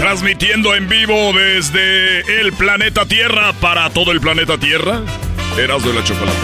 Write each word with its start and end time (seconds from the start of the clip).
transmitiendo 0.00 0.74
en 0.74 0.88
vivo 0.88 1.32
desde 1.34 2.40
el 2.40 2.54
planeta 2.54 3.04
Tierra 3.04 3.52
para 3.52 3.90
todo 3.90 4.12
el 4.12 4.20
planeta 4.20 4.56
Tierra, 4.56 5.02
Eras 5.58 5.84
de 5.84 5.92
la 5.92 6.02
Chocolata. 6.02 6.38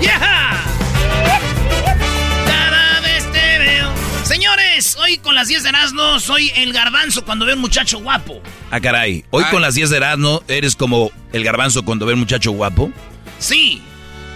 ¡Yeah! 0.00 0.62
Cada 2.46 3.00
vez 3.02 3.30
te 3.30 3.58
veo. 3.58 3.90
Señores, 4.22 4.96
hoy 4.96 5.18
con 5.18 5.34
las 5.34 5.48
10 5.48 5.62
de 5.62 5.68
Erasmo 5.68 6.20
soy 6.20 6.50
el 6.56 6.72
garbanzo 6.72 7.22
cuando 7.22 7.44
veo 7.44 7.54
un 7.54 7.60
muchacho 7.60 7.98
guapo. 7.98 8.40
Ah, 8.70 8.80
caray. 8.80 9.26
Hoy 9.28 9.44
con 9.50 9.60
las 9.60 9.74
10 9.74 9.90
de 9.90 9.96
Erasmo 9.98 10.42
eres 10.48 10.76
como 10.76 11.10
el 11.34 11.44
garbanzo 11.44 11.84
cuando 11.84 12.06
ve 12.06 12.14
un 12.14 12.20
muchacho 12.20 12.52
guapo. 12.52 12.90
Sí, 13.38 13.82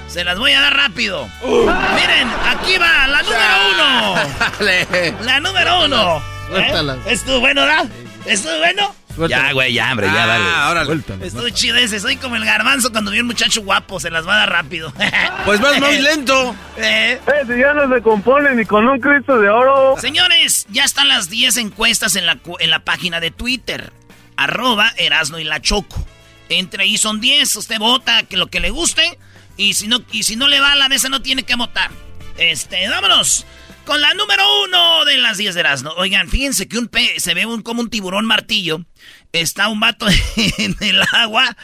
se 0.07 0.23
las 0.23 0.39
voy 0.39 0.53
a 0.53 0.61
dar 0.61 0.77
rápido. 0.77 1.27
Miren, 1.43 2.29
aquí 2.45 2.77
va 2.77 3.07
la 3.07 3.23
número 3.23 3.55
uno. 3.73 5.25
La 5.25 5.41
número 5.41 5.85
uno. 5.87 6.38
Suéltalas. 6.49 6.99
¿Eh? 7.07 7.13
¿Estuvo 7.13 7.41
bueno, 7.41 7.65
da? 7.65 7.85
¿Estuvo 8.27 8.57
bueno? 8.59 8.95
Ya, 9.29 9.53
güey, 9.53 9.73
ya, 9.75 9.91
hombre, 9.91 10.07
ya, 10.07 10.27
dale. 10.27 10.45
Ah, 10.47 10.69
órale. 10.71 10.87
Suéltalo. 10.87 11.25
Estuvo 11.25 11.49
chido 11.49 11.77
ese. 11.77 11.99
Soy 11.99 12.17
como 12.17 12.37
el 12.37 12.45
garbanzo 12.45 12.93
cuando 12.93 13.11
vi 13.11 13.19
un 13.19 13.27
muchacho 13.27 13.63
guapo. 13.63 13.99
Se 13.99 14.11
las 14.11 14.27
va 14.27 14.35
a 14.35 14.39
dar 14.39 14.51
rápido. 14.51 14.93
Pues 15.45 15.61
vas 15.61 15.81
muy 15.81 15.99
lento. 15.99 16.55
Eh, 16.77 17.21
Eh, 17.27 17.45
si 17.47 17.59
ya 17.59 17.73
no 17.75 17.93
se 17.93 18.01
compone 18.03 18.55
ni 18.55 18.65
con 18.65 18.87
un 18.87 19.01
Cristo 19.01 19.39
de 19.41 19.49
oro. 19.49 19.97
Señores, 20.01 20.67
ya 20.71 20.85
están 20.85 21.09
las 21.09 21.29
10 21.31 21.57
encuestas 21.57 22.15
en 22.17 22.27
la, 22.27 22.39
en 22.61 22.71
la 22.71 22.81
página 22.81 23.19
de 23.19 23.31
Twitter. 23.33 23.93
Arroba 24.37 24.93
Erasno 24.99 25.41
y 25.41 25.45
la 25.45 25.61
Choco. 25.61 26.05
Entre 26.49 26.85
ahí 26.85 26.97
son 26.97 27.21
10. 27.21 27.57
Usted 27.57 27.79
vota 27.79 28.23
que 28.23 28.37
lo 28.37 28.47
que 28.47 28.61
le 28.61 28.71
guste. 28.71 29.19
Y 29.57 29.75
si 29.75 29.89
no, 29.89 29.99
y 30.13 30.23
si 30.23 30.37
no 30.37 30.47
le 30.47 30.61
va 30.61 30.73
a 30.73 30.77
la 30.77 30.89
mesa, 30.89 31.09
no 31.09 31.23
tiene 31.23 31.43
que 31.43 31.57
votar. 31.57 31.91
Este, 32.37 32.89
vámonos. 32.89 33.45
Con 33.89 34.03
la 34.03 34.13
número 34.13 34.45
uno 34.65 35.07
de 35.07 35.17
las 35.17 35.39
10 35.39 35.55
de 35.55 35.61
Erasmo. 35.61 35.91
Oigan, 35.97 36.29
fíjense 36.29 36.69
que 36.69 36.77
un 36.77 36.89
pe 36.89 37.19
se 37.19 37.33
ve 37.33 37.47
un, 37.47 37.63
como 37.63 37.81
un 37.81 37.89
tiburón 37.89 38.27
martillo. 38.27 38.85
Está 39.33 39.69
un 39.69 39.81
vato 39.81 40.07
en 40.59 40.77
el 40.81 41.03
agua. 41.13 41.57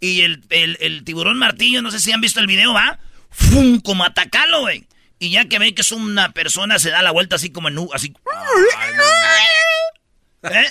Y 0.00 0.22
el, 0.22 0.42
el- 0.50 0.76
el 0.80 1.04
tiburón 1.04 1.38
martillo, 1.38 1.80
no 1.80 1.92
sé 1.92 2.00
si 2.00 2.10
han 2.10 2.20
visto 2.20 2.40
el 2.40 2.48
video, 2.48 2.72
va. 2.74 2.98
¡Fum! 3.30 3.78
Como 3.80 4.02
atacarlo, 4.04 4.62
güey. 4.62 4.88
Y 5.20 5.30
ya 5.30 5.44
que 5.48 5.60
ve 5.60 5.72
que 5.72 5.82
es 5.82 5.92
una 5.92 6.32
persona, 6.32 6.80
se 6.80 6.90
da 6.90 7.00
la 7.00 7.12
vuelta 7.12 7.36
así 7.36 7.50
como 7.50 7.68
en 7.68 7.78
U, 7.78 7.90
así. 7.94 8.12
¿Eh? 10.42 10.66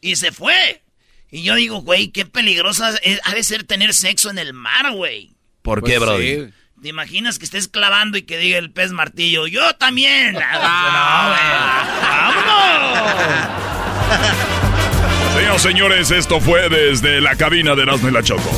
Y 0.00 0.16
se 0.16 0.32
fue. 0.32 0.82
Y 1.30 1.42
yo 1.44 1.54
digo, 1.54 1.82
güey, 1.82 2.08
qué 2.08 2.26
peligrosa 2.26 2.96
es- 3.04 3.20
ha 3.22 3.34
de 3.34 3.44
ser 3.44 3.62
tener 3.62 3.94
sexo 3.94 4.30
en 4.30 4.38
el 4.38 4.52
mar, 4.52 4.90
güey. 4.92 5.30
¿Por 5.62 5.78
Pues 5.80 5.92
qué, 5.92 5.98
Brody? 6.00 6.34
sí. 6.46 6.52
¿Te 6.82 6.88
imaginas 6.88 7.38
que 7.38 7.44
estés 7.44 7.68
clavando 7.68 8.16
y 8.16 8.22
que 8.22 8.38
diga 8.38 8.56
el 8.56 8.70
pez 8.70 8.90
martillo, 8.92 9.46
yo 9.46 9.74
también? 9.74 10.38
Ah, 10.62 11.26
no, 11.26 11.30
güey. 11.30 11.42
¡Vámonos! 12.46 13.60
Señoras, 15.34 15.62
señores, 15.62 16.10
esto 16.10 16.40
fue 16.40 16.68
desde 16.70 17.20
la 17.20 17.36
cabina 17.36 17.74
de 17.74 17.82
Erasmo 17.82 18.08
y 18.08 18.12
la 18.12 18.22
Choco. 18.22 18.50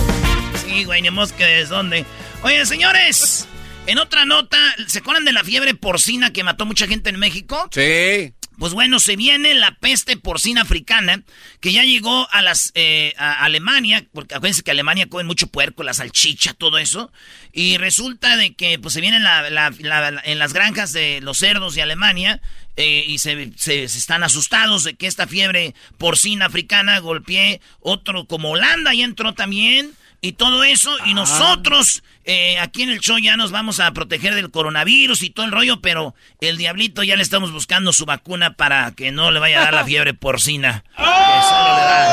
Sí, 0.64 0.84
güey, 0.84 1.02
ni 1.02 1.10
mosca 1.10 1.38
que 1.38 1.44
de 1.44 1.64
dónde. 1.66 2.06
Oye, 2.42 2.64
señores, 2.64 3.48
en 3.86 3.98
otra 3.98 4.24
nota, 4.24 4.56
¿se 4.86 5.00
acuerdan 5.00 5.24
de 5.24 5.32
la 5.32 5.42
fiebre 5.42 5.74
porcina 5.74 6.32
que 6.32 6.44
mató 6.44 6.64
mucha 6.64 6.86
gente 6.86 7.10
en 7.10 7.18
México? 7.18 7.68
Sí. 7.72 8.32
Pues 8.58 8.74
bueno, 8.74 9.00
se 9.00 9.16
viene 9.16 9.54
la 9.54 9.74
peste 9.74 10.16
porcina 10.16 10.62
africana, 10.62 11.22
que 11.60 11.72
ya 11.72 11.82
llegó 11.84 12.28
a 12.30 12.42
las 12.42 12.70
eh, 12.74 13.12
a 13.16 13.44
Alemania, 13.44 14.04
porque 14.12 14.34
acuérdense 14.34 14.62
que 14.62 14.70
Alemania 14.70 15.08
come 15.08 15.24
mucho 15.24 15.46
puerco, 15.48 15.82
la 15.82 15.94
salchicha, 15.94 16.52
todo 16.54 16.78
eso, 16.78 17.10
y 17.52 17.76
resulta 17.78 18.36
de 18.36 18.54
que 18.54 18.78
pues 18.78 18.94
se 18.94 19.00
viene 19.00 19.18
la- 19.20 19.50
la- 19.50 19.72
la- 19.80 20.22
en 20.24 20.38
las 20.38 20.52
granjas 20.52 20.92
de 20.92 21.20
los 21.22 21.38
cerdos 21.38 21.74
de 21.74 21.82
Alemania 21.82 22.40
eh, 22.76 23.04
y 23.08 23.18
se, 23.18 23.52
se- 23.56 23.88
se 23.88 23.98
están 23.98 24.22
asustados 24.22 24.84
de 24.84 24.94
que 24.94 25.06
esta 25.06 25.26
fiebre 25.26 25.74
porcina 25.98 26.46
africana 26.46 26.98
golpee 27.00 27.60
otro 27.80 28.26
como 28.26 28.50
Holanda, 28.50 28.94
ya 28.94 29.04
entró 29.04 29.34
también. 29.34 29.92
Y 30.24 30.34
todo 30.34 30.62
eso, 30.62 30.94
y 31.04 31.14
nosotros 31.14 32.04
eh, 32.24 32.58
aquí 32.58 32.82
en 32.82 32.90
el 32.90 33.00
show 33.00 33.18
ya 33.18 33.36
nos 33.36 33.50
vamos 33.50 33.80
a 33.80 33.92
proteger 33.92 34.34
del 34.34 34.50
coronavirus 34.50 35.22
y 35.22 35.30
todo 35.30 35.46
el 35.46 35.52
rollo, 35.52 35.80
pero 35.80 36.14
el 36.40 36.56
diablito 36.56 37.02
ya 37.02 37.16
le 37.16 37.22
estamos 37.22 37.52
buscando 37.52 37.92
su 37.92 38.04
vacuna 38.06 38.54
para 38.54 38.92
que 38.92 39.12
no 39.12 39.30
le 39.30 39.40
vaya 39.40 39.60
a 39.60 39.64
dar 39.64 39.74
la 39.74 39.84
fiebre 39.84 40.14
porcina. 40.14 40.84
Da- 40.96 42.12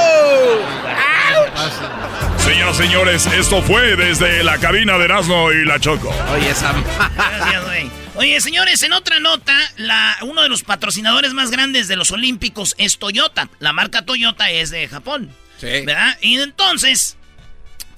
Señoras, 2.37 2.77
señores, 2.77 3.25
esto 3.27 3.61
fue 3.61 3.95
desde 3.95 4.43
la 4.43 4.57
cabina 4.57 4.97
de 4.97 5.05
Erasmo 5.05 5.51
y 5.51 5.65
la 5.65 5.79
Choco. 5.79 6.09
Oye, 6.33 6.49
esa. 6.49 6.73
Gracias, 7.15 7.65
güey. 7.65 7.91
Oye, 8.15 8.41
señores, 8.41 8.81
en 8.83 8.93
otra 8.93 9.19
nota, 9.19 9.55
la, 9.77 10.17
uno 10.21 10.41
de 10.41 10.49
los 10.49 10.63
patrocinadores 10.63 11.33
más 11.33 11.51
grandes 11.51 11.87
de 11.87 11.95
los 11.95 12.11
Olímpicos 12.11 12.75
es 12.77 12.97
Toyota. 12.97 13.49
La 13.59 13.71
marca 13.73 14.03
Toyota 14.03 14.49
es 14.49 14.71
de 14.71 14.87
Japón. 14.87 15.29
Sí. 15.59 15.67
¿Verdad? 15.85 16.17
Y 16.21 16.39
entonces, 16.39 17.17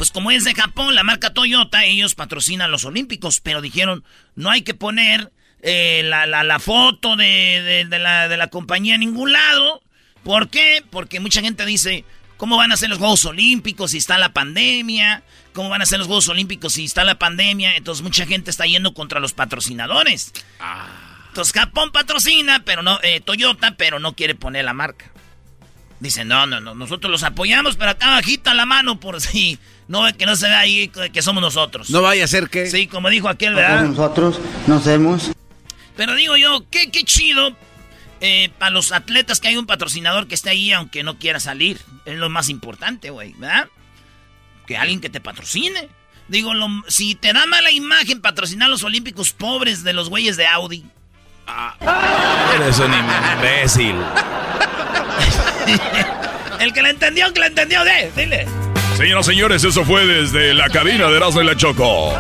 pues 0.02 0.10
como 0.10 0.32
es 0.32 0.44
de 0.46 0.56
Japón, 0.56 0.96
la 0.96 1.04
marca 1.04 1.32
Toyota, 1.32 1.86
ellos 1.86 2.16
patrocinan 2.16 2.72
los 2.72 2.86
Olímpicos, 2.86 3.40
pero 3.40 3.62
dijeron, 3.62 4.04
no 4.36 4.50
hay 4.50 4.64
que 4.64 4.74
poner 4.74 5.32
eh, 5.62 6.02
la, 6.06 6.26
la- 6.26 6.44
la 6.44 6.58
foto 6.58 7.16
de, 7.16 7.62
de- 7.62 7.86
de 7.86 8.00
la, 8.00 8.28
de 8.28 8.36
la 8.36 8.48
compañía 8.48 8.96
en 8.96 9.02
ningún 9.02 9.32
lado. 9.32 9.84
¿Por 10.24 10.50
qué? 10.50 10.84
Porque 10.90 11.20
mucha 11.20 11.42
gente 11.42 11.68
dice, 11.68 12.04
¿cómo 12.38 12.58
van 12.58 12.72
a 12.72 12.78
ser 12.78 12.90
los 12.90 12.98
Juegos 12.98 13.24
Olímpicos 13.26 13.92
si 13.92 14.00
está 14.00 14.18
la 14.18 14.34
pandemia? 14.34 15.22
¿Cómo 15.54 15.70
van 15.70 15.84
a 15.84 15.86
ser 15.86 16.00
los 16.00 16.08
Juegos 16.08 16.30
Olímpicos 16.30 16.74
si 16.74 16.86
está 16.86 17.04
la 17.04 17.20
pandemia? 17.20 17.76
Entonces 17.76 18.02
mucha 18.02 18.26
gente 18.26 18.50
está 18.50 18.66
yendo 18.66 18.96
contra 18.96 19.20
los 19.20 19.34
patrocinadores. 19.34 20.34
Entonces 21.28 21.54
Japón 21.54 21.92
patrocina, 21.92 22.64
pero 22.66 22.82
no, 22.82 23.00
eh, 23.04 23.22
Toyota, 23.22 23.76
pero 23.78 24.00
no 24.00 24.16
quiere 24.16 24.34
poner 24.34 24.66
la 24.66 24.74
marca. 24.74 25.12
Dice, 26.00 26.26
no, 26.26 26.48
no, 26.48 26.60
no, 26.60 26.74
nosotros 26.74 27.12
los 27.12 27.22
apoyamos, 27.22 27.76
pero 27.78 27.92
acá 27.92 28.10
bajita 28.10 28.56
la 28.56 28.66
mano 28.66 29.00
por 29.00 29.22
si 29.22 29.60
no 29.92 30.06
que 30.18 30.26
no 30.26 30.36
se 30.38 30.48
vea 30.48 30.60
ahí 30.60 30.88
que 30.88 31.22
somos 31.22 31.42
nosotros. 31.42 31.90
No 31.90 32.02
vaya 32.02 32.24
a 32.24 32.28
ser 32.28 32.50
que. 32.50 32.70
Sí, 32.70 32.88
como 32.88 33.10
dijo 33.10 33.28
aquel, 33.28 33.56
¿verdad? 33.56 33.84
Nosotros 33.84 34.40
nos 34.66 34.88
hemos. 34.88 35.32
Pero 35.98 36.16
digo 36.16 36.38
yo, 36.38 36.64
qué, 36.72 36.90
qué 36.90 37.04
chido 37.04 37.54
eh, 38.22 38.50
para 38.58 38.72
los 38.72 38.94
atletas 38.94 39.42
que 39.42 39.50
hay 39.50 39.58
un 39.58 39.66
patrocinador 39.66 40.28
que 40.28 40.36
esté 40.36 40.52
ahí 40.52 40.72
aunque 40.72 41.04
no 41.04 41.20
quiera 41.20 41.42
salir. 41.42 41.78
Es 42.06 42.18
lo 42.18 42.30
más 42.30 42.48
importante, 42.48 43.10
güey, 43.10 43.34
¿verdad? 43.34 43.68
Que 44.66 44.78
alguien 44.78 45.02
que 45.02 45.10
te 45.10 45.20
patrocine. 45.20 45.90
Digo, 46.30 46.54
lo, 46.54 46.68
si 46.88 47.16
te 47.16 47.34
da 47.34 47.46
mala 47.46 47.72
imagen 47.72 48.22
patrocinar 48.22 48.70
los 48.70 48.84
olímpicos 48.84 49.34
pobres 49.34 49.84
de 49.84 49.92
los 49.92 50.08
güeyes 50.08 50.38
de 50.38 50.48
Audi. 50.48 50.86
Ah, 51.48 51.76
eres 52.56 52.80
un 52.80 52.94
imbécil. 52.94 53.98
El 56.62 56.72
que 56.72 56.82
la 56.82 56.92
entendió, 56.92 57.34
que 57.34 57.42
la 57.42 57.48
entendió, 57.48 57.84
de, 57.84 58.10
dile. 58.16 58.71
Señoras 58.96 59.28
y 59.28 59.32
señores, 59.32 59.64
eso 59.64 59.84
fue 59.86 60.06
desde 60.06 60.54
la 60.54 60.70
cabina 60.70 61.08
de 61.08 61.18
Erasmo 61.18 61.42
y 61.42 61.46
la 61.46 61.56
Choco. 61.56 62.14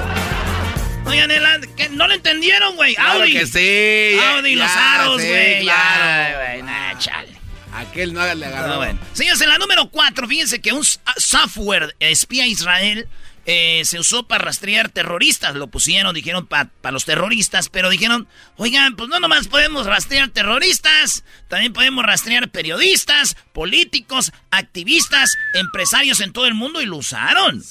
Oigan, 1.05 1.29
que 1.75 1.89
no 1.89 2.07
lo 2.07 2.13
entendieron, 2.13 2.75
güey. 2.75 2.95
Audi. 2.97 3.33
que 3.33 3.45
sí. 3.45 4.19
Audi, 4.19 4.55
los 4.55 4.71
aros, 4.71 5.21
güey. 5.21 5.61
claro. 5.61 6.37
güey, 6.39 6.63
nah, 6.63 6.97
chale. 6.97 7.39
Aquel 7.73 8.13
no 8.13 8.33
le 8.33 8.45
agarró. 8.45 8.77
bueno. 8.77 8.99
Señores, 9.13 9.41
en 9.41 9.49
la 9.49 9.57
número 9.57 9.89
4, 9.89 10.27
fíjense 10.27 10.61
que 10.61 10.71
un 10.73 10.83
software 11.17 11.95
espía 11.99 12.47
Israel 12.47 13.07
eh, 13.45 13.81
se 13.85 13.99
usó 13.99 14.27
para 14.27 14.45
rastrear 14.45 14.89
terroristas. 14.89 15.55
Lo 15.55 15.67
pusieron, 15.67 16.13
dijeron, 16.13 16.47
para 16.47 16.69
los 16.91 17.05
terroristas, 17.05 17.69
pero 17.69 17.89
dijeron, 17.89 18.27
oigan, 18.57 18.95
pues 18.95 19.09
no 19.09 19.19
nomás 19.19 19.47
podemos 19.47 19.85
rastrear 19.85 20.29
terroristas, 20.29 21.23
también 21.47 21.73
podemos 21.73 22.05
rastrear 22.05 22.49
periodistas, 22.49 23.35
políticos, 23.53 24.31
activistas, 24.51 25.33
empresarios 25.53 26.19
en 26.21 26.33
todo 26.33 26.45
el 26.45 26.53
mundo 26.53 26.81
y 26.81 26.85
lo 26.85 26.97
usaron. 26.97 27.63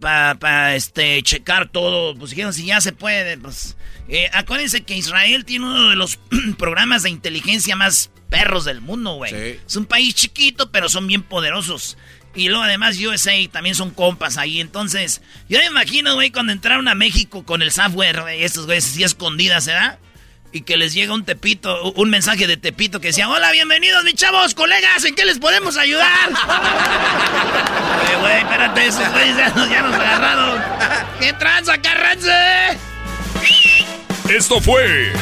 Para 0.00 0.74
este, 0.74 1.22
checar 1.22 1.68
todo. 1.68 2.14
Pues 2.14 2.30
dijeron, 2.30 2.52
si 2.52 2.66
ya 2.66 2.80
se 2.80 2.92
puede, 2.92 3.36
pues... 3.38 3.76
Eh, 4.12 4.28
acuérdense 4.32 4.82
que 4.82 4.96
Israel 4.96 5.44
tiene 5.44 5.66
uno 5.66 5.88
de 5.88 5.94
los 5.94 6.18
programas 6.58 7.04
de 7.04 7.10
inteligencia 7.10 7.76
más 7.76 8.10
perros 8.28 8.64
del 8.64 8.80
mundo, 8.80 9.14
güey. 9.14 9.60
Es 9.66 9.76
un 9.76 9.84
país 9.84 10.14
chiquito, 10.14 10.70
pero 10.72 10.88
son 10.88 11.06
bien 11.06 11.22
poderosos. 11.22 11.96
Y 12.34 12.48
luego 12.48 12.62
además 12.62 12.96
USA 12.98 13.32
también 13.50 13.74
son 13.74 13.90
compas 13.90 14.36
ahí. 14.38 14.60
Entonces, 14.60 15.20
yo 15.48 15.58
me 15.58 15.66
imagino, 15.66 16.14
güey, 16.14 16.30
cuando 16.30 16.52
entraron 16.52 16.86
a 16.88 16.94
México 16.94 17.44
con 17.44 17.62
el 17.62 17.72
software, 17.72 18.22
güey, 18.22 18.44
estos 18.44 18.66
güeyes 18.66 18.86
así 18.86 19.02
escondidas, 19.02 19.66
¿verdad? 19.66 19.98
Y 20.52 20.62
que 20.62 20.76
les 20.76 20.94
llega 20.94 21.14
un 21.14 21.24
tepito, 21.24 21.92
un 21.92 22.10
mensaje 22.10 22.46
de 22.46 22.56
tepito 22.56 23.00
que 23.00 23.08
decía, 23.08 23.28
hola, 23.28 23.52
bienvenidos, 23.52 24.02
mis 24.04 24.14
chavos, 24.14 24.54
colegas, 24.54 25.04
¿en 25.04 25.14
qué 25.14 25.24
les 25.24 25.38
podemos 25.38 25.76
ayudar? 25.76 26.08
Güey, 28.00 28.20
güey, 28.20 28.38
espérate, 28.38 28.86
esos 28.86 29.12
güeyes 29.12 29.36
ya 29.36 29.48
nos, 29.50 29.70
ya 29.70 29.82
nos 29.82 29.94
agarraron. 29.94 30.62
¿Qué 31.20 31.32
tranza, 31.34 31.80
carranza? 31.80 32.70
Esto 34.28 34.60
fue 34.60 35.12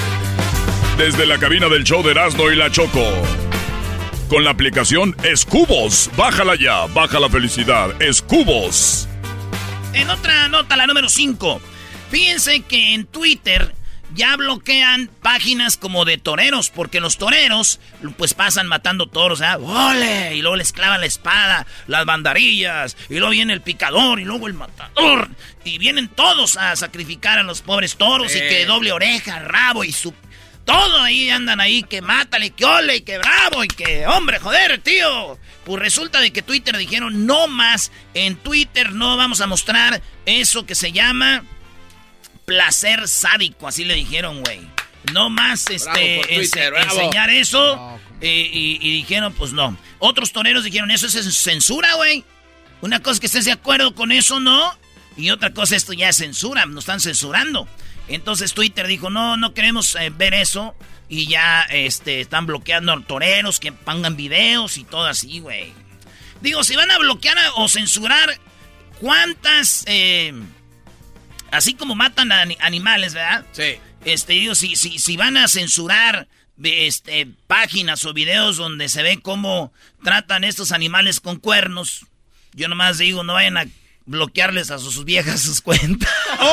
desde 0.96 1.26
la 1.26 1.38
cabina 1.38 1.69
del 1.69 1.84
show 1.84 2.02
de 2.02 2.12
Erasmo 2.12 2.50
y 2.50 2.56
la 2.56 2.70
Choco 2.70 3.02
con 4.28 4.44
la 4.44 4.50
aplicación 4.50 5.16
Escubos. 5.25 6.10
Bájala 6.16 6.54
ya, 6.56 6.86
baja 6.86 7.19
la 7.19 7.28
felicidad. 7.28 8.00
Escubos. 8.00 9.08
En 9.94 10.10
otra 10.10 10.48
nota, 10.48 10.76
la 10.76 10.86
número 10.86 11.08
5. 11.08 11.60
Fíjense 12.10 12.60
que 12.60 12.94
en 12.94 13.06
Twitter 13.06 13.75
ya 14.14 14.36
bloquean 14.36 15.10
páginas 15.22 15.76
como 15.76 16.04
de 16.04 16.19
toreros, 16.19 16.70
porque 16.70 17.00
los 17.00 17.19
toreros 17.19 17.80
pues 18.16 18.34
pasan 18.34 18.66
matando 18.66 19.06
toros, 19.06 19.40
¿eh? 19.40 19.54
¡Ole! 19.60 20.34
Y 20.34 20.40
luego 20.40 20.56
les 20.56 20.72
clavan 20.72 21.00
la 21.00 21.06
espada, 21.06 21.66
las 21.86 22.06
bandarillas, 22.06 22.96
y 23.10 23.14
luego 23.14 23.30
viene 23.30 23.52
el 23.52 23.60
picador, 23.60 24.20
y 24.20 24.25
luego 24.25 24.46
el 24.46 24.54
matador, 24.54 25.28
y 25.64 25.78
vienen 25.78 26.08
todos 26.08 26.56
a 26.56 26.75
sacrificar 26.76 27.38
a 27.38 27.42
los 27.42 27.60
pobres 27.60 27.96
toros, 27.96 28.34
y 28.34 28.40
que 28.40 28.64
doble 28.64 28.92
oreja, 28.92 29.40
rabo 29.40 29.84
y 29.84 29.92
su 29.92 30.14
todo 30.69 31.03
ahí 31.03 31.31
andan 31.31 31.61
ahí, 31.61 31.82
que 31.82 32.03
mátale, 32.03 32.50
que 32.50 32.67
ole, 32.67 33.03
que 33.03 33.17
bravo, 33.17 33.65
y 33.65 33.69
que 33.69 34.06
hombre, 34.06 34.38
joder, 34.38 34.79
tío. 34.82 35.38
Pues 35.65 35.81
resulta 35.81 36.20
de 36.20 36.31
que 36.31 36.43
Twitter 36.43 36.76
dijeron, 36.76 37.25
no 37.25 37.49
más, 37.49 37.91
en 38.12 38.37
Twitter 38.37 38.93
no 38.93 39.17
vamos 39.17 39.41
a 39.41 39.47
mostrar 39.47 40.03
eso 40.26 40.67
que 40.67 40.75
se 40.75 40.93
llama 40.93 41.43
placer 42.44 43.09
sádico, 43.09 43.67
así 43.67 43.87
le 43.87 43.94
dijeron, 43.94 44.43
güey. 44.43 44.61
No 45.15 45.31
más 45.31 45.70
este, 45.70 46.35
enseñar 46.35 47.31
eso. 47.31 47.99
Eh, 48.21 48.50
y, 48.53 48.93
dijeron, 48.93 49.32
pues 49.32 49.53
no. 49.55 49.75
Otros 50.00 50.32
toreros 50.32 50.64
dijeron, 50.64 50.91
eso 50.91 51.06
es 51.06 51.35
censura, 51.35 51.94
güey. 51.94 52.25
Una 52.82 53.00
cosa 53.00 53.14
es 53.14 53.21
que 53.21 53.26
estés 53.26 53.47
de 53.47 53.53
acuerdo 53.53 53.94
con 53.94 54.12
eso, 54.12 54.38
¿no? 54.38 54.76
Y 55.17 55.31
otra 55.31 55.55
cosa, 55.55 55.76
esto 55.76 55.94
ya 55.94 56.11
es 56.11 56.17
censura, 56.17 56.67
nos 56.67 56.85
están 56.85 57.00
censurando. 57.00 57.67
Entonces 58.08 58.55
Twitter 58.55 58.87
dijo, 58.87 59.10
no, 59.10 59.37
no 59.37 59.55
queremos 59.55 59.94
eh, 59.96 60.10
ver 60.10 60.34
eso. 60.34 60.75
Y 61.08 61.26
ya 61.26 61.62
este, 61.70 62.20
están 62.20 62.46
bloqueando 62.46 63.00
toreros 63.02 63.60
que 63.60 63.72
pongan 63.72 64.16
videos 64.16 64.76
y 64.76 64.84
todo 64.84 65.06
así, 65.06 65.40
güey. 65.40 65.72
Digo, 66.40 66.64
si 66.64 66.76
van 66.76 66.90
a 66.90 66.99
bloquear 66.99 67.37
o 67.56 67.69
censurar, 67.69 68.38
¿cuántas... 69.00 69.84
Eh, 69.87 70.32
así 71.50 71.75
como 71.75 71.94
matan 71.94 72.31
a 72.32 72.46
animales, 72.60 73.14
¿verdad? 73.14 73.44
Sí. 73.52 73.76
Este, 74.05 74.34
digo, 74.34 74.54
si, 74.54 74.76
si, 74.76 74.99
si 74.99 75.16
van 75.16 75.37
a 75.37 75.49
censurar 75.49 76.28
este, 76.62 77.26
páginas 77.46 78.04
o 78.04 78.12
videos 78.12 78.56
donde 78.56 78.88
se 78.88 79.02
ve 79.02 79.20
cómo 79.20 79.72
tratan 80.02 80.44
estos 80.44 80.72
animales 80.72 81.20
con 81.20 81.38
cuernos, 81.38 82.06
yo 82.52 82.69
nomás 82.69 82.99
digo, 82.99 83.22
no 83.25 83.34
vayan 83.34 83.56
a 83.56 83.66
bloquearles 84.08 84.70
a 84.70 84.78
sus 84.78 85.05
viejas 85.05 85.40
sus 85.40 85.60
cuentas. 85.60 86.08
¡Oh! 86.40 86.49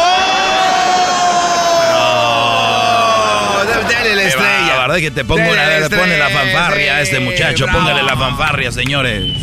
Dale 3.89 4.15
la 4.15 4.23
estrella. 4.23 4.67
La 4.67 4.79
verdad 4.81 4.95
que 4.97 5.11
te 5.11 5.25
pongo 5.25 5.41
una 5.49 5.65
vez, 5.65 5.89
pone 5.89 6.17
la 6.17 6.29
fanfarria 6.29 6.95
a 6.97 7.01
este 7.01 7.19
muchacho, 7.19 7.65
póngale 7.71 8.03
la 8.03 8.15
fanfarria, 8.15 8.71
señores. 8.71 9.33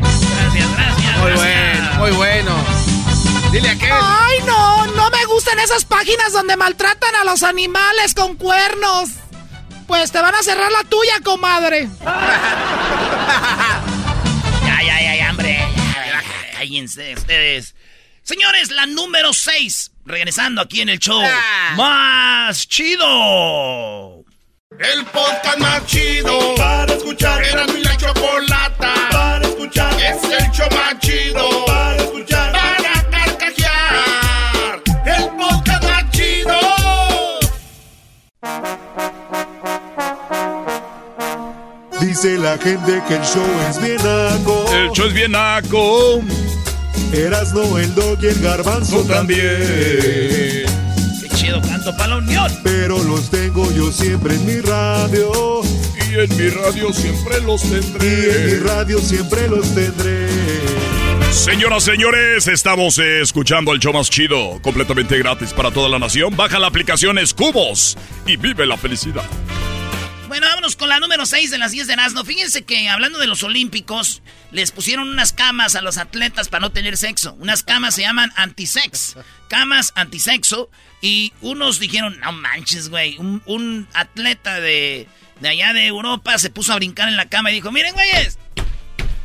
Gracias, 0.00 0.76
gracias. 0.76 1.18
Muy 1.18 1.32
bueno, 1.32 1.92
muy 1.98 2.10
bueno. 2.12 2.52
Dile 3.50 3.70
a 3.70 3.78
qué. 3.78 3.90
Ay, 3.90 4.38
no, 4.46 4.86
no 4.88 5.10
me 5.10 5.24
gustan 5.26 5.58
esas 5.60 5.84
páginas 5.84 6.32
donde 6.32 6.56
maltratan 6.56 7.14
a 7.16 7.24
los 7.24 7.42
animales 7.42 8.14
con 8.14 8.36
cuernos. 8.36 9.10
Pues 9.86 10.12
te 10.12 10.20
van 10.20 10.34
a 10.34 10.42
cerrar 10.42 10.72
la 10.72 10.82
tuya, 10.84 11.20
comadre. 11.22 11.88
Cállense 16.64 17.12
ustedes. 17.14 17.74
Señores, 18.22 18.70
la 18.70 18.86
número 18.86 19.34
6. 19.34 19.90
Regresando 20.06 20.62
aquí 20.62 20.80
en 20.80 20.88
el 20.88 20.98
show. 20.98 21.20
Ah. 21.22 21.74
Más 21.76 22.66
chido. 22.66 24.24
El 24.78 25.04
podcast 25.04 25.58
más 25.58 25.84
chido. 25.84 26.54
Para 26.54 26.94
escuchar. 26.94 27.44
Era 27.44 27.66
mi 27.66 27.82
la 27.84 27.94
chocolata. 27.98 28.94
Para 29.10 29.46
escuchar. 29.46 29.92
Es 30.00 30.24
el 30.24 30.50
show 30.52 30.66
más 30.70 30.98
chido. 31.00 31.66
Para 31.66 31.96
escuchar. 32.02 32.52
Para 32.52 33.10
carcajear. 33.10 34.82
El 35.04 35.24
podcast 35.36 35.84
más 35.84 36.10
chido. 36.12 36.58
Dice 42.00 42.38
la 42.38 42.56
gente 42.56 43.02
que 43.06 43.16
el 43.16 43.22
show 43.22 43.46
es 43.68 43.82
bien 43.82 43.98
naco. 44.02 44.64
El 44.72 44.90
show 44.92 45.06
es 45.08 45.12
bien 45.12 45.32
naco. 45.32 46.22
Erasno, 47.14 47.78
el 47.78 47.94
dog 47.94 48.18
y 48.22 48.26
el 48.26 48.40
garbanzo 48.40 49.04
también. 49.04 49.40
Qué 51.20 51.28
chido 51.34 51.60
canto 51.62 51.96
para 51.96 52.08
la 52.08 52.16
unión. 52.18 52.52
Pero 52.62 53.02
los 53.02 53.30
tengo 53.30 53.70
yo 53.72 53.92
siempre 53.92 54.34
en 54.34 54.46
mi 54.46 54.60
radio. 54.60 55.62
Y 56.10 56.14
en 56.18 56.36
mi 56.36 56.48
radio 56.50 56.92
siempre 56.92 57.40
los 57.40 57.62
tendré. 57.62 58.06
Y 58.06 58.30
en 58.30 58.46
mi 58.46 58.68
radio 58.68 58.98
siempre 58.98 59.48
los 59.48 59.74
tendré. 59.74 60.28
Señoras, 61.30 61.82
señores, 61.82 62.46
estamos 62.46 62.98
eh, 62.98 63.20
escuchando 63.20 63.72
el 63.72 63.80
show 63.80 63.92
más 63.92 64.08
chido, 64.08 64.60
completamente 64.62 65.18
gratis 65.18 65.52
para 65.52 65.70
toda 65.72 65.88
la 65.88 65.98
nación. 65.98 66.36
Baja 66.36 66.58
la 66.58 66.68
aplicación 66.68 67.18
Escubos 67.18 67.98
y 68.26 68.36
vive 68.36 68.66
la 68.66 68.76
felicidad. 68.76 69.24
Bueno, 70.34 70.48
vámonos 70.48 70.74
con 70.74 70.88
la 70.88 70.98
número 70.98 71.26
6 71.26 71.52
de 71.52 71.58
las 71.58 71.70
10 71.70 71.86
de 71.86 71.94
Nazno. 71.94 72.24
Fíjense 72.24 72.62
que 72.62 72.88
hablando 72.88 73.20
de 73.20 73.28
los 73.28 73.44
olímpicos, 73.44 74.20
les 74.50 74.72
pusieron 74.72 75.08
unas 75.08 75.32
camas 75.32 75.76
a 75.76 75.80
los 75.80 75.96
atletas 75.96 76.48
para 76.48 76.62
no 76.62 76.72
tener 76.72 76.96
sexo. 76.96 77.34
Unas 77.34 77.62
camas 77.62 77.94
se 77.94 78.02
llaman 78.02 78.32
antisex. 78.34 79.16
Camas 79.46 79.92
antisexo. 79.94 80.70
Y 81.00 81.32
unos 81.40 81.78
dijeron, 81.78 82.18
no 82.18 82.32
manches, 82.32 82.88
güey. 82.88 83.16
Un, 83.16 83.86
atleta 83.94 84.58
de, 84.58 85.06
de 85.38 85.48
allá 85.48 85.72
de 85.72 85.86
Europa 85.86 86.36
se 86.38 86.50
puso 86.50 86.72
a 86.72 86.76
brincar 86.76 87.06
en 87.06 87.16
la 87.16 87.28
cama 87.28 87.52
y 87.52 87.54
dijo, 87.54 87.70
miren, 87.70 87.94
güeyes. 87.94 88.36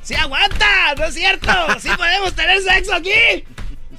¡Sí 0.04 0.14
aguanta! 0.14 0.94
¡No 0.96 1.06
es 1.06 1.16
cierto! 1.16 1.52
¡Sí 1.80 1.90
podemos 1.98 2.36
tener 2.36 2.62
sexo 2.62 2.94
aquí! 2.94 3.46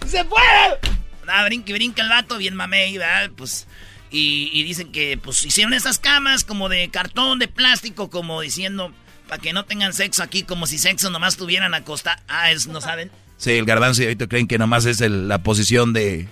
¡Se 0.07 0.25
puede! 0.27 0.79
Ah, 1.27 1.45
brinca, 1.45 1.73
brinca 1.73 2.03
el 2.03 2.09
vato, 2.09 2.37
bien 2.37 2.55
mamey, 2.55 2.99
¿verdad? 2.99 3.31
Pues 3.37 3.67
y, 4.11 4.63
dicen 4.65 4.91
que 4.93 5.19
pues 5.23 5.45
hicieron 5.45 5.73
esas 5.73 5.99
camas 5.99 6.45
como 6.45 6.69
de 6.69 6.89
cartón, 6.91 7.39
de 7.39 7.49
plástico, 7.49 8.11
como 8.11 8.41
diciendo, 8.41 8.93
Para 9.29 9.41
que 9.41 9.53
no 9.53 9.65
tengan 9.65 9.93
sexo 9.93 10.23
aquí 10.25 10.43
como 10.43 10.67
si 10.67 10.77
sexo 10.79 11.09
nomás 11.11 11.37
tuvieran 11.37 11.73
acostar. 11.75 12.21
Ah, 12.27 12.51
es, 12.51 12.67
¿no 12.67 12.81
saben? 12.81 13.11
Sí, 13.37 13.53
el 13.53 13.65
garbanzo 13.65 14.03
y 14.03 14.07
ahorita 14.07 14.27
creen 14.27 14.49
que 14.49 14.59
nomás 14.59 14.85
es 14.87 15.01
el- 15.01 15.29
la 15.29 15.39
posición 15.43 15.93
de, 15.93 16.27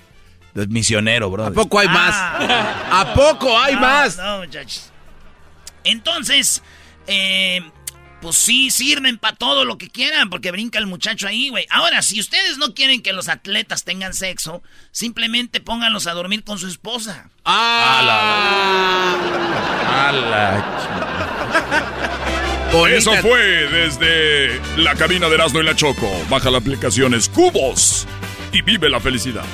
de 0.55 0.67
misionero, 0.67 1.31
bro. 1.31 1.47
¿A 1.47 1.53
poco 1.53 1.79
hay 1.79 1.87
más? 1.89 2.15
Ah. 2.15 3.01
¿A 3.03 3.15
poco 3.15 3.57
hay 3.57 3.75
No, 3.75 3.81
más? 3.81 4.17
No, 4.17 4.39
muchachos. 4.39 4.91
Entonces, 5.85 6.63
eh, 7.07 7.61
pues 8.21 8.37
sí, 8.37 8.71
sirven 8.71 9.19
para 9.19 9.37
todo 9.37 9.65
lo 9.65 9.79
que 9.79 9.89
quieran, 9.89 10.29
porque 10.31 10.51
brinca 10.51 10.79
el 10.79 10.87
muchacho 10.87 11.29
ahí, 11.29 11.49
güey. 11.51 11.67
Ahora, 11.71 12.03
si 12.03 12.19
ustedes 12.19 12.59
no 12.59 12.75
quieren 12.75 13.03
que 13.03 13.13
los 13.13 13.29
atletas 13.29 13.85
tengan 13.85 14.15
sexo, 14.15 14.63
simplemente 14.91 15.61
pónganlos 15.61 16.07
a 16.07 16.13
dormir 16.15 16.43
con 16.43 16.59
su 16.59 16.67
esposa. 16.67 17.31
Ah, 17.45 19.15
A 19.87 20.13
la 20.13 20.65
Bonita. 22.73 22.99
Eso 22.99 23.15
fue 23.23 23.41
desde 23.41 24.61
la 24.77 24.95
cabina 24.95 25.29
de 25.29 25.37
Erasmo 25.37 25.61
y 25.61 25.65
la 25.65 25.75
Choco. 25.75 26.11
Baja 26.29 26.51
la 26.51 26.59
aplicación 26.59 27.15
Cubos 27.33 28.07
y 28.53 28.61
vive 28.63 28.91
la 28.91 29.01
felicidad. 29.01 29.45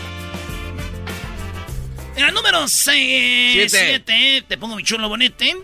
En 2.16 2.23
la 2.23 2.30
número 2.30 2.66
Siete. 2.66 3.68
7, 3.68 4.44
te 4.49 4.59
pongo 4.59 4.76
mi 4.76 4.83
chulo 4.83 5.09
bonete. 5.09 5.54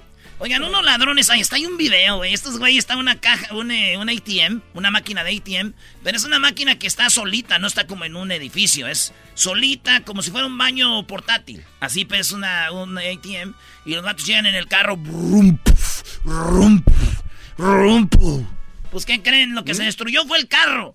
Oigan, 0.42 0.64
unos 0.64 0.82
ladrones, 0.82 1.28
ahí 1.28 1.42
está, 1.42 1.56
hay 1.56 1.66
un 1.66 1.76
video, 1.76 2.16
güey. 2.16 2.32
Estos 2.32 2.58
güeyes 2.58 2.78
están 2.78 2.96
en 2.96 3.02
una 3.02 3.20
caja, 3.20 3.54
un, 3.54 3.70
eh, 3.70 3.98
un 3.98 4.08
ATM, 4.08 4.62
una 4.72 4.90
máquina 4.90 5.22
de 5.22 5.36
ATM, 5.36 5.74
pero 6.02 6.16
es 6.16 6.24
una 6.24 6.38
máquina 6.38 6.78
que 6.78 6.86
está 6.86 7.10
solita, 7.10 7.58
no 7.58 7.66
está 7.66 7.86
como 7.86 8.06
en 8.06 8.16
un 8.16 8.32
edificio, 8.32 8.88
es 8.88 9.12
solita, 9.34 10.00
como 10.02 10.22
si 10.22 10.30
fuera 10.30 10.46
un 10.46 10.56
baño 10.56 11.06
portátil. 11.06 11.62
Así 11.78 12.06
pues 12.06 12.32
una, 12.32 12.72
un 12.72 12.96
ATM, 12.96 13.52
y 13.84 13.94
los 13.94 14.02
gatos 14.02 14.24
llegan 14.24 14.46
en 14.46 14.54
el 14.54 14.66
carro, 14.66 14.96
brum, 14.96 15.58
puf, 15.58 16.02
rum, 16.24 16.80
puf, 16.80 17.20
rum, 17.58 18.08
puf. 18.08 18.42
Pues, 18.90 19.04
¿qué 19.04 19.20
creen? 19.20 19.54
Lo 19.54 19.62
que 19.62 19.74
se 19.74 19.84
destruyó 19.84 20.24
fue 20.24 20.38
el 20.38 20.48
carro. 20.48 20.94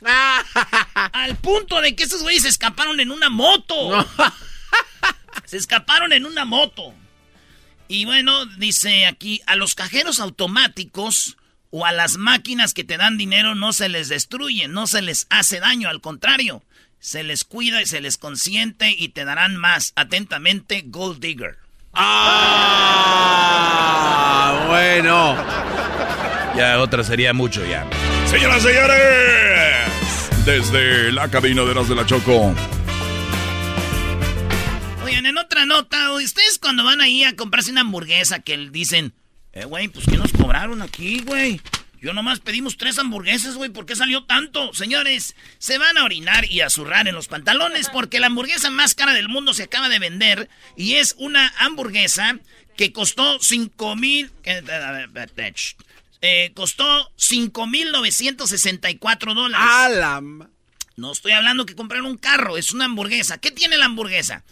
Al 0.95 1.35
punto 1.35 1.81
de 1.81 1.95
que 1.95 2.03
estos 2.03 2.23
güeyes 2.23 2.41
se 2.41 2.49
escaparon 2.49 2.99
en 2.99 3.11
una 3.11 3.29
moto. 3.29 4.05
Se 5.45 5.57
escaparon 5.57 6.11
en 6.13 6.25
una 6.25 6.45
moto. 6.45 6.95
Y 7.87 8.05
bueno, 8.05 8.45
dice 8.57 9.05
aquí, 9.05 9.41
a 9.45 9.55
los 9.55 9.75
cajeros 9.75 10.19
automáticos 10.19 11.37
o 11.69 11.85
a 11.85 11.91
las 11.91 12.17
máquinas 12.17 12.73
que 12.73 12.83
te 12.83 12.97
dan 12.97 13.17
dinero 13.17 13.53
no 13.53 13.73
se 13.73 13.89
les 13.89 14.09
destruye, 14.09 14.67
no 14.67 14.87
se 14.87 15.01
les 15.03 15.27
hace 15.29 15.59
daño, 15.59 15.89
al 15.89 16.01
contrario, 16.01 16.63
se 16.99 17.23
les 17.23 17.43
cuida 17.43 17.81
y 17.81 17.85
se 17.85 18.01
les 18.01 18.17
consiente 18.17 18.89
y 18.97 19.09
te 19.09 19.25
darán 19.25 19.55
más. 19.57 19.93
Atentamente, 19.95 20.83
Gold 20.85 21.19
Digger. 21.19 21.57
Ah, 21.93 22.95
bueno. 24.67 25.35
Ya 26.57 26.79
otra 26.79 27.03
sería 27.03 27.33
mucho 27.33 27.63
ya. 27.65 27.85
Señoras 28.25 28.63
y 28.63 28.67
señores, 28.69 28.95
desde 30.45 31.11
la 31.11 31.27
cabina 31.27 31.63
de 31.63 31.71
Erasmo 31.71 31.93
y 31.93 31.97
la 31.97 32.05
Choco. 32.05 32.55
Nota, 35.65 36.11
ustedes 36.13 36.57
cuando 36.59 36.83
van 36.83 37.01
ahí 37.01 37.23
a 37.23 37.35
comprarse 37.35 37.71
una 37.71 37.81
hamburguesa 37.81 38.39
que 38.39 38.57
dicen, 38.71 39.13
eh, 39.53 39.65
güey, 39.65 39.87
pues 39.87 40.05
¿qué 40.05 40.17
nos 40.17 40.31
cobraron 40.33 40.81
aquí, 40.81 41.19
güey? 41.21 41.61
Yo 42.01 42.13
nomás 42.13 42.39
pedimos 42.39 42.77
tres 42.77 42.99
hamburguesas, 42.99 43.55
güey, 43.55 43.71
¿por 43.71 43.85
qué 43.87 43.95
salió 43.95 44.25
tanto? 44.25 44.73
Señores, 44.75 45.35
se 45.57 45.77
van 45.79 45.97
a 45.97 46.03
orinar 46.03 46.45
y 46.51 46.61
a 46.61 46.69
zurrar 46.69 47.07
en 47.07 47.15
los 47.15 47.27
pantalones 47.27 47.89
porque 47.89 48.19
la 48.19 48.27
hamburguesa 48.27 48.69
más 48.69 48.93
cara 48.93 49.13
del 49.13 49.27
mundo 49.29 49.53
se 49.55 49.63
acaba 49.63 49.89
de 49.89 49.97
vender 49.99 50.47
y 50.77 50.95
es 50.95 51.15
una 51.17 51.51
hamburguesa 51.57 52.37
que 52.77 52.91
costó 52.93 53.39
cinco 53.39 53.95
mil... 53.95 54.29
que- 54.43 54.61
eh, 56.21 56.51
costó 56.55 57.11
5.964 57.17 59.33
dólares. 59.33 59.67
A 59.69 59.89
la 59.89 60.21
ma- 60.21 60.49
No 60.95 61.11
estoy 61.11 61.33
hablando 61.33 61.65
que 61.65 61.75
comprar 61.75 62.01
un 62.03 62.17
carro, 62.17 62.57
es 62.57 62.71
una 62.71 62.85
hamburguesa. 62.85 63.37
¿Qué 63.39 63.51
tiene 63.51 63.77
la 63.77 63.85
hamburguesa? 63.85 64.43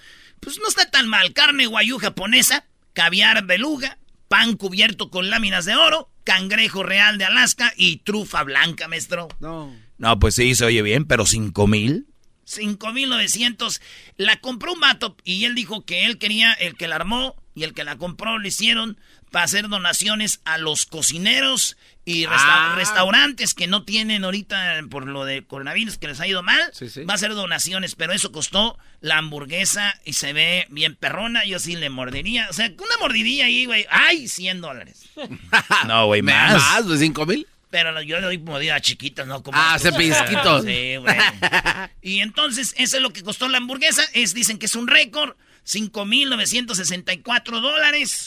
Pues 0.44 0.60
no 0.60 0.68
está 0.68 0.90
tan 0.90 1.08
mal. 1.08 1.34
Carne 1.34 1.66
guayú 1.68 1.98
japonesa, 1.98 2.66
caviar 2.94 3.46
beluga, 3.46 3.98
pan 4.28 4.56
cubierto 4.58 5.10
con 5.10 5.30
láminas 5.30 5.66
de 5.66 5.76
oro, 5.76 6.10
cangrejo 6.24 6.84
real 6.84 7.18
de 7.18 7.26
Alaska 7.26 7.74
y 7.78 7.98
trufa 7.98 8.44
blanca, 8.44 8.88
maestro. 8.88 9.28
No. 9.40 9.76
No, 9.98 10.20
pues 10.20 10.36
sí, 10.36 10.56
se 10.56 10.66
oye 10.66 10.82
bien, 10.82 11.06
pero 11.06 11.26
cinco 11.26 11.68
mil. 11.68 12.08
5.900. 12.46 13.82
La 14.18 14.38
compró 14.42 14.74
un 14.74 14.80
vato 14.80 15.16
y 15.24 15.46
él 15.46 15.56
dijo 15.56 15.86
que 15.86 16.06
él 16.06 16.18
quería, 16.18 16.52
el 16.54 16.76
que 16.76 16.88
la 16.88 16.96
armó 16.96 17.36
y 17.56 17.64
el 17.64 17.74
que 17.74 17.84
la 17.84 17.98
compró 17.98 18.38
le 18.38 18.50
hicieron 18.50 18.98
para 19.34 19.46
hacer 19.46 19.68
donaciones 19.68 20.42
a 20.46 20.60
los 20.60 20.86
cocineros 20.86 21.76
y 22.06 22.26
resta- 22.28 22.74
Ah. 22.74 22.76
restaurantes 22.76 23.56
que 23.56 23.66
no 23.66 23.84
tienen 23.84 24.24
ahorita 24.26 24.82
por 24.92 25.08
lo 25.08 25.26
de 25.26 25.44
coronavirus 25.44 25.98
que 25.98 26.08
les 26.08 26.20
ha 26.20 26.28
ido 26.28 26.44
mal. 26.44 26.62
Sí, 26.72 26.88
sí. 26.88 27.04
Va 27.04 27.14
a 27.14 27.16
hacer 27.16 27.34
donaciones, 27.34 27.96
pero 27.96 28.14
eso 28.14 28.32
costó 28.32 28.78
la 29.02 29.18
hamburguesa 29.18 30.00
y 30.06 30.14
se 30.14 30.34
ve 30.34 30.68
bien 30.70 30.96
perrona. 30.96 31.46
Yo 31.46 31.58
sí 31.58 31.76
le 31.76 31.90
mordería. 31.90 32.46
O 32.52 32.54
sea, 32.54 32.68
una 32.68 32.98
mordidilla 33.00 33.46
ahí, 33.46 33.66
güey. 33.66 33.88
¡Ay! 33.90 34.28
100 34.28 34.62
dólares. 34.62 35.02
No, 35.88 36.06
güey, 36.06 36.22
¿Me- 36.22 36.32
más. 36.34 36.54
¿Más 36.54 36.88
de 36.88 36.98
cinco 37.00 37.26
mil? 37.26 37.48
Pero 37.72 38.00
yo 38.04 38.18
le 38.20 38.26
doy 38.28 38.38
mordidas 38.38 38.84
chiquitas, 38.84 39.26
¿no? 39.26 39.42
Como 39.42 39.58
Ah, 39.60 39.74
estos. 39.78 39.94
cepillizquitos. 39.94 40.64
Sí, 40.64 40.96
güey. 40.98 41.16
Y 42.04 42.20
entonces, 42.20 42.76
eso 42.78 42.98
es 42.98 43.02
lo 43.02 43.12
que 43.12 43.24
costó 43.24 43.48
la 43.48 43.58
hamburguesa. 43.58 44.04
Es, 44.14 44.36
dicen 44.36 44.60
que 44.60 44.68
es 44.68 44.76
un 44.76 44.88
récord. 44.88 45.36
5.964 45.66 47.62
dólares. 47.62 48.26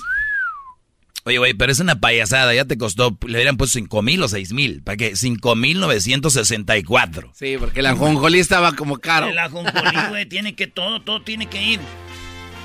Oye, 1.24 1.38
güey, 1.38 1.54
pero 1.54 1.72
es 1.72 1.80
una 1.80 2.00
payasada. 2.00 2.54
Ya 2.54 2.64
te 2.64 2.78
costó, 2.78 3.16
le 3.26 3.34
hubieran 3.38 3.56
puesto 3.56 3.78
cinco 3.78 4.02
mil 4.02 4.22
o 4.22 4.28
seis 4.28 4.52
mil. 4.52 4.82
¿Para 4.82 4.96
qué? 4.96 5.16
Cinco 5.16 5.56
mil 5.56 5.80
novecientos 5.80 6.34
sesenta 6.34 6.76
y 6.76 6.82
cuatro. 6.82 7.32
Sí, 7.34 7.56
porque 7.58 7.80
el 7.80 7.86
ajonjolí 7.86 8.38
estaba 8.38 8.72
como 8.74 8.98
caro. 8.98 9.28
El 9.28 9.38
ajonjolí, 9.38 10.08
güey, 10.08 10.26
tiene 10.26 10.54
que 10.54 10.66
todo, 10.66 11.00
todo 11.02 11.22
tiene 11.22 11.46
que 11.46 11.62
ir. 11.62 11.80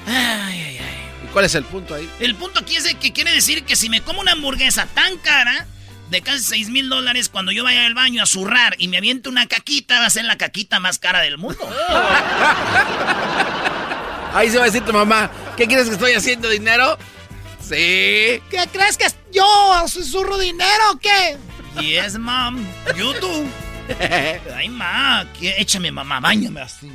Ay, 0.06 0.62
ay, 0.62 0.78
ay. 0.78 1.26
¿Y 1.26 1.28
cuál 1.34 1.46
es 1.46 1.56
el 1.56 1.64
punto 1.64 1.96
ahí? 1.96 2.10
El 2.20 2.36
punto 2.36 2.60
aquí 2.60 2.76
es 2.76 2.94
que 2.96 3.14
quiere 3.14 3.32
decir 3.32 3.64
que 3.64 3.76
si 3.76 3.90
me 3.90 4.02
como 4.02 4.22
una 4.22 4.34
hamburguesa 4.34 4.88
tan 4.94 5.18
cara, 5.18 5.66
de 6.12 6.22
casi 6.22 6.44
6 6.44 6.70
mil 6.70 6.90
dólares, 6.90 7.30
cuando 7.30 7.52
yo 7.54 7.64
vaya 7.64 7.86
al 7.86 7.94
baño 7.94 8.22
a 8.22 8.26
zurrar 8.26 8.76
y 8.78 8.90
me 8.90 8.98
aviente 8.98 9.30
una 9.30 9.48
caquita, 9.48 10.00
va 10.02 10.08
a 10.08 10.10
ser 10.10 10.26
la 10.26 10.38
caquita 10.38 10.82
más 10.82 11.00
cara 11.00 11.22
del 11.22 11.38
mundo. 11.38 11.60
Ahí 14.34 14.50
se 14.50 14.58
va 14.58 14.64
a 14.64 14.66
decir 14.66 14.84
tu 14.84 14.94
mamá, 14.94 15.32
¿qué 15.58 15.68
quieres 15.68 15.88
que 15.88 15.94
estoy 15.94 16.12
haciendo 16.14 16.50
dinero? 16.50 16.98
Sí. 17.72 18.42
¿Qué 18.50 18.68
crees 18.74 18.98
que 18.98 19.06
yo 19.32 19.46
susurro 19.88 20.38
dinero 20.38 20.92
o 20.92 21.00
qué? 21.00 21.38
Yes, 21.82 22.18
mom. 22.20 22.58
You 22.98 23.14
do. 23.14 23.46
Ay, 24.56 24.68
ma, 24.68 25.26
échame, 25.42 25.90
mamá, 25.90 26.20
bañame 26.20 26.60
así. 26.62 26.92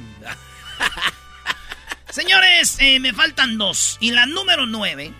Señores, 2.10 2.76
eh, 2.80 3.00
me 3.00 3.12
faltan 3.14 3.56
dos. 3.58 3.96
Y 4.00 4.10
la 4.10 4.26
número 4.26 4.66
nueve 4.66 5.12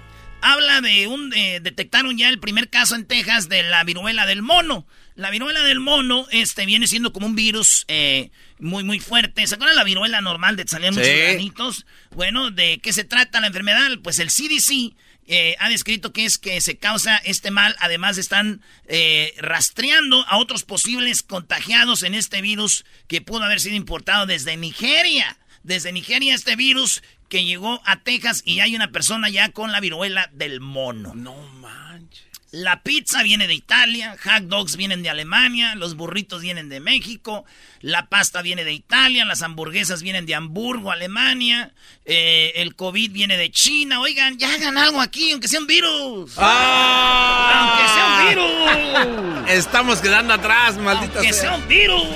habla 0.42 0.80
de 0.82 1.06
un... 1.08 1.32
eh, 1.34 1.60
detectaron 1.62 2.16
ya 2.18 2.28
el 2.28 2.38
primer 2.38 2.68
caso 2.68 2.94
en 2.94 3.06
Texas 3.06 3.48
de 3.48 3.62
la 3.62 3.82
viruela 3.84 4.26
del 4.26 4.42
mono. 4.42 4.86
La 5.14 5.30
viruela 5.30 5.62
del 5.62 5.80
mono 5.80 6.26
este, 6.30 6.66
viene 6.66 6.86
siendo 6.86 7.12
como 7.14 7.26
un 7.26 7.34
virus 7.34 7.86
eh, 7.88 8.30
muy, 8.58 8.84
muy 8.84 9.00
fuerte. 9.00 9.46
¿Se 9.46 9.54
acuerdan 9.54 9.74
de 9.74 9.78
la 9.80 9.84
viruela 9.84 10.20
normal 10.20 10.56
de 10.56 10.64
que 10.64 10.68
salían 10.70 10.94
muchos 10.94 11.08
Sí. 11.08 11.16
granitos? 11.16 11.86
Bueno, 12.10 12.50
¿de 12.50 12.78
qué 12.82 12.92
se 12.92 13.04
trata 13.04 13.40
la 13.40 13.46
enfermedad? 13.46 13.88
Pues 14.02 14.18
el 14.18 14.28
CDC 14.28 14.94
eh, 15.26 15.56
ha 15.58 15.68
descrito 15.68 16.12
que 16.12 16.24
es 16.24 16.38
que 16.38 16.60
se 16.60 16.78
causa 16.78 17.16
este 17.18 17.50
mal. 17.50 17.74
Además, 17.80 18.18
están 18.18 18.62
eh, 18.86 19.34
rastreando 19.38 20.24
a 20.28 20.38
otros 20.38 20.64
posibles 20.64 21.22
contagiados 21.22 22.02
en 22.02 22.14
este 22.14 22.40
virus 22.40 22.84
que 23.08 23.20
pudo 23.20 23.44
haber 23.44 23.60
sido 23.60 23.76
importado 23.76 24.26
desde 24.26 24.56
Nigeria. 24.56 25.38
Desde 25.62 25.92
Nigeria 25.92 26.34
este 26.34 26.54
virus 26.54 27.02
que 27.28 27.44
llegó 27.44 27.82
a 27.84 28.00
Texas 28.02 28.42
y 28.44 28.60
hay 28.60 28.76
una 28.76 28.92
persona 28.92 29.28
ya 29.28 29.50
con 29.50 29.72
la 29.72 29.80
viruela 29.80 30.30
del 30.32 30.60
mono. 30.60 31.14
No 31.14 31.36
manches. 31.36 32.25
La 32.56 32.82
pizza 32.82 33.22
viene 33.22 33.46
de 33.46 33.52
Italia, 33.52 34.16
hot 34.24 34.44
dogs 34.44 34.76
vienen 34.76 35.02
de 35.02 35.10
Alemania, 35.10 35.74
los 35.74 35.94
burritos 35.94 36.40
vienen 36.40 36.70
de 36.70 36.80
México, 36.80 37.44
la 37.82 38.06
pasta 38.06 38.40
viene 38.40 38.64
de 38.64 38.72
Italia, 38.72 39.26
las 39.26 39.42
hamburguesas 39.42 40.02
vienen 40.02 40.24
de 40.24 40.34
Hamburgo, 40.34 40.90
Alemania, 40.90 41.74
eh, 42.06 42.54
el 42.56 42.74
COVID 42.74 43.12
viene 43.12 43.36
de 43.36 43.50
China. 43.50 44.00
Oigan, 44.00 44.38
ya 44.38 44.54
hagan 44.54 44.78
algo 44.78 45.02
aquí, 45.02 45.32
aunque 45.32 45.48
sea 45.48 45.60
un 45.60 45.66
virus. 45.66 46.32
Aunque 46.38 47.88
sea 47.92 48.06
un 48.06 48.28
virus. 48.30 49.50
Estamos 49.50 50.00
quedando 50.00 50.32
atrás, 50.32 50.78
maldita 50.78 51.18
Aunque 51.18 51.34
sea 51.34 51.50
sea. 51.50 51.56
un 51.56 51.68
virus. 51.68 52.06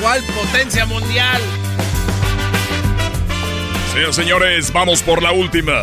¿Cuál 0.00 0.22
potencia 0.26 0.86
mundial? 0.86 1.42
Señoras 3.92 4.16
y 4.16 4.22
señores, 4.22 4.72
vamos 4.72 5.02
por 5.02 5.20
la 5.20 5.32
última. 5.32 5.82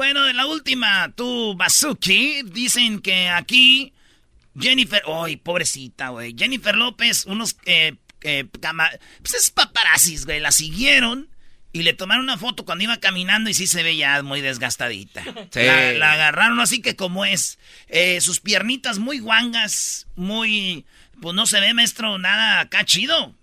Bueno, 0.00 0.24
de 0.24 0.32
la 0.32 0.46
última, 0.46 1.12
tú, 1.14 1.54
Bazuki, 1.58 2.40
dicen 2.42 3.00
que 3.00 3.28
aquí 3.28 3.92
Jennifer, 4.58 5.02
ay, 5.06 5.36
pobrecita, 5.36 6.08
güey. 6.08 6.34
Jennifer 6.34 6.74
López, 6.74 7.26
unos 7.26 7.58
eh, 7.66 7.96
eh, 8.22 8.46
cama- 8.62 8.88
pues 9.20 9.34
es 9.34 9.50
paparazzis, 9.50 10.24
güey, 10.24 10.40
la 10.40 10.52
siguieron 10.52 11.28
Y 11.74 11.82
le 11.82 11.92
tomaron 11.92 12.24
una 12.24 12.38
foto 12.38 12.64
cuando 12.64 12.84
iba 12.84 12.96
caminando 12.96 13.50
y 13.50 13.54
sí 13.54 13.66
se 13.66 13.82
veía 13.82 14.22
muy 14.22 14.40
desgastadita. 14.40 15.22
La, 15.54 16.12
agarraron 16.14 16.60
así 16.60 16.80
que 16.80 16.96
como 16.96 17.26
es. 17.26 17.58
Eh, 17.88 18.22
sus 18.22 18.40
piernitas 18.40 18.98
muy 18.98 19.18
guangas, 19.18 20.06
muy... 20.16 20.86
Pues 21.20 21.34
no 21.34 21.44
se 21.44 21.60
ve, 21.60 21.74
maestro, 21.74 22.16
nada 22.16 22.60
acá 22.60 22.86
chido. 22.86 23.34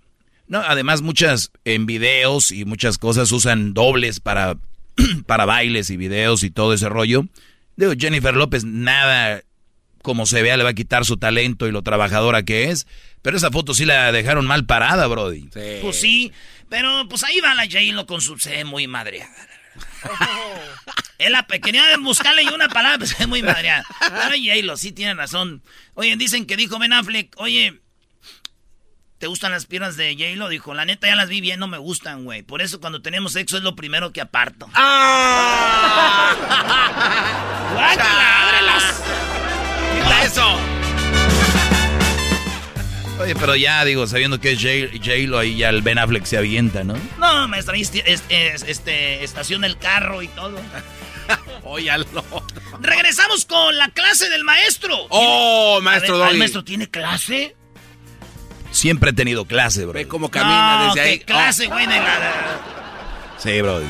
No, 0.48 0.58
además 0.58 1.04
muchas 1.04 1.52
en 1.66 1.86
videos 1.86 2.52
y 2.52 2.66
muchas 2.66 2.98
cosas 2.98 3.32
usan 3.32 3.76
dobles 3.76 4.20
para, 4.20 4.58
para 5.26 5.46
bailes 5.46 5.90
y 5.90 5.98
videos 5.98 6.44
y 6.44 6.52
todo 6.52 6.74
ese 6.74 6.90
rollo. 6.90 7.26
Digo, 7.76 7.94
Jennifer 7.98 8.36
López 8.36 8.64
nada 8.64 9.42
como 10.02 10.26
se 10.26 10.42
vea 10.42 10.56
le 10.56 10.64
va 10.64 10.70
a 10.70 10.74
quitar 10.74 11.04
su 11.04 11.18
talento 11.18 11.68
y 11.68 11.72
lo 11.72 11.82
trabajadora 11.82 12.44
que 12.44 12.70
es. 12.70 12.88
Pero 13.22 13.36
esa 13.36 13.52
foto 13.52 13.74
sí 13.74 13.84
la 13.84 14.12
dejaron 14.14 14.46
mal 14.46 14.66
parada, 14.66 15.06
Brody. 15.08 15.50
Pues 15.82 16.00
sí, 16.00 16.32
pero 16.70 17.10
pues 17.10 17.26
ahí 17.26 17.42
va 17.42 17.54
la 17.56 17.66
J-Lo 17.66 18.06
con 18.06 18.22
su 18.22 18.40
C 18.40 18.64
muy 18.64 18.88
madreada. 18.88 19.30
Es 21.18 21.30
la 21.30 21.46
quería 21.46 21.84
buscarle 22.00 22.44
una 22.54 22.70
palabra, 22.70 23.00
pues 23.00 23.20
es 23.20 23.28
muy 23.28 23.42
madreada. 23.42 23.84
Pero 24.00 24.36
J-Lo 24.38 24.78
sí 24.78 24.94
tiene 24.94 25.14
razón. 25.14 25.62
Oye, 25.96 26.16
dicen 26.16 26.46
que 26.46 26.56
dijo 26.56 26.80
Ben 26.80 26.94
Affleck, 26.94 27.34
oye, 27.38 27.82
¿te 29.18 29.28
gustan 29.28 29.52
las 29.52 29.66
piernas 29.66 29.98
de 29.98 30.14
J-Lo? 30.14 30.50
Dijo, 30.50 30.74
la 30.74 30.86
neta 30.86 31.08
ya 31.08 31.16
las 31.16 31.30
vi 31.30 31.42
bien, 31.42 31.60
no 31.60 31.68
me 31.68 31.78
gustan, 31.78 32.24
güey. 32.24 32.44
Por 32.44 32.62
eso 32.62 32.80
cuando 32.80 33.02
tenemos 33.02 33.34
sexo 33.34 33.58
es 33.58 33.64
lo 33.64 33.76
primero 33.76 34.14
que 34.14 34.22
aparto. 34.22 34.70
¡Ah! 34.74 36.36
¡Ábrelas! 38.50 39.04
¡Quita 39.96 40.24
eso! 40.24 40.58
Oye, 43.20 43.36
pero 43.36 43.56
ya 43.56 43.84
digo, 43.84 44.06
sabiendo 44.06 44.40
que 44.40 44.52
es 44.52 44.62
J-Lo, 44.62 45.40
ahí 45.40 45.58
ya 45.58 45.70
el 45.70 45.82
Ben 45.82 45.98
Affleck 45.98 46.26
se 46.26 46.38
avienta, 46.38 46.84
¿no? 46.84 46.94
No, 47.18 47.48
maestra, 47.48 47.76
este, 47.76 48.04
este, 48.68 49.24
estación 49.24 49.62
del 49.62 49.80
carro 49.80 50.22
y 50.22 50.28
todo. 50.28 50.60
Óyalo. 51.64 52.06
Regresamos 52.80 53.46
con 53.46 53.76
la 53.76 53.90
clase 53.90 54.30
del 54.30 54.44
maestro. 54.44 55.08
Oh, 55.10 55.82
maestro 55.82 56.24
¿El 56.28 56.38
maestro 56.38 56.64
tiene 56.64 56.88
clase? 56.90 57.57
Siempre 58.78 59.10
he 59.10 59.14
tenido 59.14 59.46
clase, 59.46 59.86
bro. 59.86 59.94
Ve 59.94 60.08
cómo 60.08 60.30
camina 60.30 60.86
desde 60.94 61.02
ahí. 61.02 61.20
clase, 61.20 61.66
güey, 61.66 61.88
de 61.88 62.00
Sí, 63.40 63.60
bro. 63.60 63.82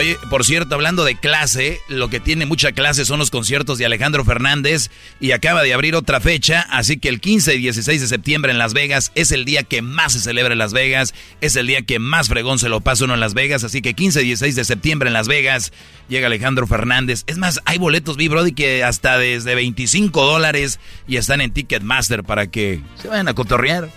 Oye, 0.00 0.16
por 0.30 0.46
cierto, 0.46 0.76
hablando 0.76 1.04
de 1.04 1.14
clase, 1.14 1.78
lo 1.88 2.08
que 2.08 2.20
tiene 2.20 2.46
mucha 2.46 2.72
clase 2.72 3.04
son 3.04 3.18
los 3.18 3.30
conciertos 3.30 3.76
de 3.76 3.84
Alejandro 3.84 4.24
Fernández 4.24 4.90
y 5.20 5.32
acaba 5.32 5.62
de 5.62 5.74
abrir 5.74 5.94
otra 5.94 6.20
fecha, 6.20 6.62
así 6.70 6.96
que 6.96 7.10
el 7.10 7.20
15 7.20 7.56
y 7.56 7.58
16 7.58 8.00
de 8.00 8.06
septiembre 8.06 8.50
en 8.50 8.56
Las 8.56 8.72
Vegas 8.72 9.12
es 9.14 9.30
el 9.30 9.44
día 9.44 9.62
que 9.62 9.82
más 9.82 10.14
se 10.14 10.20
celebra 10.20 10.54
en 10.54 10.58
Las 10.58 10.72
Vegas, 10.72 11.12
es 11.42 11.54
el 11.54 11.66
día 11.66 11.82
que 11.82 11.98
más 11.98 12.28
fregón 12.28 12.58
se 12.58 12.70
lo 12.70 12.80
pasa 12.80 13.04
uno 13.04 13.12
en 13.12 13.20
Las 13.20 13.34
Vegas, 13.34 13.62
así 13.62 13.82
que 13.82 13.92
15 13.92 14.22
y 14.22 14.24
16 14.28 14.56
de 14.56 14.64
septiembre 14.64 15.08
en 15.08 15.12
Las 15.12 15.28
Vegas 15.28 15.70
llega 16.08 16.28
Alejandro 16.28 16.66
Fernández. 16.66 17.24
Es 17.26 17.36
más, 17.36 17.60
hay 17.66 17.76
boletos, 17.76 18.16
vi, 18.16 18.28
Brody, 18.28 18.52
que 18.52 18.82
hasta 18.82 19.18
desde 19.18 19.54
25 19.54 20.24
dólares 20.24 20.80
y 21.08 21.18
están 21.18 21.42
en 21.42 21.52
Ticketmaster 21.52 22.24
para 22.24 22.46
que 22.46 22.80
se 23.02 23.08
vayan 23.08 23.28
a 23.28 23.34
cotorrear. 23.34 23.90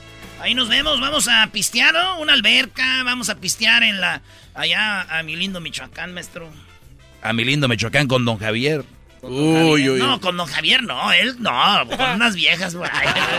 Ahí 0.44 0.56
nos 0.56 0.68
vemos, 0.68 1.00
vamos 1.00 1.30
a 1.30 1.48
pistear, 1.54 1.94
¿no? 1.94 2.20
Una 2.20 2.34
alberca, 2.34 3.02
vamos 3.06 3.30
a 3.30 3.36
pistear 3.36 3.82
en 3.82 4.02
la... 4.02 4.22
Allá 4.54 5.04
a 5.04 5.24
mi 5.24 5.38
lindo 5.38 5.62
Michoacán, 5.62 6.14
maestro. 6.14 6.52
A 7.22 7.32
mi 7.32 7.46
lindo 7.46 7.70
Michoacán 7.70 8.10
con 8.10 8.26
don 8.26 8.38
Javier. 8.38 8.84
uy, 9.22 9.90
uy, 9.90 10.00
No, 10.00 10.20
con 10.20 10.36
don 10.36 10.46
Javier 10.46 10.84
no, 10.84 11.14
él 11.14 11.38
no, 11.40 11.88
con 11.88 12.10
unas 12.16 12.36
viejas, 12.36 12.76
güey. 12.76 12.92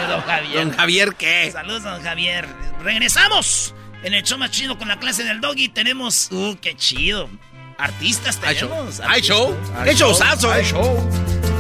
don 0.09 0.23
Javier. 0.23 0.55
¿Don 0.55 0.71
Javier 0.75 1.15
qué? 1.15 1.51
Saludos, 1.53 1.83
don 1.83 2.03
Javier. 2.03 2.49
Regresamos 2.83 3.75
en 4.03 4.15
el 4.15 4.23
show 4.23 4.39
más 4.39 4.51
chido 4.51 4.79
con 4.79 4.89
la 4.89 4.99
clase 4.99 5.25
del 5.25 5.43
doggy. 5.43 5.69
Tenemos, 5.69 6.29
uh, 6.33 6.57
qué 6.59 6.75
chido. 6.75 7.29
Artistas 7.77 8.41
tenemos. 8.41 9.01
Hay 9.01 9.21
show. 9.21 9.55
Hay 9.77 9.95
show. 9.95 10.17
Hay 10.51 10.65
show. 10.65 11.54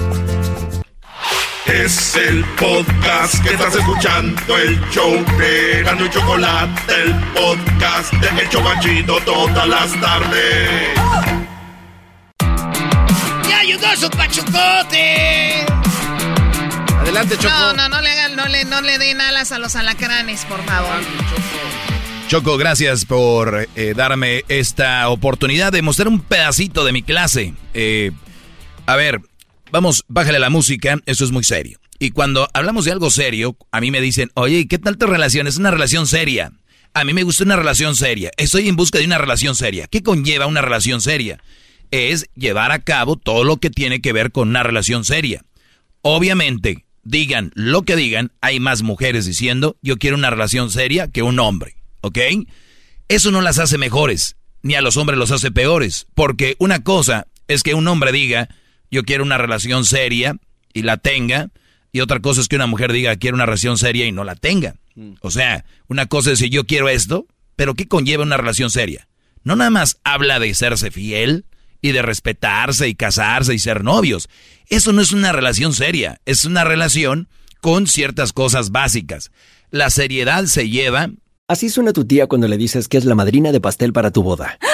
Es 1.67 2.15
el 2.17 2.45
podcast 2.57 3.43
que 3.43 3.55
estás 3.55 3.75
escuchando, 3.75 4.59
el 4.59 4.79
show 4.91 5.13
de 5.39 5.83
Gano 5.83 6.05
y 6.05 6.11
Chocolate, 6.11 6.93
el 7.03 7.15
podcast 7.33 8.13
de 8.13 8.43
El 8.43 8.49
Chocachito 8.51 9.17
todas 9.25 9.67
las 9.67 9.99
tardes. 9.99 10.91
¡Ya 13.49 13.63
llegó 13.63 13.97
su 13.97 14.11
pachucote! 14.11 15.65
Adelante, 17.01 17.37
Choco. 17.39 17.49
No, 17.49 17.73
no, 17.73 17.89
no 17.89 18.01
le, 18.03 18.11
hagan, 18.11 18.37
no, 18.37 18.47
le, 18.47 18.65
no 18.67 18.83
le 18.83 18.99
den 18.99 19.23
alas 19.23 19.51
a 19.51 19.59
los 19.59 19.75
alacranes, 19.75 20.45
por 20.45 20.63
favor. 20.65 21.01
Choco, 22.29 22.59
gracias 22.59 23.07
por 23.07 23.69
eh, 23.75 23.95
darme 23.97 24.45
esta 24.49 25.09
oportunidad 25.09 25.73
de 25.73 25.81
mostrar 25.81 26.09
un 26.09 26.21
pedacito 26.21 26.85
de 26.85 26.93
mi 26.93 27.03
clase. 27.03 27.55
Eh, 27.73 28.13
a 28.87 28.97
ver, 28.97 29.23
vamos, 29.71 30.05
bájale 30.09 30.39
la 30.39 30.51
música, 30.51 30.99
eso 31.07 31.25
es 31.25 31.31
muy 31.31 31.45
serio. 31.45 31.79
Y 31.99 32.11
cuando 32.11 32.49
hablamos 32.53 32.85
de 32.85 32.93
algo 32.93 33.11
serio, 33.11 33.57
a 33.71 33.81
mí 33.81 33.91
me 33.91 34.01
dicen, 34.01 34.31
oye, 34.35 34.67
¿qué 34.67 34.79
tal 34.79 34.99
tu 34.99 35.07
relación? 35.07 35.47
Es 35.47 35.57
una 35.57 35.71
relación 35.71 36.07
seria. 36.07 36.53
A 36.93 37.05
mí 37.05 37.13
me 37.13 37.23
gusta 37.23 37.45
una 37.45 37.57
relación 37.57 37.97
seria. 37.97 38.31
Estoy 38.37 38.69
en 38.69 38.77
busca 38.77 38.99
de 38.99 39.07
una 39.07 39.19
relación 39.19 39.55
seria. 39.57 39.87
¿Qué 39.87 40.03
conlleva 40.03 40.47
una 40.47 40.63
relación 40.63 41.01
seria? 41.01 41.43
Es 41.91 42.27
llevar 42.35 42.73
a 42.73 42.81
cabo 42.81 43.17
todo 43.17 43.45
lo 43.45 43.57
que 43.59 43.71
tiene 43.71 44.01
que 44.01 44.13
ver 44.13 44.33
con 44.33 44.49
una 44.49 44.63
relación 44.63 45.05
seria. 45.05 45.45
Obviamente, 46.03 46.85
digan 47.03 47.53
lo 47.55 47.83
que 47.83 47.97
digan, 47.97 48.33
hay 48.41 48.61
más 48.61 48.83
mujeres 48.83 49.27
diciendo, 49.27 49.77
yo 49.83 49.97
quiero 49.97 50.17
una 50.17 50.31
relación 50.31 50.71
seria 50.71 51.09
que 51.09 51.23
un 51.23 51.39
hombre. 51.39 51.77
¿Ok? 52.01 52.19
Eso 53.09 53.31
no 53.31 53.41
las 53.41 53.59
hace 53.59 53.79
mejores, 53.79 54.37
ni 54.63 54.75
a 54.75 54.81
los 54.81 54.97
hombres 54.97 55.19
los 55.19 55.31
hace 55.31 55.51
peores. 55.51 56.07
Porque 56.15 56.57
una 56.59 56.83
cosa 56.83 57.27
es 57.49 57.63
que 57.63 57.75
un 57.75 57.87
hombre 57.89 58.13
diga, 58.13 58.49
yo 58.95 59.03
quiero 59.03 59.25
una 59.25 59.39
relación 59.39 59.85
seria 59.85 60.37
y 60.73 60.83
la 60.83 60.97
tenga. 60.97 61.51
Y 61.93 62.01
otra 62.01 62.21
cosa 62.21 62.41
es 62.41 62.49
que 62.49 62.57
una 62.57 62.67
mujer 62.67 62.93
diga 62.93 63.17
quiero 63.17 63.35
una 63.35 63.47
relación 63.47 63.77
seria 63.77 64.07
y 64.07 64.13
no 64.13 64.25
la 64.25 64.37
tenga. 64.37 64.77
Mm. 64.95 65.15
O 65.21 65.31
sea, 65.31 65.65
una 65.89 66.07
cosa 66.07 66.31
es 66.31 66.39
decir 66.39 66.53
yo 66.53 66.65
quiero 66.65 66.89
esto, 66.89 67.27
pero 67.57 67.75
¿qué 67.75 67.89
conlleva 67.89 68.23
una 68.23 68.37
relación 68.37 68.71
seria? 68.71 69.09
No 69.43 69.57
nada 69.57 69.71
más 69.71 69.99
habla 70.05 70.39
de 70.39 70.55
serse 70.55 70.91
fiel 70.91 71.45
y 71.83 71.93
de 71.93 72.03
respetarse 72.03 72.89
y 72.89 72.95
casarse 72.95 73.53
y 73.53 73.59
ser 73.59 73.85
novios. 73.85 74.29
Eso 74.69 74.93
no 74.93 75.03
es 75.03 75.13
una 75.13 75.33
relación 75.33 75.75
seria, 75.75 76.21
es 76.25 76.45
una 76.45 76.65
relación 76.65 77.29
con 77.61 77.87
ciertas 77.87 78.33
cosas 78.33 78.71
básicas. 78.71 79.31
La 79.71 79.91
seriedad 79.91 80.47
se 80.47 80.69
lleva 80.69 81.11
Así 81.47 81.69
suena 81.69 81.93
tu 81.93 82.07
tía 82.07 82.27
cuando 82.27 82.49
le 82.49 82.57
dices 82.57 82.89
que 82.89 82.97
es 82.97 83.05
la 83.05 83.15
madrina 83.15 83.53
de 83.53 83.61
pastel 83.61 83.93
para 83.93 84.11
tu 84.11 84.23
boda. 84.23 84.59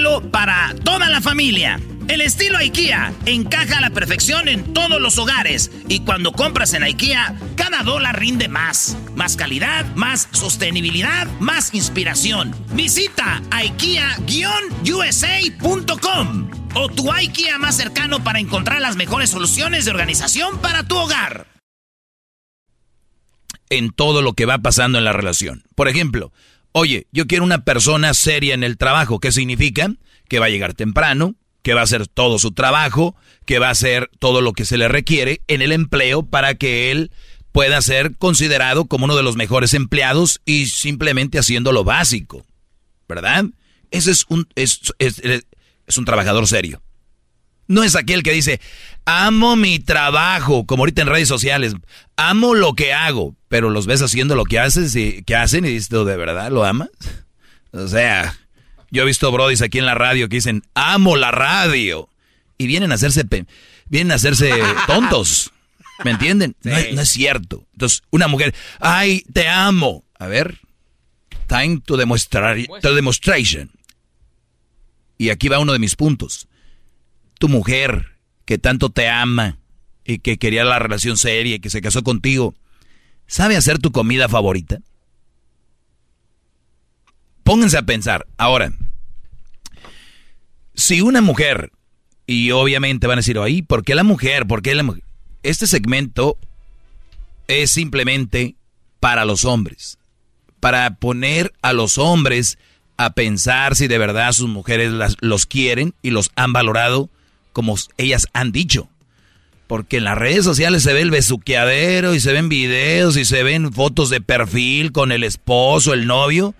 para 0.31 0.73
toda 0.83 1.09
la 1.09 1.21
familia. 1.21 1.79
El 2.07 2.21
estilo 2.21 2.57
IKEA 2.57 3.13
encaja 3.25 3.77
a 3.77 3.81
la 3.81 3.91
perfección 3.91 4.47
en 4.47 4.73
todos 4.73 4.99
los 4.99 5.17
hogares 5.17 5.71
y 5.87 6.01
cuando 6.01 6.31
compras 6.31 6.73
en 6.73 6.83
IKEA, 6.83 7.35
cada 7.55 7.83
dólar 7.83 8.19
rinde 8.19 8.47
más. 8.47 8.97
Más 9.15 9.37
calidad, 9.37 9.85
más 9.95 10.27
sostenibilidad, 10.31 11.27
más 11.39 11.73
inspiración. 11.73 12.55
Visita 12.73 13.41
IKEA-USA.com 13.51 16.49
o 16.73 16.89
tu 16.89 17.11
IKEA 17.11 17.59
más 17.59 17.77
cercano 17.77 18.23
para 18.23 18.39
encontrar 18.39 18.81
las 18.81 18.95
mejores 18.95 19.29
soluciones 19.29 19.85
de 19.85 19.91
organización 19.91 20.59
para 20.59 20.83
tu 20.83 20.97
hogar. 20.97 21.47
En 23.69 23.91
todo 23.91 24.21
lo 24.21 24.33
que 24.33 24.45
va 24.45 24.57
pasando 24.57 24.97
en 24.97 25.05
la 25.05 25.13
relación. 25.13 25.63
Por 25.75 25.87
ejemplo, 25.87 26.33
Oye, 26.73 27.07
yo 27.11 27.27
quiero 27.27 27.43
una 27.43 27.63
persona 27.63 28.13
seria 28.13 28.53
en 28.53 28.63
el 28.63 28.77
trabajo. 28.77 29.19
¿Qué 29.19 29.31
significa? 29.31 29.93
Que 30.29 30.39
va 30.39 30.45
a 30.45 30.49
llegar 30.49 30.73
temprano, 30.73 31.35
que 31.63 31.73
va 31.73 31.81
a 31.81 31.83
hacer 31.83 32.07
todo 32.07 32.39
su 32.39 32.51
trabajo, 32.51 33.15
que 33.45 33.59
va 33.59 33.67
a 33.67 33.71
hacer 33.71 34.09
todo 34.19 34.41
lo 34.41 34.53
que 34.53 34.65
se 34.65 34.77
le 34.77 34.87
requiere 34.87 35.41
en 35.47 35.61
el 35.61 35.71
empleo 35.71 36.23
para 36.23 36.55
que 36.55 36.91
él 36.91 37.11
pueda 37.51 37.81
ser 37.81 38.15
considerado 38.17 38.85
como 38.85 39.05
uno 39.05 39.15
de 39.15 39.23
los 39.23 39.35
mejores 39.35 39.73
empleados 39.73 40.41
y 40.45 40.67
simplemente 40.67 41.37
haciendo 41.37 41.73
lo 41.73 41.83
básico, 41.83 42.45
¿verdad? 43.09 43.45
Ese 43.91 44.11
es 44.11 44.25
un, 44.29 44.47
es, 44.55 44.79
es 44.99 45.97
un 45.97 46.05
trabajador 46.05 46.47
serio. 46.47 46.81
No 47.71 47.85
es 47.85 47.95
aquel 47.95 48.21
que 48.21 48.33
dice, 48.33 48.59
amo 49.05 49.55
mi 49.55 49.79
trabajo, 49.79 50.65
como 50.65 50.81
ahorita 50.81 51.03
en 51.03 51.07
redes 51.07 51.29
sociales, 51.29 51.73
amo 52.17 52.53
lo 52.53 52.73
que 52.73 52.91
hago, 52.91 53.33
pero 53.47 53.69
los 53.69 53.85
ves 53.85 54.01
haciendo 54.01 54.35
lo 54.35 54.43
que, 54.43 54.59
haces 54.59 54.93
y, 54.97 55.23
que 55.23 55.37
hacen 55.37 55.63
y 55.63 55.69
dices, 55.69 55.87
¿de 55.87 56.17
verdad 56.17 56.51
lo 56.51 56.65
amas? 56.65 56.89
O 57.71 57.87
sea, 57.87 58.37
yo 58.89 59.03
he 59.03 59.05
visto 59.05 59.31
brodis 59.31 59.61
aquí 59.61 59.79
en 59.79 59.85
la 59.85 59.95
radio 59.95 60.27
que 60.27 60.35
dicen, 60.35 60.63
amo 60.73 61.15
la 61.15 61.31
radio. 61.31 62.09
Y 62.57 62.67
vienen 62.67 62.91
a 62.91 62.95
hacerse, 62.95 63.23
vienen 63.87 64.11
a 64.11 64.15
hacerse 64.15 64.51
tontos. 64.87 65.53
¿Me 66.03 66.11
entienden? 66.11 66.57
No, 66.63 66.75
es, 66.75 67.09
cierto. 67.09 67.65
Entonces, 67.71 68.03
una 68.09 68.27
mujer, 68.27 68.53
ay, 68.81 69.23
te 69.31 69.47
amo. 69.47 70.03
A 70.19 70.27
ver, 70.27 70.59
time 71.47 71.79
to, 71.85 71.95
demostrar, 71.95 72.57
to 72.81 72.93
demonstration. 72.93 73.71
Y 75.17 75.29
aquí 75.29 75.47
va 75.47 75.59
uno 75.59 75.71
de 75.71 75.79
mis 75.79 75.95
puntos. 75.95 76.49
Tu 77.41 77.49
mujer, 77.49 78.19
que 78.45 78.59
tanto 78.59 78.91
te 78.91 79.09
ama 79.09 79.57
y 80.05 80.19
que 80.19 80.37
quería 80.37 80.63
la 80.63 80.77
relación 80.77 81.17
seria 81.17 81.55
y 81.55 81.59
que 81.59 81.71
se 81.71 81.81
casó 81.81 82.03
contigo, 82.03 82.53
¿sabe 83.25 83.57
hacer 83.57 83.79
tu 83.79 83.91
comida 83.91 84.29
favorita? 84.29 84.77
Pónganse 87.41 87.79
a 87.79 87.81
pensar. 87.81 88.27
Ahora, 88.37 88.71
si 90.75 91.01
una 91.01 91.21
mujer, 91.21 91.71
y 92.27 92.51
obviamente 92.51 93.07
van 93.07 93.17
a 93.17 93.21
decir, 93.21 93.39
ahí, 93.39 93.63
¿por 93.63 93.83
qué 93.83 93.95
la 93.95 94.03
mujer? 94.03 94.45
¿Por 94.45 94.61
qué 94.61 94.75
la 94.75 94.83
mujer? 94.83 95.03
Este 95.41 95.65
segmento 95.65 96.37
es 97.47 97.71
simplemente 97.71 98.53
para 98.99 99.25
los 99.25 99.45
hombres, 99.45 99.97
para 100.59 100.93
poner 100.93 101.53
a 101.63 101.73
los 101.73 101.97
hombres 101.97 102.59
a 102.97 103.13
pensar 103.13 103.75
si 103.75 103.87
de 103.87 103.97
verdad 103.97 104.31
sus 104.31 104.47
mujeres 104.47 104.93
los 105.21 105.47
quieren 105.47 105.95
y 106.03 106.11
los 106.11 106.29
han 106.35 106.53
valorado 106.53 107.09
como 107.53 107.75
ellas 107.97 108.27
han 108.33 108.51
dicho. 108.51 108.89
Porque 109.67 109.97
en 109.97 110.03
las 110.03 110.17
redes 110.17 110.43
sociales 110.43 110.83
se 110.83 110.93
ve 110.93 111.01
el 111.01 111.11
besuqueadero 111.11 112.13
y 112.13 112.19
se 112.19 112.33
ven 112.33 112.49
videos 112.49 113.15
y 113.15 113.23
se 113.23 113.43
ven 113.43 113.71
fotos 113.71 114.09
de 114.09 114.19
perfil 114.19 114.91
con 114.91 115.11
el 115.11 115.23
esposo, 115.23 115.93
el 115.93 116.07
novio. 116.07 116.53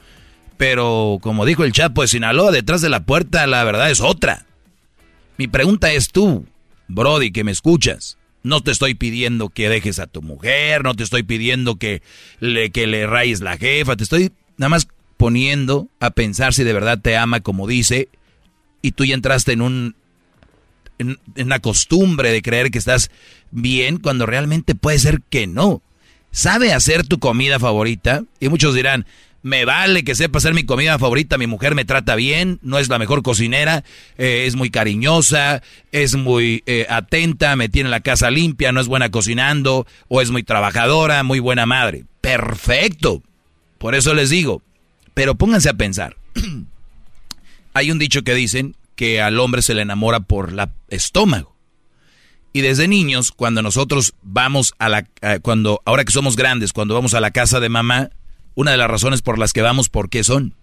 Pero 0.57 1.17
como 1.21 1.45
dijo 1.45 1.63
el 1.63 1.73
Chapo 1.73 2.03
de 2.03 2.07
Sinaloa, 2.07 2.51
detrás 2.51 2.81
de 2.81 2.89
la 2.89 3.03
puerta 3.03 3.45
la 3.47 3.63
verdad 3.63 3.91
es 3.91 3.99
otra. 3.99 4.45
Mi 5.37 5.47
pregunta 5.47 5.91
es 5.91 6.09
tú, 6.09 6.45
Brody, 6.87 7.31
que 7.31 7.43
me 7.43 7.51
escuchas. 7.51 8.17
No 8.43 8.61
te 8.61 8.71
estoy 8.71 8.93
pidiendo 8.93 9.49
que 9.49 9.69
dejes 9.69 9.99
a 9.99 10.07
tu 10.07 10.21
mujer, 10.21 10.83
no 10.83 10.95
te 10.95 11.03
estoy 11.03 11.23
pidiendo 11.23 11.75
que 11.75 12.01
le, 12.39 12.71
que 12.71 12.87
le 12.87 13.07
rayes 13.07 13.41
la 13.41 13.57
jefa, 13.57 13.95
te 13.95 14.03
estoy 14.03 14.31
nada 14.57 14.69
más 14.69 14.87
poniendo 15.17 15.87
a 15.99 16.11
pensar 16.11 16.53
si 16.53 16.63
de 16.63 16.73
verdad 16.73 16.99
te 16.99 17.17
ama 17.17 17.41
como 17.41 17.67
dice 17.67 18.09
y 18.81 18.93
tú 18.93 19.05
ya 19.05 19.13
entraste 19.13 19.51
en 19.51 19.61
un 19.61 19.95
en, 21.01 21.19
una 21.35 21.59
costumbre 21.59 22.31
de 22.31 22.41
creer 22.41 22.71
que 22.71 22.77
estás 22.77 23.11
bien 23.51 23.97
cuando 23.97 24.25
realmente 24.25 24.75
puede 24.75 24.99
ser 24.99 25.21
que 25.29 25.47
no. 25.47 25.81
¿Sabe 26.31 26.73
hacer 26.73 27.05
tu 27.05 27.19
comida 27.19 27.59
favorita? 27.59 28.23
Y 28.39 28.47
muchos 28.47 28.73
dirán, 28.73 29.05
me 29.43 29.65
vale 29.65 30.03
que 30.03 30.15
sepa 30.15 30.37
hacer 30.37 30.53
mi 30.53 30.63
comida 30.63 30.97
favorita, 30.99 31.37
mi 31.37 31.47
mujer 31.47 31.75
me 31.75 31.85
trata 31.85 32.15
bien, 32.15 32.59
no 32.61 32.77
es 32.79 32.89
la 32.89 32.99
mejor 32.99 33.23
cocinera, 33.23 33.83
eh, 34.17 34.45
es 34.45 34.55
muy 34.55 34.69
cariñosa, 34.69 35.61
es 35.91 36.15
muy 36.15 36.63
eh, 36.67 36.85
atenta, 36.89 37.55
me 37.55 37.69
tiene 37.69 37.89
la 37.89 38.01
casa 38.01 38.29
limpia, 38.29 38.71
no 38.71 38.79
es 38.79 38.87
buena 38.87 39.09
cocinando, 39.09 39.87
o 40.07 40.21
es 40.21 40.31
muy 40.31 40.43
trabajadora, 40.43 41.23
muy 41.23 41.39
buena 41.39 41.65
madre. 41.65 42.05
Perfecto. 42.21 43.23
Por 43.77 43.95
eso 43.95 44.13
les 44.13 44.29
digo, 44.29 44.61
pero 45.13 45.35
pónganse 45.35 45.69
a 45.69 45.73
pensar. 45.73 46.15
Hay 47.73 47.89
un 47.89 47.99
dicho 47.99 48.23
que 48.23 48.35
dicen 48.35 48.75
que 49.01 49.19
al 49.19 49.39
hombre 49.39 49.63
se 49.63 49.73
le 49.73 49.81
enamora 49.81 50.19
por 50.19 50.53
la 50.53 50.75
estómago. 50.87 51.57
Y 52.53 52.61
desde 52.61 52.87
niños, 52.87 53.31
cuando 53.31 53.63
nosotros 53.63 54.13
vamos 54.21 54.75
a 54.77 54.89
la, 54.89 55.07
cuando, 55.41 55.81
ahora 55.85 56.05
que 56.05 56.11
somos 56.11 56.35
grandes, 56.35 56.71
cuando 56.71 56.93
vamos 56.93 57.15
a 57.15 57.19
la 57.19 57.31
casa 57.31 57.59
de 57.59 57.67
mamá, 57.67 58.11
una 58.53 58.69
de 58.69 58.77
las 58.77 58.91
razones 58.91 59.23
por 59.23 59.39
las 59.39 59.53
que 59.53 59.63
vamos, 59.63 59.89
¿por 59.89 60.11
qué 60.11 60.23
son? 60.23 60.53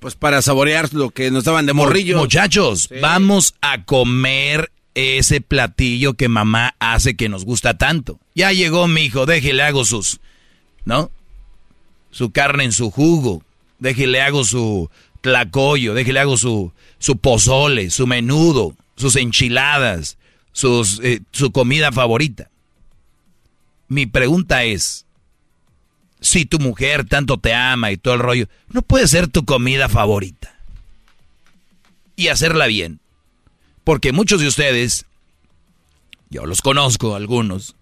Pues 0.00 0.16
para 0.16 0.42
saborear 0.42 0.92
lo 0.92 1.10
que 1.10 1.30
nos 1.30 1.44
daban 1.44 1.66
de 1.66 1.72
morrillo. 1.72 2.18
Muchachos, 2.18 2.88
vamos 3.00 3.54
a 3.60 3.84
comer 3.84 4.72
ese 4.96 5.40
platillo 5.40 6.14
que 6.14 6.26
mamá 6.26 6.74
hace 6.80 7.14
que 7.14 7.28
nos 7.28 7.44
gusta 7.44 7.78
tanto. 7.78 8.18
Ya 8.34 8.50
llegó 8.50 8.88
mi 8.88 9.02
hijo, 9.02 9.24
déjele 9.24 9.62
hago 9.62 9.84
sus, 9.84 10.18
¿no? 10.84 11.12
Su 12.10 12.32
carne 12.32 12.64
en 12.64 12.72
su 12.72 12.90
jugo, 12.90 13.44
déjele 13.78 14.20
hago 14.20 14.42
su 14.42 14.90
tlacoyo, 15.22 15.94
déjele 15.94 16.20
hago 16.20 16.36
su, 16.36 16.72
su 16.98 17.16
pozole, 17.16 17.90
su 17.90 18.06
menudo, 18.06 18.76
sus 18.96 19.16
enchiladas, 19.16 20.18
eh, 21.02 21.20
su 21.30 21.50
comida 21.52 21.92
favorita. 21.92 22.50
Mi 23.88 24.06
pregunta 24.06 24.64
es, 24.64 25.06
si 26.20 26.44
tu 26.44 26.58
mujer 26.58 27.06
tanto 27.06 27.38
te 27.38 27.54
ama 27.54 27.90
y 27.90 27.96
todo 27.96 28.14
el 28.14 28.20
rollo, 28.20 28.48
no 28.68 28.82
puede 28.82 29.08
ser 29.08 29.28
tu 29.28 29.44
comida 29.44 29.88
favorita. 29.88 30.54
Y 32.16 32.28
hacerla 32.28 32.66
bien. 32.66 33.00
Porque 33.84 34.12
muchos 34.12 34.40
de 34.40 34.46
ustedes, 34.46 35.06
yo 36.30 36.46
los 36.46 36.60
conozco 36.60 37.16
algunos, 37.16 37.74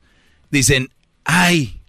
dicen, 0.50 0.90
ay, 1.24 1.80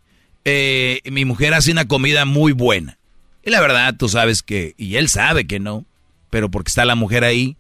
eh, 0.44 1.02
mi 1.06 1.24
mujer 1.26 1.54
hace 1.54 1.72
una 1.72 1.88
comida 1.88 2.26
muy 2.26 2.52
buena. 2.52 2.98
Y 3.43 3.49
la 3.49 3.62
verdad, 3.62 3.95
tú 3.97 4.10
sabes 4.10 4.43
que, 4.43 4.75
y 4.77 4.95
él 4.95 5.10
sabe 5.10 5.47
que 5.47 5.60
no, 5.60 5.86
pero 6.30 6.49
porque 6.51 6.69
está 6.69 6.86
la 6.86 6.95
mujer 6.95 7.23
ahí, 7.23 7.58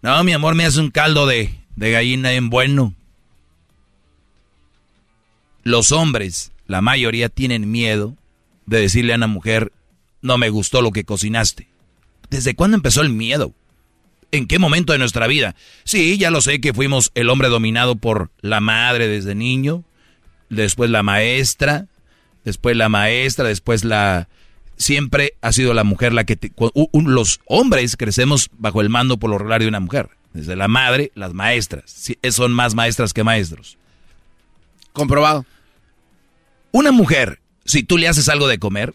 no, 0.00 0.22
mi 0.24 0.32
amor 0.32 0.54
me 0.54 0.64
hace 0.64 0.80
un 0.80 0.90
caldo 0.90 1.26
de, 1.26 1.54
de 1.76 1.90
gallina 1.90 2.32
en 2.32 2.50
bueno. 2.50 2.94
Los 5.64 5.92
hombres, 5.92 6.52
la 6.66 6.80
mayoría, 6.80 7.28
tienen 7.28 7.70
miedo 7.70 8.16
de 8.66 8.80
decirle 8.80 9.12
a 9.12 9.16
una 9.16 9.26
mujer, 9.26 9.72
no 10.20 10.38
me 10.38 10.50
gustó 10.50 10.82
lo 10.82 10.92
que 10.92 11.04
cocinaste? 11.04 11.68
¿Desde 12.30 12.54
cuándo 12.54 12.76
empezó 12.76 13.00
el 13.00 13.08
miedo? 13.08 13.52
¿En 14.30 14.46
qué 14.46 14.58
momento 14.58 14.92
de 14.92 14.98
nuestra 14.98 15.26
vida? 15.26 15.56
Sí, 15.84 16.18
ya 16.18 16.30
lo 16.30 16.42
sé 16.42 16.60
que 16.60 16.74
fuimos 16.74 17.10
el 17.14 17.30
hombre 17.30 17.48
dominado 17.48 17.96
por 17.96 18.30
la 18.42 18.60
madre 18.60 19.08
desde 19.08 19.34
niño, 19.34 19.84
después 20.50 20.90
la 20.90 21.02
maestra, 21.02 21.86
después 22.44 22.76
la 22.76 22.88
maestra, 22.88 23.48
después 23.48 23.84
la... 23.84 24.28
Siempre 24.78 25.34
ha 25.42 25.52
sido 25.52 25.74
la 25.74 25.84
mujer 25.84 26.12
la 26.12 26.24
que... 26.24 26.38
los 26.92 27.40
hombres 27.46 27.96
crecemos 27.96 28.48
bajo 28.58 28.80
el 28.80 28.88
mando 28.88 29.18
por 29.18 29.30
lo 29.30 29.38
regular 29.38 29.60
de 29.60 29.68
una 29.68 29.80
mujer. 29.80 30.08
Desde 30.32 30.56
la 30.56 30.68
madre, 30.68 31.10
las 31.14 31.34
maestras. 31.34 32.10
son 32.30 32.52
más 32.52 32.74
maestras 32.74 33.12
que 33.12 33.24
maestros. 33.24 33.76
Comprobado. 34.92 35.44
Una 36.70 36.92
mujer 36.92 37.40
si 37.68 37.82
tú 37.82 37.98
le 37.98 38.08
haces 38.08 38.28
algo 38.28 38.48
de 38.48 38.58
comer 38.58 38.94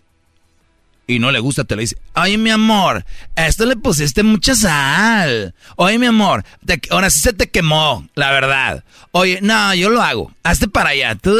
y 1.06 1.20
no 1.20 1.32
le 1.32 1.40
gusta, 1.40 1.64
te 1.64 1.76
le 1.76 1.82
dice, 1.82 1.98
ay 2.14 2.38
mi 2.38 2.50
amor, 2.50 3.06
a 3.36 3.48
esto 3.48 3.66
le 3.66 3.76
pusiste 3.76 4.24
mucha 4.24 4.56
sal. 4.56 5.54
Oye 5.76 6.00
mi 6.00 6.08
amor, 6.08 6.44
ahora 6.90 7.10
sí 7.10 7.20
se 7.20 7.34
te 7.34 7.50
quemó, 7.50 8.08
la 8.16 8.32
verdad. 8.32 8.84
Oye, 9.12 9.40
no, 9.42 9.76
yo 9.76 9.90
lo 9.90 10.02
hago. 10.02 10.34
Hazte 10.44 10.68
para 10.68 10.90
allá. 10.90 11.16
Tú 11.16 11.38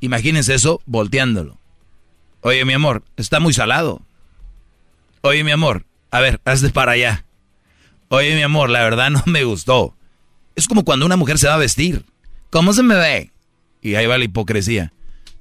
Imagínense 0.00 0.54
eso 0.54 0.82
volteándolo. 0.86 1.58
Oye 2.46 2.66
mi 2.66 2.74
amor, 2.74 3.02
está 3.16 3.40
muy 3.40 3.54
salado. 3.54 4.02
Oye 5.22 5.42
mi 5.44 5.50
amor, 5.50 5.86
a 6.10 6.20
ver, 6.20 6.42
hazte 6.44 6.68
para 6.68 6.92
allá. 6.92 7.24
Oye 8.08 8.34
mi 8.34 8.42
amor, 8.42 8.68
la 8.68 8.82
verdad 8.82 9.08
no 9.08 9.22
me 9.24 9.44
gustó. 9.44 9.96
Es 10.54 10.68
como 10.68 10.84
cuando 10.84 11.06
una 11.06 11.16
mujer 11.16 11.38
se 11.38 11.48
va 11.48 11.54
a 11.54 11.58
vestir. 11.58 12.04
¿Cómo 12.50 12.74
se 12.74 12.82
me 12.82 12.96
ve? 12.96 13.30
Y 13.80 13.94
ahí 13.94 14.04
va 14.04 14.18
la 14.18 14.24
hipocresía. 14.24 14.92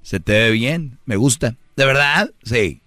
Se 0.02 0.22
te 0.22 0.32
ve 0.32 0.52
bien, 0.52 0.98
me 1.06 1.18
gusta. 1.18 1.58
¿De 1.76 1.86
verdad? 1.86 2.32
Sí. 2.44 2.82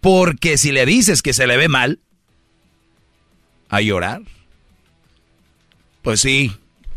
Porque 0.00 0.56
si 0.56 0.72
le 0.72 0.86
dices 0.86 1.20
que 1.20 1.34
se 1.34 1.46
le 1.46 1.58
ve 1.58 1.68
mal, 1.68 2.00
a 3.68 3.82
llorar. 3.82 4.22
Pues 6.00 6.22
sí, 6.22 6.50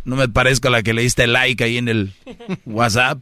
no 0.05 0.15
me 0.15 0.29
parezco 0.29 0.69
a 0.69 0.71
la 0.71 0.81
que 0.81 0.93
le 0.93 1.01
diste 1.01 1.27
like 1.27 1.61
ahí 1.61 1.77
en 1.77 1.89
el 1.89 2.13
WhatsApp. 2.65 3.19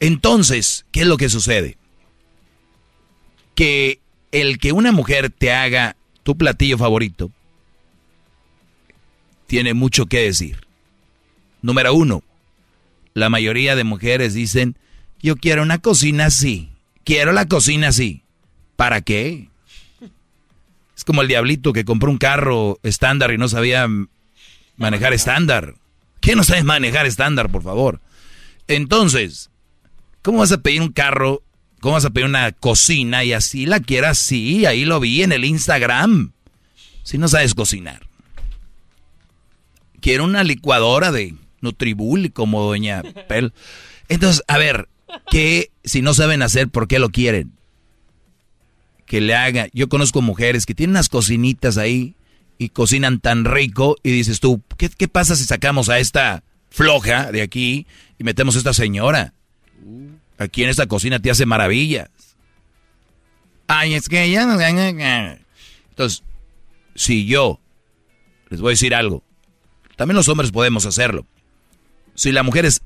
Entonces, 0.00 0.84
¿qué 0.90 1.02
es 1.02 1.06
lo 1.06 1.16
que 1.16 1.28
sucede? 1.28 1.78
Que 3.54 4.00
el 4.32 4.58
que 4.58 4.72
una 4.72 4.92
mujer 4.92 5.30
te 5.30 5.52
haga 5.52 5.96
tu 6.22 6.36
platillo 6.36 6.78
favorito 6.78 7.30
tiene 9.46 9.74
mucho 9.74 10.06
que 10.06 10.20
decir. 10.20 10.66
Número 11.62 11.94
uno, 11.94 12.22
la 13.14 13.30
mayoría 13.30 13.76
de 13.76 13.84
mujeres 13.84 14.34
dicen, 14.34 14.76
yo 15.22 15.36
quiero 15.36 15.62
una 15.62 15.78
cocina 15.78 16.26
así. 16.26 16.70
Quiero 17.04 17.32
la 17.32 17.46
cocina 17.46 17.88
así. 17.88 18.22
¿Para 18.76 19.00
qué? 19.02 19.48
Es 20.96 21.04
como 21.04 21.22
el 21.22 21.28
diablito 21.28 21.72
que 21.72 21.84
compró 21.84 22.10
un 22.10 22.18
carro 22.18 22.78
estándar 22.82 23.32
y 23.32 23.38
no 23.38 23.48
sabía 23.48 23.88
manejar 24.76 25.12
estándar. 25.12 25.76
¿Quién 26.20 26.38
no 26.38 26.44
sabe 26.44 26.64
manejar 26.64 27.06
estándar, 27.06 27.50
por 27.50 27.62
favor? 27.62 28.00
Entonces, 28.66 29.50
¿cómo 30.22 30.38
vas 30.38 30.52
a 30.52 30.62
pedir 30.62 30.80
un 30.82 30.92
carro? 30.92 31.42
¿Cómo 31.84 31.96
vas 31.96 32.06
a 32.06 32.10
pedir 32.10 32.24
una 32.26 32.50
cocina 32.50 33.24
y 33.24 33.34
así 33.34 33.66
la 33.66 33.78
quieras? 33.78 34.16
Sí, 34.16 34.64
ahí 34.64 34.86
lo 34.86 35.00
vi 35.00 35.22
en 35.22 35.32
el 35.32 35.44
Instagram. 35.44 36.32
Si 37.02 37.18
no 37.18 37.28
sabes 37.28 37.54
cocinar. 37.54 38.06
Quiero 40.00 40.24
una 40.24 40.44
licuadora 40.44 41.12
de 41.12 41.34
Nutribul 41.60 42.32
como 42.32 42.62
doña 42.62 43.02
Pel. 43.28 43.52
Entonces, 44.08 44.42
a 44.48 44.56
ver, 44.56 44.88
¿qué 45.30 45.72
si 45.84 46.00
no 46.00 46.14
saben 46.14 46.40
hacer, 46.40 46.70
por 46.70 46.88
qué 46.88 46.98
lo 46.98 47.10
quieren? 47.10 47.52
Que 49.04 49.20
le 49.20 49.34
haga. 49.34 49.68
Yo 49.74 49.90
conozco 49.90 50.22
mujeres 50.22 50.64
que 50.64 50.74
tienen 50.74 50.92
unas 50.92 51.10
cocinitas 51.10 51.76
ahí 51.76 52.14
y 52.56 52.70
cocinan 52.70 53.20
tan 53.20 53.44
rico 53.44 53.98
y 54.02 54.10
dices 54.10 54.40
tú, 54.40 54.62
¿qué, 54.78 54.88
qué 54.88 55.06
pasa 55.06 55.36
si 55.36 55.44
sacamos 55.44 55.90
a 55.90 55.98
esta 55.98 56.44
floja 56.70 57.30
de 57.30 57.42
aquí 57.42 57.86
y 58.18 58.24
metemos 58.24 58.54
a 58.54 58.58
esta 58.60 58.72
señora? 58.72 59.34
Aquí 60.38 60.64
en 60.64 60.70
esta 60.70 60.86
cocina 60.86 61.20
te 61.20 61.30
hace 61.30 61.46
maravillas. 61.46 62.10
Ay, 63.66 63.94
es 63.94 64.08
que 64.08 64.24
ella... 64.24 65.38
Entonces, 65.90 66.22
si 66.94 67.26
yo 67.26 67.60
les 68.50 68.60
voy 68.60 68.70
a 68.70 68.72
decir 68.72 68.94
algo, 68.94 69.22
también 69.96 70.16
los 70.16 70.28
hombres 70.28 70.50
podemos 70.50 70.86
hacerlo. 70.86 71.26
Si 72.14 72.32
la 72.32 72.42
mujer 72.42 72.64
es 72.64 72.82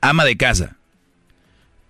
ama 0.00 0.24
de 0.24 0.36
casa, 0.36 0.76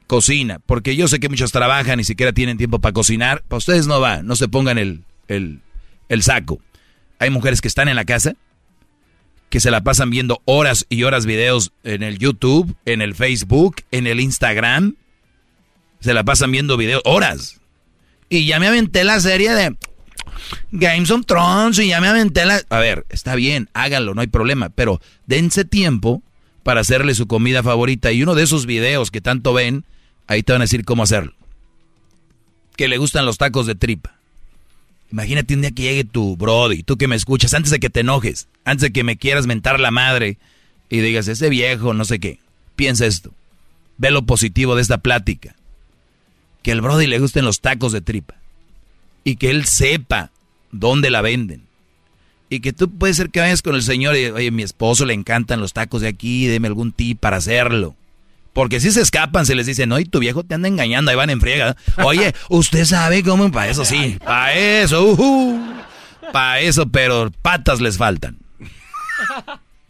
cocina, 0.07 0.59
porque 0.67 0.97
yo 0.97 1.07
sé 1.07 1.21
que 1.21 1.29
muchos 1.29 1.53
trabajan 1.53 1.99
ni 1.99 2.05
siquiera 2.05 2.33
tienen 2.33 2.59
tiempo 2.59 2.81
para 2.81 2.93
cocinar, 2.93 3.43
para 3.45 3.59
ustedes 3.59 3.87
no 3.87 4.01
va, 4.01 4.23
no 4.23 4.35
se 4.35 4.49
pongan 4.49 4.77
el, 4.77 5.05
el, 5.29 5.61
el 6.09 6.23
saco. 6.23 6.61
Hay 7.21 7.31
mujeres 7.31 7.61
que 7.61 7.69
están 7.69 7.89
en 7.89 7.97
la 7.97 8.05
casa, 8.05 8.35
que 9.51 9.61
se 9.61 9.71
la 9.71 9.83
pasan 9.83 10.11
viendo 10.11 10.41
horas 10.47 10.87
y 10.89 11.03
horas 11.03 11.27
videos 11.27 11.73
en 11.83 12.05
el 12.05 12.19
YouTube, 12.19 12.75
en 12.87 13.03
el 13.03 13.15
Facebook, 13.15 13.83
en 13.91 14.07
el 14.07 14.21
Instagram. 14.21 14.95
Se 16.01 16.15
la 16.15 16.25
pasan 16.25 16.53
viendo 16.53 16.77
videos 16.77 17.03
horas. 17.05 17.61
Y 18.29 18.47
ya 18.47 18.61
me 18.61 18.69
aventé 18.69 19.03
la 19.03 19.19
serie 19.19 19.51
de 19.53 19.77
Games 20.71 21.11
of 21.11 21.27
Thrones 21.27 21.81
y 21.81 21.89
ya 21.89 22.01
me 22.01 22.07
aventé 22.07 22.47
la... 22.47 22.63
A 22.71 22.79
ver, 22.79 23.05
está 23.09 23.35
bien, 23.35 23.69
háganlo, 23.75 24.15
no 24.15 24.21
hay 24.21 24.29
problema, 24.29 24.69
pero 24.69 25.01
dense 25.27 25.65
tiempo 25.65 26.23
para 26.63 26.81
hacerle 26.81 27.15
su 27.17 27.27
comida 27.27 27.65
favorita 27.65 28.13
y 28.13 28.23
uno 28.23 28.37
de 28.37 28.45
esos 28.45 28.67
videos 28.67 29.11
que 29.11 29.21
tanto 29.21 29.53
ven, 29.53 29.85
ahí 30.29 30.45
te 30.45 30.53
van 30.53 30.63
a 30.63 30.65
decir 30.65 30.85
cómo 30.85 31.03
hacerlo. 31.03 31.35
Que 32.77 32.87
le 32.87 32.99
gustan 32.99 33.27
los 33.27 33.37
tacos 33.37 33.67
de 33.67 33.75
tripa. 33.75 34.20
Imagínate 35.13 35.55
un 35.55 35.63
día 35.63 35.73
que 35.73 35.83
llegue 35.83 36.05
tu 36.05 36.37
Brody, 36.37 36.83
tú 36.83 36.97
que 36.97 37.09
me 37.09 37.17
escuchas, 37.17 37.55
antes 37.55 37.71
de 37.71 37.81
que 37.81 37.91
te 37.91 38.01
enojes, 38.01 38.49
antes 38.65 38.83
de 38.83 38.93
que 38.93 39.03
me 39.03 39.17
quieras 39.17 39.47
mentar 39.47 39.81
la 39.81 39.91
madre 39.91 40.39
y 40.89 41.01
digas, 41.01 41.29
ese 41.29 41.49
viejo, 41.49 41.95
no 41.95 42.05
sé 42.05 42.21
qué. 42.21 42.39
Piensa 42.77 43.07
esto. 43.07 43.33
Ve 43.99 44.11
lo 44.11 44.25
positivo 44.25 44.75
de 44.77 44.83
esta 44.83 44.99
plática. 44.99 45.55
Que 46.63 46.73
al 46.73 46.81
Brody 46.81 47.07
le 47.07 47.19
gusten 47.19 47.45
los 47.45 47.61
tacos 47.61 47.93
de 47.93 48.01
tripa. 48.01 48.35
Y 49.25 49.37
que 49.37 49.51
él 49.51 49.65
sepa 49.67 50.31
dónde 50.73 51.11
la 51.11 51.23
venden. 51.23 51.63
Y 52.49 52.61
que 52.61 52.73
tú 52.73 52.91
puedes 52.91 53.17
ser 53.17 53.31
que 53.31 53.41
vayas 53.41 53.63
con 53.63 53.75
el 53.75 53.83
señor 53.83 54.17
y, 54.17 54.27
oye, 54.27 54.51
mi 54.51 54.63
esposo 54.63 55.05
le 55.05 55.15
encantan 55.15 55.61
los 55.61 55.73
tacos 55.73 56.03
de 56.03 56.09
aquí, 56.09 56.47
deme 56.47 56.69
algún 56.69 56.93
tip 56.93 57.19
para 57.21 57.37
hacerlo. 57.37 57.95
Porque 58.53 58.81
si 58.81 58.91
se 58.91 59.01
escapan, 59.01 59.47
se 59.47 59.55
les 59.55 59.67
dice, 59.67 59.87
no, 59.87 59.99
y 59.99 60.05
tu 60.05 60.19
viejo 60.19 60.45
te 60.45 60.55
anda 60.55 60.69
engañando, 60.69 61.11
ahí 61.11 61.17
van 61.17 61.31
en 61.31 61.41
friega. 61.41 61.77
Oye, 62.05 62.35
usted 62.49 62.85
sabe 62.85 63.23
cómo, 63.23 63.51
para 63.53 63.71
eso 63.71 63.85
sí, 63.85 64.19
para 64.25 64.55
eso, 64.55 65.05
uh, 65.13 65.61
para 66.33 66.61
eso, 66.61 66.89
pero 66.89 67.31
patas 67.43 67.81
les 67.81 67.97
faltan. 67.97 68.39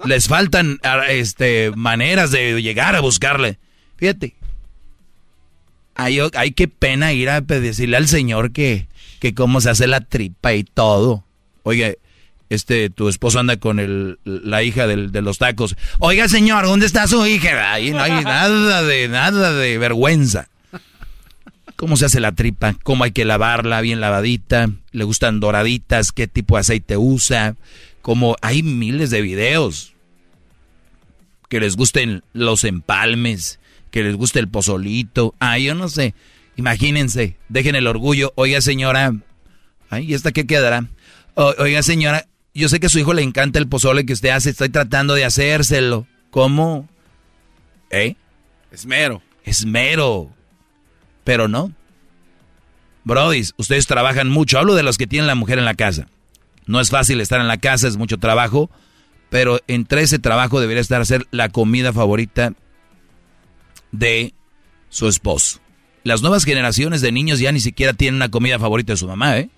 Les 0.05 0.29
faltan 0.29 0.79
este, 1.09 1.73
maneras 1.75 2.31
de 2.31 2.61
llegar 2.63 2.97
a 2.97 3.01
buscarle. 3.01 3.59
Fíjate, 3.97 4.35
hay, 5.95 6.19
hay 6.35 6.53
qué 6.53 6.69
pena 6.69 7.13
ir 7.13 7.29
a 7.31 7.41
decirle 7.41 7.97
al 7.97 8.09
señor 8.09 8.53
que, 8.53 8.89
que 9.21 9.35
cómo 9.35 9.61
se 9.61 9.71
hace 9.71 9.87
la 9.87 10.01
tripa 10.01 10.55
y 10.55 10.65
todo. 10.65 11.25
Oye, 11.63 11.99
este, 12.51 12.91
tu 12.91 13.09
esposo 13.09 13.39
anda 13.39 13.57
con 13.59 13.79
el, 13.79 14.19
la 14.25 14.63
hija 14.63 14.87
del, 14.89 15.13
de 15.13 15.23
los 15.23 15.39
tacos. 15.39 15.77
Oiga, 16.01 16.29
señor, 16.29 16.67
¿dónde 16.67 16.85
está 16.85 17.07
su 17.07 17.25
hija? 17.25 17.73
Ahí 17.73 17.93
no 17.93 18.03
hay 18.03 18.25
nada 18.25 18.83
de, 18.83 19.09
nada 19.09 19.55
de 19.55 19.79
vergüenza. 19.79 20.49
¿Cómo 21.77 21.97
se 21.97 22.05
hace 22.05 22.21
la 22.21 22.33
tripa? 22.33 22.75
¿Cómo 22.83 23.05
hay 23.05 23.13
que 23.13 23.25
lavarla 23.25 23.81
bien 23.81 24.01
lavadita? 24.01 24.69
¿Le 24.91 25.05
gustan 25.05 25.41
doraditas? 25.41 26.13
¿Qué 26.13 26.27
tipo 26.27 26.57
de 26.57 26.61
aceite 26.61 26.97
usa? 26.99 27.55
Como 28.03 28.37
hay 28.43 28.63
miles 28.63 29.11
de 29.11 29.23
videos. 29.23 29.95
Que 31.49 31.61
les 31.61 31.77
gusten 31.77 32.23
los 32.33 32.65
empalmes, 32.65 33.61
que 33.91 34.03
les 34.03 34.17
guste 34.17 34.41
el 34.41 34.49
pozolito. 34.49 35.35
Ah, 35.39 35.59
yo 35.59 35.75
no 35.75 35.89
sé. 35.89 36.15
Imagínense, 36.57 37.37
dejen 37.49 37.77
el 37.77 37.87
orgullo. 37.87 38.33
Oiga, 38.35 38.61
señora. 38.61 39.15
Ay, 39.89 40.11
¿y 40.11 40.15
esta 40.15 40.33
qué 40.33 40.47
quedará? 40.47 40.87
oiga, 41.35 41.83
señora, 41.83 42.27
yo 42.55 42.69
sé 42.69 42.81
que 42.81 42.87
a 42.87 42.91
su 42.91 42.99
hijo 42.99 43.15
le 43.15 43.23
encanta 43.23 43.59
el 43.59 43.69
pozole 43.69 44.05
que 44.05 44.13
usted 44.13 44.31
hace, 44.31 44.51
estoy 44.51 44.69
tratando 44.69 45.15
de 45.15 45.25
hacérselo. 45.25 46.07
¿Cómo? 46.31 46.89
¿Eh? 47.91 48.17
Esmero. 48.71 49.23
Esmero. 49.45 50.31
Pero 51.25 51.49
no. 51.49 51.73
Brodis, 53.05 53.55
ustedes 53.57 53.87
trabajan 53.87 54.29
mucho. 54.29 54.59
Hablo 54.59 54.75
de 54.75 54.83
los 54.83 54.99
que 54.99 55.07
tienen 55.07 55.27
la 55.27 55.35
mujer 55.35 55.59
en 55.59 55.65
la 55.65 55.75
casa. 55.75 56.09
No 56.67 56.81
es 56.81 56.91
fácil 56.91 57.21
estar 57.21 57.41
en 57.41 57.49
la 57.49 57.59
casa, 57.59 57.89
es 57.89 57.97
mucho 57.97 58.19
trabajo. 58.19 58.71
Pero 59.29 59.61
entre 59.69 60.03
ese 60.03 60.19
trabajo 60.19 60.61
debería 60.61 60.81
estar 60.81 61.01
hacer 61.01 61.27
la 61.31 61.49
comida 61.49 61.93
favorita 61.93 62.53
de 63.93 64.35
su 64.89 65.09
esposo. 65.09 65.61
Las 66.03 66.23
nuevas 66.23 66.45
generaciones 66.45 67.01
de 67.01 67.13
niños 67.13 67.39
ya 67.39 67.53
ni 67.53 67.61
siquiera 67.61 67.93
tienen 67.93 68.17
una 68.17 68.31
comida 68.31 68.59
favorita 68.59 68.93
de 68.93 68.97
su 68.97 69.07
mamá, 69.07 69.39
¿eh? 69.39 69.51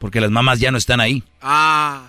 Porque 0.00 0.20
las 0.20 0.30
mamás 0.30 0.58
ya 0.58 0.72
no 0.72 0.78
están 0.78 0.98
ahí. 0.98 1.22
Ah. 1.42 2.08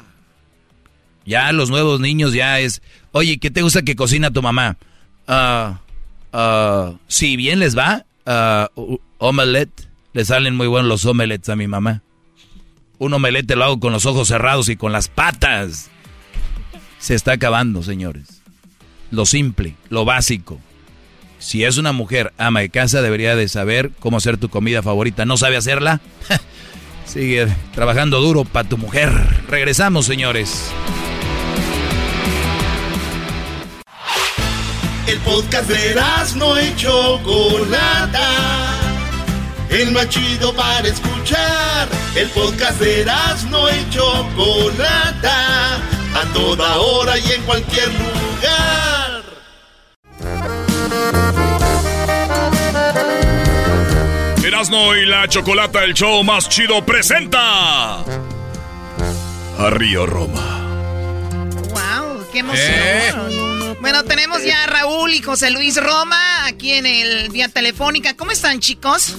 Ya 1.26 1.52
los 1.52 1.70
nuevos 1.70 2.00
niños 2.00 2.34
ya 2.34 2.60
es, 2.60 2.82
oye, 3.12 3.38
¿qué 3.38 3.52
te 3.52 3.62
gusta 3.62 3.84
que 3.84 3.98
cocina 3.98 4.32
tu 4.32 4.42
mamá? 4.42 4.78
Ah, 5.28 5.82
ah, 6.34 6.94
si 7.08 7.36
bien 7.36 7.60
les 7.60 7.78
va, 7.78 8.06
uh, 8.76 8.98
omelette, 9.20 9.90
le 10.14 10.26
salen 10.26 10.56
muy 10.56 10.68
buenos 10.68 10.88
los 10.88 11.06
omelettes 11.06 11.50
a 11.50 11.58
mi 11.58 11.68
mamá. 11.68 12.02
Un 12.98 13.14
omelette 13.14 13.56
lo 13.56 13.66
hago 13.66 13.80
con 13.80 13.92
los 13.92 14.06
ojos 14.06 14.30
cerrados 14.30 14.70
y 14.70 14.78
con 14.78 14.94
las 14.94 15.10
patas. 15.10 15.90
Se 16.98 17.14
está 17.14 17.34
acabando, 17.34 17.84
señores. 17.84 18.42
Lo 19.12 19.26
simple, 19.26 19.76
lo 19.90 20.06
básico. 20.06 20.60
Si 21.40 21.66
es 21.66 21.78
una 21.78 21.92
mujer 21.92 22.32
ama 22.38 22.62
de 22.62 22.70
casa, 22.70 23.02
debería 23.02 23.36
de 23.36 23.50
saber 23.50 23.92
cómo 24.00 24.18
hacer 24.18 24.38
tu 24.38 24.48
comida 24.48 24.82
favorita. 24.82 25.26
¿No 25.26 25.36
sabe 25.36 25.58
hacerla? 25.58 26.00
Sigue 27.06 27.48
trabajando 27.74 28.20
duro 28.20 28.46
para 28.46 28.68
tu 28.68 28.78
mujer. 28.78 29.10
Regresamos, 29.48 30.06
señores. 30.06 30.72
El 35.08 35.18
podcast 35.20 35.70
de 35.70 35.96
no 36.38 36.58
hecho 36.58 37.20
Chocolata. 37.20 38.30
El 39.70 39.92
más 39.92 40.08
chido 40.10 40.54
para 40.54 40.88
escuchar. 40.88 41.90
El 42.16 42.30
podcast 42.30 42.80
de 42.80 43.06
no 43.50 43.68
hecho 43.68 44.06
Chocolata. 44.36 45.76
A 46.14 46.34
toda 46.34 46.78
hora 46.78 47.18
y 47.18 47.32
en 47.32 47.42
cualquier 47.44 47.88
lugar. 47.88 49.01
Erasno 54.62 54.96
y 54.96 55.08
la 55.08 55.28
Chocolata, 55.28 55.84
el 55.84 55.96
show 55.96 56.24
más 56.24 56.48
chido, 56.48 56.86
presenta 56.86 58.02
a 58.02 59.70
Río 59.72 60.06
Roma. 60.06 60.60
¡Wow! 61.72 62.28
¡Qué 62.32 62.40
emoción! 62.40 62.70
Eh. 62.70 63.76
Bueno, 63.82 64.04
tenemos 64.04 64.44
ya 64.44 64.66
a 64.66 64.68
Raúl 64.68 65.16
y 65.16 65.22
José 65.24 65.50
Luis 65.50 65.84
Roma 65.84 66.46
aquí 66.46 66.74
en 66.74 66.86
el 66.86 67.30
vía 67.32 67.48
telefónica. 67.48 68.16
¿Cómo 68.16 68.30
están, 68.30 68.60
chicos? 68.60 69.18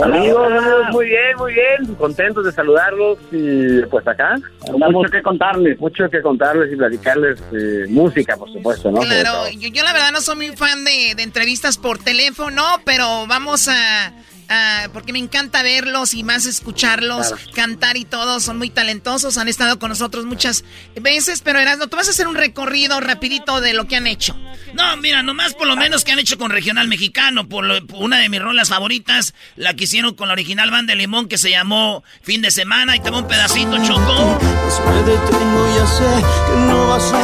Amigos, 0.00 0.52
muy 0.92 1.06
bien, 1.06 1.36
muy 1.36 1.52
bien, 1.52 1.96
contentos 1.96 2.44
de 2.44 2.52
saludarlos 2.52 3.18
y 3.32 3.82
pues 3.90 4.06
acá. 4.06 4.36
Mucho 4.70 5.10
que 5.10 5.20
contarles, 5.22 5.80
mucho 5.80 6.08
que 6.08 6.22
contarles 6.22 6.72
y 6.72 6.76
platicarles 6.76 7.40
eh, 7.52 7.86
música, 7.88 8.36
por 8.36 8.52
supuesto, 8.52 8.92
¿no? 8.92 9.00
Claro, 9.00 9.48
yo, 9.50 9.82
la 9.82 9.92
verdad 9.92 10.12
no 10.12 10.20
soy 10.20 10.36
muy 10.36 10.56
fan 10.56 10.84
de, 10.84 11.16
de 11.16 11.24
entrevistas 11.24 11.76
por 11.76 11.98
teléfono, 11.98 12.62
pero 12.84 13.26
vamos 13.26 13.66
a 13.66 14.12
Ah, 14.48 14.88
porque 14.92 15.12
me 15.12 15.18
encanta 15.18 15.62
verlos 15.62 16.14
y 16.14 16.22
más 16.22 16.46
escucharlos 16.46 17.34
cantar 17.54 17.96
y 17.96 18.04
todo. 18.04 18.40
Son 18.40 18.58
muy 18.58 18.70
talentosos, 18.70 19.38
han 19.38 19.48
estado 19.48 19.78
con 19.78 19.88
nosotros 19.88 20.24
muchas 20.26 20.64
veces. 21.00 21.40
Pero 21.42 21.58
Erasmo, 21.58 21.86
tú 21.86 21.96
vas 21.96 22.08
a 22.08 22.10
hacer 22.10 22.26
un 22.26 22.34
recorrido 22.34 23.00
rapidito 23.00 23.60
de 23.60 23.72
lo 23.72 23.86
que 23.86 23.96
han 23.96 24.06
hecho. 24.06 24.36
No, 24.74 24.96
mira, 24.96 25.22
nomás 25.22 25.54
por 25.54 25.66
lo 25.66 25.76
menos 25.76 26.04
que 26.04 26.12
han 26.12 26.18
hecho 26.18 26.36
con 26.38 26.50
Regional 26.50 26.88
Mexicano. 26.88 27.48
Por, 27.48 27.64
una 27.94 28.18
de 28.18 28.28
mis 28.28 28.40
rolas 28.40 28.68
favoritas, 28.68 29.34
la 29.56 29.74
que 29.74 29.84
hicieron 29.84 30.14
con 30.14 30.28
la 30.28 30.34
original 30.34 30.70
banda 30.70 30.92
de 30.92 30.96
Limón 30.96 31.28
que 31.28 31.38
se 31.38 31.50
llamó 31.50 32.02
Fin 32.22 32.42
de 32.42 32.50
Semana. 32.50 32.96
Y 32.96 33.00
te 33.00 33.10
un 33.10 33.26
pedacito, 33.26 33.76
Choco. 33.84 34.38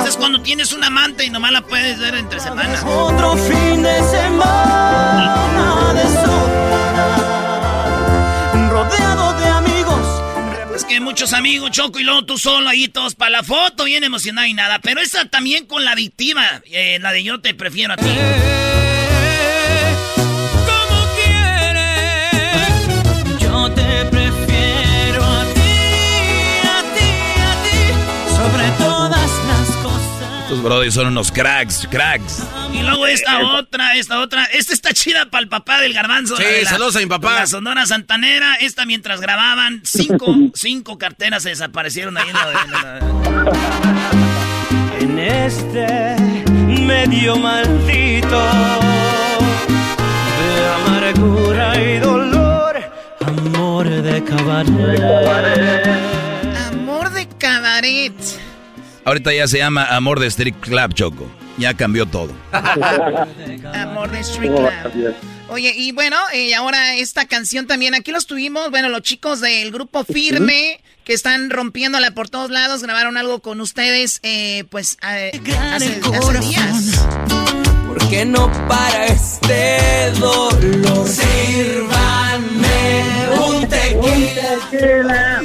Ese 0.00 0.09
es 0.09 0.16
cuando 0.16 0.40
tienes 0.42 0.72
un 0.72 0.85
amante 0.85 1.24
y 1.24 1.30
nomás 1.30 1.52
la 1.52 1.62
puedes 1.62 1.98
ver 1.98 2.14
entre 2.14 2.40
semanas. 2.40 2.83
Otro 2.85 3.37
fin 3.37 3.83
de 3.83 4.02
semana 4.11 5.59
que 10.90 10.98
muchos 10.98 11.33
amigos, 11.33 11.70
Choco, 11.70 12.00
y 12.00 12.03
luego 12.03 12.24
tú 12.24 12.37
solo 12.37 12.68
ahí 12.68 12.88
todos 12.88 13.14
para 13.14 13.31
la 13.31 13.42
foto, 13.44 13.85
bien 13.85 14.03
emocionado 14.03 14.48
y 14.48 14.55
nada. 14.55 14.81
Pero 14.81 15.00
esa 15.00 15.24
también 15.24 15.66
con 15.66 15.85
la 15.85 15.94
víctima, 15.94 16.62
eh, 16.64 16.98
la 17.00 17.12
de 17.12 17.22
yo 17.22 17.40
te 17.40 17.55
prefiero 17.55 17.94
a 17.94 17.96
ti. 17.96 18.09
Estos 30.50 30.64
brothers 30.64 30.94
son 30.94 31.06
unos 31.06 31.30
cracks, 31.30 31.86
cracks. 31.88 32.42
Y 32.72 32.82
luego 32.82 33.06
esta 33.06 33.38
otra, 33.54 33.94
esta 33.94 34.18
otra. 34.18 34.46
Esta 34.46 34.72
está 34.72 34.92
chida 34.92 35.30
para 35.30 35.42
el 35.42 35.48
papá 35.48 35.80
del 35.80 35.94
garbanzo. 35.94 36.36
Sí, 36.36 36.42
saludos 36.64 36.96
a 36.96 36.98
mi 36.98 37.06
papá. 37.06 37.34
La 37.34 37.46
Sonora 37.46 37.86
Santanera. 37.86 38.56
Esta 38.56 38.84
mientras 38.84 39.20
grababan, 39.20 39.80
cinco, 39.84 40.34
cinco 40.54 40.98
carteras 40.98 41.44
se 41.44 41.50
desaparecieron 41.50 42.18
ahí 42.18 42.28
en 42.28 42.34
la... 42.34 42.98
En 44.98 45.18
este 45.20 46.16
medio 46.66 47.36
maldito 47.36 48.42
de 50.36 50.66
amargura 50.84 51.80
y 51.80 51.98
dolor, 52.00 52.76
amor 53.24 53.88
de 53.88 54.24
cabaret. 54.24 55.00
Amor 56.72 57.10
de 57.12 57.28
cabaret. 57.38 58.49
Ahorita 59.04 59.32
ya 59.32 59.48
se 59.48 59.58
llama 59.58 59.84
Amor 59.84 60.20
de 60.20 60.26
Street 60.26 60.54
Club, 60.60 60.94
Choco. 60.94 61.26
Ya 61.58 61.74
cambió 61.74 62.06
todo. 62.06 62.32
Amor 63.74 64.10
de 64.10 64.20
Street 64.20 64.52
Club. 64.52 65.14
Oye, 65.48 65.72
y 65.76 65.92
bueno, 65.92 66.16
y 66.32 66.52
ahora 66.52 66.94
esta 66.94 67.26
canción 67.26 67.66
también, 67.66 67.94
aquí 67.94 68.12
los 68.12 68.26
tuvimos, 68.26 68.70
bueno, 68.70 68.88
los 68.88 69.02
chicos 69.02 69.40
del 69.40 69.72
grupo 69.72 70.04
Firme, 70.04 70.80
que 71.04 71.12
están 71.12 71.50
rompiéndola 71.50 72.12
por 72.12 72.28
todos 72.28 72.50
lados, 72.50 72.82
grabaron 72.82 73.16
algo 73.16 73.40
con 73.40 73.60
ustedes, 73.60 74.20
eh, 74.22 74.64
pues, 74.70 74.96
hace, 75.00 75.32
hace 75.72 76.00
días. 76.40 77.04
¿Por 77.88 78.08
qué 78.08 78.24
no 78.24 78.50
para 78.68 79.06
este 79.06 80.12
dolor? 80.20 81.08
Sírvanme 81.08 82.58
un 83.36 83.68
tequila. 83.68 85.42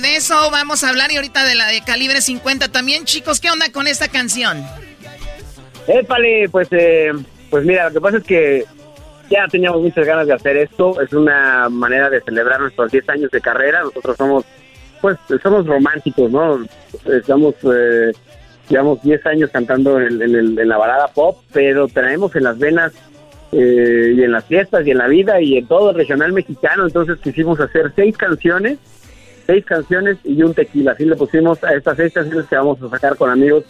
De 0.00 0.16
eso 0.16 0.50
vamos 0.50 0.84
a 0.84 0.90
hablar 0.90 1.10
y 1.10 1.16
ahorita 1.16 1.44
de 1.46 1.54
la 1.54 1.68
de 1.68 1.80
calibre 1.80 2.20
50 2.20 2.70
también, 2.70 3.06
chicos, 3.06 3.40
¿qué 3.40 3.50
onda 3.50 3.72
con 3.72 3.86
esta 3.86 4.08
canción? 4.08 4.62
Épale, 5.86 6.48
pues, 6.50 6.68
eh, 6.72 7.12
pues 7.48 7.64
mira, 7.64 7.88
lo 7.88 7.94
que 7.94 8.00
pasa 8.02 8.16
es 8.18 8.24
que 8.24 8.64
ya 9.30 9.46
teníamos 9.50 9.80
muchas 9.80 10.06
ganas 10.06 10.26
de 10.26 10.34
hacer 10.34 10.58
esto. 10.58 11.00
Es 11.00 11.14
una 11.14 11.70
manera 11.70 12.10
de 12.10 12.20
celebrar 12.20 12.60
nuestros 12.60 12.92
10 12.92 13.08
años 13.08 13.30
de 13.30 13.40
carrera. 13.40 13.82
Nosotros 13.84 14.16
somos, 14.18 14.44
pues, 15.00 15.16
somos 15.42 15.66
románticos, 15.66 16.30
¿no? 16.30 16.62
Estamos, 17.06 17.54
eh, 17.64 18.12
llevamos 18.68 19.02
10 19.02 19.24
años 19.26 19.50
cantando 19.50 19.98
en, 19.98 20.20
en, 20.20 20.68
la 20.68 20.76
balada 20.76 21.08
pop, 21.08 21.38
pero 21.52 21.88
tenemos 21.88 22.36
en 22.36 22.44
las 22.44 22.58
venas 22.58 22.92
eh, 23.52 24.12
y 24.14 24.22
en 24.22 24.32
las 24.32 24.44
fiestas 24.44 24.86
y 24.86 24.90
en 24.90 24.98
la 24.98 25.08
vida 25.08 25.40
y 25.40 25.56
en 25.56 25.66
todo 25.66 25.90
el 25.90 25.96
regional 25.96 26.34
mexicano. 26.34 26.84
Entonces 26.86 27.18
quisimos 27.22 27.58
hacer 27.60 27.92
seis 27.96 28.14
canciones, 28.16 28.78
seis 29.46 29.64
canciones 29.64 30.18
y 30.24 30.42
un 30.42 30.54
tequila. 30.54 30.92
Así 30.92 31.04
le 31.04 31.16
pusimos 31.16 31.62
a 31.64 31.72
estas 31.74 31.96
seis 31.96 32.12
canciones 32.12 32.46
que 32.46 32.56
vamos 32.56 32.82
a 32.82 32.88
sacar 32.88 33.16
con 33.16 33.30
amigos 33.30 33.64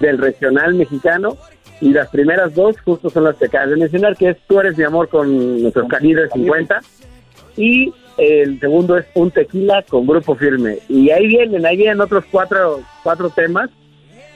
del 0.00 0.18
regional 0.18 0.74
mexicano 0.74 1.36
y 1.80 1.92
las 1.92 2.08
primeras 2.08 2.54
dos 2.54 2.80
justo 2.80 3.08
son 3.10 3.24
las 3.24 3.36
que 3.36 3.46
acabas 3.46 3.70
de 3.70 3.76
mencionar, 3.76 4.16
que 4.16 4.30
es 4.30 4.36
Tú 4.46 4.60
eres 4.60 4.76
mi 4.76 4.84
amor 4.84 5.08
con 5.08 5.62
nuestro 5.62 5.86
calibre 5.88 6.28
50 6.28 6.80
y 7.56 7.92
el 8.18 8.60
segundo 8.60 8.98
es 8.98 9.06
Un 9.14 9.30
tequila 9.30 9.82
con 9.88 10.06
grupo 10.06 10.34
firme. 10.34 10.78
Y 10.88 11.10
ahí 11.10 11.26
vienen, 11.26 11.64
ahí 11.64 11.76
vienen 11.76 12.00
otros 12.00 12.24
cuatro, 12.30 12.80
cuatro 13.02 13.30
temas 13.30 13.70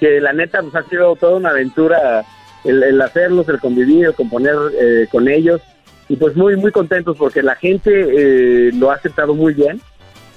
que 0.01 0.21
la 0.21 0.33
neta 0.33 0.63
pues 0.63 0.75
ha 0.75 0.89
sido 0.89 1.15
toda 1.17 1.37
una 1.37 1.51
aventura 1.51 2.25
el, 2.65 3.01
hacerlos, 3.01 3.49
el 3.49 3.61
convivir, 3.61 4.07
el 4.07 4.15
componer 4.15 4.55
eh, 4.81 5.07
con 5.11 5.29
ellos 5.29 5.61
y 6.09 6.17
pues 6.17 6.35
muy 6.37 6.57
muy 6.57 6.73
contentos 6.73 7.17
porque 7.17 7.43
la 7.43 7.55
gente 7.55 7.91
eh, 7.93 8.71
lo 8.75 8.91
ha 8.91 8.95
aceptado 8.95 9.35
muy 9.35 9.55
bien 9.55 9.81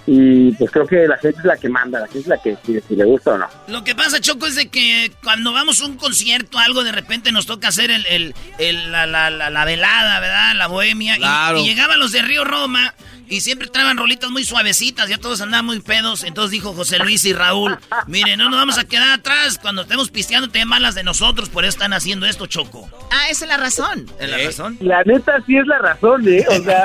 y 0.10 0.54
pues 0.54 0.72
creo 0.72 0.88
que 0.88 1.06
la 1.06 1.18
gente 1.18 1.40
es 1.40 1.46
la 1.46 1.58
que 1.58 1.68
manda, 1.68 2.00
la 2.00 2.06
gente 2.08 2.20
es 2.20 2.28
la 2.28 2.42
que 2.42 2.52
decide 2.52 2.82
si 2.88 2.96
le 2.96 3.04
gusta 3.04 3.32
o 3.32 3.38
no. 3.38 3.48
Lo 3.68 3.84
que 3.84 3.94
pasa, 3.94 4.22
Choco, 4.22 4.48
es 4.48 4.56
de 4.56 4.70
que 4.70 5.12
cuando 5.22 5.52
vamos 5.52 5.82
a 5.82 5.86
un 5.86 5.98
concierto, 5.98 6.58
algo 6.58 6.86
de 6.86 6.94
repente 6.94 7.34
nos 7.34 7.46
toca 7.46 7.68
hacer 7.68 7.92
el, 7.92 8.34
el, 8.58 8.92
la, 8.92 9.06
la, 9.06 9.30
la, 9.30 9.66
velada, 9.66 10.22
¿verdad? 10.22 10.56
La 10.56 10.68
bohemia. 10.68 11.18
Y, 11.18 11.60
y, 11.60 11.66
llegaban 11.66 12.00
los 12.00 12.14
de 12.14 12.22
Río 12.22 12.46
Roma 12.46 12.94
y 13.30 13.42
siempre 13.42 13.68
traban 13.68 13.98
rolitas 13.98 14.30
muy 14.30 14.44
suavecitas, 14.44 15.10
ya 15.10 15.18
todos 15.18 15.42
andaban 15.42 15.66
muy 15.66 15.80
pedos. 15.80 16.24
Entonces 16.24 16.52
dijo 16.52 16.74
José 16.74 17.00
Luis 17.00 17.26
y 17.26 17.34
Raúl, 17.34 17.78
miren, 18.08 18.40
no 18.40 18.50
nos 18.50 18.60
vamos 18.60 18.78
a 18.78 18.86
quedar 18.86 19.12
atrás. 19.12 19.60
Cuando 19.62 19.82
estemos 19.82 20.10
pisteando, 20.10 20.50
te 20.50 20.64
malas 20.66 20.96
de 20.96 21.04
nosotros, 21.04 21.50
por 21.50 21.66
eso 21.66 21.78
están 21.78 21.94
haciendo 21.94 22.26
esto, 22.26 22.48
Choco. 22.48 22.90
Ah, 23.12 23.30
esa 23.30 23.46
es 23.46 23.50
la 23.50 23.58
razón. 23.58 24.06
¿Es 24.20 24.30
la 24.30 24.38
razón? 24.38 24.78
La 24.80 25.04
neta 25.04 25.42
sí 25.46 25.58
es 25.58 25.68
la 25.68 25.80
razón, 25.80 26.28
¿eh? 26.28 26.46
O 26.50 26.64
sea, 26.64 26.84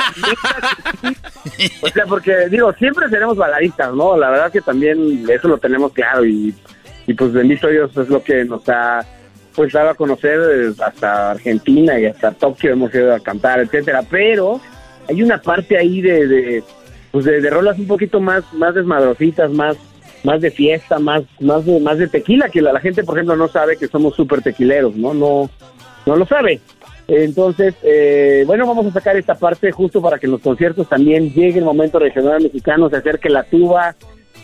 o 1.83 1.88
sea, 1.88 2.07
porque 2.07 2.48
digo, 2.48 2.72
siempre 2.74 3.09
seremos 3.09 3.37
baladistas, 3.37 3.94
¿no? 3.94 4.16
La 4.16 4.31
verdad 4.31 4.52
que 4.52 4.61
también 4.61 5.24
eso 5.28 5.48
lo 5.48 5.59
tenemos 5.59 5.92
claro 5.92 6.24
y, 6.24 6.55
y 7.07 7.14
pues 7.14 7.33
bendito 7.33 7.68
Dios 7.68 7.96
es 7.96 8.09
lo 8.09 8.22
que 8.22 8.44
nos 8.44 8.68
ha 8.68 9.07
pues 9.55 9.72
dado 9.72 9.90
a 9.90 9.94
conocer 9.94 10.40
eh, 10.40 10.72
hasta 10.83 11.33
Argentina 11.33 11.98
y 11.98 12.07
hasta 12.07 12.33
Tokio 12.33 12.72
hemos 12.72 12.94
ido 12.94 13.14
a 13.14 13.20
cantar, 13.20 13.61
etcétera, 13.61 14.02
pero 14.09 14.61
hay 15.08 15.22
una 15.22 15.38
parte 15.38 15.78
ahí 15.78 16.00
de, 16.00 16.26
de 16.26 16.64
pues 17.10 17.24
de, 17.24 17.48
rolas 17.50 17.78
un 17.78 17.86
poquito 17.86 18.20
más 18.20 18.44
más 18.52 18.74
desmadrositas, 18.74 19.50
más 19.50 19.76
más 20.24 20.40
de 20.40 20.50
fiesta, 20.50 20.98
más 20.98 21.22
más 21.40 21.64
de, 21.64 21.80
más 21.80 21.98
de 21.98 22.08
tequila 22.08 22.48
que 22.48 22.62
la, 22.62 22.78
gente, 22.80 23.04
por 23.04 23.16
ejemplo, 23.16 23.36
no 23.36 23.48
sabe 23.48 23.76
que 23.76 23.88
somos 23.88 24.14
súper 24.14 24.42
tequileros, 24.42 24.96
¿no? 24.96 25.14
No 25.14 25.50
no 26.06 26.16
lo 26.16 26.26
sabe. 26.26 26.60
Entonces, 27.08 27.74
eh, 27.82 28.44
bueno, 28.46 28.66
vamos 28.66 28.86
a 28.86 28.92
sacar 28.92 29.16
esta 29.16 29.34
parte 29.34 29.72
justo 29.72 30.00
para 30.00 30.18
que 30.18 30.26
en 30.26 30.32
los 30.32 30.40
conciertos 30.40 30.88
también 30.88 31.32
llegue 31.32 31.58
el 31.58 31.64
momento 31.64 31.98
regional 31.98 32.42
mexicano, 32.42 32.88
se 32.88 32.96
acerque 32.96 33.28
la 33.28 33.42
tuba 33.42 33.94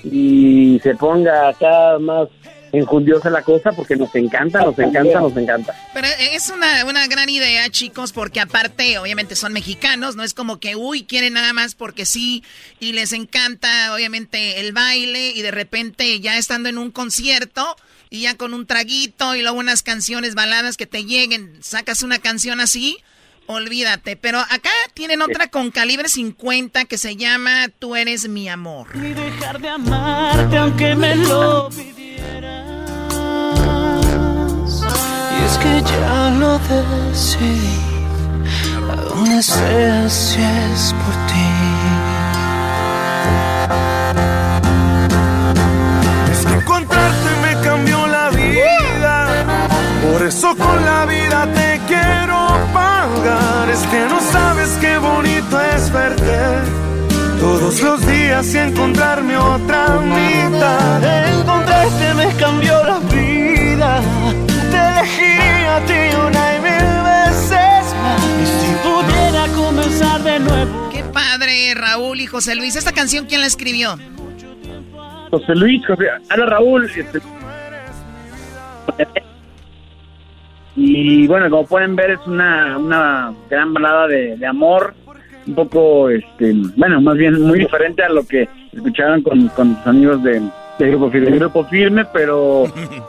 y 0.04 0.78
se 0.82 0.94
ponga 0.94 1.48
acá 1.48 1.98
más 1.98 2.28
enjundiosa 2.72 3.30
la 3.30 3.42
cosa 3.42 3.72
porque 3.72 3.96
nos 3.96 4.14
encanta, 4.14 4.62
nos 4.62 4.78
encanta, 4.78 5.20
nos 5.20 5.36
encanta. 5.36 5.74
Pero 5.94 6.08
es 6.32 6.50
una, 6.50 6.84
una 6.84 7.06
gran 7.06 7.28
idea, 7.28 7.68
chicos, 7.70 8.12
porque 8.12 8.40
aparte, 8.40 8.98
obviamente 8.98 9.36
son 9.36 9.52
mexicanos, 9.52 10.16
no 10.16 10.22
es 10.22 10.34
como 10.34 10.58
que, 10.58 10.76
uy, 10.76 11.04
quieren 11.04 11.34
nada 11.34 11.52
más 11.52 11.74
porque 11.74 12.04
sí, 12.04 12.42
y 12.80 12.92
les 12.92 13.12
encanta, 13.12 13.94
obviamente, 13.94 14.60
el 14.60 14.72
baile, 14.72 15.30
y 15.34 15.42
de 15.42 15.50
repente 15.50 16.20
ya 16.20 16.38
estando 16.38 16.68
en 16.68 16.78
un 16.78 16.90
concierto, 16.90 17.76
y 18.10 18.22
ya 18.22 18.36
con 18.36 18.54
un 18.54 18.66
traguito, 18.66 19.34
y 19.34 19.42
luego 19.42 19.58
unas 19.58 19.82
canciones 19.82 20.34
baladas 20.34 20.76
que 20.76 20.86
te 20.86 21.04
lleguen, 21.04 21.58
sacas 21.62 22.02
una 22.02 22.18
canción 22.18 22.60
así, 22.60 22.98
olvídate. 23.48 24.16
Pero 24.16 24.38
acá 24.38 24.70
tienen 24.94 25.22
otra 25.22 25.48
con 25.48 25.70
calibre 25.70 26.08
50 26.08 26.84
que 26.84 26.98
se 26.98 27.16
llama 27.16 27.68
Tú 27.78 27.96
eres 27.96 28.28
mi 28.28 28.48
amor. 28.48 28.94
Ni 28.94 29.12
dejar 29.12 29.60
de 29.60 29.68
amarte 29.68 30.56
aunque 30.56 30.94
me 30.94 31.16
lo 31.16 31.68
es 31.68 32.07
que 35.60 35.82
ya 35.82 36.30
lo 36.38 36.58
decidí, 36.58 37.80
a 38.90 38.96
donde 38.96 39.42
sea 39.42 40.08
si 40.08 40.40
es 40.40 40.94
por 41.00 41.14
ti. 41.28 41.48
Es 46.32 46.46
que 46.46 46.54
encontrarte 46.54 47.30
me 47.42 47.60
cambió 47.62 48.06
la 48.06 48.30
vida, 48.30 49.44
por 50.02 50.26
eso 50.26 50.54
con 50.56 50.84
la 50.84 51.06
vida 51.06 51.46
te 51.54 51.80
quiero 51.86 52.38
pagar. 52.72 53.68
Es 53.70 53.82
que 53.90 54.00
no 54.08 54.20
sabes 54.32 54.70
qué 54.80 54.98
bonito 54.98 55.60
es 55.74 55.90
verte. 55.92 56.38
Todos 57.40 57.80
los 57.80 58.06
días 58.06 58.54
y 58.54 58.58
encontrarme 58.58 59.36
otra 59.36 60.00
mitad. 60.00 61.02
Encontrarte 61.38 62.14
me 62.14 62.32
cambió 62.34 62.74
la 62.84 62.98
vida 62.98 64.47
a 65.78 65.86
ti 65.86 66.16
una 66.26 66.56
y 66.56 66.60
mil 66.60 66.88
veces 67.04 67.94
más. 68.02 68.22
Y 68.42 68.46
si 68.46 68.70
pudiera 68.82 69.46
comenzar 69.54 70.22
de 70.22 71.74
Raúl 71.74 72.20
y 72.20 72.26
José 72.26 72.54
Luis. 72.56 72.76
¿Esta 72.76 72.92
canción 72.92 73.26
quién 73.26 73.40
la 73.40 73.46
escribió? 73.46 73.96
José 75.30 75.54
Luis, 75.54 75.86
José, 75.86 76.06
hola 76.32 76.46
Raúl. 76.46 76.86
Este, 76.86 77.20
y 80.74 81.26
bueno, 81.26 81.50
como 81.50 81.66
pueden 81.66 81.96
ver 81.96 82.12
es 82.12 82.26
una, 82.26 82.78
una 82.78 83.34
gran 83.50 83.74
balada 83.74 84.06
de, 84.06 84.36
de 84.36 84.46
amor, 84.46 84.94
un 85.46 85.54
poco, 85.54 86.08
este, 86.08 86.54
bueno, 86.76 87.00
más 87.00 87.16
bien 87.16 87.40
muy 87.42 87.58
diferente 87.60 88.02
a 88.02 88.08
lo 88.08 88.26
que 88.26 88.48
escucharon 88.72 89.22
con, 89.22 89.48
con 89.48 89.76
sus 89.76 89.86
amigos 89.86 90.22
de, 90.22 90.40
de 90.78 90.88
Grupo 90.88 91.10
Firme, 91.10 91.30
de 91.30 91.38
Grupo 91.38 91.64
Firme 91.64 92.04
pero 92.12 92.64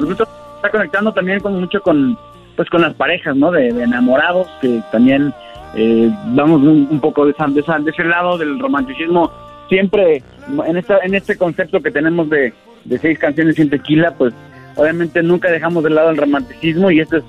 está 0.55 0.69
conectando 0.71 1.13
también 1.13 1.39
con 1.39 1.59
mucho 1.59 1.81
con, 1.81 2.17
pues 2.59 2.69
con 2.69 2.81
las 2.81 2.93
parejas, 2.93 3.37
¿no? 3.37 3.51
De, 3.51 3.71
de 3.71 3.83
enamorados 3.83 4.49
que 4.59 4.81
también 4.91 5.33
eh, 5.75 6.11
vamos 6.35 6.61
un, 6.61 6.89
un 6.91 6.99
poco 6.99 7.25
de, 7.25 7.31
de, 7.31 7.61
de 7.61 7.89
ese 7.89 8.03
lado 8.03 8.37
del 8.37 8.59
romanticismo 8.59 9.31
siempre 9.69 10.21
en 10.67 10.75
esta 10.75 10.97
en 10.97 11.15
este 11.15 11.37
concepto 11.37 11.81
que 11.81 11.89
tenemos 11.89 12.29
de, 12.29 12.51
de 12.83 12.97
seis 12.97 13.17
canciones 13.17 13.55
sin 13.55 13.69
tequila 13.69 14.13
pues 14.17 14.33
obviamente 14.75 15.23
nunca 15.23 15.49
dejamos 15.49 15.85
de 15.85 15.91
lado 15.91 16.09
el 16.09 16.17
romanticismo 16.17 16.91
y 16.91 16.99
este 16.99 17.19
es 17.19 17.23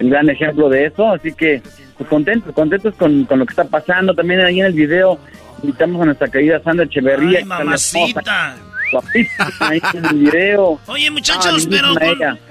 el 0.00 0.10
gran 0.10 0.28
ejemplo 0.28 0.68
de 0.68 0.84
eso 0.84 1.08
así 1.08 1.32
que 1.32 1.62
pues 1.96 2.06
contentos 2.10 2.52
contentos 2.52 2.94
con, 2.96 3.24
con 3.24 3.38
lo 3.38 3.46
que 3.46 3.52
está 3.52 3.64
pasando 3.64 4.14
también 4.14 4.40
ahí 4.40 4.60
en 4.60 4.66
el 4.66 4.74
video 4.74 5.18
invitamos 5.62 6.02
a 6.02 6.04
nuestra 6.04 6.28
querida 6.28 6.60
Sandra 6.62 6.84
Echeverría 6.84 7.38
Ay, 7.38 7.44
mamacita. 7.46 8.54
Guapísima 9.00 9.52
ahí 9.60 9.80
en 9.94 10.04
el 10.04 10.14
video 10.18 10.80
Oye, 10.86 11.10
muchachos, 11.10 11.64
Ah, 11.66 11.68
pero 11.70 11.94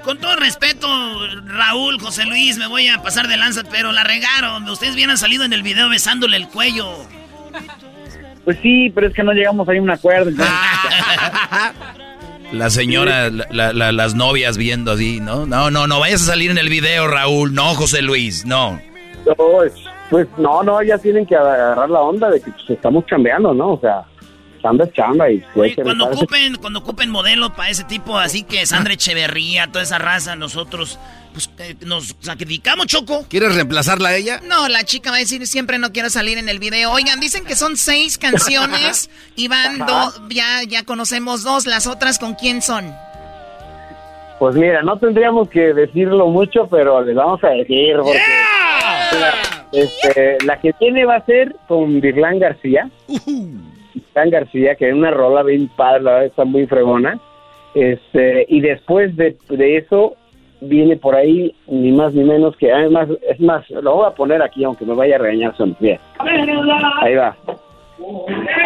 con, 0.04 0.18
todo 0.20 0.36
respeto, 0.36 0.88
Raúl, 1.46 2.00
José 2.00 2.26
Luis, 2.26 2.58
me 2.58 2.68
voy 2.68 2.88
a 2.88 3.02
pasar 3.02 3.28
de 3.28 3.38
lanza, 3.38 3.64
pero 3.70 3.92
la 3.92 4.04
regaron. 4.04 4.68
Ustedes 4.70 4.96
bien 4.96 5.10
han 5.10 5.18
salido 5.18 5.44
en 5.44 5.54
el 5.54 5.64
video 5.64 5.90
besándole 5.90 6.38
el 6.38 6.48
cuello. 6.48 6.88
pues 8.46 8.58
sí 8.62 8.92
pero 8.94 9.08
es 9.08 9.14
que 9.14 9.24
no 9.24 9.32
llegamos 9.34 9.68
ahí 9.70 9.78
a 9.78 9.82
un 9.82 9.90
acuerdo 9.90 10.32
La 12.52 12.70
señora, 12.70 13.30
la- 13.32 13.48
la- 13.50 13.74
la- 13.74 13.92
las 13.92 14.14
novias 14.14 14.58
viendo 14.58 14.92
así, 14.92 15.20
¿no? 15.20 15.46
No, 15.48 15.72
no, 15.72 15.88
no 15.88 16.00
vayas 16.00 16.22
a 16.22 16.26
salir 16.26 16.52
en 16.52 16.60
el 16.60 16.70
video, 16.70 17.08
Raúl. 17.08 17.52
No, 17.56 17.74
José 17.74 18.04
Luis, 18.04 18.46
no. 18.46 18.80
Pues, 19.36 19.74
pues 20.12 20.28
no, 20.38 20.62
no, 20.62 20.84
ya 20.84 21.00
tienen 21.00 21.26
que 21.26 21.36
agarrar 21.36 21.90
la 21.90 22.02
onda 22.02 22.30
de 22.30 22.40
que 22.42 22.52
pues, 22.52 22.70
estamos 22.70 23.08
chambeando, 23.08 23.56
¿no? 23.56 23.72
O 23.74 23.80
sea, 23.80 24.04
chamba 24.64 24.86
es 24.86 24.94
chamba 24.94 25.30
y 25.30 25.44
pues, 25.54 25.76
Cuando 25.76 26.06
ocupen, 26.06 26.56
cuando 26.56 26.80
ocupen 26.80 27.10
modelo 27.10 27.54
para 27.54 27.70
ese 27.70 27.84
tipo, 27.84 28.18
así 28.18 28.44
que 28.44 28.66
Sandra 28.66 28.94
Echeverría, 28.94 29.68
toda 29.68 29.84
esa 29.84 30.00
raza, 30.00 30.36
nosotros 30.36 30.98
pues, 31.34 31.50
eh, 31.60 31.76
nos 31.86 32.16
sacrificamos, 32.20 32.88
Choco. 32.88 33.26
¿Quieres 33.30 33.56
reemplazarla 33.56 34.10
a 34.10 34.16
ella? 34.16 34.40
No, 34.48 34.70
la 34.70 34.84
chica 34.84 35.12
va 35.12 35.18
a 35.18 35.20
decir 35.20 35.46
siempre 35.46 35.78
no 35.78 35.92
quiero 35.92 36.10
salir 36.10 36.38
en 36.38 36.50
el 36.50 36.60
video. 36.60 36.92
Oigan, 36.92 37.20
dicen 37.20 37.44
que 37.44 37.56
son 37.56 37.76
seis 37.76 38.18
canciones 38.18 39.10
y 39.36 39.48
van 39.50 39.80
dos, 39.80 40.22
ya, 40.30 40.64
ya 40.68 40.84
conocemos 40.84 41.44
dos, 41.44 41.68
las 41.68 41.86
otras 41.86 42.18
con 42.18 42.36
quién 42.36 42.62
son. 42.62 42.94
Pues 44.40 44.56
mira, 44.56 44.82
no 44.82 44.98
tendríamos 44.98 45.50
que 45.50 45.74
decirlo 45.74 46.28
mucho, 46.28 46.68
pero 46.68 47.04
les 47.04 47.16
vamos 47.16 47.44
a 47.44 47.50
decir 47.50 47.96
porque 47.98 48.20
Mira, 49.14 49.34
este, 49.72 50.38
la 50.46 50.60
que 50.60 50.74
tiene 50.74 51.06
va 51.06 51.16
a 51.16 51.26
ser 51.26 51.56
con 51.68 52.02
Virlán 52.02 52.40
García. 52.40 52.90
Virlán 53.94 54.30
García, 54.30 54.76
que 54.76 54.90
es 54.90 54.94
una 54.94 55.12
rola 55.12 55.44
bien 55.44 55.70
padre, 55.76 56.04
la 56.04 56.12
verdad 56.12 56.26
está 56.26 56.46
muy 56.46 56.66
fregona. 56.68 57.20
Este, 57.74 58.46
y 58.50 58.62
después 58.62 59.16
de, 59.16 59.36
de 59.50 59.78
eso 59.78 60.16
viene 60.62 60.96
por 60.96 61.16
ahí 61.16 61.54
ni 61.68 61.92
más 61.92 62.14
ni 62.14 62.24
menos 62.24 62.56
que 62.56 62.72
además 62.72 63.10
es 63.30 63.40
más 63.40 63.70
lo 63.70 63.96
voy 63.96 64.08
a 64.08 64.12
poner 64.12 64.42
aquí 64.42 64.64
aunque 64.64 64.86
me 64.86 64.94
vaya 64.94 65.16
a 65.16 65.20
regañar 65.20 65.56
son 65.58 65.76
bien. 65.80 66.00
Ahí 66.20 67.16
va. 67.16 67.36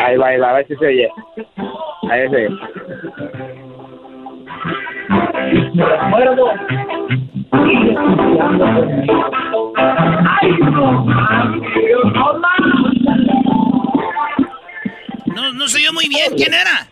Ahí 0.03 0.17
va 0.17 0.27
ahí 0.27 0.37
va 0.39 0.49
a 0.51 0.53
ver 0.53 0.67
si 0.67 0.75
se 0.75 0.85
oye. 0.85 1.09
Ahí 2.09 2.29
se 2.29 2.35
oye 2.35 2.49
No, 15.67 15.71
se 15.71 15.77
oyó 15.79 15.93
muy 15.93 16.07
bien. 16.07 16.33
¿Quién 16.35 16.53
era? 16.53 16.87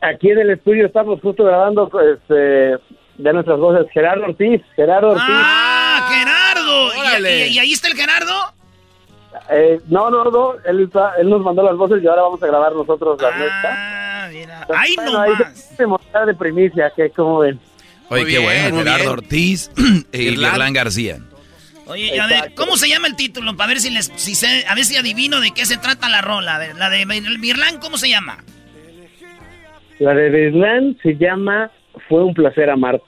Aquí 0.00 0.30
en 0.30 0.38
el 0.40 0.50
estudio 0.50 0.86
estamos 0.86 1.20
justo 1.20 1.44
grabando 1.44 1.88
este, 2.12 2.34
de 2.34 3.32
nuestras 3.32 3.58
voces 3.58 3.86
Gerardo 3.92 4.24
Ortiz. 4.24 4.60
Gerardo 4.74 5.10
Ortiz. 5.10 5.24
¡Ah, 5.28 6.10
Gerardo! 6.12 6.94
¿Y- 6.94 6.98
Órale. 6.98 7.46
¿Y, 7.46 7.52
y 7.54 7.58
ahí 7.60 7.72
está 7.72 7.86
el 7.88 7.94
Gerardo? 7.94 8.32
Eh, 9.50 9.80
no, 9.88 10.10
no, 10.10 10.24
no. 10.24 10.54
Él, 10.66 10.80
está- 10.84 11.12
él 11.20 11.30
nos 11.30 11.40
mandó 11.42 11.62
las 11.62 11.76
voces 11.76 12.02
y 12.02 12.06
ahora 12.08 12.22
vamos 12.22 12.42
a 12.42 12.46
grabar 12.48 12.72
nosotros 12.74 13.20
nuestras. 13.20 13.64
Ah, 13.64 14.28
mira. 14.32 14.66
¡Ay, 14.74 14.94
Bueno, 14.96 15.12
no 15.12 15.20
ahí 15.20 15.30
más! 15.38 16.26
de 16.26 16.34
primicia, 16.34 16.90
que 16.96 17.08
como 17.10 17.38
ven. 17.38 17.58
Oye, 18.08 18.22
Muy 18.22 18.32
qué 18.32 18.38
bueno, 18.40 18.76
Gerardo 18.78 18.98
bien. 19.04 19.08
Ortiz 19.10 19.70
y. 20.12 20.18
Irlán 20.22 20.72
García. 20.72 21.18
Oye, 21.86 22.18
a 22.20 22.26
ver, 22.26 22.54
¿cómo 22.54 22.76
se 22.76 22.88
llama 22.88 23.08
el 23.08 23.16
título? 23.16 23.56
Para 23.56 23.68
ver 23.68 23.80
si 23.80 23.90
les, 23.90 24.12
si 24.16 24.34
sé, 24.34 24.64
a 24.68 24.74
ver 24.74 24.84
si 24.84 24.96
adivino 24.96 25.40
de 25.40 25.50
qué 25.52 25.66
se 25.66 25.76
trata 25.76 26.08
la 26.08 26.20
rola. 26.20 26.56
A 26.56 26.58
ver, 26.58 26.76
la 26.76 26.88
de 26.88 27.04
Mirlán, 27.06 27.78
¿cómo 27.80 27.96
se 27.98 28.08
llama? 28.08 28.44
La 29.98 30.14
de 30.14 30.30
Deslan 30.30 30.96
se 31.02 31.14
llama 31.16 31.70
Fue 32.08 32.24
un 32.24 32.34
placer 32.34 32.70
amarte. 32.70 33.04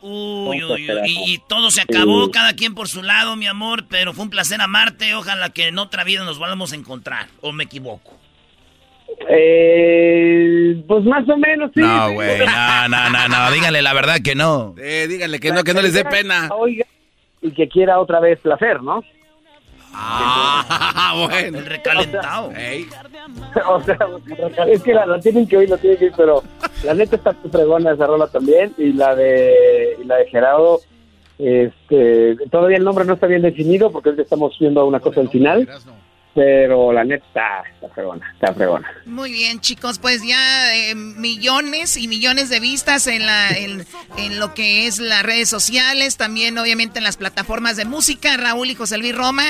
Uy, 0.00 0.62
uy, 0.62 0.90
uy, 0.90 1.00
y, 1.06 1.32
y 1.34 1.38
todo 1.48 1.70
se 1.72 1.80
acabó, 1.82 2.26
Sí. 2.26 2.30
cada 2.32 2.52
quien 2.54 2.74
por 2.74 2.86
su 2.88 3.02
lado, 3.02 3.34
mi 3.34 3.46
amor, 3.48 3.86
pero 3.88 4.12
fue 4.14 4.24
un 4.24 4.30
placer 4.30 4.60
amarte. 4.60 5.14
Ojalá 5.14 5.50
que 5.50 5.68
en 5.68 5.78
otra 5.78 6.04
vida 6.04 6.24
nos 6.24 6.38
volvamos 6.38 6.72
a 6.72 6.76
encontrar. 6.76 7.26
¿O 7.40 7.52
me 7.52 7.64
equivoco? 7.64 8.16
Eh, 9.28 10.82
pues 10.86 11.04
más 11.04 11.28
o 11.28 11.36
menos, 11.36 11.70
sí. 11.74 11.80
No, 11.80 12.08
sí. 12.08 12.14
güey, 12.14 12.38
no, 12.38 12.88
no, 12.88 13.10
no, 13.10 13.28
no, 13.28 13.50
díganle 13.52 13.82
la 13.82 13.92
verdad 13.92 14.18
que 14.22 14.34
no. 14.34 14.74
Eh, 14.78 15.06
díganle 15.08 15.40
que 15.40 15.50
no, 15.52 15.64
que 15.64 15.74
no 15.74 15.82
les 15.82 15.94
dé 15.94 16.04
pena. 16.04 16.48
Oiga, 16.56 16.84
y 17.48 17.52
que 17.52 17.68
quiera 17.68 17.98
otra 18.00 18.20
vez 18.20 18.38
placer, 18.40 18.82
¿no? 18.82 19.02
Ah, 19.92 21.14
bueno. 21.28 21.58
El 21.58 21.66
recalentado. 21.66 22.48
o 23.68 23.82
sea, 23.82 23.98
es 24.66 24.82
que 24.82 24.94
la, 24.94 25.06
la 25.06 25.20
tienen 25.20 25.46
que 25.46 25.56
oír, 25.56 25.70
la 25.70 25.78
tienen 25.78 25.98
que 25.98 26.04
oír, 26.06 26.14
pero 26.16 26.42
la 26.84 26.94
neta 26.94 27.16
está 27.16 27.34
fregona 27.50 27.92
esa 27.92 28.06
rola 28.06 28.26
también 28.28 28.74
y 28.78 28.92
la 28.92 29.14
de 29.14 29.96
y 30.00 30.04
la 30.04 30.16
de 30.16 30.26
Gerardo 30.26 30.80
este 31.38 32.36
todavía 32.50 32.78
el 32.78 32.84
nombre 32.84 33.04
no 33.04 33.14
está 33.14 33.26
bien 33.26 33.42
definido 33.42 33.90
porque 33.90 34.10
es 34.10 34.16
que 34.16 34.22
estamos 34.22 34.56
viendo 34.58 34.84
una 34.84 35.00
cosa 35.00 35.20
al 35.20 35.28
final 35.28 35.68
pero 36.38 36.92
la 36.92 37.02
neta 37.02 37.26
está, 37.26 37.88
fregona 37.92 38.30
está 38.32 38.54
fregona. 38.54 38.88
Muy 39.06 39.32
bien, 39.32 39.58
chicos, 39.58 39.98
pues 39.98 40.24
ya 40.24 40.72
eh, 40.76 40.94
millones 40.94 41.96
y 41.96 42.06
millones 42.06 42.48
de 42.48 42.60
vistas 42.60 43.08
en, 43.08 43.26
la, 43.26 43.48
en, 43.50 43.84
en 44.18 44.38
lo 44.38 44.54
que 44.54 44.86
es 44.86 45.00
las 45.00 45.24
redes 45.24 45.48
sociales, 45.48 46.16
también 46.16 46.56
obviamente 46.56 46.98
en 46.98 47.04
las 47.04 47.16
plataformas 47.16 47.76
de 47.76 47.86
música, 47.86 48.36
Raúl 48.36 48.70
y 48.70 48.76
José 48.76 48.98
Luis 48.98 49.16
Roma, 49.16 49.42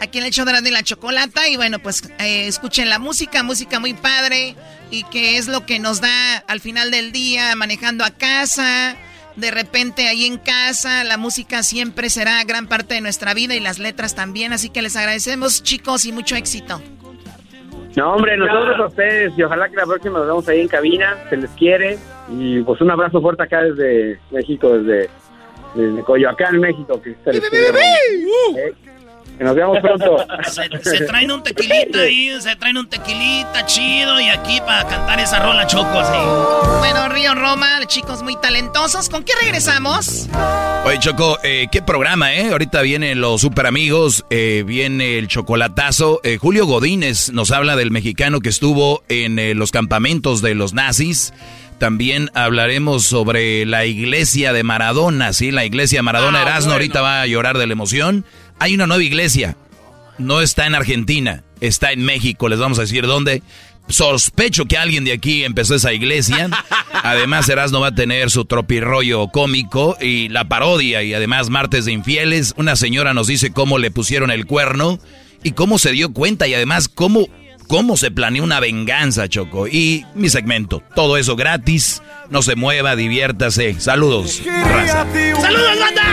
aquí 0.00 0.18
en 0.18 0.24
el 0.24 0.32
show 0.32 0.44
de 0.44 0.70
la 0.72 0.82
chocolata, 0.82 1.46
y 1.48 1.54
bueno, 1.54 1.78
pues 1.78 2.02
eh, 2.18 2.48
escuchen 2.48 2.88
la 2.88 2.98
música, 2.98 3.44
música 3.44 3.78
muy 3.78 3.94
padre, 3.94 4.56
y 4.90 5.04
que 5.04 5.38
es 5.38 5.46
lo 5.46 5.64
que 5.64 5.78
nos 5.78 6.00
da 6.00 6.38
al 6.48 6.58
final 6.58 6.90
del 6.90 7.12
día 7.12 7.54
manejando 7.54 8.04
a 8.04 8.10
casa, 8.10 8.96
de 9.36 9.50
repente 9.50 10.08
ahí 10.08 10.26
en 10.26 10.38
casa, 10.38 11.04
la 11.04 11.16
música 11.16 11.62
siempre 11.62 12.10
será 12.10 12.42
gran 12.44 12.66
parte 12.66 12.94
de 12.94 13.00
nuestra 13.00 13.34
vida 13.34 13.54
y 13.54 13.60
las 13.60 13.78
letras 13.78 14.14
también, 14.14 14.52
así 14.52 14.70
que 14.70 14.82
les 14.82 14.96
agradecemos 14.96 15.62
chicos 15.62 16.04
y 16.06 16.12
mucho 16.12 16.36
éxito. 16.36 16.80
No, 17.96 18.14
hombre, 18.14 18.36
nosotros 18.36 18.80
a 18.80 18.86
ustedes 18.86 19.32
y 19.36 19.42
ojalá 19.42 19.68
que 19.68 19.76
la 19.76 19.84
próxima 19.84 20.18
nos 20.18 20.26
vemos 20.26 20.48
ahí 20.48 20.60
en 20.60 20.68
cabina, 20.68 21.16
se 21.28 21.36
les 21.36 21.50
quiere 21.50 21.98
y 22.30 22.62
pues 22.62 22.80
un 22.80 22.90
abrazo 22.90 23.20
fuerte 23.20 23.42
acá 23.42 23.62
desde 23.62 24.18
México, 24.30 24.78
desde, 24.78 25.10
desde 25.74 26.02
Coyoacán, 26.02 26.58
México, 26.58 27.00
que 27.02 27.14
se 27.22 27.32
les 27.32 27.50
quiere. 27.50 27.80
Eh, 28.56 28.74
Que 29.38 29.44
nos 29.44 29.56
veamos 29.56 29.78
pronto. 29.80 30.24
Se, 30.52 30.68
se 30.98 31.04
traen 31.06 31.30
un 31.32 31.42
tequilita 31.42 32.00
ahí, 32.00 32.30
se 32.40 32.54
traen 32.56 32.76
un 32.76 32.88
tequilita 32.88 33.64
chido 33.66 34.20
y 34.20 34.28
aquí 34.28 34.60
para 34.60 34.86
cantar 34.86 35.18
esa 35.20 35.40
rola 35.40 35.66
choco 35.66 35.98
así. 35.98 36.78
Bueno, 36.78 37.08
Río 37.08 37.34
Roma, 37.34 37.80
chicos 37.86 38.22
muy 38.22 38.36
talentosos. 38.40 39.08
¿Con 39.08 39.24
qué 39.24 39.32
regresamos? 39.42 40.28
Oye, 40.84 40.98
Choco, 40.98 41.38
eh, 41.42 41.66
qué 41.72 41.80
programa, 41.82 42.34
¿eh? 42.34 42.50
Ahorita 42.52 42.82
vienen 42.82 43.20
los 43.20 43.40
super 43.40 43.66
amigos, 43.66 44.24
eh, 44.30 44.62
viene 44.66 45.18
el 45.18 45.28
chocolatazo. 45.28 46.20
Eh, 46.24 46.36
Julio 46.38 46.66
Godínez 46.66 47.30
nos 47.32 47.50
habla 47.50 47.74
del 47.76 47.90
mexicano 47.90 48.40
que 48.40 48.48
estuvo 48.50 49.02
en 49.08 49.38
eh, 49.38 49.54
los 49.54 49.70
campamentos 49.70 50.42
de 50.42 50.54
los 50.54 50.72
nazis. 50.74 51.32
También 51.78 52.30
hablaremos 52.34 53.04
sobre 53.04 53.66
la 53.66 53.86
iglesia 53.86 54.52
de 54.52 54.62
Maradona, 54.62 55.32
¿sí? 55.32 55.50
La 55.50 55.64
iglesia 55.64 55.98
de 55.98 56.02
Maradona 56.02 56.38
Ah, 56.40 56.42
Erasmo 56.42 56.66
bueno. 56.66 56.72
ahorita 56.74 57.00
va 57.00 57.22
a 57.22 57.26
llorar 57.26 57.58
de 57.58 57.66
la 57.66 57.72
emoción. 57.72 58.24
Hay 58.62 58.76
una 58.76 58.86
nueva 58.86 59.02
iglesia. 59.02 59.56
No 60.18 60.40
está 60.40 60.68
en 60.68 60.76
Argentina, 60.76 61.42
está 61.60 61.90
en 61.90 62.04
México. 62.04 62.48
Les 62.48 62.60
vamos 62.60 62.78
a 62.78 62.82
decir 62.82 63.08
dónde. 63.08 63.42
Sospecho 63.88 64.66
que 64.66 64.78
alguien 64.78 65.02
de 65.02 65.10
aquí 65.10 65.42
empezó 65.42 65.74
esa 65.74 65.92
iglesia. 65.92 66.48
Además, 66.92 67.48
Erasmo 67.48 67.80
va 67.80 67.88
a 67.88 67.94
tener 67.96 68.30
su 68.30 68.44
tropirollo 68.44 69.26
cómico 69.32 69.96
y 70.00 70.28
la 70.28 70.44
parodia. 70.44 71.02
Y 71.02 71.12
además, 71.12 71.50
martes 71.50 71.86
de 71.86 71.92
infieles. 71.92 72.54
Una 72.56 72.76
señora 72.76 73.14
nos 73.14 73.26
dice 73.26 73.50
cómo 73.50 73.78
le 73.78 73.90
pusieron 73.90 74.30
el 74.30 74.46
cuerno 74.46 75.00
y 75.42 75.50
cómo 75.50 75.80
se 75.80 75.90
dio 75.90 76.12
cuenta. 76.12 76.46
Y 76.46 76.54
además, 76.54 76.88
cómo 76.88 77.26
cómo 77.66 77.96
se 77.96 78.12
planea 78.12 78.44
una 78.44 78.60
venganza, 78.60 79.28
Choco. 79.28 79.66
Y 79.66 80.06
mi 80.14 80.28
segmento, 80.28 80.84
todo 80.94 81.16
eso 81.16 81.34
gratis. 81.34 82.00
No 82.30 82.42
se 82.42 82.54
mueva, 82.54 82.94
diviértase. 82.94 83.74
Saludos. 83.80 84.40
raza. 84.46 85.04
¡Saludos, 85.40 85.78
banda! 85.80 86.12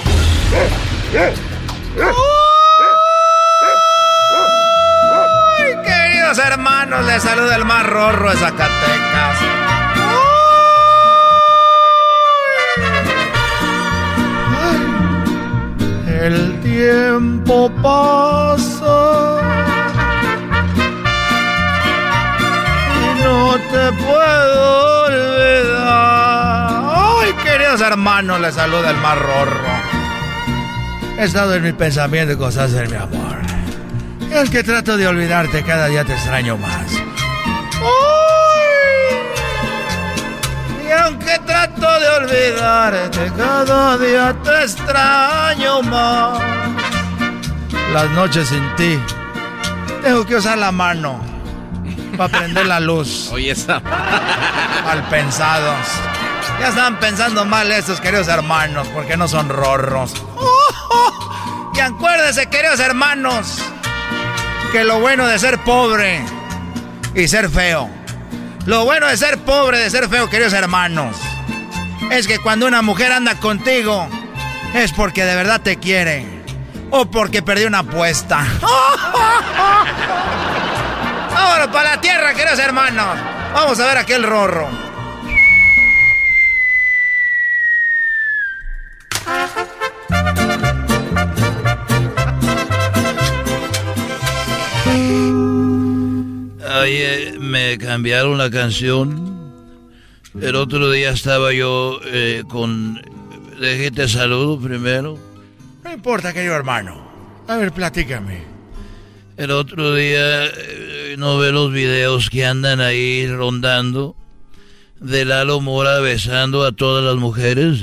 Ay, 5.59 5.75
queridos 5.85 6.37
hermanos, 6.39 7.05
les 7.05 7.23
saluda 7.23 7.55
el 7.55 7.65
más 7.65 7.85
rorro 7.85 8.29
de 8.31 8.37
Zacatecas. 8.37 9.37
Ay, 14.59 14.79
El 16.21 16.59
tiempo 16.61 17.71
pasa 17.81 19.39
y 22.99 23.23
no 23.23 23.53
te 23.71 23.91
puedo 24.03 25.05
olvidar. 25.05 26.81
Ay, 27.23 27.33
queridos 27.43 27.81
hermanos, 27.81 28.39
les 28.39 28.55
saluda 28.55 28.89
el 28.91 28.97
más 28.97 29.17
rorro. 29.17 29.90
He 31.21 31.25
estado 31.25 31.53
en 31.53 31.61
mi 31.61 31.71
pensamiento 31.71 32.33
y 32.33 32.35
cosas 32.35 32.71
de 32.71 32.87
mi 32.87 32.95
amor. 32.95 33.37
Y 34.27 34.33
es 34.33 34.49
que 34.49 34.63
trato 34.63 34.97
de 34.97 35.05
olvidarte, 35.05 35.61
cada 35.61 35.85
día 35.85 36.03
te 36.03 36.13
extraño 36.13 36.57
más. 36.57 36.91
Y 40.83 40.91
aunque 40.91 41.37
trato 41.45 41.99
de 41.99 42.09
olvidarte, 42.09 43.31
cada 43.37 43.99
día 43.99 44.35
te 44.43 44.63
extraño 44.63 45.83
más. 45.83 46.41
Las 47.93 48.09
noches 48.09 48.47
sin 48.47 48.75
ti, 48.75 48.99
tengo 50.01 50.25
que 50.25 50.37
usar 50.37 50.57
la 50.57 50.71
mano 50.71 51.23
para 52.17 52.35
prender 52.35 52.65
la 52.65 52.79
luz. 52.79 53.29
Oye, 53.31 53.51
esa. 53.51 53.79
Mal 53.79 55.03
pensados. 55.11 55.85
Ya 56.61 56.67
están 56.67 56.99
pensando 56.99 57.43
mal 57.43 57.71
estos 57.71 57.99
queridos 57.99 58.27
hermanos, 58.27 58.87
porque 58.93 59.17
no 59.17 59.27
son 59.27 59.49
rorros. 59.49 60.13
Y 61.73 61.79
acuérdense, 61.79 62.51
queridos 62.51 62.79
hermanos, 62.79 63.57
que 64.71 64.83
lo 64.83 64.99
bueno 64.99 65.25
de 65.25 65.39
ser 65.39 65.57
pobre 65.63 66.23
y 67.15 67.27
ser 67.27 67.49
feo, 67.49 67.89
lo 68.67 68.85
bueno 68.85 69.07
de 69.07 69.17
ser 69.17 69.39
pobre, 69.39 69.79
de 69.79 69.89
ser 69.89 70.07
feo, 70.07 70.29
queridos 70.29 70.53
hermanos, 70.53 71.17
es 72.11 72.27
que 72.27 72.37
cuando 72.37 72.67
una 72.67 72.83
mujer 72.83 73.11
anda 73.11 73.39
contigo, 73.39 74.07
es 74.75 74.91
porque 74.91 75.25
de 75.25 75.35
verdad 75.35 75.61
te 75.61 75.77
quiere 75.77 76.43
o 76.91 77.07
porque 77.07 77.41
perdió 77.41 77.69
una 77.69 77.79
apuesta. 77.79 78.45
Vámonos 81.33 81.69
para 81.69 81.95
la 81.95 82.01
tierra, 82.01 82.35
queridos 82.35 82.59
hermanos. 82.59 83.17
Vamos 83.51 83.79
a 83.79 83.85
ver 83.87 83.97
aquel 83.97 84.21
rorro. 84.21 84.90
Oye, 96.81 97.37
me 97.39 97.77
cambiaron 97.77 98.37
la 98.37 98.49
canción. 98.49 99.31
El 100.39 100.55
otro 100.55 100.89
día 100.89 101.11
estaba 101.11 101.53
yo 101.53 101.99
eh, 102.05 102.43
con... 102.47 103.01
Déjate 103.59 104.07
saludo 104.07 104.59
primero. 104.59 105.19
No 105.83 105.93
importa, 105.93 106.33
querido 106.33 106.55
hermano. 106.55 107.01
A 107.47 107.57
ver, 107.57 107.71
platícame. 107.71 108.41
El 109.37 109.51
otro 109.51 109.93
día 109.93 110.45
eh, 110.45 111.15
no 111.17 111.37
ve 111.37 111.51
los 111.51 111.71
videos 111.71 112.29
que 112.29 112.45
andan 112.45 112.79
ahí 112.79 113.27
rondando 113.27 114.15
de 114.99 115.25
Lalo 115.25 115.61
Mora 115.61 115.99
besando 115.99 116.63
a 116.63 116.71
todas 116.71 117.03
las 117.03 117.15
mujeres. 117.17 117.81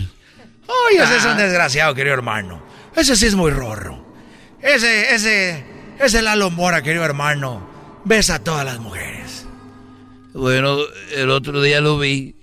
Ay, 0.68 0.96
ese 0.98 1.16
es 1.16 1.24
un 1.24 1.36
desgraciado, 1.36 1.94
querido 1.94 2.14
hermano. 2.14 2.62
Ese 2.94 3.16
sí 3.16 3.26
es 3.26 3.34
muy 3.34 3.50
rorro. 3.50 4.04
Ese, 4.60 5.14
ese, 5.14 5.64
ese 5.98 6.22
Lalo 6.22 6.50
Mora, 6.50 6.82
querido 6.82 7.04
hermano. 7.04 7.66
Besa 8.04 8.36
a 8.36 8.44
todas 8.44 8.64
las 8.64 8.78
mujeres. 8.78 9.46
Bueno, 10.34 10.78
el 11.16 11.30
otro 11.30 11.60
día 11.62 11.80
lo 11.80 11.98
vi 11.98 12.34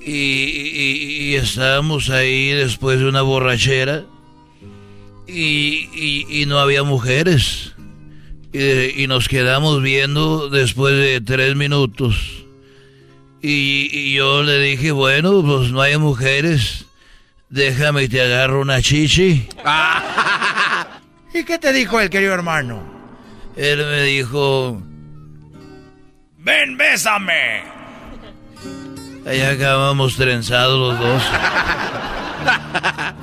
y, 0.00 0.12
y- 0.12 1.30
y 1.30 1.34
estábamos 1.36 2.10
ahí 2.10 2.50
después 2.50 2.98
de 3.00 3.08
una 3.08 3.22
borrachera 3.22 4.04
y, 5.26 6.44
no 6.46 6.58
había 6.58 6.82
mujeres. 6.82 7.72
Y, 8.52 9.02
y 9.02 9.06
nos 9.08 9.28
quedamos 9.28 9.82
viendo 9.82 10.48
después 10.48 10.94
de 10.96 11.20
tres 11.20 11.54
minutos. 11.56 12.44
Y, 13.42 13.88
y 13.92 14.14
yo 14.14 14.42
le 14.42 14.58
dije, 14.60 14.90
bueno, 14.92 15.42
pues 15.44 15.70
no 15.70 15.80
hay 15.82 15.96
mujeres. 15.98 16.86
Déjame 17.50 18.04
y 18.04 18.08
te 18.08 18.20
agarro 18.20 18.60
una 18.60 18.82
chichi. 18.82 19.48
¿Y 21.34 21.44
qué 21.44 21.58
te 21.58 21.72
dijo 21.72 22.00
el 22.00 22.10
querido 22.10 22.34
hermano? 22.34 22.82
Él 23.56 23.78
me 23.78 24.02
dijo, 24.02 24.82
¡Ven, 26.38 26.76
bésame! 26.76 27.62
ahí 29.26 29.40
acabamos 29.42 30.16
trenzados 30.16 30.78
los 30.78 30.98
dos. 30.98 31.22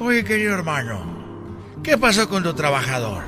Oye, 0.00 0.24
querido 0.24 0.54
hermano, 0.54 1.04
¿qué 1.82 1.96
pasó 1.96 2.28
con 2.28 2.42
tu 2.42 2.52
trabajador? 2.54 3.22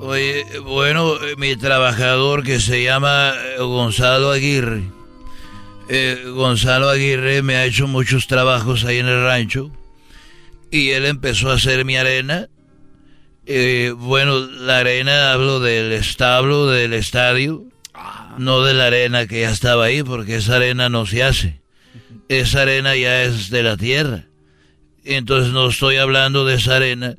Oye, 0.00 0.44
bueno, 0.60 1.14
eh, 1.14 1.34
mi 1.38 1.56
trabajador 1.56 2.42
que 2.42 2.60
se 2.60 2.82
llama 2.82 3.32
eh, 3.34 3.62
Gonzalo 3.62 4.30
Aguirre. 4.30 4.82
Eh, 5.88 6.24
Gonzalo 6.34 6.88
Aguirre 6.88 7.42
me 7.42 7.56
ha 7.56 7.64
hecho 7.64 7.86
muchos 7.86 8.26
trabajos 8.26 8.84
ahí 8.84 8.98
en 8.98 9.06
el 9.08 9.22
rancho. 9.24 9.70
Y 10.70 10.90
él 10.90 11.06
empezó 11.06 11.50
a 11.50 11.54
hacer 11.54 11.84
mi 11.84 11.96
arena. 11.96 12.48
Eh, 13.46 13.92
bueno, 13.96 14.38
la 14.40 14.78
arena 14.78 15.32
hablo 15.32 15.60
del 15.60 15.92
establo, 15.92 16.66
del 16.66 16.92
estadio. 16.94 17.64
No 18.38 18.62
de 18.62 18.74
la 18.74 18.86
arena 18.86 19.26
que 19.28 19.42
ya 19.42 19.50
estaba 19.50 19.84
ahí, 19.84 20.02
porque 20.02 20.36
esa 20.36 20.56
arena 20.56 20.88
no 20.88 21.06
se 21.06 21.22
hace. 21.22 21.60
Esa 22.28 22.62
arena 22.62 22.96
ya 22.96 23.22
es 23.22 23.50
de 23.50 23.62
la 23.62 23.76
tierra. 23.76 24.24
Entonces 25.04 25.52
no 25.52 25.68
estoy 25.68 25.96
hablando 25.98 26.44
de 26.44 26.54
esa 26.54 26.76
arena. 26.76 27.14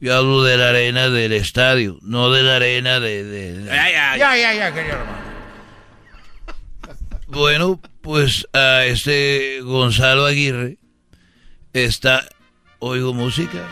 Yo 0.00 0.14
hablo 0.14 0.42
de 0.42 0.56
la 0.58 0.68
arena 0.68 1.08
del 1.08 1.32
estadio, 1.32 1.98
no 2.02 2.30
de 2.30 2.42
la 2.42 2.56
arena 2.56 3.00
de... 3.00 3.24
de- 3.24 3.54
de- 3.58 3.64
Ya, 3.66 4.16
ya, 4.18 4.54
ya, 4.54 4.74
querido 4.74 4.94
hermano. 4.96 5.18
Bueno, 7.28 7.80
pues 8.08 8.48
a 8.54 8.86
este 8.86 9.60
Gonzalo 9.60 10.24
Aguirre 10.24 10.78
está... 11.74 12.26
Oigo 12.78 13.12
música. 13.12 13.68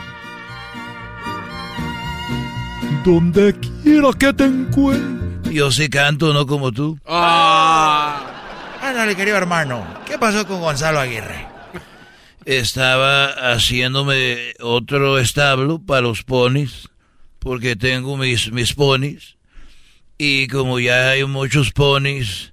Donde 3.02 3.58
quiera 3.82 4.10
que 4.12 4.34
te 4.34 4.44
encuentres. 4.44 5.54
Yo 5.54 5.72
sí 5.72 5.88
canto, 5.88 6.34
no 6.34 6.46
como 6.46 6.70
tú. 6.70 6.98
Ándale, 7.06 9.16
querido 9.16 9.38
hermano, 9.38 9.86
¿qué 10.04 10.18
pasó 10.18 10.46
con 10.46 10.60
Gonzalo 10.60 11.00
Aguirre? 11.00 11.48
Estaba 12.44 13.54
haciéndome 13.54 14.52
otro 14.60 15.18
establo 15.18 15.78
para 15.78 16.02
los 16.02 16.24
ponis, 16.24 16.90
porque 17.38 17.74
tengo 17.74 18.18
mis, 18.18 18.52
mis 18.52 18.74
ponis. 18.74 19.38
Y 20.18 20.46
como 20.48 20.78
ya 20.78 21.08
hay 21.08 21.24
muchos 21.24 21.72
ponis, 21.72 22.52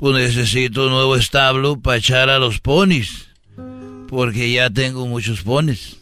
pues 0.00 0.14
necesito 0.14 0.86
un 0.86 0.92
nuevo 0.92 1.14
establo 1.14 1.78
para 1.78 1.98
echar 1.98 2.30
a 2.30 2.38
los 2.38 2.58
ponis, 2.58 3.28
porque 4.08 4.50
ya 4.50 4.70
tengo 4.70 5.06
muchos 5.06 5.42
ponis. 5.42 5.98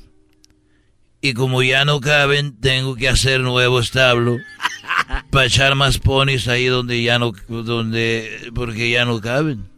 Y 1.20 1.34
como 1.34 1.64
ya 1.64 1.84
no 1.84 2.00
caben, 2.00 2.60
tengo 2.60 2.94
que 2.94 3.08
hacer 3.08 3.40
nuevo 3.40 3.80
establo 3.80 4.38
para 5.32 5.46
echar 5.46 5.74
más 5.74 5.98
ponis 5.98 6.46
ahí 6.46 6.66
donde 6.66 7.02
ya 7.02 7.18
no, 7.18 7.32
donde, 7.48 8.52
porque 8.54 8.88
ya 8.88 9.04
no 9.04 9.20
caben. 9.20 9.68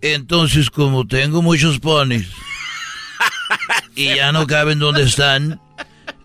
Entonces, 0.00 0.68
como 0.68 1.06
tengo 1.06 1.40
muchos 1.40 1.78
ponis 1.78 2.26
y 3.94 4.16
ya 4.16 4.32
no 4.32 4.44
caben 4.48 4.80
donde 4.80 5.04
están, 5.04 5.60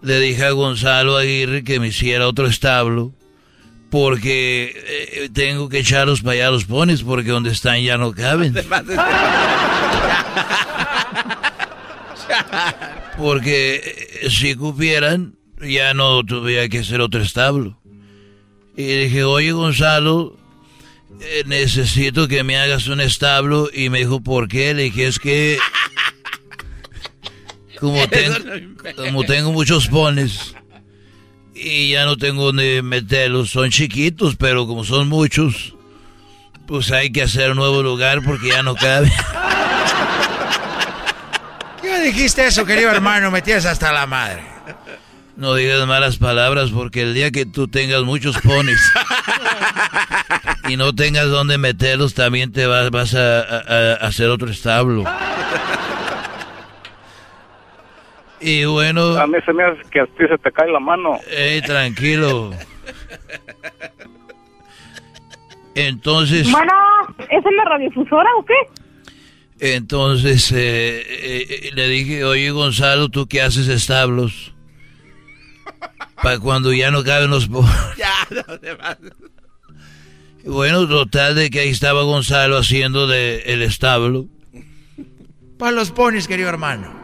le 0.02 0.20
dije 0.20 0.44
a 0.44 0.52
Gonzalo 0.52 1.18
Aguirre 1.18 1.64
que 1.64 1.80
me 1.80 1.90
hiciera 1.90 2.28
otro 2.28 2.48
establo 2.48 3.14
porque 3.94 4.74
eh, 4.88 5.30
tengo 5.32 5.70
que 5.70 5.78
echarlos 5.78 6.24
para 6.24 6.34
allá 6.34 6.50
los 6.50 6.66
ponis 6.66 7.04
porque 7.04 7.30
donde 7.30 7.52
están 7.52 7.80
ya 7.80 7.96
no 7.96 8.12
caben. 8.12 8.56
Porque 13.20 14.20
eh, 14.24 14.32
si 14.32 14.56
cupieran, 14.56 15.36
ya 15.62 15.94
no 15.94 16.24
tuviera 16.24 16.68
que 16.70 16.80
hacer 16.80 17.02
otro 17.02 17.22
establo. 17.22 17.78
Y 18.76 18.84
dije, 18.84 19.26
oye 19.26 19.52
Gonzalo, 19.52 20.40
eh, 21.22 21.44
necesito 21.46 22.28
que 22.28 22.44
me 22.44 22.58
hagas 22.58 22.88
un 22.88 23.00
establo. 23.00 23.70
Y 23.72 23.90
me 23.90 24.00
dijo, 24.00 24.22
¿por 24.22 24.48
qué? 24.48 24.74
Le 24.74 24.86
dije, 24.86 25.06
es 25.06 25.20
que 25.20 25.60
como, 27.80 28.00
como 28.96 29.24
tengo 29.24 29.52
muchos 29.52 29.88
pones 29.88 30.56
y 31.56 31.92
ya 31.92 32.06
no 32.06 32.18
tengo 32.18 32.46
donde 32.46 32.82
meterlos, 32.82 33.52
son 33.52 33.70
chiquitos, 33.70 34.36
pero 34.36 34.68
como 34.68 34.84
son 34.84 35.08
muchos, 35.08 35.76
pues 36.68 36.92
hay 36.92 37.12
que 37.12 37.24
hacer 37.24 37.52
un 37.52 37.58
nuevo 37.58 37.84
lugar 37.84 38.22
porque 38.24 38.50
ya 38.50 38.64
no 38.64 38.76
cabe. 38.76 39.12
¿Qué 41.82 42.02
dijiste 42.02 42.46
eso, 42.46 42.66
querido 42.66 42.90
hermano? 42.90 43.30
Metías 43.30 43.66
hasta 43.66 43.92
la 43.92 44.08
madre. 44.08 44.44
No 45.36 45.56
digas 45.56 45.86
malas 45.88 46.18
palabras 46.18 46.70
porque 46.72 47.02
el 47.02 47.14
día 47.14 47.32
que 47.32 47.46
tú 47.46 47.68
tengas 47.68 48.04
muchos 48.04 48.38
ponis 48.40 48.80
y 50.70 50.78
no 50.78 50.94
tengas 50.94 51.30
donde 51.30 51.58
meterlos, 51.58 52.14
también 52.14 52.52
te 52.52 52.68
vas, 52.68 52.90
vas 52.92 53.16
a, 53.16 53.42
a 53.42 53.94
hacer 53.96 54.30
otro 54.30 54.50
establo. 54.50 55.04
Y 58.44 58.66
bueno. 58.66 59.18
A 59.18 59.26
mí 59.26 59.38
se 59.46 59.54
me 59.54 59.64
hace 59.64 59.82
que 59.90 60.02
a 60.02 60.06
ti 60.06 60.28
se 60.28 60.38
te 60.38 60.52
cae 60.52 60.70
la 60.70 60.80
mano. 60.80 61.18
Ey, 61.32 61.62
tranquilo. 61.62 62.52
Entonces. 65.76 66.52
Bueno, 66.52 66.74
¿es 67.30 67.46
en 67.46 67.56
la 67.56 67.66
radiofusora 67.66 68.30
o 68.38 68.46
qué? 68.46 68.54
Entonces 69.76 70.52
eh, 70.52 71.06
eh, 71.08 71.72
le 71.74 71.88
dije, 71.88 72.26
oye 72.26 72.52
Gonzalo, 72.52 73.08
¿tú 73.08 73.28
qué 73.28 73.42
haces 73.42 73.70
establos? 73.70 74.54
Para 76.22 76.38
cuando 76.40 76.74
ya 76.74 76.92
no 76.92 77.04
caben 77.04 77.30
los 77.30 77.48
Ya, 77.98 78.14
no 78.30 78.60
te 78.60 78.74
vas. 78.74 78.98
Bueno, 80.44 80.86
total 80.90 81.36
de 81.36 81.50
que 81.50 81.62
ahí 81.62 81.70
estaba 81.70 82.04
Gonzalo 82.04 82.58
haciendo 82.58 83.08
de 83.08 83.44
el 83.46 83.62
establo. 83.62 84.26
Para 85.58 85.72
los 85.72 85.92
ponis, 85.92 86.28
querido 86.28 86.50
hermano 86.50 87.03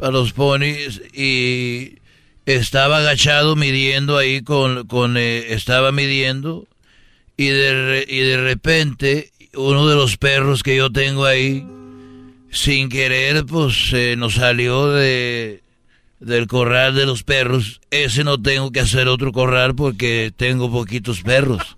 para 0.00 0.12
los 0.12 0.32
ponis 0.32 1.02
y 1.12 1.98
estaba 2.46 2.98
agachado 2.98 3.54
midiendo 3.54 4.16
ahí 4.16 4.40
con, 4.40 4.86
con 4.86 5.18
eh, 5.18 5.52
estaba 5.52 5.92
midiendo 5.92 6.66
y 7.36 7.48
de, 7.48 8.06
y 8.08 8.18
de 8.20 8.38
repente 8.38 9.30
uno 9.52 9.86
de 9.86 9.96
los 9.96 10.16
perros 10.16 10.62
que 10.62 10.74
yo 10.74 10.90
tengo 10.90 11.26
ahí 11.26 11.66
sin 12.50 12.88
querer 12.88 13.44
pues 13.44 13.90
se 13.90 14.16
nos 14.16 14.36
salió 14.36 14.90
de 14.90 15.62
del 16.18 16.46
corral 16.46 16.94
de 16.94 17.06
los 17.06 17.22
perros. 17.22 17.80
Ese 17.90 18.24
no 18.24 18.40
tengo 18.40 18.70
que 18.72 18.80
hacer 18.80 19.06
otro 19.08 19.32
corral 19.32 19.74
porque 19.74 20.32
tengo 20.34 20.70
poquitos 20.70 21.22
perros. 21.22 21.76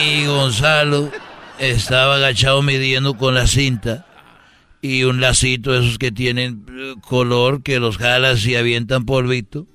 Y 0.00 0.26
Gonzalo 0.26 1.10
estaba 1.58 2.16
agachado 2.16 2.62
midiendo 2.62 3.16
con 3.16 3.34
la 3.34 3.46
cinta 3.46 4.05
y 4.82 5.04
un 5.04 5.20
lacito 5.20 5.76
esos 5.76 5.98
que 5.98 6.12
tienen 6.12 6.66
eh, 6.70 6.94
color 7.00 7.62
que 7.62 7.80
los 7.80 7.98
jalas 7.98 8.44
y 8.46 8.56
avientan 8.56 9.04
polvito. 9.04 9.66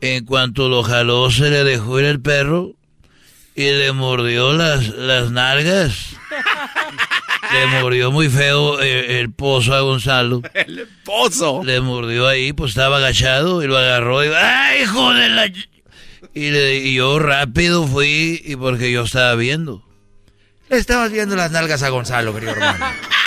En 0.00 0.24
cuanto 0.24 0.68
lo 0.68 0.82
jaló 0.82 1.30
se 1.30 1.50
le 1.50 1.64
dejó 1.64 1.98
ir 2.00 2.06
el 2.06 2.20
perro 2.20 2.74
y 3.54 3.70
le 3.70 3.92
mordió 3.92 4.52
las, 4.52 4.88
las 4.88 5.30
nalgas. 5.30 6.16
le 7.52 7.66
mordió 7.80 8.10
muy 8.10 8.28
feo 8.28 8.80
eh, 8.80 9.20
el, 9.20 9.32
pozo 9.32 9.74
a 9.74 9.80
Gonzalo. 9.80 10.42
El 10.52 10.88
pozo. 11.04 11.62
Le 11.64 11.80
mordió 11.80 12.26
ahí, 12.26 12.52
pues 12.52 12.70
estaba 12.70 12.98
agachado 12.98 13.62
y 13.62 13.66
lo 13.66 13.78
agarró 13.78 14.24
y 14.24 14.28
¡ay, 14.28 14.82
hijo 14.82 15.14
de 15.14 15.28
la... 15.28 15.46
Y, 15.46 16.50
le, 16.50 16.76
y 16.78 16.94
yo 16.94 17.18
rápido 17.20 17.86
fui 17.86 18.42
y 18.44 18.56
porque 18.56 18.90
yo 18.90 19.04
estaba 19.04 19.34
viendo. 19.36 19.86
Le 20.68 20.78
estabas 20.78 21.12
viendo 21.12 21.36
las 21.36 21.52
nalgas 21.52 21.82
a 21.82 21.90
Gonzalo, 21.90 22.34
querido 22.34 22.52
hermano. 22.52 22.84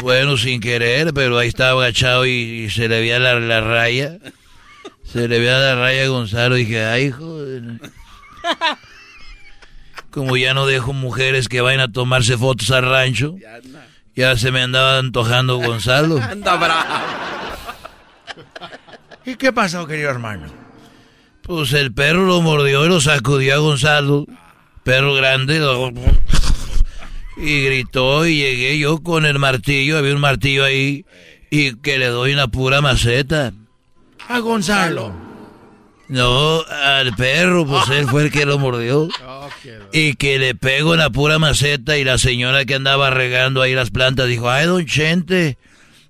Bueno, 0.00 0.36
sin 0.36 0.60
querer, 0.60 1.12
pero 1.14 1.38
ahí 1.38 1.48
estaba 1.48 1.82
agachado 1.82 2.26
y, 2.26 2.68
se 2.70 2.88
le 2.88 3.00
veía 3.00 3.18
la, 3.18 3.38
la, 3.38 3.60
raya. 3.60 4.18
Se 5.04 5.28
le 5.28 5.38
veía 5.38 5.58
la 5.58 5.74
raya 5.76 6.04
a 6.04 6.08
Gonzalo 6.08 6.56
y 6.56 6.64
dije, 6.64 6.84
ay, 6.84 7.10
joder. 7.10 7.80
Como 10.10 10.36
ya 10.36 10.54
no 10.54 10.66
dejo 10.66 10.92
mujeres 10.92 11.48
que 11.48 11.60
vayan 11.60 11.80
a 11.80 11.92
tomarse 11.92 12.36
fotos 12.36 12.70
al 12.70 12.84
rancho, 12.84 13.36
ya 14.14 14.36
se 14.36 14.50
me 14.50 14.62
andaba 14.62 14.98
antojando 14.98 15.56
Gonzalo. 15.56 16.20
Anda 16.30 16.56
bravo. 16.56 16.84
¿Y 19.24 19.36
qué 19.36 19.52
pasó, 19.52 19.86
querido 19.86 20.10
hermano? 20.10 20.48
Pues 21.42 21.72
el 21.72 21.92
perro 21.92 22.26
lo 22.26 22.40
mordió 22.40 22.84
y 22.84 22.88
lo 22.88 23.00
sacudió 23.00 23.54
a 23.54 23.58
Gonzalo. 23.58 24.26
Perro 24.84 25.14
grande. 25.14 25.58
Lo 25.58 25.92
y 27.36 27.64
gritó 27.64 28.26
y 28.26 28.36
llegué 28.36 28.78
yo 28.78 29.02
con 29.02 29.24
el 29.24 29.38
martillo, 29.38 29.98
había 29.98 30.14
un 30.14 30.20
martillo 30.20 30.64
ahí 30.64 31.04
y 31.50 31.76
que 31.76 31.98
le 31.98 32.06
doy 32.06 32.32
una 32.32 32.48
pura 32.48 32.80
maceta. 32.80 33.52
A 34.28 34.38
Gonzalo. 34.38 35.12
No, 36.08 36.62
al 36.62 37.14
perro, 37.14 37.66
pues 37.66 37.88
él 37.88 38.06
fue 38.06 38.24
el 38.24 38.30
que 38.30 38.44
lo 38.46 38.58
mordió. 38.58 39.08
Y 39.92 40.14
que 40.14 40.38
le 40.38 40.54
pego 40.54 40.92
una 40.92 41.10
pura 41.10 41.38
maceta 41.38 41.96
y 41.96 42.04
la 42.04 42.18
señora 42.18 42.64
que 42.64 42.74
andaba 42.74 43.10
regando 43.10 43.62
ahí 43.62 43.74
las 43.74 43.90
plantas 43.90 44.26
dijo, 44.26 44.50
ay, 44.50 44.66
don 44.66 44.84
Chente, 44.86 45.56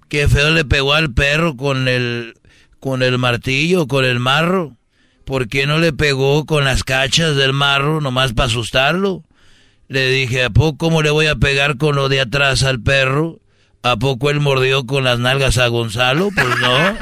qué 0.08 0.26
feo 0.28 0.50
le 0.52 0.64
pegó 0.64 0.94
al 0.94 1.12
perro 1.12 1.56
con 1.56 1.86
el, 1.86 2.34
con 2.80 3.02
el 3.02 3.18
martillo, 3.18 3.86
con 3.88 4.04
el 4.04 4.20
marro. 4.20 4.76
¿Por 5.24 5.48
qué 5.48 5.66
no 5.66 5.78
le 5.78 5.92
pegó 5.92 6.46
con 6.46 6.64
las 6.64 6.82
cachas 6.84 7.36
del 7.36 7.52
marro 7.52 8.00
nomás 8.00 8.32
para 8.32 8.46
asustarlo? 8.46 9.22
Le 9.88 10.08
dije, 10.08 10.44
¿a 10.44 10.50
poco 10.50 10.78
cómo 10.78 11.02
le 11.02 11.10
voy 11.10 11.26
a 11.26 11.34
pegar 11.36 11.76
con 11.76 11.96
lo 11.96 12.08
de 12.08 12.20
atrás 12.20 12.62
al 12.62 12.80
perro? 12.80 13.40
¿A 13.82 13.96
poco 13.96 14.30
él 14.30 14.40
mordió 14.40 14.86
con 14.86 15.04
las 15.04 15.18
nalgas 15.18 15.58
a 15.58 15.66
Gonzalo? 15.66 16.28
Pues 16.34 16.46
no. 16.60 16.78
Uy, 16.78 16.96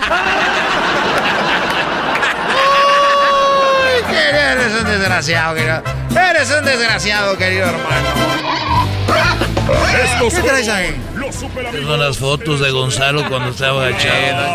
eres 4.32 4.72
un 4.80 4.86
desgraciado, 4.86 5.54
querido. 5.54 5.82
Eres 6.10 6.50
un 6.58 6.64
desgraciado, 6.64 7.36
querido 7.36 7.66
hermano. 7.66 8.08
¿Qué 10.30 10.42
traes 10.42 10.68
ahí? 10.68 10.96
Son 11.84 12.00
las 12.00 12.18
fotos 12.18 12.60
de 12.60 12.70
Gonzalo 12.70 13.28
cuando 13.28 13.50
estaba 13.50 13.86
agachado. 13.86 14.54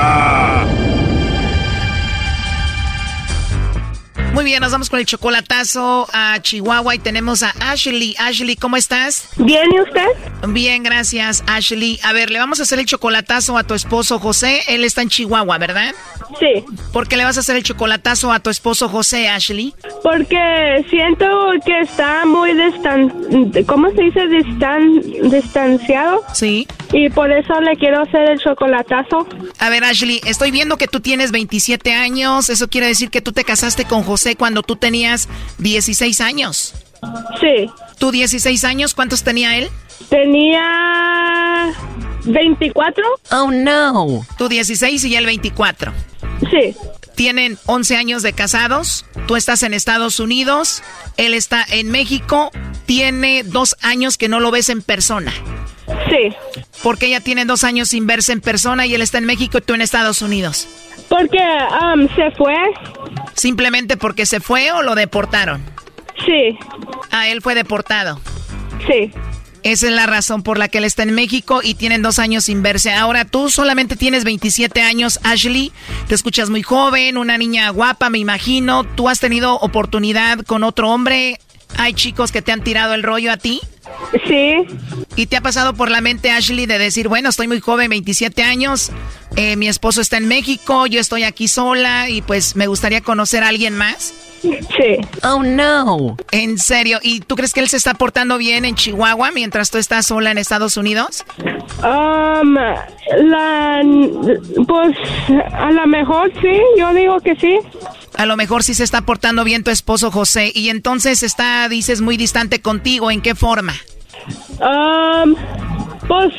Muy 4.33 4.45
bien, 4.45 4.61
nos 4.61 4.71
vamos 4.71 4.89
con 4.89 4.97
el 4.97 5.05
chocolatazo 5.05 6.07
a 6.13 6.39
Chihuahua 6.41 6.95
y 6.95 6.99
tenemos 6.99 7.43
a 7.43 7.53
Ashley. 7.59 8.15
Ashley, 8.17 8.55
¿cómo 8.55 8.77
estás? 8.77 9.27
Bien, 9.35 9.69
¿y 9.73 9.81
usted? 9.81 10.07
Bien, 10.47 10.83
gracias, 10.83 11.43
Ashley. 11.47 11.99
A 12.01 12.13
ver, 12.13 12.31
le 12.31 12.39
vamos 12.39 12.61
a 12.61 12.63
hacer 12.63 12.79
el 12.79 12.85
chocolatazo 12.85 13.57
a 13.57 13.65
tu 13.65 13.73
esposo 13.73 14.19
José. 14.19 14.61
Él 14.69 14.85
está 14.85 15.01
en 15.01 15.09
Chihuahua, 15.09 15.57
¿verdad? 15.57 15.93
Sí. 16.39 16.63
¿Por 16.93 17.09
qué 17.09 17.17
le 17.17 17.25
vas 17.25 17.35
a 17.35 17.41
hacer 17.41 17.57
el 17.57 17.63
chocolatazo 17.63 18.31
a 18.31 18.39
tu 18.39 18.49
esposo 18.49 18.87
José, 18.87 19.27
Ashley? 19.27 19.75
Porque 20.01 20.85
siento 20.89 21.25
que 21.65 21.81
está 21.81 22.25
muy 22.25 22.53
distan... 22.53 23.09
¿Cómo 23.67 23.91
se 23.91 24.01
dice? 24.01 24.27
Distan... 24.27 25.01
distanciado. 25.29 26.23
Sí. 26.33 26.67
Y 26.93 27.09
por 27.09 27.31
eso 27.31 27.59
le 27.59 27.75
quiero 27.75 28.01
hacer 28.01 28.31
el 28.31 28.39
chocolatazo. 28.39 29.27
A 29.59 29.69
ver, 29.69 29.83
Ashley, 29.83 30.21
estoy 30.25 30.51
viendo 30.51 30.77
que 30.77 30.87
tú 30.87 31.01
tienes 31.01 31.31
27 31.31 31.93
años. 31.93 32.49
Eso 32.49 32.69
quiere 32.69 32.87
decir 32.87 33.09
que 33.09 33.21
tú 33.21 33.33
te 33.33 33.43
casaste 33.43 33.83
con 33.83 34.03
José 34.03 34.20
cuando 34.37 34.63
tú 34.63 34.75
tenías 34.75 35.27
16 35.57 36.21
años. 36.21 36.73
Sí. 37.39 37.69
¿Tú 37.97 38.11
16 38.11 38.63
años? 38.63 38.93
¿Cuántos 38.93 39.23
tenía 39.23 39.57
él? 39.57 39.69
Tenía 40.09 41.73
24. 42.25 43.03
Oh, 43.31 43.51
no. 43.51 44.25
Tú 44.37 44.49
16 44.49 45.03
y 45.05 45.15
él 45.15 45.25
24. 45.25 45.93
Sí. 46.49 46.75
Tienen 47.15 47.57
11 47.65 47.97
años 47.97 48.23
de 48.23 48.33
casados. 48.33 49.05
Tú 49.27 49.35
estás 49.35 49.63
en 49.63 49.73
Estados 49.73 50.19
Unidos. 50.19 50.83
Él 51.17 51.33
está 51.33 51.65
en 51.69 51.91
México. 51.91 52.51
Tiene 52.85 53.43
dos 53.43 53.75
años 53.81 54.17
que 54.17 54.27
no 54.27 54.39
lo 54.39 54.51
ves 54.51 54.69
en 54.69 54.81
persona. 54.81 55.33
Sí. 56.09 56.35
¿Por 56.83 56.97
qué 56.97 57.07
ella 57.07 57.21
tiene 57.21 57.45
dos 57.45 57.63
años 57.63 57.89
sin 57.89 58.07
verse 58.07 58.31
en 58.31 58.41
persona 58.41 58.85
y 58.85 58.95
él 58.95 59.01
está 59.01 59.17
en 59.17 59.25
México 59.25 59.57
y 59.57 59.61
tú 59.61 59.73
en 59.73 59.81
Estados 59.81 60.21
Unidos? 60.21 60.67
Porque 61.09 61.39
um, 61.39 62.07
se 62.15 62.31
fue. 62.31 62.55
¿Simplemente 63.33 63.97
porque 63.97 64.25
se 64.25 64.39
fue 64.39 64.71
o 64.71 64.81
lo 64.81 64.95
deportaron? 64.95 65.63
Sí. 66.25 66.57
Ah, 67.11 67.27
él 67.29 67.41
fue 67.41 67.55
deportado. 67.55 68.19
Sí. 68.87 69.11
Esa 69.63 69.87
es 69.87 69.93
la 69.93 70.07
razón 70.07 70.41
por 70.41 70.57
la 70.57 70.69
que 70.69 70.79
él 70.79 70.85
está 70.85 71.03
en 71.03 71.13
México 71.13 71.61
y 71.63 71.75
tienen 71.75 72.01
dos 72.01 72.17
años 72.17 72.45
sin 72.45 72.63
verse. 72.63 72.91
Ahora 72.93 73.25
tú 73.25 73.51
solamente 73.51 73.95
tienes 73.95 74.23
27 74.23 74.81
años, 74.81 75.19
Ashley. 75.23 75.71
Te 76.07 76.15
escuchas 76.15 76.49
muy 76.49 76.63
joven, 76.63 77.17
una 77.17 77.37
niña 77.37 77.69
guapa, 77.69 78.09
me 78.09 78.17
imagino. 78.17 78.83
¿Tú 78.83 79.07
has 79.07 79.19
tenido 79.19 79.55
oportunidad 79.55 80.39
con 80.39 80.63
otro 80.63 80.89
hombre? 80.89 81.39
¿Hay 81.77 81.93
chicos 81.93 82.31
que 82.31 82.41
te 82.41 82.51
han 82.51 82.63
tirado 82.63 82.93
el 82.93 83.03
rollo 83.03 83.31
a 83.31 83.37
ti? 83.37 83.61
Sí. 84.27 84.55
¿Y 85.15 85.25
te 85.25 85.37
ha 85.37 85.41
pasado 85.41 85.73
por 85.73 85.89
la 85.89 86.01
mente, 86.01 86.31
Ashley, 86.31 86.65
de 86.65 86.77
decir, 86.77 87.07
bueno, 87.07 87.29
estoy 87.29 87.47
muy 87.47 87.59
joven, 87.59 87.89
27 87.89 88.43
años, 88.43 88.91
eh, 89.35 89.55
mi 89.55 89.67
esposo 89.67 90.01
está 90.01 90.17
en 90.17 90.27
México, 90.27 90.85
yo 90.87 90.99
estoy 90.99 91.23
aquí 91.23 91.47
sola 91.47 92.09
y 92.09 92.21
pues 92.21 92.55
me 92.55 92.67
gustaría 92.67 93.01
conocer 93.01 93.43
a 93.43 93.49
alguien 93.49 93.75
más? 93.75 94.13
Sí. 94.41 94.97
Oh, 95.23 95.43
no. 95.43 96.17
¿En 96.31 96.57
serio? 96.57 96.99
¿Y 97.03 97.19
tú 97.19 97.35
crees 97.35 97.53
que 97.53 97.59
él 97.59 97.69
se 97.69 97.77
está 97.77 97.93
portando 97.93 98.37
bien 98.37 98.65
en 98.65 98.75
Chihuahua 98.75 99.31
mientras 99.31 99.69
tú 99.69 99.77
estás 99.77 100.07
sola 100.07 100.31
en 100.31 100.39
Estados 100.39 100.77
Unidos? 100.77 101.23
Um, 101.83 102.55
la, 102.55 103.81
pues 104.67 104.97
a 105.53 105.71
lo 105.71 105.87
mejor 105.87 106.31
sí, 106.41 106.59
yo 106.77 106.93
digo 106.93 107.19
que 107.19 107.35
sí. 107.35 107.59
A 108.15 108.25
lo 108.25 108.37
mejor 108.37 108.63
sí 108.63 108.73
se 108.73 108.83
está 108.83 109.01
portando 109.01 109.43
bien 109.43 109.63
tu 109.63 109.71
esposo 109.71 110.11
José 110.11 110.51
y 110.53 110.69
entonces 110.69 111.23
está, 111.23 111.67
dices, 111.69 112.01
muy 112.01 112.17
distante 112.17 112.61
contigo. 112.61 113.11
¿En 113.11 113.21
qué 113.21 113.35
forma? 113.35 113.73
Um, 114.59 115.35
pues 116.07 116.33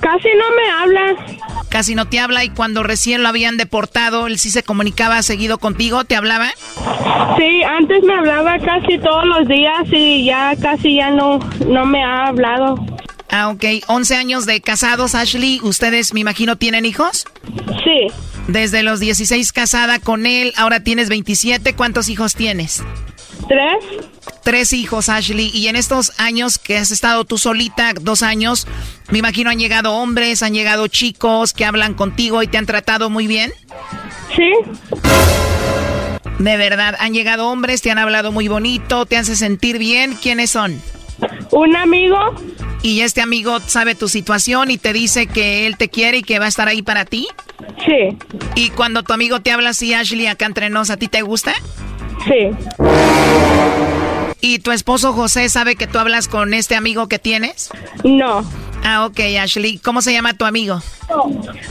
casi 0.00 0.28
no 0.28 0.56
me 0.56 0.70
habla. 0.70 1.26
Casi 1.68 1.94
no 1.94 2.06
te 2.06 2.18
habla 2.18 2.44
y 2.44 2.50
cuando 2.50 2.82
recién 2.82 3.22
lo 3.22 3.28
habían 3.28 3.56
deportado, 3.56 4.26
él 4.26 4.38
sí 4.38 4.50
se 4.50 4.62
comunicaba 4.62 5.22
seguido 5.22 5.58
contigo, 5.58 6.04
¿te 6.04 6.16
hablaba? 6.16 6.50
Sí, 7.38 7.62
antes 7.62 8.02
me 8.02 8.14
hablaba 8.14 8.58
casi 8.58 8.98
todos 8.98 9.24
los 9.24 9.48
días 9.48 9.84
y 9.92 10.24
ya 10.24 10.54
casi 10.60 10.96
ya 10.96 11.10
no, 11.10 11.38
no 11.66 11.86
me 11.86 12.02
ha 12.02 12.26
hablado. 12.26 12.76
Ah, 13.30 13.48
ok. 13.48 13.64
11 13.88 14.16
años 14.16 14.46
de 14.46 14.60
casados, 14.60 15.14
Ashley. 15.14 15.60
¿Ustedes, 15.62 16.14
me 16.14 16.20
imagino, 16.20 16.56
tienen 16.56 16.86
hijos? 16.86 17.26
Sí. 17.84 18.06
Desde 18.48 18.82
los 18.82 19.00
16 19.00 19.52
casada 19.52 19.98
con 19.98 20.26
él, 20.26 20.52
ahora 20.56 20.80
tienes 20.80 21.08
27. 21.08 21.74
¿Cuántos 21.74 22.08
hijos 22.08 22.34
tienes? 22.34 22.82
Tres. 23.48 23.84
Tres 24.42 24.72
hijos, 24.72 25.08
Ashley. 25.08 25.50
Y 25.52 25.66
en 25.68 25.76
estos 25.76 26.12
años 26.18 26.58
que 26.58 26.78
has 26.78 26.90
estado 26.90 27.24
tú 27.24 27.38
solita, 27.38 27.92
dos 28.00 28.22
años, 28.22 28.66
me 29.10 29.18
imagino 29.18 29.50
han 29.50 29.58
llegado 29.58 29.92
hombres, 29.94 30.42
han 30.42 30.54
llegado 30.54 30.86
chicos 30.86 31.52
que 31.52 31.64
hablan 31.64 31.94
contigo 31.94 32.42
y 32.42 32.46
te 32.46 32.56
han 32.58 32.66
tratado 32.66 33.10
muy 33.10 33.26
bien. 33.26 33.52
Sí. 34.36 34.52
De 36.38 36.56
verdad, 36.56 36.96
han 37.00 37.14
llegado 37.14 37.48
hombres, 37.48 37.82
te 37.82 37.90
han 37.90 37.98
hablado 37.98 38.30
muy 38.30 38.46
bonito, 38.46 39.06
te 39.06 39.16
hace 39.16 39.36
sentir 39.36 39.78
bien. 39.78 40.14
¿Quiénes 40.14 40.50
son? 40.50 40.80
Un 41.50 41.76
amigo. 41.76 42.16
¿Y 42.82 43.00
este 43.00 43.20
amigo 43.20 43.58
sabe 43.60 43.94
tu 43.94 44.08
situación 44.08 44.70
y 44.70 44.78
te 44.78 44.92
dice 44.92 45.26
que 45.26 45.66
él 45.66 45.76
te 45.76 45.88
quiere 45.88 46.18
y 46.18 46.22
que 46.22 46.38
va 46.38 46.44
a 46.44 46.48
estar 46.48 46.68
ahí 46.68 46.82
para 46.82 47.04
ti? 47.04 47.26
Sí. 47.84 48.16
¿Y 48.54 48.70
cuando 48.70 49.02
tu 49.02 49.12
amigo 49.12 49.40
te 49.40 49.50
habla 49.50 49.70
así, 49.70 49.94
Ashley, 49.94 50.26
acá 50.26 50.46
entre 50.46 50.70
nos, 50.70 50.90
a 50.90 50.96
ti 50.96 51.08
te 51.08 51.22
gusta? 51.22 51.52
Sí. 52.26 52.50
¿Y 54.40 54.58
tu 54.58 54.70
esposo 54.70 55.12
José 55.12 55.48
sabe 55.48 55.76
que 55.76 55.86
tú 55.86 55.98
hablas 55.98 56.28
con 56.28 56.54
este 56.54 56.76
amigo 56.76 57.08
que 57.08 57.18
tienes? 57.18 57.70
No. 58.04 58.44
Ah, 58.84 59.06
ok, 59.06 59.18
Ashley. 59.40 59.78
¿Cómo 59.78 60.02
se 60.02 60.12
llama 60.12 60.34
tu 60.34 60.44
amigo? 60.44 60.80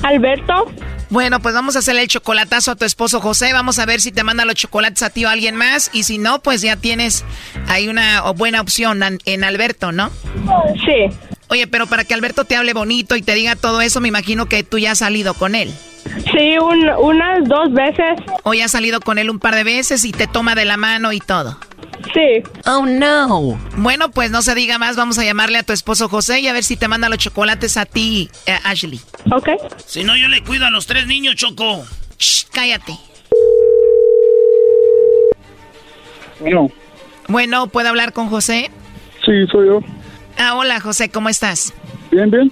Alberto. 0.03 0.65
Bueno, 1.09 1.39
pues 1.39 1.53
vamos 1.53 1.75
a 1.75 1.79
hacerle 1.79 2.01
el 2.01 2.07
chocolatazo 2.07 2.71
a 2.71 2.75
tu 2.75 2.83
esposo 2.83 3.21
José. 3.21 3.53
Vamos 3.53 3.79
a 3.79 3.85
ver 3.85 4.01
si 4.01 4.11
te 4.11 4.23
manda 4.23 4.43
los 4.43 4.55
chocolates 4.55 5.03
a 5.03 5.09
ti 5.09 5.23
o 5.23 5.29
a 5.29 5.31
alguien 5.31 5.55
más. 5.55 5.91
Y 5.93 6.03
si 6.03 6.17
no, 6.17 6.39
pues 6.39 6.61
ya 6.61 6.75
tienes 6.75 7.23
ahí 7.67 7.87
una 7.87 8.21
buena 8.31 8.59
opción 8.61 9.01
en 9.25 9.43
Alberto, 9.43 9.91
¿no? 9.91 10.09
Sí. 10.85 11.15
Oye, 11.47 11.67
pero 11.67 11.85
para 11.87 12.03
que 12.03 12.15
Alberto 12.15 12.43
te 12.43 12.55
hable 12.55 12.73
bonito 12.73 13.15
y 13.15 13.21
te 13.21 13.35
diga 13.35 13.55
todo 13.55 13.81
eso, 13.81 14.01
me 14.01 14.07
imagino 14.07 14.47
que 14.47 14.63
tú 14.63 14.79
ya 14.79 14.91
has 14.91 14.97
salido 14.97 15.35
con 15.35 15.53
él. 15.53 15.71
Sí, 16.31 16.57
unas 16.59 17.47
dos 17.47 17.71
veces. 17.71 18.19
O 18.43 18.53
ya 18.53 18.65
has 18.65 18.71
salido 18.71 18.99
con 18.99 19.17
él 19.19 19.29
un 19.29 19.39
par 19.39 19.55
de 19.55 19.63
veces 19.63 20.03
y 20.05 20.11
te 20.11 20.27
toma 20.27 20.55
de 20.55 20.65
la 20.65 20.77
mano 20.77 21.13
y 21.13 21.19
todo. 21.19 21.57
Sí. 22.13 22.43
Oh, 22.65 22.85
no. 22.85 23.59
Bueno, 23.77 24.11
pues 24.11 24.31
no 24.31 24.41
se 24.41 24.55
diga 24.55 24.77
más. 24.77 24.95
Vamos 24.95 25.17
a 25.17 25.23
llamarle 25.23 25.57
a 25.57 25.63
tu 25.63 25.73
esposo 25.73 26.09
José 26.09 26.39
y 26.39 26.47
a 26.47 26.53
ver 26.53 26.63
si 26.63 26.77
te 26.77 26.87
manda 26.87 27.09
los 27.09 27.17
chocolates 27.17 27.77
a 27.77 27.85
ti, 27.85 28.29
eh, 28.45 28.57
Ashley. 28.63 28.99
Ok. 29.31 29.49
Si 29.85 30.03
no, 30.03 30.15
yo 30.17 30.27
le 30.27 30.43
cuido 30.43 30.65
a 30.65 30.69
los 30.69 30.87
tres 30.87 31.07
niños, 31.07 31.35
Choco. 31.35 31.85
Shh, 32.17 32.45
cállate. 32.51 32.97
Bueno. 36.39 36.69
Bueno, 37.27 37.67
¿puedo 37.67 37.89
hablar 37.89 38.13
con 38.13 38.29
José? 38.29 38.69
Sí, 39.25 39.31
soy 39.51 39.67
yo. 39.67 39.79
Ah, 40.37 40.55
hola, 40.55 40.79
José, 40.79 41.09
¿cómo 41.09 41.29
estás? 41.29 41.73
Bien, 42.11 42.29
bien. 42.29 42.51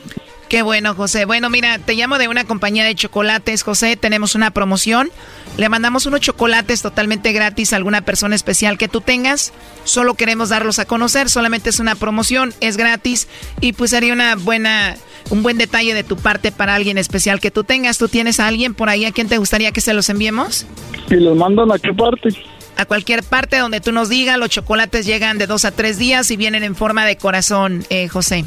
Qué 0.53 0.61
bueno, 0.61 0.93
José. 0.93 1.25
Bueno, 1.25 1.49
mira, 1.49 1.79
te 1.79 1.95
llamo 1.95 2.19
de 2.19 2.27
una 2.27 2.43
compañía 2.43 2.85
de 2.85 2.93
chocolates, 2.93 3.63
José. 3.63 3.97
Tenemos 3.97 4.35
una 4.35 4.51
promoción. 4.51 5.09
Le 5.57 5.67
mandamos 5.67 6.05
unos 6.05 6.19
chocolates 6.19 6.83
totalmente 6.83 7.31
gratis 7.31 7.73
a 7.73 7.77
alguna 7.77 8.01
persona 8.01 8.35
especial 8.35 8.77
que 8.77 8.87
tú 8.87 9.01
tengas. 9.01 9.51
Solo 9.83 10.13
queremos 10.13 10.49
darlos 10.49 10.77
a 10.77 10.85
conocer. 10.85 11.27
Solamente 11.31 11.71
es 11.71 11.79
una 11.79 11.95
promoción, 11.95 12.53
es 12.59 12.77
gratis 12.77 13.27
y 13.61 13.73
pues 13.73 13.89
sería 13.89 14.13
una 14.13 14.35
buena, 14.35 14.95
un 15.31 15.41
buen 15.41 15.57
detalle 15.57 15.95
de 15.95 16.03
tu 16.03 16.17
parte 16.17 16.51
para 16.51 16.75
alguien 16.75 16.99
especial 16.99 17.39
que 17.39 17.49
tú 17.49 17.63
tengas. 17.63 17.97
¿Tú 17.97 18.07
tienes 18.07 18.39
a 18.39 18.45
alguien 18.45 18.75
por 18.75 18.89
ahí 18.89 19.05
a 19.05 19.11
quien 19.11 19.27
te 19.27 19.39
gustaría 19.39 19.71
que 19.71 19.81
se 19.81 19.95
los 19.95 20.07
enviemos? 20.09 20.67
¿Y 21.09 21.15
los 21.15 21.35
mandan 21.35 21.71
a 21.71 21.79
qué 21.79 21.91
parte? 21.95 22.29
A 22.77 22.85
cualquier 22.85 23.23
parte 23.23 23.57
donde 23.57 23.81
tú 23.81 23.91
nos 23.91 24.07
digas. 24.07 24.37
Los 24.37 24.49
chocolates 24.49 25.07
llegan 25.07 25.39
de 25.39 25.47
dos 25.47 25.65
a 25.65 25.71
tres 25.71 25.97
días 25.97 26.29
y 26.29 26.37
vienen 26.37 26.63
en 26.63 26.75
forma 26.75 27.07
de 27.07 27.17
corazón, 27.17 27.83
eh, 27.89 28.07
José. 28.07 28.45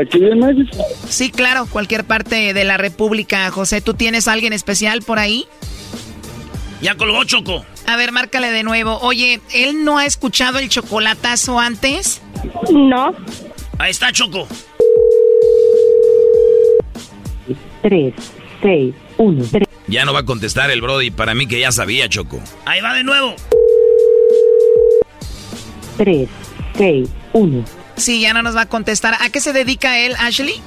¿Aquí 0.00 0.24
en 0.24 0.38
México? 0.38 0.84
Sí, 1.08 1.30
claro, 1.30 1.66
cualquier 1.66 2.04
parte 2.04 2.54
de 2.54 2.64
la 2.64 2.76
República, 2.76 3.50
José. 3.50 3.80
¿Tú 3.80 3.94
tienes 3.94 4.28
a 4.28 4.32
alguien 4.32 4.52
especial 4.52 5.02
por 5.02 5.18
ahí? 5.18 5.46
Ya 6.80 6.96
colgó 6.96 7.24
Choco. 7.24 7.64
A 7.86 7.96
ver, 7.96 8.12
márcale 8.12 8.52
de 8.52 8.62
nuevo. 8.62 8.98
Oye, 9.00 9.40
¿él 9.52 9.84
no 9.84 9.98
ha 9.98 10.06
escuchado 10.06 10.58
el 10.58 10.68
chocolatazo 10.68 11.58
antes? 11.58 12.22
No. 12.72 13.14
Ahí 13.78 13.90
está 13.90 14.12
Choco. 14.12 14.46
3, 17.82 18.14
6, 18.62 18.94
1, 19.18 19.44
3. 19.50 19.68
Ya 19.88 20.04
no 20.04 20.12
va 20.12 20.20
a 20.20 20.24
contestar 20.24 20.70
el 20.70 20.80
Brody. 20.80 21.10
Para 21.10 21.34
mí 21.34 21.46
que 21.46 21.58
ya 21.58 21.72
sabía, 21.72 22.08
Choco. 22.08 22.40
Ahí 22.64 22.80
va 22.80 22.94
de 22.94 23.02
nuevo. 23.02 23.34
3, 25.96 26.28
6, 26.76 27.08
1. 27.32 27.64
Sí, 28.00 28.20
ya 28.20 28.32
no 28.32 28.42
nos 28.42 28.56
va 28.56 28.62
a 28.62 28.66
contestar. 28.66 29.14
¿A 29.20 29.28
qué 29.28 29.40
se 29.40 29.52
dedica 29.52 29.98
él, 29.98 30.14
Ashley? 30.18 30.62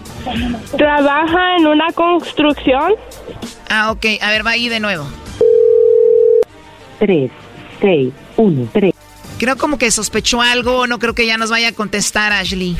Trabaja 0.77 1.55
en 1.57 1.65
una 1.65 1.91
construcción. 1.93 2.93
Ah, 3.69 3.91
ok. 3.91 4.05
A 4.21 4.29
ver, 4.29 4.45
va 4.45 4.51
ahí 4.51 4.69
de 4.69 4.79
nuevo. 4.79 5.07
3, 6.99 7.31
6, 7.81 8.13
1, 8.37 8.69
3. 8.71 8.93
Creo 9.39 9.57
como 9.57 9.79
que 9.79 9.89
sospechó 9.89 10.41
algo. 10.41 10.85
No 10.85 10.99
creo 10.99 11.15
que 11.15 11.25
ya 11.25 11.37
nos 11.37 11.49
vaya 11.49 11.69
a 11.69 11.71
contestar, 11.71 12.31
Ashley. 12.31 12.77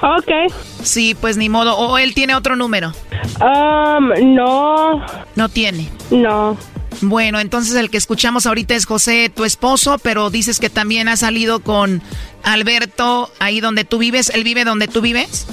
Ok. 0.00 0.52
Sí, 0.82 1.14
pues 1.14 1.36
ni 1.36 1.50
modo. 1.50 1.76
¿O 1.76 1.98
él 1.98 2.14
tiene 2.14 2.34
otro 2.34 2.56
número? 2.56 2.92
Um, 3.40 4.34
no. 4.34 5.04
No 5.36 5.48
tiene. 5.50 5.90
No. 6.10 6.56
Bueno, 7.00 7.40
entonces 7.40 7.74
el 7.76 7.90
que 7.90 7.96
escuchamos 7.96 8.46
ahorita 8.46 8.74
es 8.74 8.86
José, 8.86 9.30
tu 9.34 9.44
esposo, 9.44 9.98
pero 9.98 10.30
dices 10.30 10.58
que 10.58 10.70
también 10.70 11.08
ha 11.08 11.16
salido 11.16 11.60
con 11.60 12.02
Alberto 12.42 13.30
ahí 13.38 13.60
donde 13.60 13.84
tú 13.84 13.98
vives. 13.98 14.30
¿Él 14.34 14.44
vive 14.44 14.64
donde 14.64 14.88
tú 14.88 15.00
vives? 15.00 15.46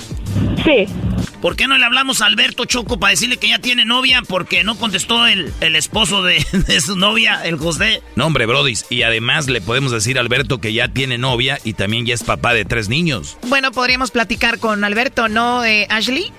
Sí. 0.64 0.88
¿Por 1.42 1.56
qué 1.56 1.68
no 1.68 1.78
le 1.78 1.86
hablamos 1.86 2.22
a 2.22 2.26
Alberto 2.26 2.66
Choco 2.66 3.00
para 3.00 3.12
decirle 3.12 3.38
que 3.38 3.50
ya 3.50 3.60
tiene 3.60 3.86
novia? 3.86 4.24
Porque 4.28 4.64
no 4.64 4.78
contestó 4.78 5.28
el, 5.28 5.54
el 5.62 5.76
esposo 5.76 6.24
de, 6.24 6.44
de, 6.68 6.82
su 6.82 6.96
novia, 6.96 7.42
el 7.46 7.58
José. 7.58 8.02
No, 8.16 8.26
hombre, 8.26 8.48
Brodis. 8.48 8.86
Y 8.90 9.04
además 9.04 9.48
le 9.48 9.62
podemos 9.62 9.92
decir 9.92 10.18
a 10.18 10.22
Alberto 10.22 10.60
que 10.60 10.74
ya 10.74 10.88
tiene 10.88 11.20
novia 11.20 11.60
y 11.64 11.74
también 11.74 12.06
ya 12.06 12.16
es 12.16 12.24
papá 12.24 12.54
de 12.54 12.66
tres 12.66 12.90
niños. 12.90 13.38
Bueno, 13.48 13.72
podríamos 13.72 14.10
platicar 14.10 14.58
con 14.58 14.84
Alberto, 14.84 15.30
¿no, 15.30 15.64
eh, 15.64 15.86
Ashley? 15.90 16.32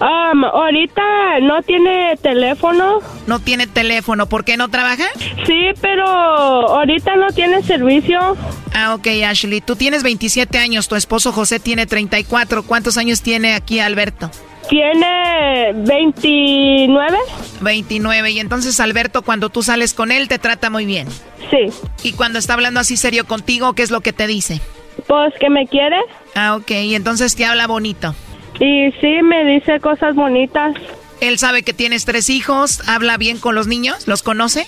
Um, 0.00 0.44
ahorita 0.44 1.40
no 1.42 1.62
tiene 1.62 2.16
teléfono. 2.22 3.00
No 3.26 3.40
tiene 3.40 3.66
teléfono. 3.66 4.26
¿Por 4.26 4.44
qué 4.44 4.56
no 4.56 4.68
trabaja? 4.68 5.04
Sí, 5.46 5.70
pero 5.80 6.06
ahorita 6.06 7.16
no 7.16 7.28
tiene 7.28 7.62
servicio. 7.62 8.36
Ah, 8.74 8.94
ok, 8.94 9.06
Ashley. 9.26 9.60
Tú 9.60 9.76
tienes 9.76 10.02
27 10.02 10.58
años, 10.58 10.88
tu 10.88 10.96
esposo 10.96 11.32
José 11.32 11.60
tiene 11.60 11.86
34. 11.86 12.62
¿Cuántos 12.62 12.96
años 12.96 13.22
tiene 13.22 13.54
aquí 13.54 13.80
Alberto? 13.80 14.30
Tiene 14.68 15.72
29. 15.74 17.18
29. 17.60 18.30
Y 18.30 18.38
entonces 18.40 18.78
Alberto, 18.80 19.22
cuando 19.22 19.50
tú 19.50 19.62
sales 19.62 19.94
con 19.94 20.12
él, 20.12 20.28
te 20.28 20.38
trata 20.38 20.70
muy 20.70 20.86
bien. 20.86 21.08
Sí. 21.50 21.72
Y 22.04 22.12
cuando 22.12 22.38
está 22.38 22.54
hablando 22.54 22.80
así 22.80 22.96
serio 22.96 23.26
contigo, 23.26 23.72
¿qué 23.72 23.82
es 23.82 23.90
lo 23.90 24.00
que 24.00 24.12
te 24.12 24.26
dice? 24.26 24.60
Pues 25.06 25.34
que 25.40 25.50
me 25.50 25.66
quiere. 25.66 25.96
Ah, 26.34 26.54
ok. 26.56 26.70
Y 26.70 26.94
entonces 26.94 27.34
te 27.34 27.44
habla 27.44 27.66
bonito. 27.66 28.14
Y 28.60 28.92
sí, 29.00 29.22
me 29.22 29.44
dice 29.44 29.80
cosas 29.80 30.14
bonitas. 30.14 30.74
Él 31.20 31.38
sabe 31.38 31.62
que 31.62 31.72
tienes 31.72 32.04
tres 32.04 32.30
hijos, 32.30 32.86
habla 32.88 33.16
bien 33.16 33.38
con 33.38 33.54
los 33.54 33.66
niños, 33.66 34.06
¿los 34.06 34.22
conoce? 34.22 34.66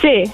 Sí. 0.00 0.30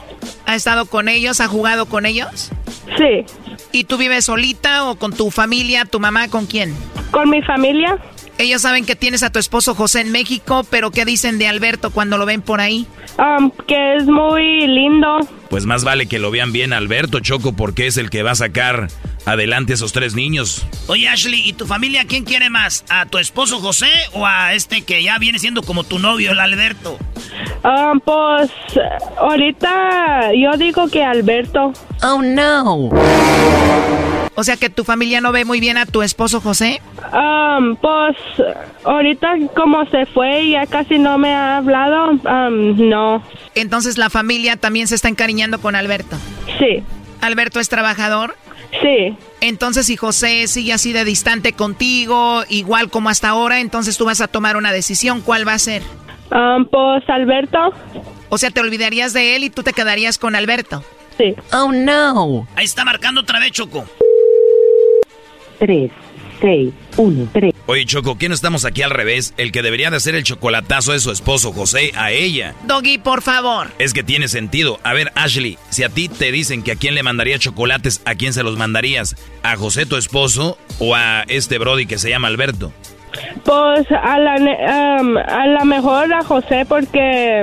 ¿Ha 0.46 0.54
estado 0.54 0.86
con 0.86 1.08
ellos, 1.08 1.40
ha 1.40 1.48
jugado 1.48 1.86
con 1.86 2.04
ellos? 2.04 2.50
Sí. 2.98 3.24
¿Y 3.72 3.84
tú 3.84 3.96
vives 3.96 4.26
solita 4.26 4.84
o 4.84 4.96
con 4.96 5.12
tu 5.12 5.30
familia, 5.30 5.84
tu 5.84 6.00
mamá, 6.00 6.28
con 6.28 6.46
quién? 6.46 6.74
Con 7.10 7.30
mi 7.30 7.42
familia. 7.42 7.98
Ellos 8.38 8.62
saben 8.62 8.84
que 8.84 8.96
tienes 8.96 9.22
a 9.22 9.30
tu 9.30 9.38
esposo 9.38 9.74
José 9.74 10.02
en 10.02 10.12
México, 10.12 10.64
pero 10.68 10.90
¿qué 10.90 11.04
dicen 11.04 11.38
de 11.38 11.48
Alberto 11.48 11.90
cuando 11.90 12.18
lo 12.18 12.26
ven 12.26 12.42
por 12.42 12.60
ahí? 12.60 12.86
Um, 13.18 13.50
que 13.66 13.96
es 13.96 14.04
muy 14.04 14.66
lindo. 14.66 15.20
Pues 15.48 15.64
más 15.64 15.84
vale 15.84 16.06
que 16.06 16.18
lo 16.18 16.30
vean 16.30 16.52
bien 16.52 16.74
Alberto 16.74 17.20
Choco 17.20 17.54
porque 17.54 17.86
es 17.86 17.96
el 17.96 18.10
que 18.10 18.22
va 18.22 18.32
a 18.32 18.34
sacar 18.34 18.88
adelante 19.26 19.72
a 19.72 19.74
esos 19.74 19.92
tres 19.92 20.14
niños. 20.14 20.66
Oye 20.86 21.08
Ashley, 21.08 21.42
¿y 21.46 21.52
tu 21.52 21.66
familia 21.66 22.04
quién 22.06 22.24
quiere 22.24 22.48
más? 22.48 22.84
¿A 22.88 23.06
tu 23.06 23.18
esposo 23.18 23.60
José 23.60 23.90
o 24.12 24.24
a 24.24 24.54
este 24.54 24.82
que 24.82 25.02
ya 25.02 25.18
viene 25.18 25.38
siendo 25.38 25.62
como 25.62 25.84
tu 25.84 25.98
novio, 25.98 26.32
el 26.32 26.40
Alberto? 26.40 26.96
Um, 27.64 28.00
pues 28.00 28.50
ahorita 29.18 30.30
yo 30.34 30.56
digo 30.56 30.88
que 30.88 31.04
Alberto. 31.04 31.72
Oh 32.02 32.22
no. 32.22 32.90
O 34.38 34.44
sea 34.44 34.56
que 34.56 34.68
tu 34.68 34.84
familia 34.84 35.20
no 35.20 35.32
ve 35.32 35.44
muy 35.44 35.60
bien 35.60 35.78
a 35.78 35.86
tu 35.86 36.02
esposo 36.02 36.40
José. 36.40 36.80
Um, 37.12 37.74
pues 37.76 38.16
ahorita 38.84 39.34
como 39.56 39.86
se 39.86 40.06
fue 40.06 40.42
y 40.42 40.50
ya 40.52 40.66
casi 40.66 40.98
no 40.98 41.18
me 41.18 41.34
ha 41.34 41.56
hablado, 41.56 42.10
um, 42.10 42.88
no. 42.88 43.22
Entonces 43.54 43.98
la 43.98 44.10
familia 44.10 44.56
también 44.56 44.86
se 44.86 44.94
está 44.94 45.08
encariñando 45.08 45.58
con 45.60 45.74
Alberto. 45.74 46.16
Sí. 46.58 46.82
¿Alberto 47.22 47.60
es 47.60 47.68
trabajador? 47.68 48.36
Sí. 48.82 49.16
Entonces 49.40 49.86
si 49.86 49.96
José 49.96 50.46
sigue 50.46 50.72
así 50.72 50.92
de 50.92 51.04
distante 51.04 51.52
contigo, 51.52 52.42
igual 52.48 52.90
como 52.90 53.08
hasta 53.08 53.28
ahora, 53.30 53.60
entonces 53.60 53.96
tú 53.96 54.04
vas 54.04 54.20
a 54.20 54.28
tomar 54.28 54.56
una 54.56 54.72
decisión. 54.72 55.20
¿Cuál 55.20 55.46
va 55.46 55.54
a 55.54 55.58
ser? 55.58 55.82
Um, 56.30 56.64
pues 56.66 57.08
Alberto. 57.08 57.72
O 58.28 58.38
sea, 58.38 58.50
te 58.50 58.60
olvidarías 58.60 59.12
de 59.12 59.36
él 59.36 59.44
y 59.44 59.50
tú 59.50 59.62
te 59.62 59.72
quedarías 59.72 60.18
con 60.18 60.34
Alberto. 60.34 60.82
Sí. 61.16 61.34
Oh 61.52 61.70
no. 61.72 62.46
Ahí 62.56 62.64
está 62.64 62.84
marcando 62.84 63.20
otra 63.20 63.38
vez, 63.38 63.52
Choco. 63.52 63.84
3, 65.58 65.90
6, 66.40 66.72
1, 66.96 67.28
3. 67.32 67.54
Oye, 67.66 67.84
Choco, 67.84 68.16
¿quién 68.16 68.32
estamos 68.32 68.64
aquí 68.64 68.82
al 68.82 68.90
revés? 68.90 69.34
El 69.36 69.52
que 69.52 69.62
debería 69.62 69.90
de 69.90 69.96
hacer 69.96 70.14
el 70.14 70.22
chocolatazo 70.22 70.94
es 70.94 71.02
su 71.02 71.10
esposo 71.10 71.52
José 71.52 71.92
a 71.96 72.12
ella. 72.12 72.54
Doggy, 72.64 72.98
por 72.98 73.22
favor. 73.22 73.68
Es 73.78 73.92
que 73.92 74.02
tiene 74.02 74.28
sentido. 74.28 74.78
A 74.82 74.92
ver, 74.92 75.10
Ashley, 75.14 75.58
si 75.70 75.82
a 75.82 75.88
ti 75.88 76.08
te 76.08 76.30
dicen 76.30 76.62
que 76.62 76.72
a 76.72 76.76
quién 76.76 76.94
le 76.94 77.02
mandaría 77.02 77.38
chocolates, 77.38 78.02
¿a 78.04 78.14
quién 78.14 78.32
se 78.32 78.42
los 78.42 78.56
mandarías? 78.56 79.16
¿A 79.42 79.56
José 79.56 79.86
tu 79.86 79.96
esposo 79.96 80.58
o 80.78 80.94
a 80.94 81.24
este 81.28 81.58
Brody 81.58 81.86
que 81.86 81.98
se 81.98 82.10
llama 82.10 82.28
Alberto? 82.28 82.72
Pues 83.44 83.86
a 83.90 84.18
la, 84.18 84.36
um, 85.00 85.16
a 85.16 85.46
la 85.46 85.64
mejor 85.64 86.12
a 86.12 86.22
José 86.22 86.66
porque 86.68 87.42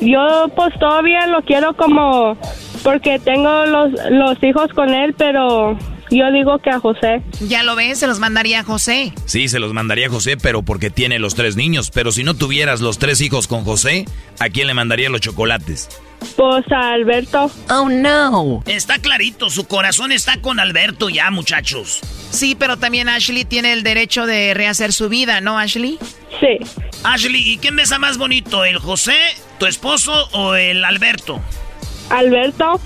yo 0.00 0.46
pues 0.54 0.72
todavía 0.78 1.26
lo 1.26 1.42
quiero 1.42 1.74
como 1.74 2.36
porque 2.82 3.18
tengo 3.18 3.66
los, 3.66 3.90
los 4.10 4.42
hijos 4.42 4.72
con 4.74 4.90
él, 4.90 5.14
pero 5.16 5.76
yo 6.10 6.30
digo 6.32 6.58
que 6.58 6.70
a 6.70 6.80
José. 6.80 7.22
Ya 7.40 7.62
lo 7.62 7.76
ves, 7.76 7.98
se 7.98 8.06
los 8.06 8.18
mandaría 8.18 8.60
a 8.60 8.64
José. 8.64 9.12
Sí, 9.26 9.48
se 9.48 9.58
los 9.58 9.72
mandaría 9.72 10.08
a 10.08 10.10
José, 10.10 10.36
pero 10.36 10.62
porque 10.62 10.90
tiene 10.90 11.18
los 11.18 11.34
tres 11.34 11.56
niños. 11.56 11.90
Pero 11.90 12.12
si 12.12 12.24
no 12.24 12.34
tuvieras 12.34 12.80
los 12.80 12.98
tres 12.98 13.20
hijos 13.20 13.46
con 13.46 13.64
José, 13.64 14.04
¿a 14.38 14.48
quién 14.48 14.66
le 14.66 14.74
mandaría 14.74 15.10
los 15.10 15.20
chocolates? 15.20 15.88
Pues 16.36 16.70
a 16.70 16.92
Alberto. 16.92 17.50
Oh 17.70 17.88
no. 17.88 18.62
Está 18.66 18.98
clarito, 18.98 19.48
su 19.50 19.66
corazón 19.66 20.12
está 20.12 20.40
con 20.40 20.60
Alberto 20.60 21.08
ya, 21.08 21.30
muchachos. 21.30 22.00
Sí, 22.30 22.54
pero 22.58 22.76
también 22.76 23.08
Ashley 23.08 23.44
tiene 23.44 23.72
el 23.72 23.82
derecho 23.82 24.26
de 24.26 24.52
rehacer 24.54 24.92
su 24.92 25.08
vida, 25.08 25.40
¿no, 25.40 25.58
Ashley? 25.58 25.98
Sí. 26.40 26.58
Ashley, 27.04 27.52
¿y 27.52 27.58
quién 27.58 27.76
besa 27.76 27.98
más 27.98 28.18
bonito, 28.18 28.64
el 28.64 28.78
José, 28.78 29.16
tu 29.58 29.66
esposo 29.66 30.12
o 30.32 30.54
el 30.54 30.84
Alberto? 30.84 31.40
Alberto. 32.10 32.80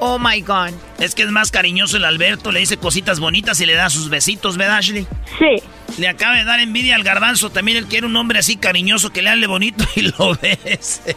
Oh 0.00 0.18
my 0.18 0.40
God. 0.40 0.72
Es 0.98 1.14
que 1.14 1.22
es 1.22 1.30
más 1.30 1.50
cariñoso 1.50 1.96
el 1.96 2.04
Alberto, 2.04 2.52
le 2.52 2.60
dice 2.60 2.76
cositas 2.76 3.20
bonitas 3.20 3.60
y 3.60 3.66
le 3.66 3.74
da 3.74 3.90
sus 3.90 4.08
besitos, 4.08 4.56
¿verdad, 4.56 4.78
Ashley? 4.78 5.06
Sí. 5.38 5.62
Le 5.98 6.08
acaba 6.08 6.36
de 6.36 6.44
dar 6.44 6.60
envidia 6.60 6.94
al 6.94 7.02
garbanzo, 7.02 7.50
también 7.50 7.78
él 7.78 7.86
quiere 7.86 8.06
un 8.06 8.16
hombre 8.16 8.38
así 8.38 8.56
cariñoso 8.56 9.10
que 9.10 9.22
le 9.22 9.30
hable 9.30 9.46
bonito 9.46 9.84
y 9.96 10.02
lo 10.02 10.36
bese. 10.36 11.16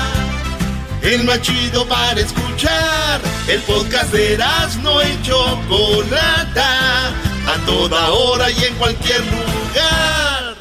el 1.03 1.23
más 1.23 1.41
chido 1.41 1.87
para 1.87 2.19
escuchar. 2.19 3.21
El 3.47 3.61
podcast 3.61 4.11
de 4.13 4.33
Erasmo 4.33 5.01
y 5.01 5.21
Chocolata, 5.23 7.07
a 7.09 7.65
toda 7.65 8.09
hora 8.09 8.49
y 8.51 8.63
en 8.63 8.75
cualquier 8.75 9.21
lugar. 9.21 10.55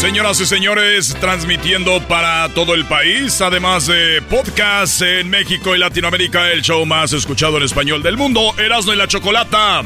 Señoras 0.00 0.38
y 0.40 0.46
señores, 0.46 1.16
transmitiendo 1.18 2.06
para 2.06 2.50
todo 2.50 2.74
el 2.74 2.84
país, 2.84 3.40
además 3.40 3.86
de 3.86 4.20
podcast 4.28 5.00
en 5.00 5.30
México 5.30 5.74
y 5.74 5.78
Latinoamérica, 5.78 6.50
el 6.50 6.60
show 6.60 6.84
más 6.84 7.14
escuchado 7.14 7.56
en 7.56 7.62
español 7.62 8.02
del 8.02 8.18
mundo, 8.18 8.54
Erasmo 8.58 8.92
y 8.92 8.96
la 8.96 9.08
Chocolata. 9.08 9.82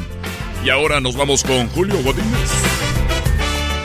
Y 0.65 0.71
ahora 0.71 1.01
nos 1.01 1.17
vamos 1.17 1.45
con 1.45 1.69
Julio 1.69 2.03
Godínez. 2.03 2.51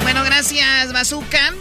Bueno, 0.01 0.23
gracias, 0.23 0.91
Bazooka. 0.91 1.53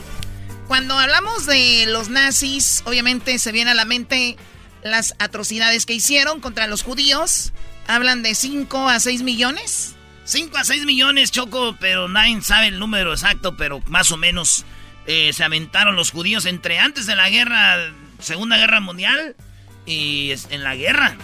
Cuando 0.72 0.98
hablamos 0.98 1.44
de 1.44 1.84
los 1.86 2.08
nazis, 2.08 2.82
obviamente 2.86 3.38
se 3.38 3.52
viene 3.52 3.72
a 3.72 3.74
la 3.74 3.84
mente 3.84 4.38
las 4.82 5.14
atrocidades 5.18 5.84
que 5.84 5.92
hicieron 5.92 6.40
contra 6.40 6.66
los 6.66 6.82
judíos. 6.82 7.52
Hablan 7.88 8.22
de 8.22 8.34
5 8.34 8.88
a 8.88 8.98
6 8.98 9.22
millones. 9.22 9.94
5 10.24 10.56
a 10.56 10.64
6 10.64 10.86
millones, 10.86 11.30
Choco, 11.30 11.76
pero 11.78 12.08
nadie 12.08 12.40
sabe 12.40 12.68
el 12.68 12.78
número 12.78 13.12
exacto, 13.12 13.54
pero 13.54 13.82
más 13.88 14.12
o 14.12 14.16
menos 14.16 14.64
eh, 15.06 15.34
se 15.34 15.44
aventaron 15.44 15.94
los 15.94 16.10
judíos 16.10 16.46
entre 16.46 16.78
antes 16.78 17.04
de 17.04 17.16
la 17.16 17.28
guerra, 17.28 17.92
Segunda 18.18 18.56
Guerra 18.56 18.80
Mundial 18.80 19.36
y 19.84 20.32
en 20.48 20.64
la 20.64 20.74
guerra. 20.74 21.18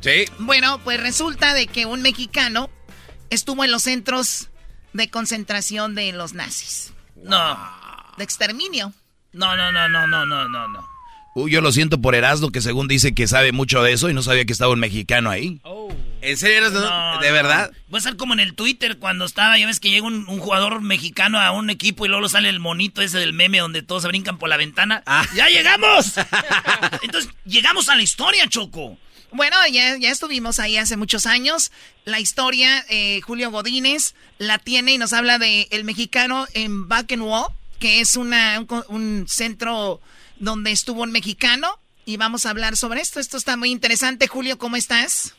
Sí. 0.00 0.24
Bueno, 0.40 0.80
pues 0.82 0.98
resulta 0.98 1.54
de 1.54 1.68
que 1.68 1.86
un 1.86 2.02
mexicano 2.02 2.68
estuvo 3.30 3.62
en 3.62 3.70
los 3.70 3.84
centros 3.84 4.48
de 4.92 5.08
concentración 5.08 5.94
de 5.94 6.10
los 6.10 6.32
nazis. 6.32 6.92
No 7.14 7.80
de 8.16 8.24
exterminio. 8.24 8.92
No, 9.32 9.56
no, 9.56 9.72
no, 9.72 9.88
no, 9.88 10.06
no, 10.06 10.26
no, 10.26 10.48
no, 10.48 10.68
no. 10.68 10.88
Uy, 11.34 11.50
yo 11.50 11.62
lo 11.62 11.72
siento 11.72 11.98
por 11.98 12.14
Erasmo, 12.14 12.50
que 12.50 12.60
según 12.60 12.88
dice 12.88 13.14
que 13.14 13.26
sabe 13.26 13.52
mucho 13.52 13.82
de 13.82 13.92
eso 13.94 14.10
y 14.10 14.14
no 14.14 14.22
sabía 14.22 14.44
que 14.44 14.52
estaba 14.52 14.72
un 14.72 14.80
mexicano 14.80 15.30
ahí. 15.30 15.60
Oh. 15.64 15.90
¿En 16.20 16.36
serio 16.36 16.58
eres 16.58 16.72
No, 16.72 17.18
de 17.20 17.28
no. 17.28 17.32
verdad? 17.34 17.70
Voy 17.88 17.96
a 17.96 17.98
estar 17.98 18.16
como 18.16 18.34
en 18.34 18.40
el 18.40 18.54
Twitter 18.54 18.98
cuando 18.98 19.24
estaba, 19.24 19.56
ya 19.58 19.66
ves 19.66 19.80
que 19.80 19.88
llega 19.90 20.06
un, 20.06 20.28
un 20.28 20.38
jugador 20.40 20.82
mexicano 20.82 21.40
a 21.40 21.50
un 21.52 21.70
equipo 21.70 22.04
y 22.04 22.10
luego 22.10 22.28
sale 22.28 22.50
el 22.50 22.60
monito 22.60 23.00
ese 23.00 23.18
del 23.18 23.32
meme 23.32 23.60
donde 23.60 23.80
todos 23.82 24.02
se 24.02 24.08
brincan 24.08 24.36
por 24.38 24.50
la 24.50 24.58
ventana. 24.58 25.02
Ah. 25.06 25.24
¡Ya 25.34 25.48
llegamos! 25.48 26.12
Entonces, 27.02 27.30
llegamos 27.46 27.88
a 27.88 27.96
la 27.96 28.02
historia, 28.02 28.46
Choco. 28.48 28.98
Bueno, 29.32 29.56
ya, 29.72 29.96
ya 29.96 30.10
estuvimos 30.10 30.58
ahí 30.58 30.76
hace 30.76 30.98
muchos 30.98 31.24
años. 31.24 31.72
La 32.04 32.20
historia, 32.20 32.84
eh, 32.90 33.22
Julio 33.22 33.50
Godínez 33.50 34.14
la 34.36 34.58
tiene 34.58 34.92
y 34.92 34.98
nos 34.98 35.14
habla 35.14 35.38
de 35.38 35.66
el 35.70 35.84
mexicano 35.84 36.46
en 36.52 36.86
Bakenwall, 36.88 37.46
que 37.82 38.00
es 38.00 38.16
una, 38.16 38.60
un, 38.60 38.66
co- 38.66 38.84
un 38.88 39.24
centro 39.28 40.00
donde 40.38 40.70
estuvo 40.70 41.02
un 41.02 41.10
mexicano. 41.10 41.68
Y 42.04 42.16
vamos 42.16 42.46
a 42.46 42.50
hablar 42.50 42.76
sobre 42.76 43.00
esto. 43.00 43.18
Esto 43.20 43.36
está 43.36 43.56
muy 43.56 43.70
interesante. 43.70 44.28
Julio, 44.28 44.56
¿cómo 44.56 44.76
estás? 44.76 45.34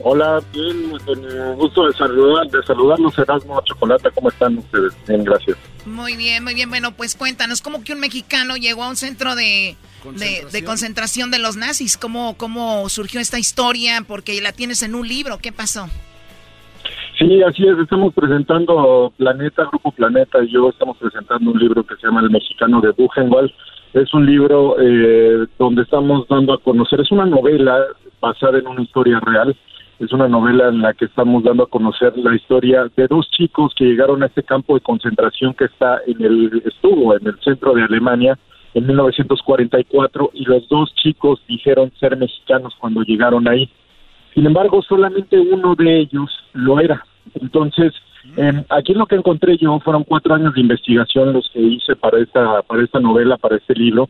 Hola, 0.00 0.42
bien, 0.52 0.98
con 1.04 1.24
el 1.24 1.54
gusto 1.54 1.86
de, 1.86 1.96
saludar, 1.96 2.48
de 2.48 2.62
saludarlos, 2.64 3.16
Erasmo 3.18 3.60
Chocolate, 3.64 4.10
¿cómo 4.12 4.30
están 4.30 4.58
ustedes? 4.58 4.92
Bien, 5.06 5.22
gracias. 5.22 5.56
Muy 5.84 6.16
bien, 6.16 6.42
muy 6.42 6.54
bien. 6.54 6.70
Bueno, 6.70 6.96
pues 6.96 7.14
cuéntanos, 7.14 7.60
¿cómo 7.60 7.84
que 7.84 7.92
un 7.92 8.00
mexicano 8.00 8.56
llegó 8.56 8.82
a 8.84 8.88
un 8.88 8.96
centro 8.96 9.36
de, 9.36 9.76
de, 10.14 10.46
de 10.50 10.64
concentración 10.64 11.30
de 11.30 11.38
los 11.38 11.56
nazis? 11.56 11.96
¿Cómo, 11.96 12.36
¿Cómo 12.36 12.88
surgió 12.88 13.20
esta 13.20 13.38
historia? 13.38 14.02
Porque 14.08 14.40
la 14.40 14.52
tienes 14.52 14.82
en 14.82 14.94
un 14.94 15.06
libro. 15.06 15.38
¿Qué 15.38 15.52
pasó? 15.52 15.88
Sí, 17.22 17.40
así 17.40 17.62
es, 17.62 17.78
estamos 17.78 18.12
presentando 18.14 19.12
Planeta, 19.16 19.64
Grupo 19.66 19.92
Planeta 19.92 20.42
y 20.42 20.48
yo 20.48 20.70
estamos 20.70 20.96
presentando 20.96 21.52
un 21.52 21.58
libro 21.60 21.84
que 21.84 21.94
se 21.94 22.08
llama 22.08 22.20
El 22.20 22.30
Mexicano 22.30 22.80
de 22.80 22.90
Buchenwald. 22.90 23.48
Es 23.92 24.12
un 24.12 24.26
libro 24.26 24.74
eh, 24.80 25.46
donde 25.56 25.82
estamos 25.82 26.26
dando 26.26 26.52
a 26.52 26.58
conocer, 26.58 27.00
es 27.00 27.12
una 27.12 27.24
novela 27.24 27.78
basada 28.20 28.58
en 28.58 28.66
una 28.66 28.82
historia 28.82 29.20
real, 29.20 29.54
es 30.00 30.12
una 30.12 30.26
novela 30.26 30.66
en 30.66 30.82
la 30.82 30.94
que 30.94 31.04
estamos 31.04 31.44
dando 31.44 31.62
a 31.62 31.68
conocer 31.68 32.12
la 32.18 32.34
historia 32.34 32.90
de 32.96 33.06
dos 33.06 33.30
chicos 33.30 33.72
que 33.76 33.84
llegaron 33.84 34.24
a 34.24 34.26
este 34.26 34.42
campo 34.42 34.74
de 34.74 34.80
concentración 34.80 35.54
que 35.54 35.66
está 35.66 36.00
en 36.08 36.24
el, 36.24 36.60
estuvo 36.64 37.16
en 37.16 37.24
el 37.24 37.38
centro 37.44 37.72
de 37.74 37.84
Alemania 37.84 38.36
en 38.74 38.84
1944 38.84 40.30
y 40.34 40.44
los 40.44 40.68
dos 40.68 40.92
chicos 40.96 41.40
dijeron 41.46 41.92
ser 42.00 42.16
mexicanos 42.16 42.74
cuando 42.80 43.02
llegaron 43.02 43.46
ahí. 43.46 43.70
Sin 44.34 44.44
embargo, 44.44 44.82
solamente 44.82 45.38
uno 45.38 45.76
de 45.76 46.00
ellos 46.00 46.28
lo 46.54 46.80
era. 46.80 47.04
Entonces, 47.40 47.92
eh, 48.36 48.64
aquí 48.68 48.94
lo 48.94 49.06
que 49.06 49.16
encontré 49.16 49.56
yo 49.56 49.78
fueron 49.80 50.04
cuatro 50.04 50.34
años 50.34 50.54
de 50.54 50.60
investigación 50.60 51.32
los 51.32 51.50
que 51.52 51.60
hice 51.60 51.96
para 51.96 52.18
esta, 52.20 52.62
para 52.62 52.82
esta 52.82 53.00
novela, 53.00 53.36
para 53.36 53.56
este 53.56 53.74
libro. 53.74 54.08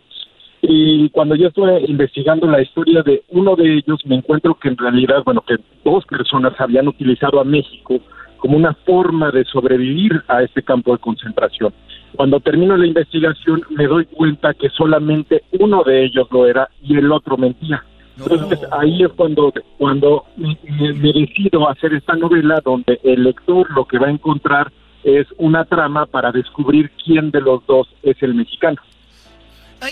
Y 0.60 1.08
cuando 1.10 1.34
yo 1.34 1.48
estuve 1.48 1.80
investigando 1.88 2.46
la 2.46 2.62
historia 2.62 3.02
de 3.02 3.22
uno 3.30 3.56
de 3.56 3.78
ellos, 3.78 4.00
me 4.06 4.16
encuentro 4.16 4.54
que 4.54 4.68
en 4.68 4.76
realidad, 4.76 5.22
bueno, 5.24 5.42
que 5.46 5.56
dos 5.84 6.04
personas 6.06 6.52
habían 6.60 6.86
utilizado 6.86 7.40
a 7.40 7.44
México 7.44 8.00
como 8.36 8.56
una 8.56 8.74
forma 8.86 9.30
de 9.30 9.44
sobrevivir 9.44 10.22
a 10.28 10.42
este 10.42 10.62
campo 10.62 10.92
de 10.92 10.98
concentración. 10.98 11.72
Cuando 12.14 12.40
termino 12.40 12.76
la 12.76 12.86
investigación, 12.86 13.62
me 13.70 13.86
doy 13.86 14.04
cuenta 14.04 14.52
que 14.54 14.68
solamente 14.70 15.42
uno 15.58 15.82
de 15.84 16.04
ellos 16.04 16.28
lo 16.30 16.46
era 16.46 16.68
y 16.82 16.96
el 16.96 17.10
otro 17.10 17.36
mentía. 17.36 17.84
Entonces 18.18 18.58
ahí 18.72 19.02
es 19.02 19.10
cuando, 19.16 19.52
cuando 19.78 20.24
me, 20.36 20.56
me 20.92 21.12
decido 21.12 21.68
hacer 21.68 21.94
esta 21.94 22.14
novela 22.14 22.60
donde 22.64 23.00
el 23.02 23.24
lector 23.24 23.70
lo 23.72 23.86
que 23.86 23.98
va 23.98 24.08
a 24.08 24.10
encontrar 24.10 24.70
es 25.02 25.26
una 25.38 25.64
trama 25.64 26.06
para 26.06 26.30
descubrir 26.30 26.90
quién 27.04 27.30
de 27.30 27.40
los 27.40 27.64
dos 27.66 27.88
es 28.02 28.16
el 28.22 28.34
mexicano. 28.34 28.80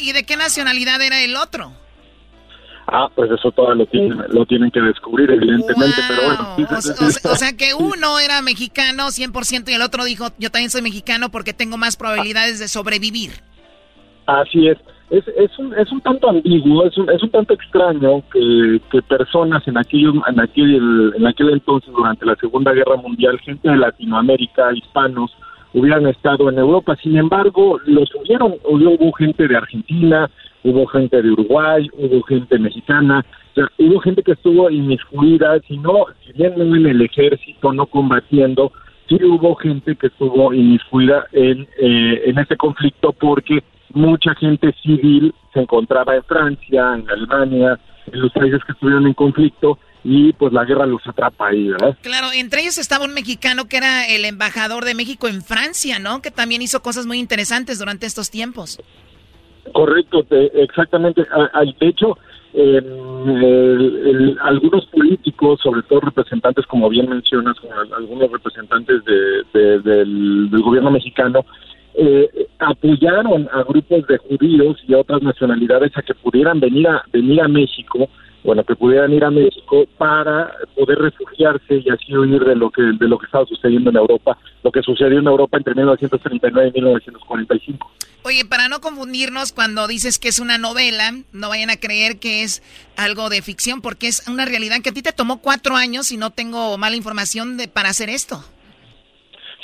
¿Y 0.01 0.13
de 0.13 0.25
qué 0.25 0.37
nacionalidad 0.37 1.01
era 1.03 1.21
el 1.23 1.35
otro? 1.37 1.73
Ah, 2.93 3.09
pues 3.15 3.31
eso 3.31 3.51
todo 3.53 3.75
lo 3.75 3.87
tienen, 3.87 4.19
lo 4.31 4.45
tienen 4.47 4.71
que 4.71 4.81
descubrir, 4.81 5.31
evidentemente, 5.31 5.97
pero 6.09 6.23
bueno. 6.27 6.57
O, 6.77 6.81
sea- 6.83 6.95
o 7.07 7.11
sea- 7.11 7.33
o 7.33 7.35
sea 7.37 7.57
que 7.57 7.73
uno 7.75 8.19
era 8.19 8.43
mexicano 8.43 9.09
100% 9.11 9.71
y 9.71 9.75
el 9.75 9.83
otro 9.83 10.05
dijo, 10.05 10.29
yo 10.39 10.51
también 10.51 10.71
soy 10.71 10.83
mexicano 10.83 11.31
porque 11.31 11.53
tengo 11.53 11.77
más 11.77 11.97
probabilidades 11.97 12.59
de 12.59 12.69
sobrevivir. 12.69 13.31
Así 14.27 14.69
es. 14.69 14.79
Es, 15.11 15.27
es, 15.37 15.59
un, 15.59 15.75
es 15.75 15.91
un 15.91 16.01
tanto 16.01 16.31
ambiguo, 16.31 16.87
es 16.87 16.97
un, 16.97 17.11
es 17.11 17.21
un 17.21 17.31
tanto 17.31 17.55
extraño 17.55 18.23
que, 18.33 18.81
que 18.93 19.03
personas 19.03 19.67
en 19.67 19.77
aquel, 19.77 20.21
en, 20.29 20.41
aquel, 20.41 21.13
en 21.17 21.27
aquel 21.27 21.51
entonces, 21.51 21.93
durante 21.93 22.25
la 22.25 22.37
Segunda 22.37 22.73
Guerra 22.73 22.97
Mundial, 22.97 23.41
gente 23.41 23.69
de 23.69 23.77
Latinoamérica, 23.77 24.73
hispanos, 24.73 25.37
hubieran 25.75 26.07
estado 26.07 26.49
en 26.49 26.59
Europa. 26.59 26.97
Sin 27.03 27.17
embargo, 27.17 27.81
los 27.87 28.09
hubieron, 28.15 28.55
hubo, 28.65 29.13
gente 29.13 29.49
de 29.49 29.57
Argentina, 29.57 30.31
hubo 30.63 30.87
gente 30.87 31.21
de 31.21 31.31
Uruguay, 31.31 31.89
hubo 31.99 32.23
gente 32.23 32.59
mexicana, 32.59 33.25
hubo 33.79 34.01
gente 34.01 34.23
que 34.23 34.33
estuvo 34.33 34.71
inmiscuida, 34.71 35.59
si 35.67 35.77
no, 35.79 36.07
si 36.25 36.33
bien 36.35 36.55
no 36.57 36.77
en 36.77 36.87
el 36.87 37.03
ejército, 37.03 37.73
no 37.73 37.87
combatiendo, 37.87 38.73
sí 39.09 39.19
hubo 39.25 39.57
gente 39.57 39.97
que 39.97 40.07
estuvo 40.07 40.53
inmiscuida 40.53 41.27
en, 41.33 41.67
eh, 41.81 42.23
en 42.27 42.39
ese 42.39 42.57
conflicto 42.57 43.13
porque 43.13 43.63
mucha 43.93 44.35
gente 44.35 44.75
civil 44.83 45.35
se 45.53 45.61
encontraba 45.61 46.15
en 46.17 46.23
Francia, 46.25 46.95
en 46.95 47.09
Alemania, 47.11 47.79
en 48.13 48.21
los 48.21 48.33
países 48.33 48.63
que 48.65 48.73
estuvieron 48.73 49.07
en 49.07 49.15
conflicto 49.15 49.79
y 50.03 50.33
pues 50.33 50.53
la 50.53 50.65
guerra 50.65 50.87
los 50.87 51.07
atrapa 51.07 51.49
ahí, 51.49 51.69
¿verdad? 51.69 51.97
Claro, 52.03 52.29
entre 52.35 52.63
ellos 52.63 52.79
estaba 52.79 53.05
un 53.05 53.13
mexicano 53.15 53.67
que 53.69 53.77
era 53.77 54.07
el 54.07 54.25
embajador 54.25 54.85
de 54.85 54.95
México 54.95 55.29
en 55.29 55.43
Francia, 55.43 55.99
¿no? 55.99 56.23
Que 56.23 56.31
también 56.31 56.63
hizo 56.63 56.81
cosas 56.83 57.07
muy 57.07 57.19
interesantes 57.19 57.79
durante 57.79 58.07
estos 58.07 58.31
tiempos. 58.31 58.81
Correcto, 59.75 60.23
te- 60.25 60.63
exactamente. 60.63 61.23
A- 61.33 61.59
a- 61.61 61.65
De 61.65 61.87
hecho, 61.89 62.17
eh, 62.55 62.81
el- 62.83 64.03
el- 64.07 64.39
algunos 64.43 64.87
políticos, 64.87 65.61
sobre 65.63 65.83
todo 65.83 66.01
representantes, 66.01 66.67
como 66.67 66.89
bien 66.89 67.09
mencionas, 67.09 67.59
como 67.61 67.75
al- 67.75 67.93
algunos 67.93 68.31
representantes 68.33 69.05
de- 69.05 69.43
de- 69.53 69.79
del, 69.81 70.51
del 70.51 70.63
gobierno 70.63 70.91
mexicano, 70.91 71.45
eh, 71.95 72.49
apoyaron 72.59 73.49
a 73.53 73.63
grupos 73.63 74.07
de 74.07 74.19
judíos 74.19 74.79
y 74.87 74.95
a 74.95 74.99
otras 74.99 75.23
nacionalidades 75.23 75.97
a 75.97 76.03
que 76.03 76.15
pudieran 76.15 76.61
venir 76.61 76.87
a 76.89 77.03
venir 77.13 77.41
a 77.41 77.49
México, 77.49 78.09
bueno, 78.43 78.65
que 78.65 78.77
pudieran 78.77 79.13
ir 79.13 79.25
a 79.25 79.31
México 79.31 79.85
para 79.99 80.53
poder 80.75 80.99
refugiarse 80.99 81.83
y 81.85 81.91
así 81.91 82.17
huir 82.17 82.43
de 82.45 82.57
lo 82.57 82.71
que 82.71 82.83
de 82.83 83.09
lo 83.09 83.19
que 83.19 83.27
estaba 83.27 83.45
sucediendo 83.47 83.91
en 83.91 83.97
Europa, 83.97 84.39
lo 84.63 84.71
que 84.71 84.83
sucedió 84.83 85.19
en 85.19 85.27
Europa 85.27 85.59
entre 85.59 85.75
1939 85.75 86.69
y 86.69 86.73
1945. 86.81 87.91
Oye, 88.23 88.45
para 88.45 88.69
no 88.69 88.81
confundirnos 88.81 89.53
cuando 89.53 89.89
dices 89.89 90.19
que 90.19 90.29
es 90.29 90.41
una 90.41 90.59
novela, 90.59 91.13
no 91.33 91.49
vayan 91.49 91.71
a 91.71 91.79
creer 91.79 92.19
que 92.19 92.43
es 92.43 92.63
algo 92.97 93.31
de 93.31 93.41
ficción, 93.41 93.81
porque 93.81 94.09
es 94.09 94.29
una 94.29 94.45
realidad 94.45 94.83
que 94.83 94.91
a 94.91 94.93
ti 94.93 95.01
te 95.01 95.13
tomó 95.13 95.41
cuatro 95.41 95.75
años 95.75 96.13
y 96.13 96.19
no 96.19 96.31
tengo 96.31 96.77
mala 96.77 96.97
información 96.97 97.57
de, 97.57 97.67
para 97.67 97.89
hacer 97.89 98.11
esto. 98.11 98.45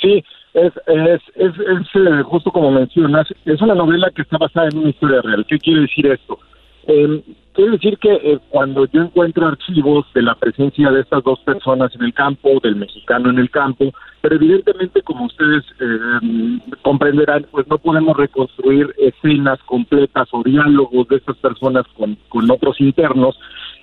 Sí, 0.01 0.23
es, 0.57 0.73
es, 0.87 1.21
es, 1.35 1.53
es, 1.59 1.87
eh, 1.95 2.23
justo 2.23 2.51
como 2.51 2.71
mencionas, 2.71 3.27
es 3.45 3.61
una 3.61 3.75
novela 3.75 4.09
que 4.11 4.23
está 4.23 4.37
basada 4.37 4.69
en 4.69 4.79
una 4.79 4.89
historia 4.89 5.21
real. 5.21 5.45
¿Qué 5.47 5.59
quiere 5.59 5.81
decir 5.81 6.07
esto? 6.07 6.39
Eh, 6.87 7.21
quiere 7.53 7.71
decir 7.71 7.97
que 7.99 8.13
eh, 8.13 8.39
cuando 8.49 8.85
yo 8.85 9.01
encuentro 9.01 9.45
archivos 9.45 10.05
de 10.15 10.21
la 10.21 10.35
presencia 10.35 10.89
de 10.89 11.01
estas 11.01 11.23
dos 11.23 11.39
personas 11.41 11.93
en 11.95 12.03
el 12.03 12.13
campo, 12.13 12.59
del 12.63 12.75
mexicano 12.75 13.29
en 13.29 13.37
el 13.39 13.51
campo, 13.51 13.93
pero 14.21 14.35
evidentemente 14.35 15.01
como 15.03 15.25
ustedes 15.25 15.63
eh, 15.79 16.59
comprenderán, 16.81 17.45
pues 17.51 17.67
no 17.67 17.77
podemos 17.77 18.17
reconstruir 18.17 18.93
escenas 18.97 19.59
completas 19.63 20.27
o 20.31 20.41
diálogos 20.43 21.07
de 21.09 21.17
estas 21.17 21.37
personas 21.37 21.85
con, 21.95 22.17
con 22.29 22.49
otros 22.49 22.79
internos. 22.81 23.37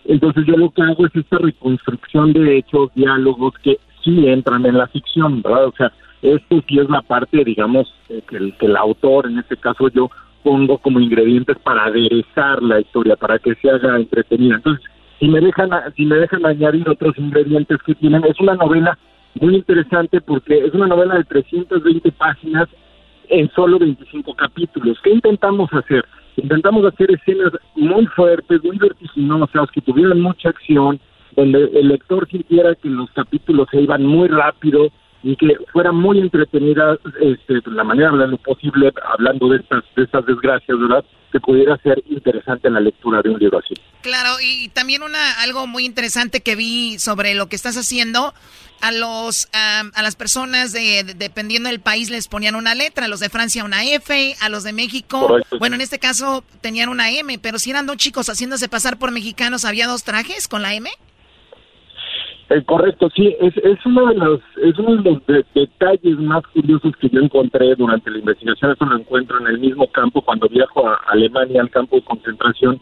Entonces 0.07 0.45
yo 0.47 0.57
lo 0.57 0.71
que 0.71 0.83
hago 0.83 1.07
es 1.07 1.15
esta 1.15 1.39
reconstrucción 1.39 2.33
de 2.33 2.59
hechos, 2.59 2.91
diálogos 2.95 3.55
que 3.63 3.79
sí 4.03 4.27
entran 4.27 4.67
en 4.67 4.79
la 4.79 4.87
ficción, 4.89 5.41
¿verdad? 5.43 5.67
O 5.67 5.75
sea, 5.77 5.93
esto 6.25 6.63
sí 6.67 6.79
es 6.79 6.89
la 6.89 7.03
parte, 7.03 7.45
digamos, 7.45 7.93
eh, 8.09 8.23
que, 8.29 8.37
el, 8.37 8.57
que 8.57 8.67
el 8.67 8.77
autor, 8.77 9.27
en 9.27 9.39
este 9.39 9.57
caso 9.57 9.89
yo, 9.89 10.11
pongo 10.43 10.79
como 10.79 11.01
ingredientes 11.01 11.59
para 11.59 11.85
aderezar 11.85 12.63
la 12.63 12.81
historia, 12.81 13.17
para 13.17 13.39
que 13.39 13.55
se 13.57 13.71
haga 13.71 13.97
entretenida. 13.97 14.57
Entonces, 14.57 14.85
si 15.19 15.29
me 15.29 15.41
dejan, 15.41 15.71
si 15.97 16.05
me 16.07 16.17
dejan 16.17 16.45
añadir 16.47 16.89
otros 16.89 17.17
ingredientes 17.19 17.79
que 17.85 17.95
tienen, 17.95 18.25
es 18.25 18.39
una 18.41 18.55
novela 18.55 18.99
muy 19.41 19.57
interesante 19.57 20.21
porque 20.21 20.59
es 20.59 20.73
una 20.75 20.87
novela 20.87 21.17
de 21.17 21.25
320 21.25 22.13
páginas 22.13 22.69
en 23.29 23.51
solo 23.51 23.79
25 23.79 24.35
capítulos. 24.35 24.99
¿Qué 25.03 25.11
intentamos 25.11 25.73
hacer? 25.73 26.05
Intentamos 26.37 26.85
hacer 26.85 27.11
escenas 27.11 27.53
muy 27.75 28.07
fuertes, 28.07 28.63
muy 28.65 28.77
vertiginosas, 28.79 29.71
que 29.71 29.81
tuvieran 29.81 30.21
mucha 30.21 30.49
acción, 30.49 31.01
donde 31.37 31.71
el 31.75 31.89
lector 31.89 32.29
sintiera 32.29 32.75
que 32.75 32.89
los 32.89 33.11
capítulos 33.13 33.69
se 33.71 33.81
iban 33.81 34.05
muy 34.05 34.29
rápido 34.29 34.91
y 35.25 35.35
que 35.37 35.57
fuera 35.73 35.91
muy 35.91 36.19
entretenida 36.21 36.97
este, 37.21 37.61
la 37.71 37.83
manera 37.83 38.13
de 38.13 38.29
lo 38.29 38.37
posible, 38.39 38.93
hablando 39.11 39.49
de 39.49 39.57
estas, 39.57 39.83
de 39.97 40.03
estas 40.05 40.25
desgracias, 40.27 40.79
¿verdad? 40.79 41.05
Que 41.33 41.41
pudiera 41.41 41.77
ser 41.79 42.01
interesante 42.09 42.69
la 42.71 42.79
lectura 42.79 43.23
de 43.23 43.31
un 43.31 43.39
libro 43.41 43.59
así. 43.59 43.75
Claro, 44.03 44.37
y 44.41 44.69
también 44.69 45.03
una 45.03 45.41
algo 45.43 45.67
muy 45.67 45.85
interesante 45.87 46.43
que 46.43 46.55
vi 46.57 46.99
sobre 46.99 47.35
lo 47.35 47.49
que 47.49 47.57
estás 47.57 47.77
haciendo, 47.79 48.35
a 48.83 48.93
los 48.93 49.49
a 49.55 50.03
las 50.03 50.15
personas 50.15 50.73
de, 50.73 51.03
de- 51.05 51.15
dependiendo 51.15 51.71
del 51.71 51.81
país 51.81 52.11
les 52.11 52.29
ponían 52.29 52.55
una 52.55 52.75
letra, 52.75 53.07
a 53.07 53.09
los 53.09 53.21
de 53.21 53.31
Francia 53.31 53.65
una 53.65 53.83
F, 53.83 54.37
a 54.43 54.49
los 54.51 54.63
de 54.63 54.75
México, 54.75 55.27
Correcto. 55.27 55.59
bueno, 55.59 55.75
en 55.77 55.81
este 55.81 55.99
caso 55.99 56.45
tenían 56.61 56.91
una 56.91 57.11
M, 57.11 57.39
pero 57.39 57.59
si 57.59 57.71
eran 57.71 57.87
dos 57.87 57.97
chicos 57.97 58.29
haciéndose 58.29 58.69
pasar 58.69 58.99
por 58.99 59.11
mexicanos, 59.11 59.65
había 59.65 59.87
dos 59.87 60.05
trajes 60.05 60.49
con 60.49 60.61
la 60.61 60.75
M. 60.75 60.91
Eh, 62.51 62.63
correcto, 62.65 63.09
sí, 63.17 63.35
es, 63.41 63.57
es 63.57 63.79
uno 63.87 64.07
de 64.07 64.15
los, 64.17 64.41
es 64.63 64.79
uno 64.79 64.97
de 64.97 65.11
los 65.11 65.27
de- 65.27 65.45
detalles 65.55 66.19
más 66.19 66.43
curiosos 66.49 66.95
que 66.99 67.09
yo 67.09 67.21
encontré 67.21 67.75
durante 67.75 68.11
la 68.11 68.19
investigación. 68.19 68.73
Eso 68.73 68.85
lo 68.85 68.99
encuentro 68.99 69.41
en 69.41 69.47
el 69.47 69.59
mismo 69.59 69.87
campo 69.91 70.21
cuando 70.21 70.49
viajo 70.49 70.87
a 70.87 71.01
Alemania, 71.09 71.63
al 71.63 71.71
campo 71.71 71.97
de 71.97 72.03
concentración. 72.03 72.81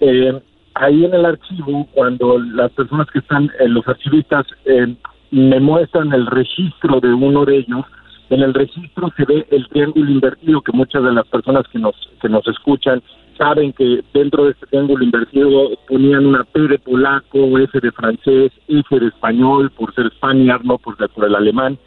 Eh, 0.00 0.40
ahí 0.74 1.04
en 1.04 1.12
el 1.14 1.26
archivo, 1.26 1.86
cuando 1.92 2.38
las 2.38 2.72
personas 2.72 3.06
que 3.10 3.18
están, 3.18 3.50
eh, 3.60 3.68
los 3.68 3.86
archivistas, 3.86 4.46
eh, 4.64 4.94
me 5.30 5.60
muestran 5.60 6.12
el 6.12 6.26
registro 6.26 7.00
de 7.00 7.12
uno 7.12 7.44
de 7.44 7.58
ellos, 7.58 7.84
en 8.30 8.40
el 8.40 8.54
registro 8.54 9.12
se 9.16 9.24
ve 9.26 9.46
el 9.50 9.68
triángulo 9.68 10.10
invertido 10.10 10.62
que 10.62 10.72
muchas 10.72 11.02
de 11.04 11.12
las 11.12 11.26
personas 11.26 11.68
que 11.68 11.78
nos 11.78 11.94
que 12.22 12.28
nos 12.30 12.46
escuchan 12.48 13.02
saben 13.36 13.72
que 13.72 14.02
dentro 14.12 14.44
de 14.44 14.50
este 14.52 14.66
triángulo 14.66 15.04
invertido 15.04 15.70
ponían 15.88 16.26
una 16.26 16.44
P 16.44 16.60
de 16.68 16.78
polaco, 16.78 17.58
F 17.58 17.80
de 17.80 17.92
francés, 17.92 18.52
F 18.68 19.00
de 19.00 19.06
español 19.08 19.70
por 19.70 19.94
ser 19.94 20.10
Spaniard, 20.12 20.62
no 20.64 20.78
por 20.78 20.96
ser 20.96 21.10
el 21.16 21.34
alemán 21.34 21.78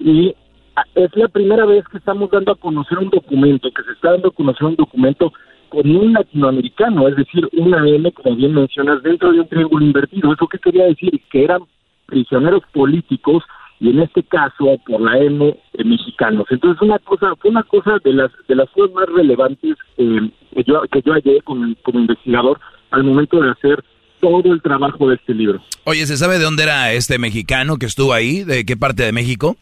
y 0.00 0.34
a- 0.74 0.84
es 0.94 1.14
la 1.16 1.28
primera 1.28 1.64
vez 1.64 1.84
que 1.88 1.98
estamos 1.98 2.30
dando 2.30 2.52
a 2.52 2.56
conocer 2.56 2.98
un 2.98 3.10
documento, 3.10 3.70
que 3.70 3.82
se 3.82 3.92
está 3.92 4.12
dando 4.12 4.28
a 4.28 4.32
conocer 4.32 4.66
un 4.66 4.76
documento 4.76 5.32
con 5.68 5.88
un 5.90 6.12
latinoamericano, 6.12 7.08
es 7.08 7.16
decir, 7.16 7.48
una 7.52 7.86
M, 7.88 8.12
como 8.12 8.36
bien 8.36 8.54
mencionas, 8.54 9.02
dentro 9.02 9.32
de 9.32 9.40
un 9.40 9.48
triángulo 9.48 9.84
invertido. 9.84 10.32
¿Eso 10.32 10.46
qué 10.46 10.58
quería 10.58 10.84
decir? 10.84 11.20
Que 11.30 11.44
eran 11.44 11.62
prisioneros 12.06 12.62
políticos 12.72 13.42
y 13.80 13.90
en 13.90 14.00
este 14.00 14.22
caso 14.22 14.78
por 14.86 15.00
la 15.00 15.18
M 15.18 15.48
eh, 15.48 15.84
mexicanos. 15.84 16.46
Entonces 16.50 16.80
una 16.82 16.98
cosa 17.00 17.34
fue 17.36 17.50
una 17.50 17.62
cosa 17.62 17.98
de 18.02 18.12
las 18.12 18.30
de 18.48 18.54
las 18.54 18.68
cosas 18.70 18.94
más 18.94 19.06
relevantes 19.06 19.76
eh, 19.98 20.30
que 20.54 20.64
yo 20.64 20.82
que 20.90 21.02
yo 21.02 21.12
hallé 21.12 21.40
como, 21.42 21.74
como 21.82 22.00
investigador 22.00 22.58
al 22.90 23.04
momento 23.04 23.40
de 23.40 23.50
hacer 23.50 23.84
todo 24.20 24.52
el 24.52 24.62
trabajo 24.62 25.08
de 25.08 25.16
este 25.16 25.34
libro. 25.34 25.60
Oye, 25.84 26.06
¿se 26.06 26.16
sabe 26.16 26.38
de 26.38 26.44
dónde 26.44 26.62
era 26.62 26.92
este 26.92 27.18
mexicano 27.18 27.76
que 27.76 27.86
estuvo 27.86 28.12
ahí? 28.12 28.44
¿De 28.44 28.64
qué 28.64 28.76
parte 28.76 29.02
de 29.02 29.12
México? 29.12 29.56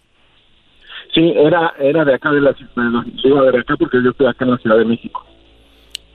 Sí, 1.12 1.32
era 1.36 1.74
era 1.78 2.04
de 2.04 2.14
acá 2.14 2.30
de 2.32 2.40
la 2.40 2.54
ciudad, 2.54 3.52
de 3.52 3.58
acá 3.58 3.76
porque 3.76 4.02
yo 4.02 4.10
estoy 4.10 4.26
acá 4.26 4.44
en 4.44 4.52
la 4.52 4.58
Ciudad 4.58 4.78
de 4.78 4.84
México. 4.84 5.24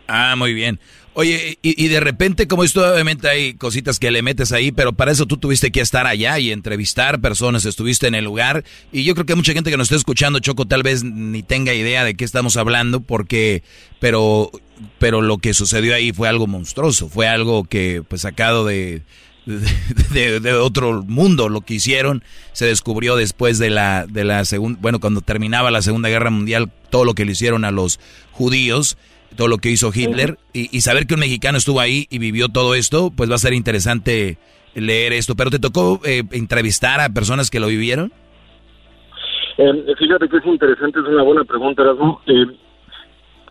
Ah, 0.07 0.35
muy 0.35 0.53
bien. 0.53 0.79
Oye, 1.19 1.59
y, 1.61 1.83
y 1.83 1.89
de 1.89 1.99
repente, 1.99 2.47
como 2.47 2.63
esto, 2.63 2.93
obviamente 2.93 3.27
hay 3.27 3.53
cositas 3.55 3.99
que 3.99 4.09
le 4.09 4.21
metes 4.21 4.53
ahí, 4.53 4.71
pero 4.71 4.93
para 4.93 5.11
eso 5.11 5.25
tú 5.25 5.35
tuviste 5.35 5.69
que 5.69 5.81
estar 5.81 6.07
allá 6.07 6.39
y 6.39 6.49
entrevistar 6.49 7.19
personas, 7.19 7.65
estuviste 7.65 8.07
en 8.07 8.15
el 8.15 8.23
lugar. 8.23 8.63
Y 8.93 9.03
yo 9.03 9.15
creo 9.15 9.25
que 9.25 9.35
mucha 9.35 9.51
gente 9.51 9.69
que 9.69 9.75
nos 9.75 9.87
está 9.87 9.97
escuchando, 9.97 10.39
Choco, 10.39 10.65
tal 10.65 10.81
vez 10.81 11.03
ni 11.03 11.43
tenga 11.43 11.73
idea 11.73 12.05
de 12.05 12.15
qué 12.15 12.23
estamos 12.23 12.55
hablando, 12.55 13.01
porque, 13.01 13.63
pero, 13.99 14.49
pero 14.97 15.21
lo 15.21 15.39
que 15.39 15.53
sucedió 15.53 15.93
ahí 15.93 16.13
fue 16.13 16.29
algo 16.29 16.47
monstruoso, 16.47 17.09
fue 17.09 17.27
algo 17.27 17.65
que, 17.65 18.01
pues, 18.07 18.21
sacado 18.21 18.65
de, 18.65 19.01
de, 20.13 20.39
de 20.39 20.53
otro 20.53 21.03
mundo. 21.03 21.49
Lo 21.49 21.59
que 21.59 21.73
hicieron 21.73 22.23
se 22.53 22.65
descubrió 22.65 23.17
después 23.17 23.59
de 23.59 23.71
la, 23.71 24.05
de 24.07 24.23
la 24.23 24.45
segunda, 24.45 24.79
bueno, 24.81 25.01
cuando 25.01 25.19
terminaba 25.19 25.69
la 25.69 25.81
Segunda 25.81 26.07
Guerra 26.07 26.29
Mundial, 26.29 26.71
todo 26.89 27.03
lo 27.03 27.13
que 27.13 27.25
le 27.25 27.33
hicieron 27.33 27.65
a 27.65 27.71
los 27.71 27.99
judíos 28.31 28.97
todo 29.35 29.47
lo 29.47 29.57
que 29.57 29.69
hizo 29.69 29.91
Hitler 29.93 30.37
y, 30.53 30.75
y 30.75 30.81
saber 30.81 31.07
que 31.07 31.13
un 31.13 31.19
mexicano 31.21 31.57
estuvo 31.57 31.79
ahí 31.79 32.07
y 32.09 32.19
vivió 32.19 32.49
todo 32.49 32.75
esto, 32.75 33.11
pues 33.15 33.29
va 33.29 33.35
a 33.35 33.39
ser 33.39 33.53
interesante 33.53 34.37
leer 34.75 35.13
esto. 35.13 35.35
Pero 35.35 35.49
te 35.49 35.59
tocó 35.59 36.01
eh, 36.05 36.23
entrevistar 36.31 36.99
a 36.99 37.09
personas 37.09 37.49
que 37.49 37.59
lo 37.59 37.67
vivieron. 37.67 38.11
Eh, 39.57 39.85
fíjate 39.97 40.29
que 40.29 40.37
es 40.37 40.45
interesante, 40.45 40.99
es 40.99 41.05
una 41.05 41.23
buena 41.23 41.43
pregunta, 41.43 41.81
Erasmo. 41.83 42.21
Eh, 42.27 42.45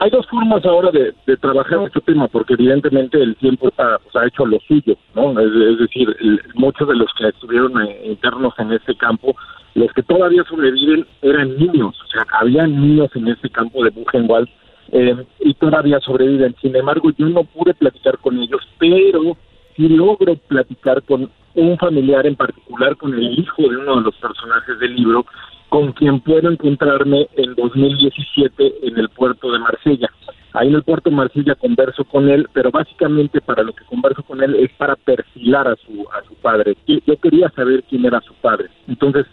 hay 0.00 0.10
dos 0.10 0.26
formas 0.28 0.64
ahora 0.64 0.90
de, 0.90 1.12
de 1.26 1.36
trabajar 1.36 1.80
este 1.86 2.00
tema, 2.00 2.28
porque 2.28 2.54
evidentemente 2.54 3.20
el 3.20 3.34
tiempo 3.36 3.68
está, 3.68 3.98
pues, 3.98 4.14
ha 4.16 4.26
hecho 4.26 4.46
lo 4.46 4.58
suyo, 4.60 4.96
¿no? 5.14 5.38
Es, 5.40 5.48
es 5.72 5.78
decir, 5.78 6.16
el- 6.20 6.40
muchos 6.54 6.86
de 6.88 6.94
los 6.94 7.10
que 7.18 7.28
estuvieron 7.28 7.72
eh, 7.82 8.02
internos 8.06 8.54
en 8.58 8.72
este 8.72 8.96
campo, 8.96 9.34
los 9.74 9.92
que 9.92 10.02
todavía 10.02 10.44
sobreviven 10.48 11.04
eran 11.20 11.56
niños, 11.58 11.96
o 12.00 12.10
sea, 12.10 12.24
había 12.40 12.66
niños 12.66 13.10
en 13.14 13.28
este 13.28 13.50
campo 13.50 13.84
de 13.84 13.90
Buchenwald 13.90 14.48
eh, 14.92 15.16
y 15.40 15.54
todavía 15.54 16.00
sobreviven. 16.00 16.54
Sin 16.60 16.74
embargo, 16.74 17.10
yo 17.16 17.26
no 17.28 17.44
pude 17.44 17.74
platicar 17.74 18.18
con 18.18 18.38
ellos, 18.38 18.60
pero 18.78 19.36
sí 19.76 19.88
logro 19.88 20.34
platicar 20.36 21.02
con 21.02 21.30
un 21.54 21.78
familiar 21.78 22.26
en 22.26 22.36
particular, 22.36 22.96
con 22.96 23.14
el 23.14 23.38
hijo 23.38 23.62
de 23.62 23.76
uno 23.76 23.96
de 23.96 24.02
los 24.02 24.14
personajes 24.16 24.78
del 24.78 24.94
libro, 24.94 25.26
con 25.68 25.92
quien 25.92 26.20
puedo 26.20 26.50
encontrarme 26.50 27.28
en 27.36 27.54
2017 27.54 28.74
en 28.82 28.98
el 28.98 29.08
puerto 29.10 29.50
de 29.52 29.58
Marsella. 29.58 30.08
Ahí 30.54 30.68
en 30.68 30.76
el 30.76 30.82
puerto 30.82 31.10
de 31.10 31.16
Marsella 31.16 31.54
converso 31.56 32.04
con 32.04 32.28
él, 32.28 32.48
pero 32.54 32.70
básicamente 32.70 33.40
para 33.40 33.62
lo 33.62 33.72
que 33.74 33.84
converso 33.84 34.22
con 34.22 34.42
él 34.42 34.54
es 34.56 34.70
para 34.72 34.96
perfilar 34.96 35.68
a 35.68 35.76
su 35.76 36.06
a 36.10 36.26
su 36.26 36.34
padre. 36.36 36.74
Yo- 36.86 37.20
quería 37.20 37.50
saber 37.50 37.84
quién 37.88 38.06
era 38.06 38.20
su 38.22 38.32
padre. 38.34 38.68
Entonces, 38.86 39.26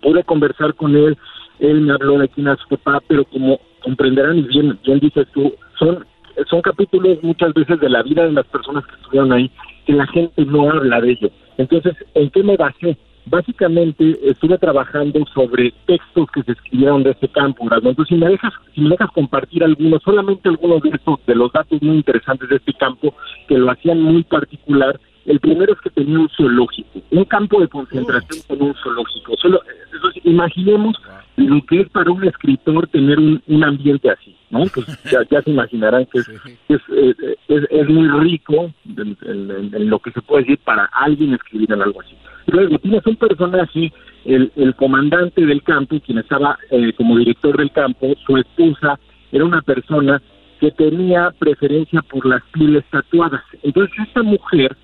pude 0.00 0.22
conversar 0.22 0.74
con 0.74 0.94
él, 0.94 1.16
él 1.58 1.80
me 1.80 1.92
habló 1.92 2.18
de 2.18 2.28
quién 2.28 2.46
era 2.46 2.56
su 2.56 2.68
papá, 2.68 3.02
pero 3.08 3.24
como 3.24 3.58
comprenderán 3.82 4.38
y 4.38 4.42
bien, 4.42 4.78
bien 4.84 5.00
dices 5.00 5.26
tú, 5.32 5.54
son, 5.78 6.04
son 6.48 6.62
capítulos 6.62 7.18
muchas 7.22 7.52
veces 7.54 7.80
de 7.80 7.88
la 7.88 8.02
vida 8.02 8.24
de 8.24 8.32
las 8.32 8.46
personas 8.46 8.84
que 8.86 8.94
estuvieron 8.96 9.32
ahí, 9.32 9.50
que 9.86 9.92
la 9.92 10.06
gente 10.06 10.44
no 10.44 10.70
habla 10.70 11.00
de 11.00 11.12
ello. 11.12 11.30
Entonces, 11.56 11.94
¿en 12.14 12.30
qué 12.30 12.42
me 12.42 12.56
basé? 12.56 12.96
Básicamente 13.26 14.18
estuve 14.22 14.56
trabajando 14.56 15.24
sobre 15.34 15.74
textos 15.86 16.30
que 16.30 16.42
se 16.44 16.52
escribieron 16.52 17.02
de 17.02 17.10
este 17.10 17.28
campo. 17.28 17.64
Entonces, 17.70 18.06
si 18.08 18.14
me 18.14 18.28
dejas, 18.28 18.52
si 18.74 18.80
me 18.80 18.90
dejas 18.90 19.10
compartir 19.10 19.62
algunos, 19.62 20.02
solamente 20.02 20.48
algunos 20.48 20.80
de 20.82 20.90
estos, 20.90 21.18
de 21.26 21.34
los 21.34 21.52
datos 21.52 21.82
muy 21.82 21.96
interesantes 21.96 22.48
de 22.48 22.56
este 22.56 22.72
campo, 22.74 23.14
que 23.46 23.58
lo 23.58 23.70
hacían 23.70 24.00
muy 24.00 24.22
particular, 24.22 24.98
el 25.28 25.40
primero 25.40 25.72
es 25.74 25.80
que 25.80 25.90
tenía 25.90 26.18
un 26.18 26.28
zoológico, 26.30 27.00
un 27.10 27.24
campo 27.24 27.60
de 27.60 27.68
concentración 27.68 28.42
con 28.48 28.62
un 28.68 28.74
zoológico. 28.74 29.36
Solo, 29.36 29.60
entonces, 29.94 30.22
imaginemos 30.24 30.96
lo 31.36 31.60
que 31.66 31.80
es 31.82 31.88
para 31.90 32.10
un 32.10 32.24
escritor 32.24 32.86
tener 32.88 33.18
un, 33.18 33.40
un 33.46 33.64
ambiente 33.64 34.10
así, 34.10 34.34
¿no? 34.50 34.64
Pues 34.74 34.86
ya, 35.12 35.20
ya 35.30 35.42
se 35.42 35.50
imaginarán 35.50 36.06
que 36.06 36.18
es, 36.20 36.28
es, 36.68 36.80
eh, 36.96 37.14
es, 37.48 37.62
es 37.70 37.88
muy 37.88 38.08
rico 38.08 38.72
en, 38.96 39.16
en- 39.22 39.74
en 39.74 39.90
lo 39.90 39.98
que 40.00 40.10
se 40.12 40.22
puede 40.22 40.42
decir 40.44 40.58
para 40.64 40.86
alguien 40.92 41.34
escribir 41.34 41.72
en 41.72 41.82
algo 41.82 42.00
así. 42.00 42.14
Luego 42.46 42.78
tienes 42.78 43.06
un 43.06 43.16
personaje, 43.16 43.92
el, 44.24 44.50
el 44.56 44.74
comandante 44.74 45.44
del 45.44 45.62
campo, 45.62 46.00
quien 46.00 46.18
estaba 46.18 46.58
eh, 46.70 46.92
como 46.94 47.16
director 47.18 47.56
del 47.56 47.70
campo, 47.72 48.14
su 48.26 48.36
esposa 48.38 48.98
era 49.30 49.44
una 49.44 49.60
persona 49.62 50.20
que 50.58 50.70
tenía 50.72 51.30
preferencia 51.38 52.02
por 52.02 52.24
las 52.26 52.42
pieles 52.52 52.82
tatuadas. 52.90 53.42
Entonces 53.62 53.94
esta 54.08 54.22
mujer 54.22 54.74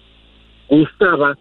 gustaba 0.68 1.36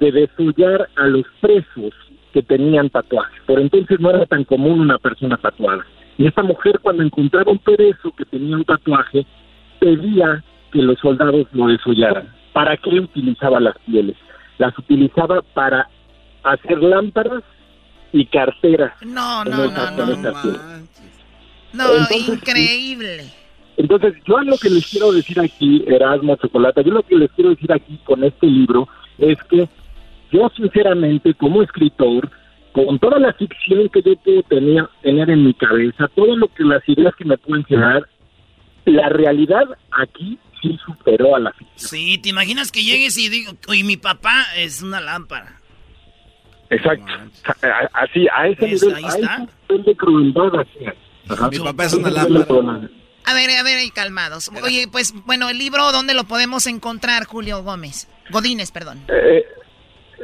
de 0.00 0.12
desollar 0.12 0.88
a 0.96 1.06
los 1.06 1.24
presos 1.40 1.92
que 2.32 2.42
tenían 2.42 2.90
tatuajes. 2.90 3.40
Por 3.46 3.60
entonces 3.60 3.98
no 4.00 4.10
era 4.10 4.26
tan 4.26 4.44
común 4.44 4.80
una 4.80 4.98
persona 4.98 5.36
tatuada. 5.36 5.84
Y 6.16 6.26
esta 6.26 6.42
mujer 6.42 6.78
cuando 6.80 7.02
encontraba 7.02 7.52
un 7.52 7.58
preso 7.58 8.12
que 8.16 8.24
tenía 8.24 8.56
un 8.56 8.64
tatuaje, 8.64 9.24
pedía 9.78 10.42
que 10.72 10.82
los 10.82 10.98
soldados 10.98 11.46
lo 11.52 11.68
desollaran. 11.68 12.28
¿Para 12.52 12.76
qué 12.76 13.00
utilizaba 13.00 13.60
las 13.60 13.78
pieles? 13.86 14.16
Las 14.58 14.76
utilizaba 14.78 15.42
para 15.42 15.88
hacer 16.42 16.82
lámparas 16.82 17.42
y 18.12 18.26
carteras. 18.26 18.92
No, 19.02 19.44
no, 19.44 19.70
no, 19.70 19.90
no. 19.90 20.32
No, 21.72 21.84
Entonces, 21.92 22.28
increíble. 22.28 23.24
Entonces, 23.78 24.14
yo 24.26 24.38
lo 24.40 24.56
que 24.58 24.68
les 24.70 24.86
quiero 24.86 25.12
decir 25.12 25.38
aquí, 25.40 25.84
Erasmo 25.86 26.36
Chocolata, 26.36 26.82
yo 26.82 26.90
lo 26.92 27.02
que 27.04 27.14
les 27.16 27.30
quiero 27.32 27.50
decir 27.50 27.72
aquí 27.72 27.98
con 28.04 28.22
este 28.24 28.46
libro 28.46 28.88
es 29.18 29.38
que 29.44 29.68
yo 30.32 30.50
sinceramente 30.56 31.32
como 31.34 31.62
escritor, 31.62 32.28
con 32.72 32.98
toda 32.98 33.18
la 33.18 33.32
ficción 33.32 33.88
que 33.88 34.02
yo 34.02 34.16
puedo 34.16 34.42
tener, 34.42 34.86
tener 35.02 35.30
en 35.30 35.44
mi 35.44 35.54
cabeza, 35.54 36.08
todo 36.14 36.36
lo 36.36 36.48
que 36.48 36.64
las 36.64 36.86
ideas 36.88 37.14
que 37.16 37.24
me 37.24 37.38
pueden 37.38 37.64
llegar, 37.68 38.06
la 38.84 39.08
realidad 39.10 39.64
aquí 39.92 40.38
sí 40.60 40.76
superó 40.84 41.36
a 41.36 41.38
la 41.38 41.52
ficción. 41.52 41.76
Sí, 41.88 42.18
¿te 42.18 42.30
imaginas 42.30 42.72
que 42.72 42.82
llegues 42.82 43.16
y 43.16 43.28
digo, 43.28 43.52
oye, 43.68 43.84
mi 43.84 43.96
papá 43.96 44.44
es 44.56 44.82
una 44.82 45.00
lámpara? 45.00 45.54
Exacto. 46.70 47.04
A- 47.62 47.88
Así, 48.02 48.26
a 48.36 48.48
ese 48.48 48.66
nivel, 48.66 48.94
Ahí 48.96 49.04
a 49.04 49.08
está. 49.08 49.34
ese 49.36 49.48
nivel 49.70 49.84
de 49.84 49.96
crueldad 49.96 50.60
así. 50.60 50.84
Ajá. 51.28 51.48
Mi 51.48 51.58
papá 51.60 51.84
es 51.84 51.94
una 51.94 52.10
lámpara. 52.10 52.88
A 53.28 53.34
ver, 53.34 53.50
a 53.50 53.62
ver, 53.62 53.78
calmados. 53.94 54.50
Oye, 54.64 54.86
pues, 54.90 55.14
bueno, 55.26 55.48
el 55.50 55.58
libro, 55.58 55.92
¿dónde 55.92 56.14
lo 56.14 56.24
podemos 56.24 56.66
encontrar, 56.66 57.24
Julio 57.24 57.62
Gómez? 57.62 58.08
Godínez, 58.30 58.70
perdón. 58.72 59.00
Eh, 59.08 59.44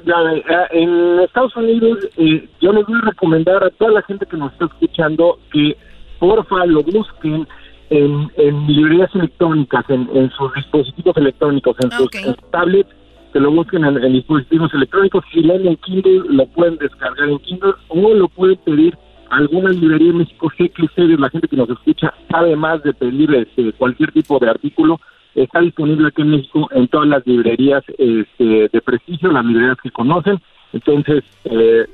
la- 0.04 0.68
en 0.70 1.20
Estados 1.20 1.54
Unidos, 1.56 1.98
eh, 2.16 2.48
yo 2.60 2.72
les 2.72 2.86
voy 2.86 2.98
a 3.02 3.06
recomendar 3.06 3.62
a 3.62 3.70
toda 3.70 3.92
la 3.92 4.02
gente 4.02 4.26
que 4.26 4.36
nos 4.36 4.52
está 4.52 4.66
escuchando 4.66 5.38
que 5.52 5.76
porfa 6.18 6.64
lo 6.66 6.82
busquen 6.82 7.46
en, 7.90 8.30
en 8.36 8.66
librerías 8.66 9.14
electrónicas, 9.14 9.84
en, 9.88 10.08
en 10.14 10.30
sus 10.30 10.52
dispositivos 10.54 11.16
electrónicos, 11.16 11.76
en 11.80 11.90
sus 11.92 12.14
en 12.14 12.34
sus 12.34 12.50
tablets, 12.50 12.90
que 13.32 13.40
lo 13.40 13.50
busquen 13.50 13.84
en, 13.84 14.02
en 14.02 14.12
dispositivos 14.14 14.72
electrónicos. 14.72 15.24
Si 15.32 15.40
leen 15.40 15.66
en 15.66 15.76
Kindle, 15.76 16.22
lo 16.28 16.46
pueden 16.46 16.78
descargar 16.78 17.28
en 17.28 17.38
Kindle 17.40 17.74
o 17.88 18.14
lo 18.14 18.28
pueden 18.28 18.56
pedir 18.64 18.96
a 19.30 19.36
alguna 19.36 19.70
librería 19.70 20.10
en 20.10 20.18
México. 20.18 20.50
Sé 20.56 20.68
que 20.68 20.84
ustedes, 20.84 21.18
la 21.18 21.30
gente 21.30 21.48
que 21.48 21.56
nos 21.56 21.70
escucha, 21.70 22.12
sabe 22.30 22.56
más 22.56 22.82
de 22.82 22.92
pedir 22.94 23.34
este, 23.34 23.72
cualquier 23.72 24.12
tipo 24.12 24.38
de 24.38 24.50
artículo. 24.50 25.00
está 25.34 25.60
disponible 25.60 26.08
aquí 26.08 26.22
en 26.22 26.30
México 26.30 26.68
en 26.72 26.88
todas 26.88 27.08
las 27.08 27.26
librerías 27.26 27.82
este, 27.98 28.68
de 28.72 28.80
prestigio, 28.84 29.32
las 29.32 29.44
librerías 29.44 29.78
que 29.82 29.90
conocen. 29.90 30.40
Entonces, 30.72 31.24
eh, 31.44 31.86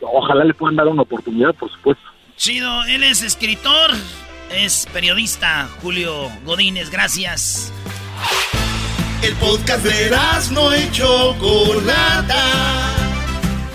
ojalá 0.00 0.44
le 0.44 0.54
puedan 0.54 0.76
dar 0.76 0.88
una 0.88 1.02
oportunidad, 1.02 1.54
por 1.54 1.70
supuesto. 1.70 2.02
Chido, 2.36 2.84
él 2.84 3.04
es 3.04 3.22
escritor, 3.22 3.90
es 4.52 4.88
periodista, 4.92 5.68
Julio 5.82 6.28
Godínez, 6.44 6.90
gracias. 6.90 7.72
El 9.22 9.34
podcast 9.36 9.84
de 9.84 10.10
no 10.52 10.76
y 10.76 10.90
Chocolata. 10.90 12.34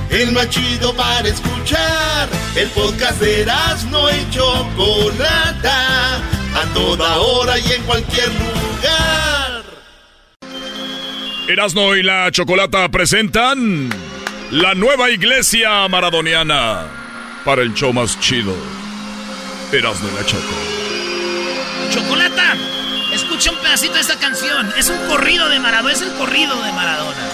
El 0.09 0.31
más 0.31 0.49
chido 0.49 0.93
para 0.95 1.27
escuchar. 1.27 2.27
El 2.55 2.67
podcast 2.69 3.21
de 3.21 3.45
no 3.91 4.09
y 4.09 4.29
Chocolata. 4.31 6.15
A 6.55 6.73
toda 6.73 7.17
hora 7.17 7.59
y 7.59 7.71
en 7.71 7.83
cualquier 7.83 8.27
lugar. 8.29 9.63
Erasno 11.47 11.95
y 11.95 12.03
la 12.03 12.31
Chocolata 12.31 12.89
presentan 12.89 13.89
la 14.51 14.73
nueva 14.73 15.11
iglesia 15.11 15.87
maradoniana 15.87 16.87
para 17.45 17.61
el 17.61 17.73
show 17.75 17.93
más 17.93 18.19
chido. 18.19 18.55
Erasno 19.71 20.09
y 20.09 20.15
la 20.15 20.25
Chocolata. 20.25 20.79
Chocolata, 21.91 22.55
escucha 23.13 23.51
un 23.51 23.57
pedacito 23.59 23.93
de 23.93 24.01
esta 24.01 24.17
canción. 24.17 24.73
Es 24.75 24.89
un 24.89 24.97
corrido 25.07 25.49
de 25.49 25.59
Maradona, 25.59 25.93
es 25.93 26.01
el 26.01 26.11
corrido 26.13 26.55
de 26.63 26.71
Maradona. 26.71 27.29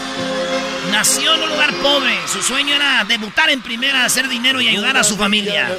Nació 0.92 1.36
en 1.36 1.44
un 1.44 1.50
lugar 1.50 1.74
pobre. 1.76 2.18
Su 2.28 2.42
sueño 2.42 2.76
era 2.76 3.04
debutar 3.06 3.50
en 3.50 3.62
primera, 3.62 4.06
hacer 4.06 4.28
dinero 4.28 4.62
y 4.62 4.68
ayudar 4.68 4.98
a 4.98 5.04
su 5.04 5.16
familia. 5.16 5.76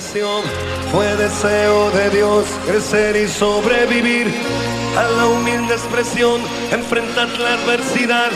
Fue 0.92 1.16
deseo 1.16 1.90
de 1.90 2.10
Dios 2.10 2.46
crecer 2.66 3.16
y 3.16 3.28
sobrevivir 3.28 4.32
a 4.96 5.02
la 5.02 5.26
humilde 5.26 5.74
expresión, 5.74 6.40
enfrentar 6.70 7.28
la 7.38 7.54
adversidad 7.54 8.30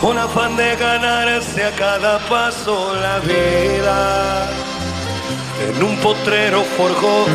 con 0.00 0.16
afán 0.18 0.56
de 0.56 0.76
ganarse 0.76 1.64
a 1.64 1.72
cada 1.72 2.18
paso 2.28 2.94
la 2.94 3.18
vida. 3.20 4.48
En 5.60 5.82
un 5.82 5.96
potrero 5.98 6.64
forjó 6.76 7.26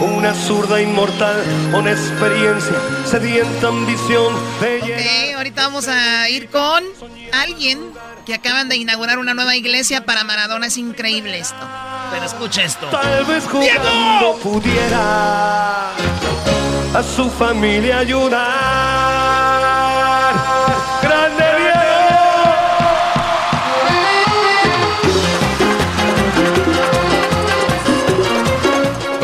una 0.00 0.34
zurda 0.34 0.80
inmortal 0.80 1.42
con 1.70 1.88
experiencia, 1.88 2.74
sedienta 3.04 3.68
ambición 3.68 4.34
Ok, 4.34 5.36
ahorita 5.36 5.62
vamos 5.62 5.88
a 5.88 6.28
ir 6.28 6.48
con 6.48 6.84
alguien 7.32 7.80
que 8.24 8.34
acaban 8.34 8.68
de 8.68 8.76
inaugurar 8.76 9.18
una 9.18 9.34
nueva 9.34 9.56
iglesia 9.56 10.04
para 10.04 10.22
Maradona. 10.24 10.66
Es 10.66 10.76
increíble 10.76 11.38
esto. 11.38 11.56
Pero 12.12 12.24
escucha 12.24 12.62
esto. 12.62 12.86
Tal 12.86 13.24
vez 13.24 13.44
jugando 13.44 14.38
pudiera 14.42 15.90
a 15.90 17.02
su 17.02 17.28
familia 17.30 17.98
ayudar. 17.98 18.42
¡Grande 21.02 21.71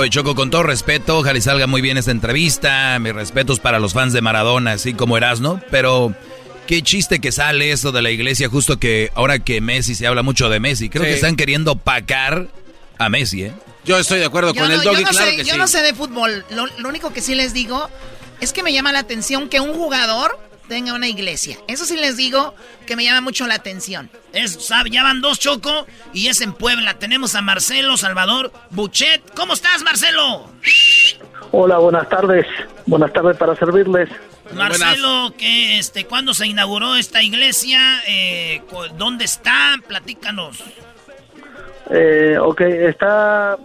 Oye, 0.09 0.14
Choco, 0.14 0.35
con 0.35 0.48
todo 0.48 0.62
respeto, 0.62 1.18
ojalá 1.18 1.36
y 1.36 1.43
salga 1.43 1.66
muy 1.66 1.82
bien 1.82 1.98
esta 1.98 2.12
entrevista. 2.12 2.98
Mis 2.98 3.12
respetos 3.12 3.60
para 3.60 3.78
los 3.78 3.93
fans 3.93 4.14
de 4.14 4.22
Maradona, 4.22 4.72
así 4.72 4.94
como 4.94 5.18
Erasno. 5.18 5.60
Pero 5.70 6.14
qué 6.66 6.80
chiste 6.80 7.18
que 7.18 7.30
sale 7.30 7.72
eso 7.72 7.93
de 7.93 8.01
la 8.01 8.10
iglesia, 8.10 8.48
justo 8.48 8.78
que 8.78 9.12
ahora 9.14 9.39
que 9.39 9.60
Messi 9.60 9.94
se 9.94 10.06
habla 10.06 10.22
mucho 10.22 10.48
de 10.48 10.60
Messi. 10.60 10.89
Creo 10.89 11.05
que 11.05 11.12
están 11.12 11.36
queriendo 11.36 11.76
pacar 11.76 12.48
a 12.97 13.10
Messi, 13.10 13.43
¿eh? 13.43 13.52
Yo 13.85 13.98
estoy 13.98 14.20
de 14.20 14.24
acuerdo 14.24 14.55
Yo 14.55 14.62
con 14.62 14.70
no, 14.70 14.76
el 14.76 14.80
yo 14.82 14.93
doggy, 14.93 15.05
no 15.05 15.10
claro 15.10 15.30
sé, 15.30 15.36
que 15.36 15.44
yo 15.44 15.52
sí. 15.52 15.59
no 15.59 15.68
sé 15.68 15.82
de 15.82 15.93
fútbol. 15.93 16.43
Lo, 16.52 16.66
lo 16.78 16.89
único 16.89 17.12
que 17.12 17.20
sí 17.20 17.35
les 17.35 17.52
digo 17.52 17.90
es 18.40 18.55
que 18.55 18.62
me 18.62 18.72
llama 18.72 18.93
la 18.93 19.01
atención 19.01 19.51
que 19.51 19.60
un 19.60 19.74
jugador 19.74 20.39
tenga 20.69 20.95
una 20.95 21.09
iglesia. 21.09 21.57
Eso 21.66 21.85
sí 21.85 21.97
les 21.97 22.16
digo 22.16 22.55
que 22.86 22.95
me 22.95 23.05
llama 23.05 23.20
mucho 23.20 23.47
la 23.47 23.55
atención. 23.55 24.11
Es, 24.32 24.65
sabe, 24.66 24.90
ya 24.90 25.03
van 25.03 25.20
dos 25.20 25.39
Choco 25.39 25.86
y 26.12 26.28
es 26.28 26.40
en 26.40 26.53
Puebla. 26.53 26.95
Tenemos 26.95 27.35
a 27.35 27.43
Marcelo 27.43 27.97
Salvador 27.97 28.53
Buchet. 28.70 29.23
¿Cómo 29.35 29.55
estás, 29.55 29.82
Marcelo? 29.82 30.51
Hola, 31.51 31.78
buenas 31.78 32.09
tardes. 32.09 32.47
Buenas 32.86 33.12
tardes 33.12 33.36
para 33.36 33.57
servirles. 33.57 34.09
Marcelo, 34.55 35.35
que 35.36 35.78
este, 35.78 36.05
¿cuándo 36.05 36.32
se 36.35 36.47
inauguró 36.47 36.95
esta 36.97 37.23
iglesia? 37.23 37.81
Eh, 38.07 38.62
¿Dónde 38.97 39.24
está? 39.24 39.77
Platícanos. 39.86 40.62
Eh, 41.90 42.36
ok, 42.40 42.61
está, 42.61 43.59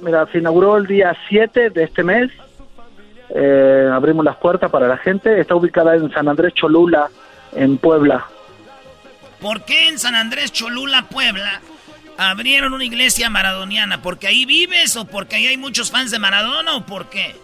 mira, 0.00 0.26
se 0.32 0.38
inauguró 0.38 0.76
el 0.76 0.86
día 0.86 1.16
7 1.28 1.70
de 1.70 1.84
este 1.84 2.02
mes. 2.02 2.30
Eh, 3.34 3.88
abrimos 3.92 4.24
las 4.24 4.36
puertas 4.36 4.70
para 4.70 4.88
la 4.88 4.96
gente. 4.96 5.40
Está 5.40 5.54
ubicada 5.54 5.94
en 5.96 6.10
San 6.12 6.28
Andrés 6.28 6.54
Cholula, 6.54 7.08
en 7.52 7.78
Puebla. 7.78 8.26
¿Por 9.40 9.64
qué 9.64 9.88
en 9.88 9.98
San 9.98 10.14
Andrés 10.14 10.52
Cholula, 10.52 11.06
Puebla, 11.10 11.60
abrieron 12.18 12.74
una 12.74 12.84
iglesia 12.84 13.30
maradoniana? 13.30 14.02
¿Porque 14.02 14.26
ahí 14.26 14.44
vives 14.44 14.96
o 14.96 15.06
porque 15.06 15.36
ahí 15.36 15.46
hay 15.46 15.56
muchos 15.56 15.90
fans 15.90 16.10
de 16.10 16.18
Maradona 16.18 16.76
o 16.76 16.84
por 16.84 17.06
qué? 17.06 17.34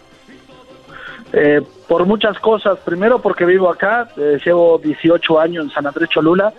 Eh, 1.33 1.61
por 1.87 2.05
muchas 2.05 2.37
cosas. 2.39 2.77
Primero 2.79 3.19
porque 3.21 3.45
vivo 3.45 3.69
acá, 3.69 4.09
eh, 4.17 4.39
llevo 4.45 4.77
18 4.77 5.39
años 5.39 5.65
en 5.65 5.71
San 5.71 5.87
Andrés 5.87 6.09
Cholula 6.09 6.53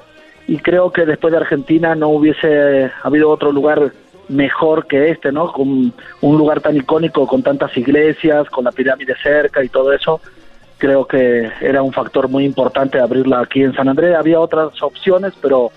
y 0.47 0.59
creo 0.59 0.91
que 0.91 1.05
después 1.05 1.31
de 1.31 1.39
Argentina 1.39 1.95
no 1.95 2.09
hubiese 2.09 2.91
habido 3.03 3.31
otro 3.31 3.53
lugar 3.53 3.93
mejor 4.29 4.87
que 4.87 5.11
este, 5.11 5.33
¿no? 5.33 5.53
Con 5.53 5.93
un 6.21 6.39
lugar 6.39 6.61
tan 6.61 6.77
icónico, 6.77 7.27
con 7.27 7.43
tantas 7.43 7.77
iglesias, 7.77 8.49
con 8.51 8.65
la 8.65 8.73
pirámide 8.73 9.15
cerca 9.23 9.65
y 9.65 9.69
todo 9.69 9.93
eso. 9.93 10.21
Creo 10.79 11.07
que 11.07 11.51
era 11.61 11.83
un 11.83 11.93
factor 11.93 12.29
muy 12.29 12.45
importante 12.45 13.01
abrirla 13.01 13.41
aquí 13.41 13.63
en 13.63 13.75
San 13.75 13.89
Andrés. 13.89 14.15
Había 14.17 14.39
otras 14.39 14.81
opciones, 14.83 15.33
pero 15.41 15.73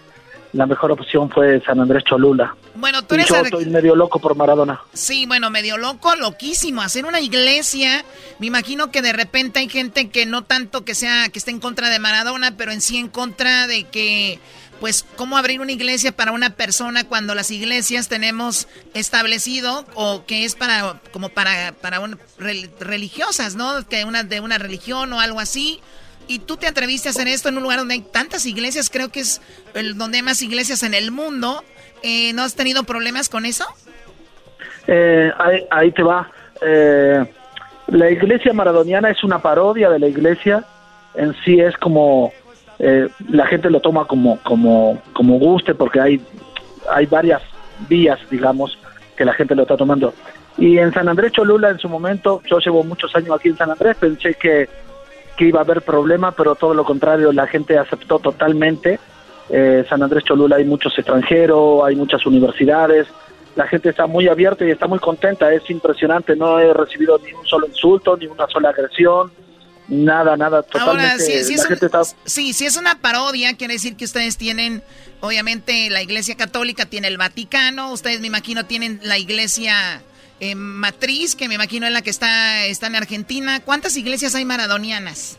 la 0.53 0.65
mejor 0.65 0.91
opción 0.91 1.29
fue 1.29 1.61
San 1.61 1.79
Andrés 1.79 2.03
Cholula. 2.03 2.55
Bueno, 2.75 3.01
tú 3.03 3.15
Y 3.15 3.19
eres... 3.19 3.29
yo 3.29 3.35
estoy 3.37 3.65
medio 3.65 3.95
loco 3.95 4.19
por 4.19 4.35
Maradona. 4.35 4.81
Sí, 4.93 5.25
bueno, 5.25 5.49
medio 5.49 5.77
loco, 5.77 6.15
loquísimo. 6.15 6.81
Hacer 6.81 7.05
una 7.05 7.19
iglesia, 7.19 8.03
me 8.39 8.47
imagino 8.47 8.91
que 8.91 9.01
de 9.01 9.13
repente 9.13 9.59
hay 9.59 9.69
gente 9.69 10.09
que 10.09 10.25
no 10.25 10.43
tanto 10.43 10.83
que 10.83 10.93
sea, 10.93 11.29
que 11.29 11.39
esté 11.39 11.51
en 11.51 11.59
contra 11.59 11.89
de 11.89 11.99
Maradona, 11.99 12.55
pero 12.57 12.71
en 12.71 12.81
sí 12.81 12.97
en 12.97 13.07
contra 13.07 13.67
de 13.67 13.85
que, 13.85 14.39
pues, 14.81 15.05
cómo 15.15 15.37
abrir 15.37 15.61
una 15.61 15.71
iglesia 15.71 16.11
para 16.11 16.33
una 16.33 16.49
persona 16.49 17.05
cuando 17.05 17.33
las 17.35 17.51
iglesias 17.51 18.09
tenemos 18.09 18.67
establecido 18.93 19.85
o 19.93 20.25
que 20.25 20.43
es 20.43 20.55
para, 20.55 20.99
como 21.13 21.29
para, 21.29 21.71
para 21.79 22.01
un- 22.01 22.19
rel- 22.37 22.69
religiosas, 22.81 23.55
¿no? 23.55 23.87
Que 23.87 24.03
una 24.03 24.23
de 24.23 24.41
una 24.41 24.57
religión 24.57 25.13
o 25.13 25.21
algo 25.21 25.39
así. 25.39 25.79
Y 26.27 26.39
tú 26.39 26.57
te 26.57 26.67
atreviste 26.67 27.09
a 27.09 27.11
hacer 27.11 27.27
esto 27.27 27.49
en 27.49 27.57
un 27.57 27.63
lugar 27.63 27.79
donde 27.79 27.93
hay 27.93 28.01
tantas 28.01 28.45
iglesias, 28.45 28.89
creo 28.89 29.09
que 29.09 29.21
es 29.21 29.41
el, 29.73 29.97
donde 29.97 30.17
hay 30.17 30.23
más 30.23 30.41
iglesias 30.41 30.83
en 30.83 30.93
el 30.93 31.11
mundo. 31.11 31.63
Eh, 32.03 32.33
¿No 32.33 32.43
has 32.43 32.55
tenido 32.55 32.83
problemas 32.83 33.29
con 33.29 33.45
eso? 33.45 33.65
Eh, 34.87 35.31
ahí, 35.37 35.65
ahí 35.69 35.91
te 35.91 36.03
va. 36.03 36.31
Eh, 36.61 37.25
la 37.87 38.09
iglesia 38.09 38.53
maradoniana 38.53 39.09
es 39.09 39.23
una 39.23 39.39
parodia 39.41 39.89
de 39.89 39.99
la 39.99 40.07
iglesia. 40.07 40.63
En 41.13 41.35
sí 41.43 41.59
es 41.59 41.75
como 41.77 42.31
eh, 42.83 43.07
la 43.29 43.45
gente 43.45 43.69
lo 43.69 43.79
toma 43.79 44.05
como 44.05 44.39
como 44.39 44.99
como 45.13 45.37
guste 45.37 45.75
porque 45.75 46.01
hay 46.01 46.21
hay 46.89 47.05
varias 47.05 47.41
vías, 47.87 48.19
digamos, 48.31 48.77
que 49.15 49.23
la 49.23 49.33
gente 49.33 49.53
lo 49.53 49.61
está 49.61 49.77
tomando. 49.77 50.13
Y 50.57 50.79
en 50.79 50.91
San 50.91 51.07
Andrés 51.07 51.31
Cholula 51.31 51.69
en 51.69 51.77
su 51.77 51.87
momento, 51.87 52.41
yo 52.49 52.57
llevo 52.57 52.83
muchos 52.83 53.15
años 53.15 53.35
aquí 53.35 53.49
en 53.49 53.57
San 53.57 53.69
Andrés, 53.69 53.95
pensé 53.97 54.33
que 54.33 54.67
que 55.37 55.45
iba 55.45 55.59
a 55.59 55.63
haber 55.63 55.83
problema, 55.83 56.31
pero 56.31 56.55
todo 56.55 56.73
lo 56.73 56.83
contrario, 56.83 57.31
la 57.31 57.47
gente 57.47 57.77
aceptó 57.77 58.19
totalmente. 58.19 58.99
Eh, 59.49 59.85
San 59.87 60.01
Andrés 60.01 60.23
Cholula 60.23 60.55
hay 60.55 60.65
muchos 60.65 60.97
extranjeros, 60.97 61.83
hay 61.85 61.95
muchas 61.95 62.25
universidades, 62.25 63.07
la 63.55 63.67
gente 63.67 63.89
está 63.89 64.07
muy 64.07 64.27
abierta 64.27 64.65
y 64.65 64.71
está 64.71 64.87
muy 64.87 64.99
contenta, 64.99 65.53
es 65.53 65.69
impresionante, 65.69 66.35
no 66.35 66.59
he 66.59 66.73
recibido 66.73 67.19
ni 67.23 67.33
un 67.33 67.45
solo 67.45 67.67
insulto, 67.67 68.17
ni 68.17 68.27
una 68.27 68.47
sola 68.47 68.69
agresión, 68.69 69.31
nada, 69.87 70.37
nada, 70.37 70.63
totalmente. 70.63 71.11
Ahora, 71.11 71.19
si, 71.19 71.33
es 71.33 71.67
gente 71.67 71.85
un- 71.85 71.91
está 71.93 72.03
sí, 72.25 72.53
si 72.53 72.65
es 72.65 72.77
una 72.77 72.95
parodia, 72.95 73.55
quiere 73.55 73.73
decir 73.73 73.95
que 73.95 74.05
ustedes 74.05 74.37
tienen, 74.37 74.83
obviamente, 75.19 75.89
la 75.89 76.01
Iglesia 76.01 76.35
Católica 76.35 76.85
tiene 76.85 77.07
el 77.07 77.17
Vaticano, 77.17 77.91
ustedes 77.91 78.21
me 78.21 78.27
imagino 78.27 78.65
tienen 78.65 78.99
la 79.03 79.17
Iglesia 79.17 80.01
eh, 80.39 80.55
Matriz, 80.55 81.35
que 81.35 81.47
me 81.47 81.55
imagino 81.55 81.85
es 81.85 81.93
la 81.93 82.01
que 82.01 82.09
está, 82.09 82.65
está 82.65 82.87
en 82.87 82.95
Argentina. 82.95 83.59
¿Cuántas 83.63 83.95
iglesias 83.95 84.33
hay 84.35 84.43
maradonianas? 84.45 85.37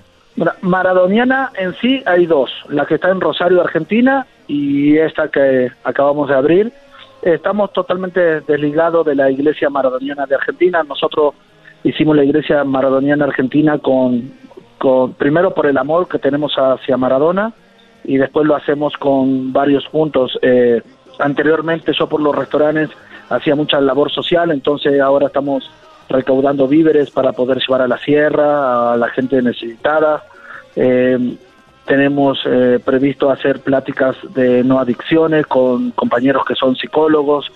Maradoniana 0.61 1.51
en 1.57 1.75
sí 1.81 2.03
hay 2.07 2.27
dos, 2.27 2.51
la 2.69 2.87
que 2.87 2.95
está 2.95 3.11
en 3.11 3.21
Rosario, 3.21 3.61
Argentina, 3.61 4.27
y 4.47 4.97
esta 4.97 5.29
que 5.29 5.71
acabamos 5.85 6.29
de 6.29 6.35
abrir. 6.35 6.73
Estamos 7.23 7.73
totalmente 7.73 8.41
desligados 8.41 9.07
de 9.07 9.15
la 9.15 9.31
iglesia 9.31 9.71
maradoniana 9.71 10.27
de 10.27 10.35
Argentina. 10.35 10.83
Nosotros 10.83 11.35
hicimos 11.85 12.17
la 12.17 12.25
iglesia 12.25 12.65
maradoniana 12.65 13.25
argentina 13.25 13.79
con, 13.79 14.33
con 14.79 15.15
primero 15.15 15.55
por 15.55 15.67
el 15.67 15.79
amor 15.79 16.09
que 16.09 16.19
tenemos 16.19 16.55
hacia 16.57 16.97
Maradona 16.97 17.53
y 18.05 18.17
después 18.17 18.47
lo 18.47 18.57
hacemos 18.57 18.97
con 18.97 19.53
varios 19.53 19.87
puntos. 19.89 20.39
Eh, 20.43 20.83
anteriormente 21.19 21.93
yo 21.99 22.09
por 22.09 22.21
los 22.21 22.35
restaurantes 22.35 22.91
hacía 23.29 23.55
mucha 23.55 23.81
labor 23.81 24.11
social, 24.11 24.51
entonces 24.51 25.01
ahora 25.01 25.27
estamos 25.27 25.71
recaudando 26.09 26.69
víveres 26.69 27.11
para 27.11 27.33
poder 27.33 27.59
llevar 27.59 27.83
a 27.83 27.89
la 27.89 27.99
sierra, 27.99 28.93
a 28.93 28.97
la 28.97 29.09
gente 29.09 29.41
necesitada. 29.41 30.23
Eh, 30.77 31.37
tenemos 31.87 32.39
eh, 32.47 32.79
previsto 32.85 33.31
hacer 33.31 33.61
pláticas 33.61 34.17
de 34.35 34.63
no 34.63 34.79
adicciones 34.79 35.47
con 35.47 35.91
compañeros 35.93 36.45
que 36.45 36.55
son 36.55 36.77
psicólogos 36.77 37.51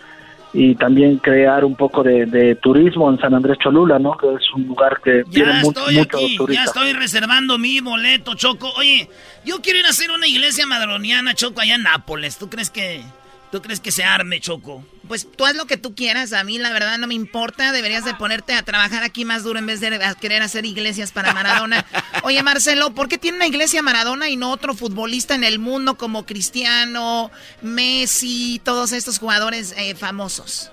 y 0.53 0.75
también 0.75 1.19
crear 1.19 1.65
un 1.65 1.77
poco 1.77 2.03
de, 2.03 2.57
turismo 2.63 3.11
en 3.11 3.19
San 3.19 3.35
Andrés 3.35 3.59
Cholula, 3.59 3.99
¿no? 3.99 4.17
Que 4.17 4.27
es 4.35 4.51
un 4.55 4.67
lugar 4.67 5.01
que 5.03 5.25
tiene 5.31 5.53
mucho, 5.63 5.81
muchos 5.91 6.51
Ya 6.51 6.65
estoy 6.65 6.93
reservando 6.93 7.59
mi 7.59 7.81
boleto, 7.81 8.35
Choco. 8.35 8.71
Oye, 8.79 9.09
yo 9.45 9.61
quiero 9.61 9.79
ir 9.79 9.87
a 9.87 9.91
hacer 9.91 10.11
una 10.11 10.27
iglesia 10.27 10.67
madroniana, 10.67 11.35
Choco, 11.35 11.61
allá 11.61 11.75
en 11.75 11.83
Nápoles. 11.83 12.39
¿Tú 12.39 12.49
crees 12.49 12.71
que 12.71 13.03
¿Tú 13.51 13.63
crees 13.63 13.81
que 13.81 13.93
se 13.93 14.03
arme, 14.03 14.41
Choco? 14.41 14.85
Pues 15.07 15.31
tú 15.31 15.45
haz 15.45 15.55
lo 15.55 15.67
que 15.67 15.77
tú 15.77 15.95
quieras. 15.95 16.33
A 16.33 16.43
mí, 16.43 16.59
la 16.59 16.73
verdad, 16.73 16.99
no 16.99 17.07
me 17.07 17.15
importa. 17.15 17.71
Deberías 17.71 18.05
de 18.05 18.15
ponerte 18.15 18.55
a 18.55 18.63
trabajar 18.63 19.05
aquí 19.05 19.25
más 19.25 19.45
duro 19.45 19.59
en 19.59 19.67
vez 19.67 19.81
de 19.81 19.99
querer 20.21 20.43
hacer 20.43 20.65
iglesias 20.65 21.13
para 21.13 21.33
Maradona. 21.33 21.85
Oye, 22.25 22.43
Marcelo, 22.43 22.91
¿por 22.91 23.09
qué 23.09 23.19
tiene 23.19 23.37
una 23.37 23.47
iglesia 23.47 23.83
Maradona 23.83 24.29
y 24.29 24.37
no 24.37 24.51
otro 24.51 24.75
futbolista 24.75 25.35
en 25.35 25.45
el 25.45 25.61
mundo 25.61 25.95
como 25.95 26.27
Cristiano, 26.27 27.31
Messi, 27.63 28.61
todos 28.65 28.93
estos 28.93 29.21
jugadores 29.21 29.75
eh, 29.79 29.95
famosos? 29.95 30.73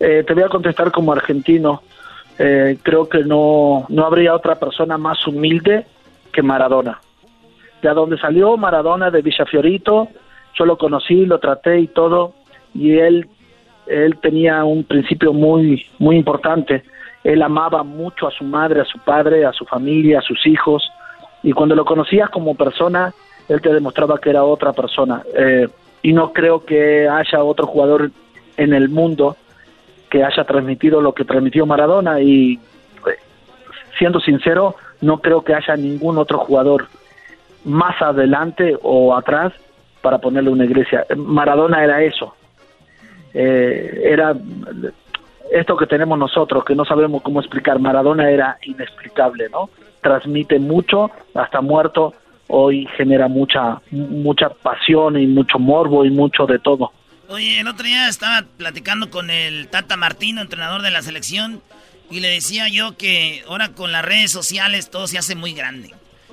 Eh, 0.00 0.24
te 0.26 0.34
voy 0.34 0.42
a 0.42 0.48
contestar 0.48 0.90
como 0.90 1.12
argentino. 1.12 1.82
Eh, 2.38 2.78
creo 2.82 3.08
que 3.08 3.18
no, 3.18 3.86
no 3.88 4.04
habría 4.04 4.34
otra 4.34 4.56
persona 4.56 4.98
más 4.98 5.24
humilde 5.26 5.86
que 6.32 6.42
Maradona. 6.42 7.00
De 7.82 7.88
donde 7.90 8.18
salió 8.18 8.56
Maradona 8.56 9.10
de 9.10 9.22
Villafiorito, 9.22 10.08
yo 10.54 10.64
lo 10.64 10.76
conocí, 10.76 11.26
lo 11.26 11.38
traté 11.38 11.80
y 11.80 11.86
todo, 11.88 12.34
y 12.74 12.98
él, 12.98 13.28
él 13.86 14.18
tenía 14.20 14.64
un 14.64 14.84
principio 14.84 15.32
muy, 15.32 15.86
muy 15.98 16.16
importante. 16.16 16.82
Él 17.24 17.42
amaba 17.42 17.82
mucho 17.82 18.26
a 18.26 18.30
su 18.30 18.44
madre, 18.44 18.80
a 18.80 18.84
su 18.84 18.98
padre, 18.98 19.44
a 19.44 19.52
su 19.52 19.64
familia, 19.64 20.18
a 20.20 20.22
sus 20.22 20.46
hijos, 20.46 20.90
y 21.42 21.52
cuando 21.52 21.74
lo 21.74 21.84
conocías 21.84 22.30
como 22.30 22.54
persona, 22.54 23.12
él 23.48 23.60
te 23.60 23.72
demostraba 23.72 24.18
que 24.18 24.30
era 24.30 24.44
otra 24.44 24.72
persona. 24.72 25.22
Eh, 25.34 25.68
y 26.02 26.12
no 26.12 26.32
creo 26.32 26.64
que 26.64 27.08
haya 27.08 27.42
otro 27.42 27.66
jugador 27.66 28.10
en 28.56 28.72
el 28.72 28.88
mundo 28.88 29.36
que 30.10 30.24
haya 30.24 30.44
transmitido 30.44 31.00
lo 31.00 31.12
que 31.12 31.24
transmitió 31.24 31.66
Maradona 31.66 32.20
y 32.20 32.58
siendo 33.98 34.20
sincero, 34.20 34.76
no 35.00 35.18
creo 35.18 35.42
que 35.42 35.54
haya 35.54 35.76
ningún 35.76 36.18
otro 36.18 36.38
jugador 36.38 36.86
más 37.64 38.00
adelante 38.00 38.76
o 38.82 39.14
atrás 39.14 39.52
para 40.00 40.18
ponerle 40.18 40.50
una 40.50 40.64
iglesia. 40.64 41.06
Maradona 41.16 41.82
era 41.82 42.02
eso. 42.02 42.34
Eh, 43.34 44.02
era 44.04 44.34
esto 45.52 45.76
que 45.76 45.86
tenemos 45.86 46.18
nosotros, 46.18 46.64
que 46.64 46.74
no 46.74 46.84
sabemos 46.84 47.22
cómo 47.22 47.40
explicar. 47.40 47.78
Maradona 47.78 48.30
era 48.30 48.58
inexplicable, 48.62 49.48
¿no? 49.50 49.70
Transmite 50.02 50.58
mucho, 50.58 51.10
hasta 51.34 51.60
muerto, 51.60 52.14
hoy 52.48 52.86
genera 52.96 53.28
mucha, 53.28 53.80
mucha 53.90 54.50
pasión 54.50 55.18
y 55.20 55.26
mucho 55.26 55.58
morbo 55.58 56.04
y 56.04 56.10
mucho 56.10 56.46
de 56.46 56.58
todo. 56.58 56.92
Oye, 57.28 57.60
el 57.60 57.68
otro 57.68 57.84
día 57.84 58.08
estaba 58.08 58.46
platicando 58.56 59.10
con 59.10 59.30
el 59.30 59.68
Tata 59.68 59.96
Martino, 59.96 60.40
entrenador 60.40 60.82
de 60.82 60.90
la 60.90 61.02
selección, 61.02 61.60
y 62.10 62.20
le 62.20 62.28
decía 62.28 62.68
yo 62.68 62.96
que 62.96 63.42
ahora 63.48 63.70
con 63.70 63.92
las 63.92 64.04
redes 64.04 64.30
sociales 64.30 64.90
todo 64.90 65.06
se 65.06 65.18
hace 65.18 65.34
muy 65.34 65.52
grande. 65.52 65.90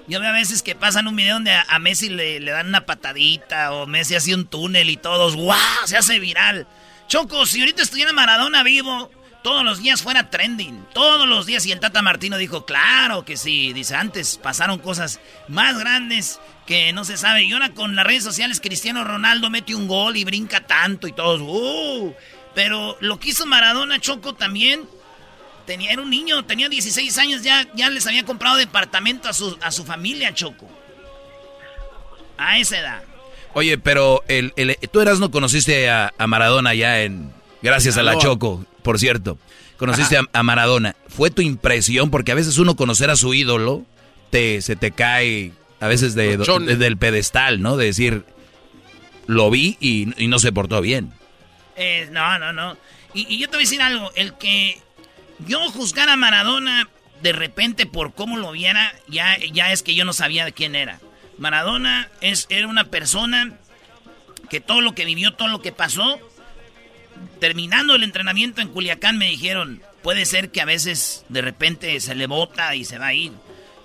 Yo 0.07 0.19
veo 0.19 0.29
a 0.29 0.33
veces 0.33 0.61
que 0.61 0.75
pasan 0.75 1.07
un 1.07 1.15
video 1.15 1.35
donde 1.35 1.51
a, 1.51 1.79
Messi 1.79 2.09
le, 2.09 2.39
dan 2.39 2.67
una 2.67 2.85
patadita 2.85 3.71
o 3.71 3.87
Messi 3.87 4.15
hace 4.15 4.35
un 4.35 4.45
túnel 4.45 4.89
y 4.89 4.97
todos, 4.97 5.35
¡guau! 5.35 5.57
Se 5.85 5.97
hace 5.97 6.19
viral. 6.19 6.67
Choco, 7.07 7.45
si 7.45 7.59
ahorita 7.59 7.81
estuviera 7.81 8.13
Maradona 8.13 8.61
vivo, 8.63 9.09
todos 9.43 9.63
los 9.63 9.79
días 9.79 10.01
fuera 10.01 10.29
trending. 10.29 10.85
Todos 10.93 11.27
los 11.27 11.45
días. 11.45 11.65
Y 11.65 11.71
el 11.71 11.79
Tata 11.79 12.01
Martino 12.01 12.37
dijo, 12.37 12.65
claro 12.65 13.25
que 13.25 13.37
sí. 13.37 13.73
Dice, 13.73 13.95
antes 13.95 14.37
pasaron 14.37 14.79
cosas 14.79 15.19
más 15.47 15.77
grandes 15.77 16.39
que 16.65 16.93
no 16.93 17.03
se 17.03 17.17
sabe. 17.17 17.43
Y 17.43 17.53
ahora 17.53 17.69
con 17.69 17.95
las 17.95 18.05
redes 18.05 18.23
sociales, 18.23 18.59
Cristiano 18.59 19.03
Ronaldo 19.03 19.49
mete 19.49 19.75
un 19.75 19.87
gol 19.87 20.17
y 20.17 20.23
brinca 20.23 20.61
tanto 20.61 21.07
y 21.07 21.13
todos, 21.13 21.41
¡uh! 21.41 22.15
Pero 22.55 22.97
lo 23.01 23.19
que 23.19 23.29
hizo 23.29 23.45
Maradona, 23.45 23.99
Choco, 23.99 24.33
también 24.33 24.87
Tenía, 25.65 25.91
era 25.91 26.01
un 26.01 26.09
niño, 26.09 26.45
tenía 26.45 26.69
16 26.69 27.17
años, 27.17 27.41
ya, 27.41 27.67
ya 27.73 27.89
les 27.89 28.05
había 28.05 28.23
comprado 28.23 28.57
departamento 28.57 29.29
a 29.29 29.33
su, 29.33 29.57
a 29.61 29.71
su 29.71 29.83
familia, 29.83 30.33
Choco. 30.33 30.69
A 32.37 32.59
esa 32.59 32.79
edad. 32.79 33.03
Oye, 33.53 33.77
pero 33.77 34.23
el, 34.27 34.53
el, 34.57 34.77
tú 34.91 35.01
eras 35.01 35.19
no 35.19 35.31
conociste 35.31 35.89
a, 35.89 36.13
Maradona 36.27 36.73
ya 36.73 37.01
en... 37.01 37.31
Gracias 37.61 37.97
a 37.97 38.03
la 38.03 38.17
Choco, 38.17 38.65
por 38.83 38.99
cierto. 38.99 39.39
Conociste 39.77 40.19
a, 40.31 40.43
Maradona. 40.43 40.95
¿Fue 41.07 41.31
tu 41.31 41.41
impresión? 41.41 42.11
Porque 42.11 42.31
a 42.31 42.35
veces 42.35 42.57
uno 42.57 42.75
conocer 42.75 43.09
a 43.09 43.15
su 43.15 43.33
ídolo, 43.33 43.83
te, 44.29 44.61
se 44.61 44.75
te 44.75 44.91
cae 44.91 45.53
a 45.79 45.87
veces 45.87 46.15
de, 46.15 46.37
del 46.37 46.97
pedestal, 46.97 47.61
¿no? 47.61 47.77
De 47.77 47.85
decir, 47.85 48.23
lo 49.25 49.49
vi 49.49 49.77
y, 49.79 50.05
no 50.27 50.37
se 50.37 50.51
portó 50.51 50.81
bien. 50.81 51.11
Eh, 51.75 52.07
no, 52.11 52.37
no, 52.39 52.53
no. 52.53 52.77
Y, 53.13 53.33
y, 53.33 53.39
yo 53.39 53.47
te 53.47 53.57
voy 53.57 53.63
a 53.63 53.67
decir 53.67 53.81
algo, 53.81 54.11
el 54.15 54.33
que 54.33 54.81
yo 55.39 55.59
juzgar 55.71 56.09
a 56.09 56.15
Maradona 56.15 56.89
de 57.21 57.33
repente 57.33 57.85
por 57.85 58.13
cómo 58.13 58.37
lo 58.37 58.51
viera, 58.51 58.93
ya, 59.07 59.37
ya 59.51 59.71
es 59.71 59.83
que 59.83 59.95
yo 59.95 60.05
no 60.05 60.13
sabía 60.13 60.45
de 60.45 60.53
quién 60.53 60.75
era. 60.75 60.99
Maradona 61.37 62.09
es, 62.21 62.45
era 62.49 62.67
una 62.67 62.85
persona 62.85 63.57
que 64.49 64.61
todo 64.61 64.81
lo 64.81 64.95
que 64.95 65.05
vivió, 65.05 65.33
todo 65.33 65.47
lo 65.47 65.61
que 65.61 65.71
pasó, 65.71 66.19
terminando 67.39 67.95
el 67.95 68.03
entrenamiento 68.03 68.61
en 68.61 68.69
Culiacán 68.69 69.17
me 69.17 69.29
dijeron, 69.29 69.81
puede 70.01 70.25
ser 70.25 70.51
que 70.51 70.61
a 70.61 70.65
veces 70.65 71.25
de 71.29 71.41
repente 71.41 71.99
se 71.99 72.15
le 72.15 72.27
bota 72.27 72.75
y 72.75 72.85
se 72.85 72.97
va 72.97 73.07
a 73.07 73.13
ir. 73.13 73.31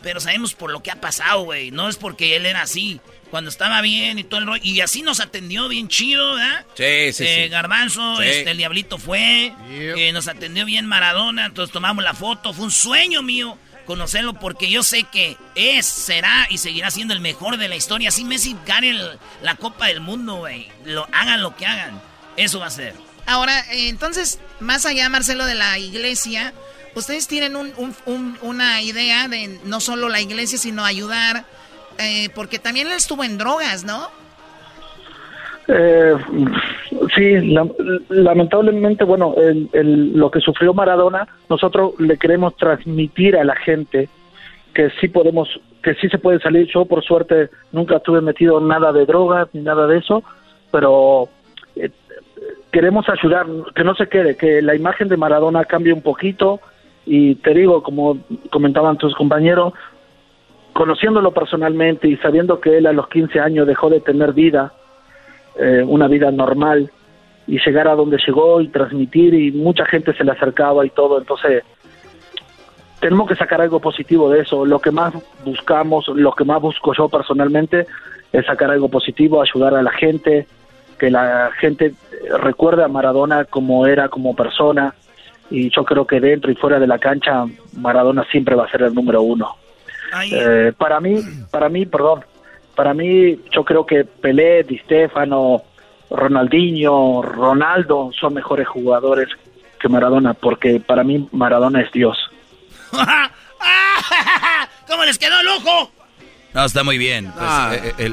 Pero 0.02 0.20
sabemos 0.20 0.54
por 0.54 0.70
lo 0.70 0.82
que 0.82 0.90
ha 0.90 1.00
pasado, 1.00 1.42
güey. 1.42 1.70
No 1.70 1.88
es 1.88 1.96
porque 1.96 2.36
él 2.36 2.46
era 2.46 2.62
así 2.62 3.00
cuando 3.30 3.50
estaba 3.50 3.80
bien 3.80 4.18
y 4.18 4.24
todo 4.24 4.40
el 4.40 4.46
rollo. 4.46 4.62
Y 4.64 4.80
así 4.80 5.02
nos 5.02 5.20
atendió 5.20 5.68
bien 5.68 5.88
chido, 5.88 6.34
¿verdad? 6.34 6.66
Sí, 6.74 7.12
sí, 7.12 7.24
eh, 7.26 7.48
Garbanzo, 7.48 8.20
este, 8.22 8.50
el 8.50 8.56
Diablito 8.56 8.98
fue. 8.98 9.54
Eh, 9.68 10.10
nos 10.12 10.28
atendió 10.28 10.64
bien 10.64 10.86
Maradona, 10.86 11.46
entonces 11.46 11.72
tomamos 11.72 12.04
la 12.04 12.14
foto. 12.14 12.52
Fue 12.52 12.64
un 12.64 12.70
sueño 12.70 13.22
mío 13.22 13.56
conocerlo 13.86 14.34
porque 14.34 14.70
yo 14.70 14.82
sé 14.82 15.04
que 15.04 15.36
es, 15.54 15.86
será 15.86 16.46
y 16.50 16.58
seguirá 16.58 16.90
siendo 16.90 17.14
el 17.14 17.20
mejor 17.20 17.56
de 17.56 17.68
la 17.68 17.76
historia. 17.76 18.08
Así 18.08 18.24
Messi 18.24 18.56
gane 18.66 18.96
la 19.42 19.54
Copa 19.56 19.86
del 19.86 20.00
Mundo, 20.00 20.36
güey. 20.36 20.68
Lo, 20.84 21.08
hagan 21.12 21.42
lo 21.42 21.56
que 21.56 21.66
hagan. 21.66 22.00
Eso 22.36 22.60
va 22.60 22.66
a 22.66 22.70
ser. 22.70 22.94
Ahora, 23.26 23.60
eh, 23.72 23.88
entonces, 23.88 24.38
más 24.60 24.86
allá, 24.86 25.08
Marcelo, 25.08 25.46
de 25.46 25.54
la 25.54 25.78
iglesia, 25.78 26.52
ustedes 26.94 27.28
tienen 27.28 27.56
una 28.42 28.82
idea 28.82 29.28
de 29.28 29.60
no 29.64 29.80
solo 29.80 30.08
la 30.08 30.20
iglesia, 30.20 30.58
sino 30.58 30.84
ayudar 30.84 31.44
eh, 31.98 32.28
porque 32.34 32.58
también 32.58 32.86
él 32.86 32.94
estuvo 32.94 33.24
en 33.24 33.38
drogas, 33.38 33.84
¿no? 33.84 34.08
Eh, 35.68 36.16
sí, 37.14 37.54
lamentablemente, 38.08 39.04
bueno, 39.04 39.34
lo 39.72 40.30
que 40.30 40.40
sufrió 40.40 40.74
Maradona, 40.74 41.28
nosotros 41.48 41.92
le 41.98 42.16
queremos 42.16 42.56
transmitir 42.56 43.36
a 43.36 43.44
la 43.44 43.54
gente 43.54 44.08
que 44.74 44.90
sí 45.00 45.08
podemos, 45.08 45.48
que 45.82 45.94
sí 45.94 46.08
se 46.08 46.18
puede 46.18 46.40
salir. 46.40 46.68
Yo, 46.72 46.84
por 46.86 47.04
suerte, 47.04 47.50
nunca 47.72 47.96
estuve 47.96 48.20
metido 48.20 48.58
en 48.58 48.68
nada 48.68 48.92
de 48.92 49.06
drogas 49.06 49.48
ni 49.52 49.60
nada 49.60 49.86
de 49.86 49.98
eso, 49.98 50.22
pero 50.70 51.28
eh, 51.76 51.90
queremos 52.72 53.08
ayudar, 53.08 53.46
que 53.74 53.84
no 53.84 53.94
se 53.94 54.08
quede, 54.08 54.36
que 54.36 54.62
la 54.62 54.74
imagen 54.74 55.08
de 55.08 55.16
Maradona 55.16 55.64
cambie 55.64 55.92
un 55.92 56.02
poquito. 56.02 56.60
Y 57.06 57.36
te 57.36 57.54
digo, 57.54 57.82
como 57.82 58.18
comentaban 58.50 58.98
tus 58.98 59.14
compañeros, 59.14 59.72
conociéndolo 60.72 61.32
personalmente 61.32 62.08
y 62.08 62.16
sabiendo 62.16 62.60
que 62.60 62.78
él 62.78 62.86
a 62.86 62.92
los 62.92 63.08
15 63.08 63.40
años 63.40 63.66
dejó 63.66 63.90
de 63.90 64.00
tener 64.00 64.32
vida, 64.32 64.72
eh, 65.58 65.82
una 65.86 66.08
vida 66.08 66.30
normal, 66.30 66.90
y 67.46 67.58
llegar 67.58 67.88
a 67.88 67.94
donde 67.94 68.18
llegó 68.24 68.60
y 68.60 68.68
transmitir, 68.68 69.34
y 69.34 69.50
mucha 69.50 69.84
gente 69.84 70.14
se 70.14 70.24
le 70.24 70.32
acercaba 70.32 70.86
y 70.86 70.90
todo, 70.90 71.18
entonces 71.18 71.64
tenemos 73.00 73.28
que 73.28 73.34
sacar 73.34 73.60
algo 73.60 73.80
positivo 73.80 74.30
de 74.30 74.40
eso. 74.40 74.64
Lo 74.64 74.78
que 74.78 74.90
más 74.90 75.14
buscamos, 75.44 76.06
lo 76.08 76.32
que 76.32 76.44
más 76.44 76.60
busco 76.60 76.92
yo 76.94 77.08
personalmente, 77.08 77.86
es 78.32 78.46
sacar 78.46 78.70
algo 78.70 78.88
positivo, 78.88 79.42
ayudar 79.42 79.74
a 79.74 79.82
la 79.82 79.90
gente, 79.90 80.46
que 80.98 81.10
la 81.10 81.50
gente 81.58 81.94
recuerde 82.38 82.84
a 82.84 82.88
Maradona 82.88 83.46
como 83.46 83.86
era 83.86 84.08
como 84.08 84.36
persona, 84.36 84.94
y 85.50 85.70
yo 85.70 85.84
creo 85.84 86.06
que 86.06 86.20
dentro 86.20 86.52
y 86.52 86.54
fuera 86.54 86.78
de 86.78 86.86
la 86.86 86.98
cancha, 86.98 87.46
Maradona 87.76 88.24
siempre 88.30 88.54
va 88.54 88.66
a 88.66 88.70
ser 88.70 88.82
el 88.82 88.94
número 88.94 89.22
uno. 89.22 89.56
Eh, 90.30 90.72
para 90.76 91.00
mí, 91.00 91.20
para 91.50 91.68
mí, 91.68 91.86
perdón, 91.86 92.24
para 92.74 92.94
mí 92.94 93.38
yo 93.52 93.64
creo 93.64 93.84
que 93.86 94.04
Pelé, 94.04 94.64
Di 94.64 94.78
Stefano, 94.78 95.62
Ronaldinho, 96.10 97.22
Ronaldo 97.22 98.10
son 98.18 98.34
mejores 98.34 98.66
jugadores 98.68 99.28
que 99.78 99.88
Maradona, 99.88 100.34
porque 100.34 100.80
para 100.80 101.04
mí 101.04 101.28
Maradona 101.32 101.80
es 101.82 101.92
Dios. 101.92 102.16
¿Cómo 104.88 105.04
les 105.04 105.18
quedó 105.18 105.40
el 105.40 105.48
ojo? 105.48 105.92
No, 106.52 106.64
está 106.64 106.82
muy 106.82 106.98
bien. 106.98 107.26
Pues, 107.26 107.36
ah. 107.40 107.72
eh, 107.98 108.12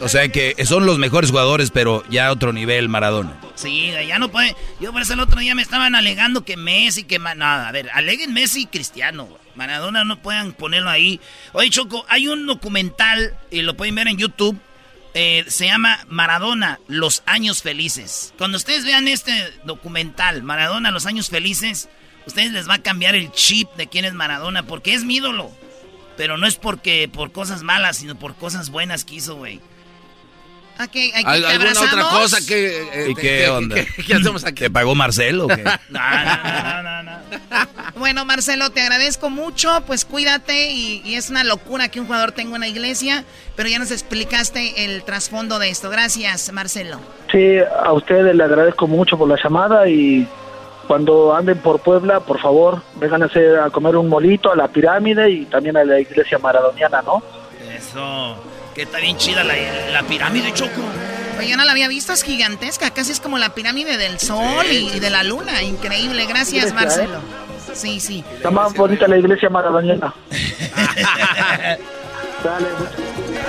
o 0.00 0.08
sea 0.08 0.28
que 0.28 0.54
son 0.64 0.86
los 0.86 0.98
mejores 0.98 1.30
jugadores, 1.30 1.70
pero 1.70 2.04
ya 2.08 2.28
a 2.28 2.32
otro 2.32 2.52
nivel 2.52 2.88
Maradona. 2.88 3.36
Sí, 3.54 3.90
ya 4.06 4.18
no 4.18 4.28
puede. 4.28 4.54
Yo 4.80 4.92
por 4.92 5.02
eso 5.02 5.14
el 5.14 5.20
otro 5.20 5.40
día 5.40 5.54
me 5.54 5.62
estaban 5.62 5.94
alegando 5.94 6.44
que 6.44 6.56
Messi, 6.56 7.04
que... 7.04 7.18
nada, 7.18 7.68
a 7.68 7.72
ver, 7.72 7.90
aleguen 7.92 8.32
Messi 8.32 8.62
y 8.62 8.66
Cristiano, 8.66 9.28
Maradona 9.58 10.04
no 10.04 10.22
puedan 10.22 10.52
ponerlo 10.52 10.88
ahí. 10.88 11.20
Oye, 11.52 11.68
Choco, 11.68 12.06
hay 12.08 12.28
un 12.28 12.46
documental, 12.46 13.36
y 13.50 13.62
lo 13.62 13.76
pueden 13.76 13.96
ver 13.96 14.06
en 14.06 14.16
YouTube, 14.16 14.56
eh, 15.14 15.44
se 15.48 15.66
llama 15.66 15.98
Maradona, 16.08 16.78
Los 16.86 17.24
Años 17.26 17.62
Felices. 17.62 18.32
Cuando 18.38 18.56
ustedes 18.56 18.84
vean 18.84 19.08
este 19.08 19.52
documental, 19.64 20.44
Maradona, 20.44 20.92
Los 20.92 21.06
Años 21.06 21.28
Felices, 21.28 21.88
ustedes 22.24 22.52
les 22.52 22.68
va 22.68 22.74
a 22.74 22.82
cambiar 22.82 23.16
el 23.16 23.32
chip 23.32 23.68
de 23.74 23.88
quién 23.88 24.04
es 24.04 24.14
Maradona, 24.14 24.62
porque 24.62 24.94
es 24.94 25.02
mi 25.02 25.16
ídolo. 25.16 25.50
Pero 26.16 26.36
no 26.36 26.46
es 26.46 26.54
porque 26.54 27.10
por 27.12 27.32
cosas 27.32 27.64
malas, 27.64 27.96
sino 27.96 28.16
por 28.16 28.36
cosas 28.36 28.70
buenas 28.70 29.04
que 29.04 29.16
hizo, 29.16 29.34
güey. 29.34 29.60
Okay, 30.80 31.10
aquí 31.10 31.24
¿Al- 31.26 31.40
te 31.42 31.46
¿Alguna 31.48 31.70
otra 31.72 31.90
abrazamos. 31.90 32.20
cosa 32.22 32.46
que... 32.46 32.82
eh, 32.82 33.06
¿Y 33.10 33.14
que- 33.16 33.20
qué 33.20 33.38
que- 33.44 33.48
onda? 33.50 33.74
que- 33.74 34.04
¿Qué 34.04 34.14
hacemos 34.14 34.44
aquí? 34.44 34.62
¿Te 34.64 34.70
pagó 34.70 34.94
Marcelo 34.94 35.46
o 35.46 35.48
qué? 35.48 35.64
Bueno, 37.96 38.24
Marcelo, 38.24 38.70
te 38.70 38.80
agradezco 38.82 39.30
mucho. 39.30 39.82
Pues 39.86 40.04
cuídate 40.04 40.70
y, 40.70 41.02
y 41.04 41.14
es 41.16 41.30
una 41.30 41.44
locura 41.44 41.88
que 41.88 42.00
un 42.00 42.06
jugador 42.06 42.32
tenga 42.32 42.54
una 42.54 42.68
iglesia, 42.68 43.24
pero 43.56 43.68
ya 43.68 43.78
nos 43.78 43.90
explicaste 43.90 44.84
el 44.84 45.02
trasfondo 45.02 45.58
de 45.58 45.70
esto. 45.70 45.90
Gracias, 45.90 46.52
Marcelo. 46.52 46.98
Sí, 47.32 47.56
a 47.84 47.92
ustedes 47.92 48.34
le 48.34 48.44
agradezco 48.44 48.86
mucho 48.86 49.18
por 49.18 49.28
la 49.28 49.36
llamada 49.42 49.88
y 49.88 50.26
cuando 50.86 51.34
anden 51.34 51.58
por 51.58 51.80
Puebla, 51.80 52.20
por 52.20 52.40
favor, 52.40 52.82
vengan 52.96 53.22
a, 53.22 53.26
hacer, 53.26 53.58
a 53.58 53.70
comer 53.70 53.96
un 53.96 54.08
molito 54.08 54.50
a 54.52 54.56
la 54.56 54.68
pirámide 54.68 55.30
y 55.30 55.44
también 55.46 55.76
a 55.76 55.84
la 55.84 56.00
iglesia 56.00 56.38
maradoniana, 56.38 57.02
¿no? 57.02 57.22
Eso, 57.76 58.42
que 58.78 58.84
está 58.84 58.98
bien 58.98 59.16
chida 59.16 59.42
la, 59.42 59.54
la 59.90 60.04
pirámide, 60.04 60.54
Choco. 60.54 60.80
Oye, 61.36 61.48
yo 61.48 61.56
no 61.56 61.64
la 61.64 61.72
había 61.72 61.88
visto, 61.88 62.12
es 62.12 62.22
gigantesca, 62.22 62.92
casi 62.92 63.10
es 63.10 63.18
como 63.18 63.36
la 63.36 63.52
pirámide 63.52 63.96
del 63.96 64.20
sol 64.20 64.66
y, 64.70 64.88
y 64.94 65.00
de 65.00 65.10
la 65.10 65.24
luna. 65.24 65.64
Increíble, 65.64 66.26
gracias, 66.26 66.66
Iglesia, 66.66 66.74
Marcelo. 66.74 67.20
Sí, 67.74 67.98
sí. 67.98 68.24
Está 68.36 68.52
más 68.52 68.72
bonita 68.74 69.08
la 69.08 69.18
iglesia 69.18 69.50
maradoniana. 69.50 70.14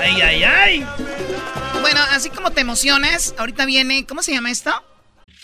Ay, 0.01 0.19
ay, 0.19 0.43
ay. 0.43 0.87
Bueno, 1.81 1.99
así 2.09 2.31
como 2.31 2.49
te 2.49 2.61
emocionas, 2.61 3.35
ahorita 3.37 3.65
viene, 3.65 4.07
¿cómo 4.07 4.23
se 4.23 4.33
llama 4.33 4.49
esto? 4.49 4.71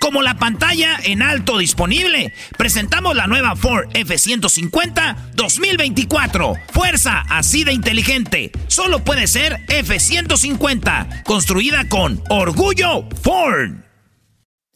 Como 0.00 0.22
la 0.22 0.34
pantalla 0.34 0.98
en 1.04 1.22
alto 1.22 1.58
disponible, 1.58 2.32
presentamos 2.56 3.16
la 3.16 3.26
nueva 3.26 3.56
Ford 3.56 3.88
F-150 3.94 5.32
2024. 5.34 6.54
Fuerza 6.72 7.24
así 7.28 7.64
de 7.64 7.72
inteligente. 7.72 8.52
Solo 8.68 9.00
puede 9.00 9.26
ser 9.26 9.60
F-150, 9.68 11.24
construida 11.24 11.88
con 11.88 12.22
orgullo 12.30 13.04
Ford. 13.22 13.84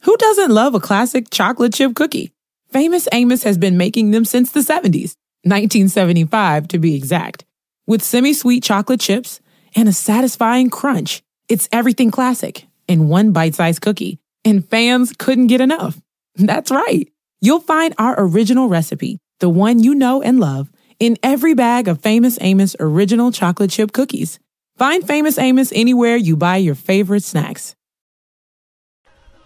Who 0.05 0.17
doesn't 0.17 0.49
love 0.49 0.75
a 0.75 0.81
classic 0.81 1.29
chocolate 1.29 1.73
chip 1.73 1.95
cookie? 1.95 2.31
Famous 2.71 3.07
Amos 3.11 3.43
has 3.43 3.57
been 3.57 3.77
making 3.77 4.11
them 4.11 4.25
since 4.25 4.51
the 4.51 4.59
70s, 4.59 5.15
1975 5.43 6.67
to 6.67 6.79
be 6.79 6.95
exact. 6.95 7.45
With 7.87 8.01
semi 8.01 8.33
sweet 8.33 8.63
chocolate 8.63 8.99
chips 8.99 9.39
and 9.75 9.87
a 9.87 9.93
satisfying 9.93 10.69
crunch, 10.69 11.21
it's 11.47 11.69
everything 11.71 12.11
classic 12.11 12.65
in 12.87 13.07
one 13.07 13.31
bite 13.31 13.55
sized 13.55 13.81
cookie, 13.81 14.19
and 14.45 14.67
fans 14.67 15.13
couldn't 15.17 15.47
get 15.47 15.61
enough. 15.61 15.99
That's 16.35 16.71
right. 16.71 17.07
You'll 17.41 17.59
find 17.59 17.93
our 17.97 18.15
original 18.17 18.69
recipe, 18.69 19.19
the 19.39 19.49
one 19.49 19.79
you 19.79 19.95
know 19.95 20.21
and 20.21 20.39
love, 20.39 20.69
in 20.99 21.17
every 21.21 21.53
bag 21.53 21.87
of 21.87 22.01
Famous 22.01 22.37
Amos 22.41 22.75
original 22.79 23.31
chocolate 23.31 23.71
chip 23.71 23.91
cookies. 23.91 24.39
Find 24.77 25.05
Famous 25.05 25.37
Amos 25.37 25.71
anywhere 25.73 26.15
you 26.15 26.35
buy 26.35 26.57
your 26.57 26.75
favorite 26.75 27.23
snacks. 27.23 27.75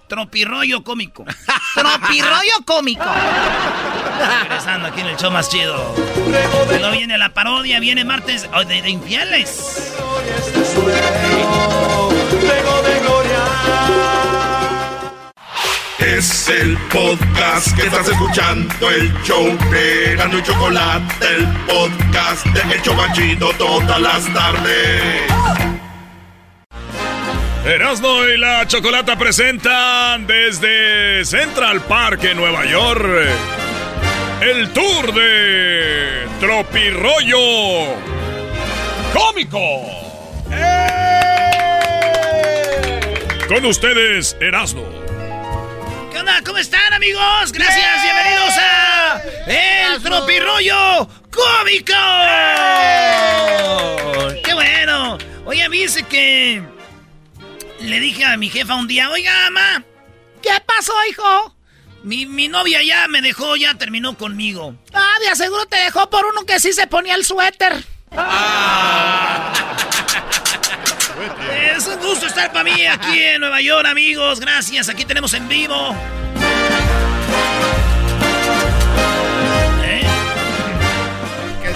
Tropirroyo 0.08 0.84
cómico. 0.84 1.26
Tropirroyo 1.76 2.66
cómico. 2.66 3.04
Regresando 4.42 4.88
aquí 4.88 5.02
en 5.02 5.08
el 5.08 5.18
show 5.18 5.32
más 5.32 5.50
chido. 5.50 5.76
Luego 6.70 6.92
viene 6.92 7.18
la 7.18 7.34
parodia, 7.34 7.80
viene 7.80 8.06
martes 8.06 8.48
oh, 8.54 8.64
de, 8.64 8.82
de 8.82 8.90
infieles. 8.90 9.94
Es 16.16 16.48
el 16.48 16.78
podcast 16.90 17.76
que 17.76 17.86
estás 17.86 18.08
escuchando, 18.08 18.90
el 18.90 19.14
show 19.24 19.46
de 19.70 20.16
Gano 20.16 20.40
y 20.40 20.44
Chocolate, 20.44 21.26
el 21.36 21.46
podcast 21.66 22.46
de 22.46 22.76
El 22.76 22.82
Chobachito 22.82 23.50
todas 23.58 24.00
las 24.00 24.34
tardes. 24.34 25.24
Erasmo 27.66 28.24
y 28.24 28.38
la 28.38 28.66
Chocolata 28.68 29.18
presentan 29.18 30.26
desde 30.26 31.26
Central 31.26 31.82
Park 31.82 32.24
en 32.24 32.38
Nueva 32.38 32.66
York 32.66 33.28
el 34.42 34.70
tour 34.70 35.14
de 35.14 36.26
Tropirollo 36.40 37.96
Cómico. 39.14 39.82
Con 43.50 43.66
ustedes, 43.66 44.38
Erasmo. 44.40 45.07
¿Qué 46.18 46.22
onda? 46.22 46.42
¿Cómo 46.44 46.58
están, 46.58 46.94
amigos? 46.94 47.52
Gracias, 47.52 48.02
bienvenidos 48.02 48.54
a 48.58 49.22
El 49.46 50.02
Tropirroyo 50.02 51.08
Cómico. 51.30 51.94
¡Qué 54.44 54.52
bueno! 54.56 55.20
Oye, 55.46 55.70
dice 55.70 56.02
que 56.08 56.64
le 57.82 58.00
dije 58.00 58.26
a 58.26 58.36
mi 58.36 58.50
jefa 58.50 58.74
un 58.74 58.88
día, 58.88 59.12
oiga, 59.12 59.32
mamá, 59.52 59.84
¿Qué 60.42 60.50
pasó, 60.66 60.94
hijo? 61.08 61.56
mi, 62.02 62.26
mi 62.26 62.48
novia 62.48 62.82
ya 62.82 63.08
me 63.08 63.22
dejó, 63.22 63.56
ya 63.56 63.76
terminó 63.76 64.18
conmigo. 64.18 64.74
Ah, 64.96 65.18
de 65.22 65.30
aseguro 65.30 65.68
te 65.68 65.78
dejó 65.78 66.10
por 66.10 66.26
uno 66.26 66.48
que 66.48 66.60
sí 66.60 66.74
se 66.74 66.88
ponía 66.88 67.14
el 67.14 67.26
suéter. 67.26 67.74
Un 68.10 68.18
gusto 72.08 72.26
estar 72.28 72.52
para 72.54 72.64
mí 72.64 72.86
aquí 72.86 73.20
en 73.20 73.42
Nueva 73.42 73.62
York, 73.62 73.86
amigos. 73.86 74.40
Gracias, 74.40 74.88
aquí 74.88 75.04
tenemos 75.04 75.34
en 75.34 75.48
vivo. 75.50 75.76
¿Eh? 79.84 80.02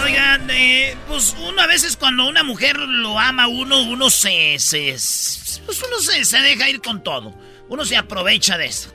Oigan, 0.03 0.49
eh, 0.49 0.95
pues 1.07 1.35
uno 1.37 1.61
a 1.61 1.67
veces 1.67 1.97
cuando 1.97 2.27
una 2.27 2.43
mujer 2.43 2.77
lo 2.79 3.19
ama 3.19 3.43
a 3.43 3.47
uno, 3.47 3.81
uno 3.83 4.09
se, 4.09 4.57
se, 4.57 4.95
pues 5.65 5.83
uno 5.85 5.99
se, 5.99 6.23
se 6.23 6.37
deja 6.39 6.69
ir 6.69 6.81
con 6.81 7.03
todo. 7.03 7.35
Uno 7.67 7.83
se 7.83 7.97
aprovecha 7.97 8.57
de 8.57 8.67
eso. 8.67 8.93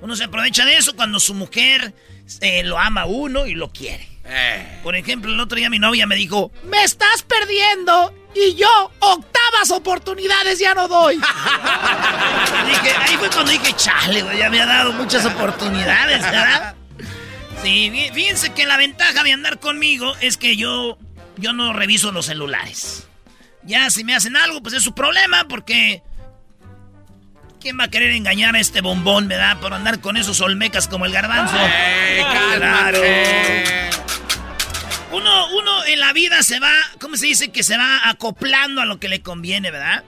Uno 0.00 0.16
se 0.16 0.24
aprovecha 0.24 0.64
de 0.64 0.76
eso 0.76 0.96
cuando 0.96 1.20
su 1.20 1.34
mujer 1.34 1.92
eh, 2.40 2.62
lo 2.64 2.78
ama 2.78 3.02
a 3.02 3.06
uno 3.06 3.46
y 3.46 3.54
lo 3.54 3.70
quiere. 3.70 4.08
Por 4.82 4.94
ejemplo, 4.96 5.32
el 5.32 5.40
otro 5.40 5.56
día 5.56 5.70
mi 5.70 5.78
novia 5.78 6.06
me 6.06 6.14
dijo, 6.16 6.50
Me 6.64 6.82
estás 6.84 7.22
perdiendo 7.22 8.14
y 8.34 8.54
yo 8.56 8.68
octavas 9.00 9.70
oportunidades 9.70 10.58
ya 10.58 10.74
no 10.74 10.86
doy. 10.88 11.16
Dije, 12.66 12.94
ahí 13.00 13.16
fue 13.16 13.30
cuando 13.30 13.50
dije, 13.52 13.72
chale, 13.74 14.22
güey, 14.22 14.38
ya 14.38 14.50
me 14.50 14.60
ha 14.60 14.66
dado 14.66 14.92
muchas 14.92 15.24
oportunidades, 15.24 16.20
¿verdad? 16.22 16.74
Sí, 17.62 17.90
fí- 17.90 18.12
fíjense 18.12 18.50
que 18.52 18.66
la 18.66 18.76
ventaja 18.76 19.22
de 19.22 19.32
andar 19.32 19.58
conmigo 19.58 20.14
es 20.20 20.36
que 20.36 20.56
yo, 20.56 20.98
yo 21.36 21.52
no 21.52 21.72
reviso 21.72 22.12
los 22.12 22.26
celulares. 22.26 23.08
Ya 23.64 23.90
si 23.90 24.04
me 24.04 24.14
hacen 24.14 24.36
algo, 24.36 24.62
pues 24.62 24.74
es 24.74 24.82
su 24.82 24.94
problema, 24.94 25.46
porque... 25.48 26.02
¿Quién 27.60 27.76
va 27.80 27.84
a 27.84 27.88
querer 27.90 28.12
engañar 28.12 28.54
a 28.54 28.60
este 28.60 28.82
bombón, 28.82 29.26
verdad? 29.26 29.58
Por 29.58 29.74
andar 29.74 30.00
con 30.00 30.16
esos 30.16 30.40
olmecas 30.40 30.86
como 30.86 31.06
el 31.06 31.12
garbanzo. 31.12 31.56
¡Ey, 31.58 32.22
Claro. 32.56 33.00
Uno, 35.12 35.56
uno 35.56 35.84
en 35.86 36.00
la 36.00 36.12
vida 36.12 36.42
se 36.42 36.60
va, 36.60 36.72
¿cómo 37.00 37.16
se 37.16 37.26
dice? 37.26 37.50
Que 37.50 37.62
se 37.62 37.76
va 37.76 38.08
acoplando 38.08 38.80
a 38.80 38.84
lo 38.84 39.00
que 39.00 39.08
le 39.08 39.22
conviene, 39.22 39.70
¿verdad? 39.70 40.04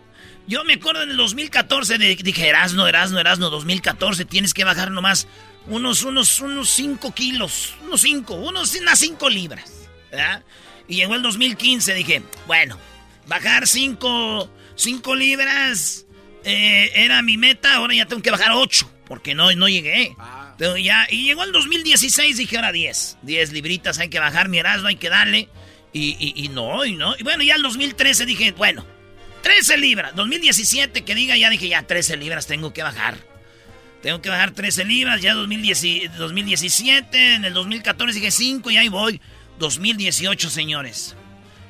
Yo 0.46 0.64
me 0.64 0.74
acuerdo 0.74 1.02
en 1.02 1.10
el 1.10 1.16
2014, 1.16 1.98
de, 1.98 2.16
dije, 2.16 2.48
Erasno, 2.48 2.86
Erasno, 2.86 3.18
Erasno, 3.18 3.50
2014, 3.50 4.24
tienes 4.24 4.52
que 4.52 4.64
bajar 4.64 4.90
nomás 4.90 5.26
unos, 5.66 6.02
unos, 6.02 6.40
unos 6.40 6.68
5 6.70 7.14
kilos, 7.14 7.74
unos 7.82 8.00
5, 8.00 8.34
unos, 8.34 8.74
unas 8.74 8.98
5 8.98 9.30
libras, 9.30 9.88
¿verdad? 10.10 10.42
Y 10.88 10.96
llegó 10.96 11.14
el 11.14 11.22
2015, 11.22 11.94
dije, 11.94 12.22
bueno, 12.46 12.78
bajar 13.26 13.66
5 13.66 14.50
cinco 14.80 15.14
libras 15.14 16.06
eh, 16.44 16.90
era 16.94 17.22
mi 17.22 17.36
meta, 17.36 17.76
ahora 17.76 17.94
ya 17.94 18.06
tengo 18.06 18.22
que 18.22 18.30
bajar 18.30 18.52
8, 18.52 18.90
porque 19.06 19.34
no, 19.34 19.52
no 19.52 19.68
llegué. 19.68 20.16
Y 21.08 21.24
llegó 21.24 21.44
el 21.44 21.52
2016, 21.52 22.36
dije 22.36 22.56
ahora 22.56 22.72
10. 22.72 23.18
10 23.22 23.52
libritas 23.52 23.98
hay 23.98 24.08
que 24.08 24.18
bajar, 24.18 24.48
mi 24.48 24.58
Erasmo 24.58 24.88
hay 24.88 24.96
que 24.96 25.08
darle. 25.08 25.48
Y 25.92 26.48
no, 26.52 26.84
y 26.84 26.94
no. 26.94 27.16
Y 27.18 27.22
bueno, 27.22 27.42
ya 27.42 27.54
el 27.54 27.62
2013 27.62 28.26
dije, 28.26 28.52
bueno, 28.52 28.84
13 29.42 29.78
libras. 29.78 30.14
2017 30.14 31.02
que 31.02 31.14
diga, 31.14 31.36
ya 31.36 31.50
dije, 31.50 31.68
ya 31.68 31.82
13 31.82 32.16
libras 32.16 32.46
tengo 32.46 32.72
que 32.72 32.82
bajar. 32.82 33.16
Tengo 34.02 34.22
que 34.22 34.30
bajar 34.30 34.52
13 34.52 34.84
libras, 34.84 35.20
ya 35.20 35.34
2010 35.34 36.16
2017, 36.16 37.34
en 37.34 37.44
el 37.44 37.52
2014 37.52 38.14
dije 38.14 38.30
5 38.30 38.70
y 38.70 38.76
ahí 38.76 38.88
voy. 38.88 39.20
2018, 39.58 40.48
señores. 40.48 41.16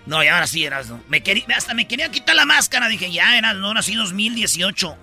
No, 0.07 0.23
y 0.23 0.29
ahora 0.29 0.47
sí, 0.47 0.65
Erasno. 0.65 1.03
Me 1.09 1.23
quería, 1.23 1.45
hasta 1.57 1.75
me 1.75 1.89
quería 1.89 2.11
quitar 2.11 2.37
la 2.37 2.47
máscara. 2.47 2.89
Dije, 2.89 3.11
ya, 3.11 3.37
Erasno, 3.37 3.67
ahora 3.67 3.83
sí 3.83 3.95
2018. 3.95 4.97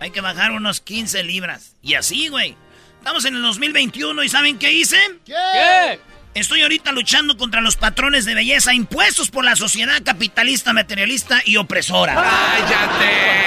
Hay 0.00 0.10
que 0.10 0.20
bajar 0.20 0.52
unos 0.52 0.80
15 0.80 1.22
libras. 1.24 1.76
Y 1.82 1.94
así, 1.94 2.28
güey. 2.28 2.56
Estamos 3.02 3.24
en 3.24 3.34
el 3.34 3.42
2021 3.42 4.22
y 4.22 4.28
¿saben 4.28 4.60
qué 4.60 4.70
hice? 4.70 4.96
¿Qué? 5.26 5.98
Estoy 6.34 6.62
ahorita 6.62 6.92
luchando 6.92 7.36
contra 7.36 7.60
los 7.60 7.74
patrones 7.74 8.24
de 8.24 8.36
belleza 8.36 8.74
impuestos 8.74 9.28
por 9.28 9.44
la 9.44 9.56
sociedad 9.56 10.00
capitalista, 10.04 10.72
materialista 10.72 11.42
y 11.44 11.56
opresora. 11.56 12.14
¡Cállate! 12.14 13.42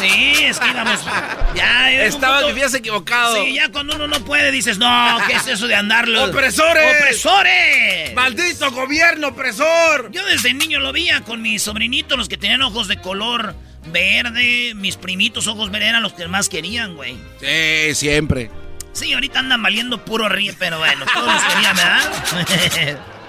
Sí, 0.00 0.34
es 0.46 0.58
que 0.58 0.68
íbamos. 0.68 0.98
Ya, 1.54 1.92
Estabas, 1.92 2.40
punto- 2.40 2.54
vivías 2.54 2.74
equivocado. 2.74 3.44
Sí, 3.44 3.54
ya 3.54 3.68
cuando 3.70 3.94
uno 3.94 4.08
no 4.08 4.18
puede 4.24 4.50
dices, 4.50 4.78
no, 4.78 5.18
¿qué 5.28 5.34
es 5.34 5.46
eso 5.46 5.68
de 5.68 5.76
andarlo? 5.76 6.24
¡Opresores! 6.24 6.96
¡Opresores! 7.00 8.14
¡Maldito 8.14 8.72
gobierno 8.72 9.28
opresor! 9.28 10.10
Yo 10.10 10.26
desde 10.26 10.54
niño 10.54 10.80
lo 10.80 10.92
veía 10.92 11.20
con 11.20 11.40
mis 11.40 11.62
sobrinitos, 11.62 12.18
los 12.18 12.28
que 12.28 12.36
tenían 12.36 12.62
ojos 12.62 12.88
de 12.88 13.00
color 13.00 13.54
verde, 13.90 14.72
mis 14.74 14.96
primitos 14.96 15.46
ojos 15.46 15.70
verdes 15.70 15.90
eran 15.90 16.02
los 16.02 16.12
que 16.12 16.26
más 16.28 16.48
querían, 16.48 16.96
güey. 16.96 17.16
Sí, 17.40 17.94
siempre. 17.94 18.50
Sí, 18.92 19.12
ahorita 19.12 19.38
andan 19.38 19.62
valiendo 19.62 20.04
puro 20.04 20.28
ríe, 20.28 20.52
pero 20.58 20.78
bueno, 20.78 21.04
todos 21.12 21.32
los 21.32 21.44
querían, 21.44 21.76
¿verdad? 21.76 22.98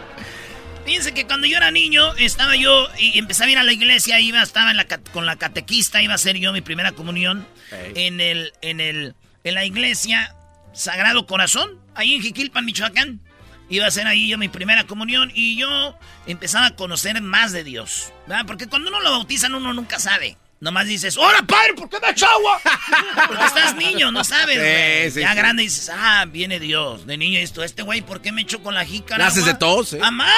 Fíjense 0.85 1.13
que 1.13 1.27
cuando 1.27 1.45
yo 1.47 1.57
era 1.57 1.69
niño, 1.69 2.15
estaba 2.15 2.55
yo 2.55 2.87
y 2.97 3.17
empecé 3.19 3.43
a 3.43 3.49
ir 3.49 3.57
a 3.57 3.63
la 3.63 3.71
iglesia, 3.71 4.19
iba, 4.19 4.41
estaba 4.41 4.71
en 4.71 4.77
la, 4.77 4.85
con 4.85 5.25
la 5.25 5.35
catequista, 5.35 6.01
iba 6.01 6.13
a 6.13 6.15
hacer 6.15 6.37
yo 6.37 6.51
mi 6.51 6.61
primera 6.61 6.91
comunión 6.91 7.47
en 7.95 8.19
el, 8.19 8.53
en 8.61 8.79
el, 8.79 9.15
en 9.43 9.53
la 9.53 9.63
iglesia 9.63 10.35
Sagrado 10.73 11.27
Corazón, 11.27 11.79
ahí 11.95 12.15
en 12.15 12.21
Jiquilpan, 12.21 12.65
Michoacán. 12.65 13.21
Iba 13.69 13.85
a 13.85 13.87
hacer 13.87 14.05
ahí 14.05 14.27
yo 14.27 14.37
mi 14.37 14.49
primera 14.49 14.85
comunión 14.85 15.31
y 15.33 15.55
yo 15.55 15.97
empezaba 16.27 16.65
a 16.65 16.75
conocer 16.75 17.21
más 17.21 17.53
de 17.53 17.63
Dios, 17.63 18.11
¿verdad? 18.27 18.45
Porque 18.45 18.67
cuando 18.67 18.89
uno 18.89 18.99
lo 18.99 19.11
bautizan 19.11 19.55
uno 19.55 19.73
nunca 19.73 19.97
sabe. 19.97 20.35
Nomás 20.61 20.85
dices, 20.85 21.17
¡Hola, 21.17 21.41
padre! 21.41 21.73
¿Por 21.73 21.89
qué 21.89 21.97
me 21.99 22.11
echa 22.11 22.27
agua? 22.27 22.61
Porque 23.27 23.45
estás 23.45 23.75
niño, 23.75 24.11
no 24.11 24.23
sabes, 24.23 24.59
güey. 24.59 25.09
sí, 25.09 25.21
ya 25.21 25.31
sí. 25.31 25.35
grande 25.35 25.63
dices, 25.63 25.89
ah, 25.91 26.25
viene 26.29 26.59
Dios. 26.59 27.07
De 27.07 27.17
niño 27.17 27.39
esto, 27.39 27.63
este 27.63 27.81
güey, 27.81 28.03
¿por 28.03 28.21
qué 28.21 28.31
me 28.31 28.43
echó 28.43 28.61
con 28.61 28.75
la 28.75 28.85
jícara? 28.85 29.25
Haces 29.25 29.45
de 29.45 29.55
tos, 29.55 29.93
¿eh? 29.93 29.97
¡Mamá! 29.97 30.31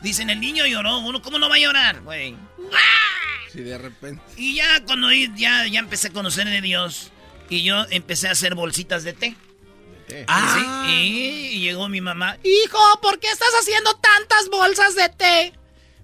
Dicen, 0.00 0.30
el 0.30 0.40
niño 0.40 0.64
lloró. 0.64 0.98
Uno, 0.98 1.20
¿cómo 1.20 1.40
no 1.40 1.48
va 1.48 1.56
a 1.56 1.58
llorar, 1.58 2.02
güey? 2.02 2.36
Sí, 3.52 3.62
de 3.62 3.76
repente. 3.76 4.22
Y 4.36 4.54
ya 4.54 4.84
cuando 4.84 5.12
ya, 5.12 5.66
ya 5.66 5.80
empecé 5.80 6.08
a 6.08 6.12
conocer 6.12 6.46
de 6.46 6.60
Dios, 6.60 7.10
y 7.48 7.64
yo 7.64 7.84
empecé 7.90 8.28
a 8.28 8.30
hacer 8.30 8.54
bolsitas 8.54 9.02
de 9.02 9.12
té. 9.12 9.36
Ah. 10.28 10.86
Sí, 10.86 11.50
y 11.54 11.60
llegó 11.60 11.88
mi 11.88 12.00
mamá. 12.00 12.36
Hijo, 12.44 12.78
¿por 13.02 13.18
qué 13.18 13.28
estás 13.28 13.52
haciendo 13.60 13.96
tantas 13.96 14.48
bolsas 14.50 14.94
de 14.94 15.08
té? 15.08 15.59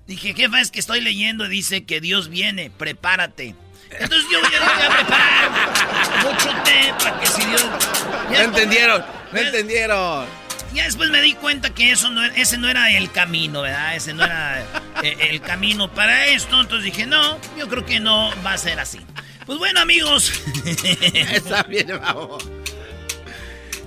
Dije, 0.06 0.34
jefa, 0.34 0.60
es 0.60 0.70
que 0.70 0.78
estoy 0.78 1.00
leyendo 1.00 1.46
y 1.46 1.48
dice 1.48 1.84
que 1.84 2.00
Dios 2.00 2.28
viene, 2.28 2.70
prepárate. 2.70 3.54
Entonces 3.90 4.26
yo 4.30 4.40
voy 4.40 4.54
a, 4.54 4.74
voy 4.74 4.84
a 4.84 4.96
preparar 4.96 5.50
mucho 6.24 6.62
té 6.64 6.94
para 6.98 7.20
que 7.20 7.26
si 7.26 7.44
Dios... 7.44 7.64
No 8.30 8.36
entendieron, 8.36 9.04
no 9.32 9.38
entendieron. 9.38 10.26
Ya 10.74 10.84
después 10.84 11.10
me 11.10 11.22
di 11.22 11.34
cuenta 11.34 11.70
que 11.70 11.90
eso 11.90 12.10
no, 12.10 12.24
ese 12.24 12.58
no 12.58 12.68
era 12.68 12.90
el 12.90 13.10
camino, 13.10 13.62
¿verdad? 13.62 13.96
Ese 13.96 14.12
no 14.12 14.24
era 14.24 14.60
eh, 15.02 15.16
el 15.30 15.40
camino 15.40 15.90
para 15.92 16.26
esto. 16.26 16.60
Entonces 16.60 16.84
dije, 16.84 17.06
no, 17.06 17.38
yo 17.56 17.68
creo 17.68 17.84
que 17.86 17.98
no 17.98 18.30
va 18.44 18.52
a 18.52 18.58
ser 18.58 18.78
así. 18.78 19.00
Pues 19.46 19.58
bueno, 19.58 19.80
amigos. 19.80 20.32
Está 21.14 21.62
bien, 21.62 21.98
vamos. 22.00 22.44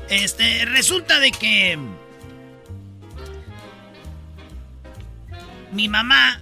Este, 0.10 0.66
resulta 0.66 1.20
de 1.20 1.32
que 1.32 1.78
mi 5.72 5.88
mamá, 5.88 6.42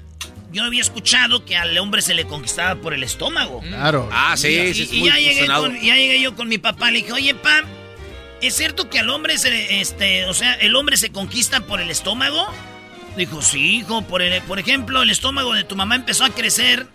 yo 0.51 0.63
había 0.63 0.81
escuchado 0.81 1.43
que 1.45 1.55
al 1.57 1.77
hombre 1.77 2.01
se 2.01 2.13
le 2.13 2.25
conquistaba 2.25 2.75
por 2.81 2.93
el 2.93 3.03
estómago. 3.03 3.61
Claro. 3.61 4.09
Ah, 4.11 4.35
sí, 4.37 4.47
y, 4.47 4.73
sí, 4.73 4.83
es 4.83 4.93
y 4.93 4.99
muy 4.99 5.09
ya, 5.09 5.15
llegué 5.17 5.41
sonado. 5.41 5.63
con- 5.63 5.81
ya 5.81 5.95
llegué 5.95 6.21
yo 6.21 6.35
con 6.35 6.47
mi 6.47 6.57
papá, 6.57 6.89
le 6.91 6.99
dije, 6.99 7.11
oye, 7.11 7.35
pa, 7.35 7.63
¿es 8.41 8.55
cierto 8.55 8.89
que 8.89 8.99
al 8.99 9.09
hombre 9.09 9.37
se 9.37 9.81
este, 9.81 10.25
o 10.25 10.33
sea, 10.33 10.53
el 10.55 10.75
hombre 10.75 10.97
se 10.97 11.11
conquista 11.11 11.61
por 11.61 11.81
el 11.81 11.89
estómago? 11.91 12.47
Dijo, 13.17 13.41
sí, 13.41 13.77
hijo, 13.77 14.03
por, 14.03 14.21
el, 14.21 14.41
por 14.43 14.59
ejemplo, 14.59 15.01
el 15.01 15.09
estómago 15.09 15.53
de 15.53 15.63
tu 15.63 15.75
mamá 15.75 15.95
empezó 15.95 16.23
a 16.23 16.29
crecer 16.29 16.85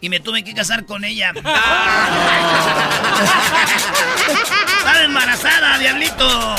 y 0.00 0.08
me 0.08 0.18
tuve 0.20 0.42
que 0.44 0.52
casar 0.54 0.84
con 0.86 1.04
ella. 1.04 1.32
Estaba 4.78 5.02
embarazada, 5.04 5.78
diablito. 5.78 6.54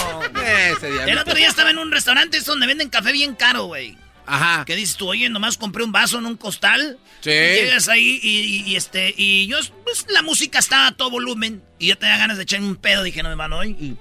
Ese 0.46 0.88
diablito. 0.92 1.12
El 1.12 1.18
otro 1.18 1.34
día 1.36 1.48
estaba 1.48 1.70
en 1.72 1.78
un 1.80 1.92
restaurante 1.92 2.38
es 2.38 2.46
donde 2.46 2.68
venden 2.68 2.90
café 2.90 3.12
bien 3.12 3.36
caro, 3.36 3.66
güey. 3.66 3.98
Ajá. 4.32 4.64
¿Qué 4.66 4.76
dices 4.76 4.96
tú? 4.96 5.10
Oye, 5.10 5.28
nomás 5.30 5.58
compré 5.58 5.84
un 5.84 5.92
vaso 5.92 6.20
en 6.20 6.26
un 6.28 6.38
costal. 6.38 7.00
Sí. 7.22 7.32
Y 7.32 7.34
llegas 7.34 7.88
ahí 7.90 8.20
y, 8.22 8.30
y- 8.40 8.64
y 8.72 8.76
este, 8.76 9.14
y 9.18 9.48
yo, 9.48 9.58
pues 9.84 10.06
la 10.10 10.22
música 10.22 10.60
estaba 10.60 10.88
a 10.88 10.92
todo 10.92 11.10
volumen. 11.10 11.64
Y 11.80 11.88
yo 11.88 11.98
tenía 11.98 12.18
ganas 12.18 12.38
de 12.38 12.44
echarme 12.44 12.68
un 12.68 12.76
pedo. 12.76 13.02
Dije, 13.04 13.24
no 13.24 13.30
me 13.30 13.36
van 13.36 13.54
hoy. 13.54 13.70
Y 13.80 13.98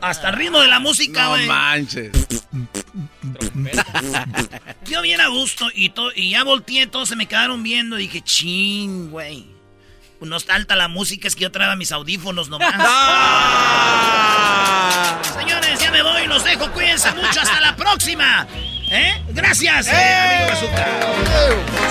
hasta 0.00 0.28
el 0.30 0.36
ritmo 0.36 0.60
de 0.60 0.68
la 0.68 0.78
música, 0.80 1.24
No 1.24 1.30
güey. 1.30 1.46
manches. 1.46 2.12
yo 4.86 5.02
bien 5.02 5.20
a 5.20 5.28
gusto 5.28 5.68
y, 5.74 5.90
to- 5.90 6.12
y 6.14 6.30
ya 6.30 6.44
volteé, 6.44 6.86
todos 6.86 7.08
se 7.08 7.16
me 7.16 7.26
quedaron 7.26 7.62
viendo. 7.62 7.96
Dije, 7.96 8.22
ching, 8.22 9.10
güey. 9.10 9.46
No 10.20 10.36
está 10.36 10.56
alta 10.56 10.74
la 10.74 10.88
música, 10.88 11.28
es 11.28 11.36
que 11.36 11.42
yo 11.42 11.52
traía 11.52 11.76
mis 11.76 11.92
audífonos 11.92 12.48
nomás. 12.48 12.74
Señores, 15.38 15.78
ya 15.80 15.90
me 15.92 16.02
voy, 16.02 16.26
los 16.26 16.42
dejo, 16.44 16.70
cuídense 16.72 17.10
mucho, 17.12 17.40
hasta 17.40 17.60
la 17.60 17.76
próxima. 17.76 18.46
¿Eh? 18.90 19.22
Gracias, 19.28 19.88
eh, 19.88 19.92
amigo 19.92 20.48
Bazooka. 20.48 20.86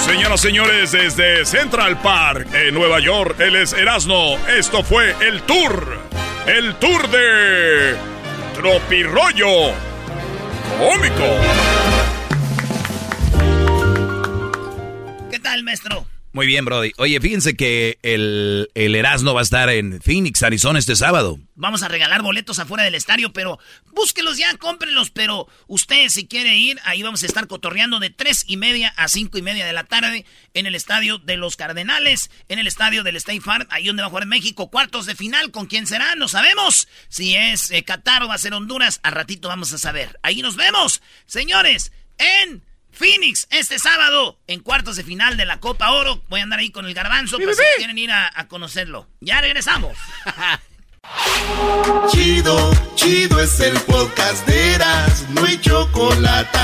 Señoras, 0.05 0.41
señores, 0.41 0.91
desde 0.91 1.45
Central 1.45 1.99
Park, 2.01 2.47
en 2.53 2.73
Nueva 2.73 2.99
York, 2.99 3.39
él 3.39 3.55
es 3.55 3.73
Erasno. 3.73 4.37
Esto 4.47 4.83
fue 4.83 5.15
el 5.21 5.41
tour. 5.43 5.99
El 6.47 6.75
tour 6.75 7.07
de 7.09 7.95
Tropirollo 8.55 9.73
Cómico. 10.79 11.25
¿Qué 15.29 15.39
tal, 15.39 15.63
maestro? 15.63 16.05
Muy 16.38 16.45
bien, 16.45 16.65
Brody. 16.65 16.91
Oye, 16.97 17.19
fíjense 17.19 17.55
que 17.55 17.97
el, 18.03 18.69
el 18.76 18.93
Erasmo 18.93 19.34
va 19.34 19.39
a 19.39 19.43
estar 19.43 19.72
en 19.72 19.99
Phoenix, 20.03 20.43
Arizona, 20.43 20.77
este 20.77 20.95
sábado. 20.95 21.39
Vamos 21.55 21.81
a 21.81 21.88
regalar 21.88 22.22
boletos 22.22 22.59
afuera 22.59 22.84
del 22.84 22.93
estadio, 22.93 23.34
pero 23.34 23.57
búsquelos 23.88 24.38
ya, 24.38 24.55
cómprenlos. 24.57 25.09
Pero 25.09 25.47
usted, 25.65 26.09
si 26.09 26.27
quiere 26.27 26.55
ir, 26.55 26.80
ahí 26.84 27.01
vamos 27.01 27.23
a 27.23 27.26
estar 27.26 27.47
cotorreando 27.47 27.99
de 27.99 28.11
tres 28.11 28.43
y 28.45 28.55
media 28.55 28.93
a 28.97 29.07
cinco 29.07 29.39
y 29.39 29.41
media 29.41 29.65
de 29.65 29.73
la 29.73 29.85
tarde 29.85 30.27
en 30.53 30.68
el 30.68 30.76
estadio 30.76 31.18
de 31.18 31.38
los 31.38 31.55
Cardenales, 31.55 32.30
en 32.49 32.59
el 32.59 32.68
estadio 32.68 33.01
del 33.01 33.15
State 33.15 33.41
Farm, 33.41 33.65
ahí 33.72 33.88
donde 33.88 34.03
va 34.03 34.05
a 34.05 34.11
jugar 34.11 34.27
México. 34.27 34.69
Cuartos 34.69 35.07
de 35.07 35.15
final, 35.15 35.49
¿con 35.49 35.65
quién 35.65 35.88
será? 35.88 36.14
No 36.14 36.27
sabemos. 36.27 36.88
Si 37.09 37.34
es 37.34 37.72
eh, 37.72 37.81
Qatar 37.81 38.22
o 38.22 38.27
va 38.27 38.35
a 38.35 38.38
ser 38.38 38.53
Honduras, 38.53 38.99
al 39.01 39.14
ratito 39.14 39.47
vamos 39.47 39.73
a 39.73 39.80
saber. 39.80 40.19
Ahí 40.22 40.43
nos 40.43 40.55
vemos, 40.55 41.01
señores, 41.26 41.91
en 42.19 42.61
Phoenix 42.97 43.47
este 43.51 43.79
sábado 43.79 44.39
en 44.47 44.59
cuartos 44.59 44.95
de 44.95 45.03
final 45.03 45.37
de 45.37 45.45
la 45.45 45.59
Copa 45.59 45.91
Oro. 45.91 46.23
Voy 46.29 46.39
a 46.39 46.43
andar 46.43 46.59
ahí 46.59 46.71
con 46.71 46.85
el 46.85 46.93
garbanzo, 46.93 47.37
pues 47.37 47.57
si 47.57 47.63
quieren 47.77 47.97
ir 47.97 48.11
a, 48.11 48.31
a 48.33 48.47
conocerlo. 48.47 49.07
Ya 49.21 49.39
regresamos. 49.41 49.95
Chido, 52.09 52.71
chido 52.95 53.39
es 53.39 53.59
el 53.59 53.79
podcast 53.81 54.45
de 54.47 54.73
Eras, 54.75 55.25
no 55.29 55.45
hay 55.45 55.59
chocolate. 55.59 56.59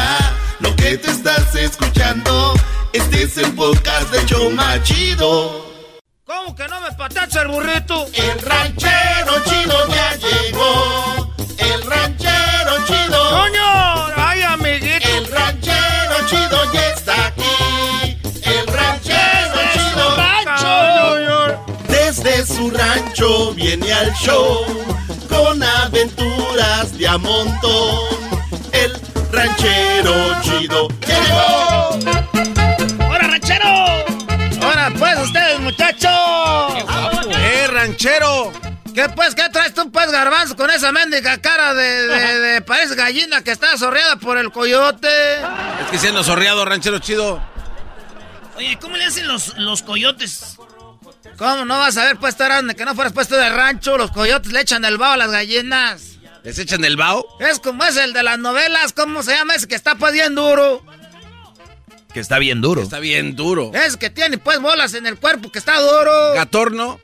Lo 0.60 0.76
que 0.76 0.98
te 0.98 1.12
estás 1.12 1.56
escuchando, 1.56 2.54
este 2.94 3.24
es 3.24 3.38
el 3.38 3.54
podcast 3.54 4.12
de 4.12 4.26
Choma 4.26 4.82
Chido. 4.84 5.72
¿Cómo 6.26 6.56
que 6.56 6.68
no 6.68 6.82
me 6.82 6.92
patacha 6.94 7.42
el 7.42 7.50
burrito? 7.50 8.06
El 8.14 8.40
ranchero 8.42 9.44
chido 9.46 9.88
ya 9.90 10.16
llegó. 10.16 11.34
El 11.58 11.82
ranchero 11.84 12.86
chido. 12.88 13.30
¡Coño! 13.30 14.03
Chido 16.34 16.74
ya 16.74 16.88
está 16.90 17.28
aquí. 17.28 18.18
El 18.44 18.68
ranchero 18.68 19.58
chido. 19.74 20.06
Desde 21.88 22.46
su 22.46 22.70
rancho 22.72 23.54
viene 23.54 23.94
al 23.94 24.14
show 24.14 24.66
con 25.30 25.62
aventuras 25.62 26.98
de 26.98 27.08
a 27.08 27.18
montón. 27.18 28.00
El 28.72 28.94
ranchero 29.32 30.14
chido 30.42 30.88
llegó. 31.08 32.00
¡Hola, 33.10 33.28
ranchero! 33.28 33.70
¡Ahora 34.62 34.92
pues 34.98 35.20
ustedes, 35.20 35.60
muchachos! 35.60 36.12
¡Eh, 37.30 37.68
ranchero! 37.72 38.52
¿Qué 38.94 39.10
pues? 39.10 39.36
¿Qué 39.36 39.50
traes 39.50 39.74
tú 39.74 39.92
pues, 39.92 40.12
garbanzo, 40.12 40.56
con 40.56 40.70
esa 40.70 40.92
mendiga 40.92 41.38
cara 41.40 41.74
de, 41.74 42.08
de, 42.08 42.40
de 42.40 42.62
parece 42.66 42.96
gallina 42.96 43.44
que 43.44 43.52
está 43.52 43.78
sorreada 43.78 44.18
por 44.18 44.38
el 44.38 44.52
coyote? 44.52 45.08
Es 45.82 45.92
que 45.92 45.98
siendo 45.98 46.24
sorreado, 46.24 46.64
ranchero 46.66 47.00
chido. 47.00 47.42
Oye, 48.56 48.78
¿cómo 48.80 48.98
le 48.98 49.06
hacen 49.06 49.28
los, 49.28 49.58
los 49.58 49.82
coyotes? 49.82 50.58
¿Cómo 51.38 51.66
no 51.66 51.80
vas 51.80 51.98
a 51.98 52.04
haber 52.04 52.18
puesto 52.18 52.44
de 52.44 52.76
que 52.76 52.86
no 52.86 52.94
fueras 52.94 53.14
puesto 53.14 53.36
de 53.36 53.50
rancho? 53.50 53.98
Los 53.98 54.12
coyotes 54.12 54.52
le 54.52 54.62
echan 54.62 54.86
el 54.86 54.98
vaho 54.98 55.14
a 55.14 55.18
las 55.18 55.32
gallinas. 55.32 56.14
¿Les 56.44 56.60
echan 56.60 56.84
el 56.86 56.96
vaho? 56.96 57.26
Es 57.40 57.60
como 57.60 57.84
es 57.86 57.98
el 57.98 58.14
de 58.14 58.22
las 58.22 58.38
novelas, 58.38 58.94
¿cómo 58.94 59.24
se 59.24 59.32
llama 59.32 59.56
ese 59.56 59.68
que 59.68 59.76
está 59.76 59.96
pues 59.96 60.14
bien 60.14 60.36
duro? 60.36 60.84
Que 62.14 62.20
está 62.20 62.38
bien 62.38 62.62
duro. 62.62 62.82
está 62.84 63.00
bien 63.00 63.36
duro. 63.36 63.72
Es 63.74 63.98
que 63.98 64.12
tiene 64.12 64.38
pues 64.38 64.60
bolas 64.60 64.94
en 64.94 65.08
el 65.08 65.18
cuerpo, 65.18 65.52
que 65.52 65.58
está 65.58 65.80
duro. 65.80 66.34
Gatorno. 66.36 67.00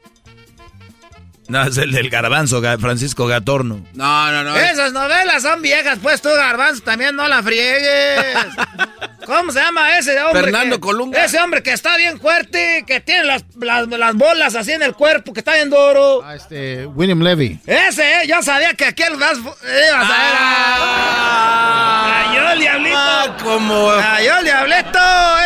No, 1.50 1.64
es 1.64 1.78
el 1.78 1.92
del 1.92 2.10
garbanzo, 2.10 2.62
Francisco 2.80 3.26
Gatorno. 3.26 3.84
No, 3.94 4.32
no, 4.32 4.44
no. 4.44 4.56
Esas 4.56 4.94
novelas 4.94 5.42
son 5.42 5.62
viejas, 5.62 5.98
pues 6.02 6.22
tú, 6.22 6.30
garbanzo, 6.30 6.84
también 6.84 7.16
no 7.16 7.28
la 7.28 7.42
friegues. 7.42 8.36
¿Cómo 9.26 9.52
se 9.52 9.60
llama 9.60 9.98
ese 9.98 10.20
hombre? 10.22 10.42
Fernando 10.42 10.80
Colunga. 10.80 11.24
Ese 11.24 11.40
hombre 11.40 11.62
que 11.62 11.72
está 11.72 11.98
bien 11.98 12.20
fuerte, 12.20 12.84
que 12.88 13.00
tiene 13.00 13.26
las, 13.26 13.46
las, 13.60 14.16
bolas 14.16 14.56
así 14.56 14.72
en 14.72 14.82
el 14.82 14.94
cuerpo, 14.94 15.34
que 15.34 15.42
está 15.42 15.54
bien 15.54 15.70
duro. 15.70 16.24
Ah, 16.24 16.36
este, 16.36 16.88
William 16.88 17.22
Levy. 17.22 17.60
Ese, 17.66 18.24
eh, 18.24 18.28
yo 18.28 18.42
sabía 18.42 18.74
que 18.74 18.86
aquí 18.86 19.04
el 19.04 19.18
vas 19.18 19.38
ibas 19.38 19.54
a 19.62 20.08
ver. 20.08 20.36
Ah, 20.40 22.24
Cayó 22.26 22.52
el 22.52 22.60
diablito. 22.60 22.98
Ah, 22.98 23.38
como. 23.44 23.90
Cayó 23.90 24.38
el 24.38 24.46
diablito. 24.46 25.00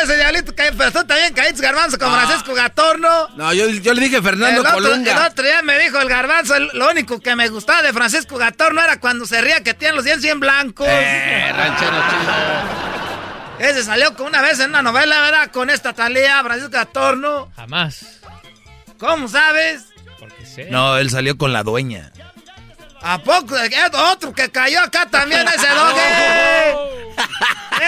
Ese 0.03 0.15
diablito 0.15 0.32
pero 0.51 0.91
tú 0.91 1.05
también 1.05 1.33
caíste 1.33 1.61
garbanzo 1.61 1.97
con 1.97 2.13
Ah. 2.13 2.21
Francisco 2.25 2.53
Gatorno. 2.53 3.29
No, 3.35 3.53
yo, 3.53 3.67
yo 3.69 3.93
le 3.93 4.01
dije 4.01 4.21
Fernando 4.21 4.61
el 4.61 4.67
otro, 4.67 4.73
Colunga. 4.73 5.11
El 5.11 5.31
otro 5.31 5.45
día 5.45 5.61
me 5.61 5.77
dijo 5.79 5.99
el 5.99 6.09
garbanzo, 6.09 6.55
el- 6.55 6.69
lo 6.73 6.89
único 6.91 7.19
que 7.19 7.35
me 7.35 7.47
gustaba 7.49 7.81
de 7.81 7.93
Francisco 7.93 8.37
Gatorno 8.37 8.81
era 8.81 8.99
cuando 8.99 9.25
se 9.25 9.41
ría 9.41 9.61
que 9.63 9.73
tiene 9.73 9.95
los 9.95 10.03
dientes 10.05 10.23
bien 10.23 10.39
blancos. 10.39 10.87
Eh, 10.89 11.51
ranchero 11.55 11.91
chido. 12.09 13.69
Ese 13.69 13.83
salió 13.83 14.15
con 14.15 14.27
una 14.27 14.41
vez 14.41 14.59
en 14.59 14.69
una 14.71 14.81
novela, 14.81 15.21
¿verdad? 15.21 15.51
Con 15.51 15.69
esta 15.69 15.93
Talía, 15.93 16.41
Francisco 16.43 16.71
Gatorno. 16.71 17.51
Jamás. 17.55 18.19
¿Cómo 18.97 19.27
sabes? 19.27 19.85
Porque 20.19 20.45
sé. 20.45 20.65
No, 20.69 20.97
él 20.97 21.09
salió 21.09 21.37
con 21.37 21.53
la 21.53 21.63
dueña. 21.63 22.11
¿A 23.01 23.17
poco? 23.19 23.57
Eh, 23.57 23.69
Otro 24.11 24.33
que 24.33 24.49
cayó 24.49 24.81
acá 24.81 25.07
también, 25.09 25.45
ese 25.47 25.67
doggy. 25.75 25.99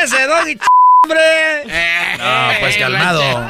ese 0.03 0.27
doggy, 0.27 0.59
hombre. 1.05 2.17
No, 2.17 2.59
pues 2.59 2.77
calmado. 2.77 3.21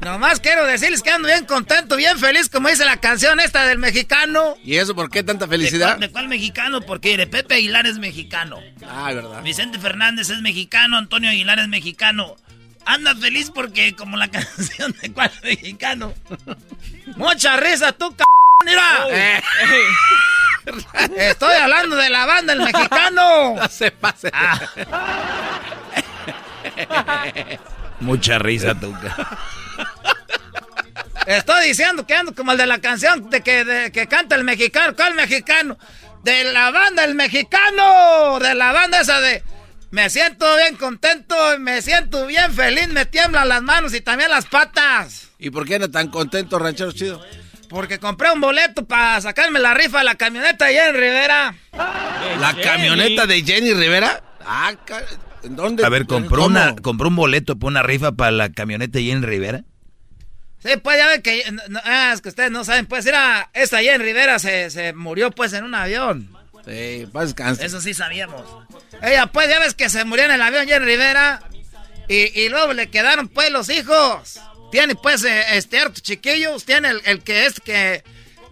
Nomás 0.00 0.40
quiero 0.40 0.64
decirles 0.64 1.02
que 1.02 1.10
ando 1.10 1.28
bien 1.28 1.44
contento, 1.44 1.94
bien 1.94 2.18
feliz, 2.18 2.48
como 2.48 2.70
dice 2.70 2.86
la 2.86 2.96
canción 2.96 3.38
esta 3.38 3.66
del 3.66 3.76
mexicano. 3.78 4.54
¿Y 4.64 4.76
eso 4.76 4.94
por 4.94 5.10
qué 5.10 5.22
tanta 5.22 5.44
¿De 5.46 5.50
felicidad? 5.50 5.88
cuál, 5.88 6.00
de 6.00 6.08
cuál 6.10 6.28
mexicano? 6.28 6.80
Porque 6.80 7.18
de 7.18 7.26
Pepe 7.26 7.56
Aguilar 7.56 7.86
es 7.86 7.98
mexicano. 7.98 8.60
Ah, 8.88 9.12
verdad. 9.12 9.42
Vicente 9.42 9.78
Fernández 9.78 10.30
es 10.30 10.40
mexicano, 10.40 10.96
Antonio 10.96 11.28
Aguilar 11.28 11.58
es 11.58 11.68
mexicano. 11.68 12.36
Anda 12.86 13.14
feliz 13.14 13.50
porque 13.54 13.94
como 13.94 14.16
la 14.16 14.28
canción 14.30 14.96
de 15.02 15.12
cuál 15.12 15.30
mexicano. 15.42 16.14
Mucha 17.16 17.58
risa, 17.58 17.92
tú, 17.92 18.08
c 18.16 18.24
mira. 18.64 19.04
Eh. 19.10 19.42
Estoy 21.16 21.54
hablando 21.54 21.96
de 21.96 22.10
la 22.10 22.26
banda 22.26 22.52
El 22.52 22.60
Mexicano. 22.60 23.54
No 23.60 23.68
se 23.68 23.90
pase. 23.90 24.30
Mucha 28.00 28.38
risa, 28.38 28.74
Tuca. 28.74 29.16
Estoy 31.26 31.68
diciendo 31.68 32.06
que 32.06 32.14
ando 32.14 32.34
como 32.34 32.52
el 32.52 32.58
de 32.58 32.66
la 32.66 32.78
canción 32.80 33.28
de 33.30 33.42
que, 33.42 33.64
de 33.64 33.92
que 33.92 34.06
canta 34.06 34.36
el 34.36 34.44
mexicano. 34.44 34.94
¿Cuál 34.96 35.14
mexicano? 35.14 35.78
De 36.22 36.44
la 36.52 36.70
banda 36.70 37.04
El 37.04 37.14
Mexicano. 37.14 38.38
De 38.40 38.54
la 38.54 38.72
banda 38.72 39.00
esa 39.00 39.20
de... 39.20 39.42
Me 39.90 40.08
siento 40.08 40.46
bien 40.56 40.76
contento, 40.76 41.34
me 41.58 41.82
siento 41.82 42.26
bien 42.26 42.52
feliz, 42.54 42.88
me 42.88 43.06
tiemblan 43.06 43.48
las 43.48 43.60
manos 43.62 43.92
y 43.92 44.00
también 44.00 44.30
las 44.30 44.46
patas. 44.46 45.30
¿Y 45.38 45.50
por 45.50 45.66
qué 45.66 45.74
anda 45.74 45.88
tan 45.88 46.08
contento, 46.08 46.60
ranchero 46.60 46.92
chido? 46.92 47.20
Porque 47.70 48.00
compré 48.00 48.32
un 48.32 48.40
boleto 48.40 48.84
para 48.84 49.20
sacarme 49.20 49.60
la 49.60 49.74
rifa 49.74 49.98
de 49.98 50.04
la 50.04 50.16
camioneta 50.16 50.66
allá 50.66 50.88
en 50.88 50.94
Rivera. 50.96 51.54
¿La 51.72 52.56
camioneta 52.60 53.26
de 53.26 53.44
Jenny 53.44 53.72
Rivera? 53.74 54.24
Ah, 54.44 54.72
¿en 55.44 55.54
dónde? 55.54 55.86
A 55.86 55.88
ver, 55.88 56.06
compró, 56.06 56.46
una, 56.46 56.74
compró 56.74 57.08
un 57.08 57.14
boleto 57.14 57.56
para 57.56 57.68
una 57.68 57.82
rifa 57.84 58.10
para 58.10 58.32
la 58.32 58.50
camioneta 58.50 58.98
allí 58.98 59.12
en 59.12 59.22
Rivera. 59.22 59.62
Sí, 60.58 60.70
pues 60.82 60.98
ya 60.98 61.06
ven 61.06 61.22
que... 61.22 61.44
no, 61.68 61.80
ah, 61.84 62.10
es 62.12 62.20
que 62.20 62.30
ustedes 62.30 62.50
no 62.50 62.64
saben, 62.64 62.86
pues 62.86 63.06
era... 63.06 63.48
Esta 63.54 63.76
allá 63.76 63.94
en 63.94 64.02
Rivera 64.02 64.40
se, 64.40 64.68
se 64.70 64.92
murió 64.92 65.30
pues 65.30 65.52
en 65.52 65.62
un 65.62 65.76
avión. 65.76 66.36
Sí, 66.66 67.06
paz 67.12 67.26
descanse. 67.26 67.64
Eso 67.64 67.80
sí 67.80 67.94
sabíamos. 67.94 68.42
Ella, 69.00 69.28
pues, 69.28 69.48
ya 69.48 69.60
ves 69.60 69.74
que 69.74 69.88
se 69.88 70.04
murió 70.04 70.24
en 70.24 70.32
el 70.32 70.42
avión 70.42 70.66
ya 70.66 70.76
en 70.76 70.84
Rivera. 70.84 71.40
Y, 72.08 72.38
y 72.38 72.48
luego 72.48 72.72
le 72.72 72.90
quedaron, 72.90 73.28
pues, 73.28 73.50
los 73.52 73.70
hijos. 73.70 74.40
Tiene, 74.70 74.94
pues, 74.94 75.24
eh, 75.24 75.56
este 75.56 75.78
hartos 75.80 76.02
chiquillos. 76.02 76.64
Tiene 76.64 76.88
el, 76.90 77.02
el 77.04 77.22
que 77.22 77.46
es 77.46 77.60
que. 77.60 78.02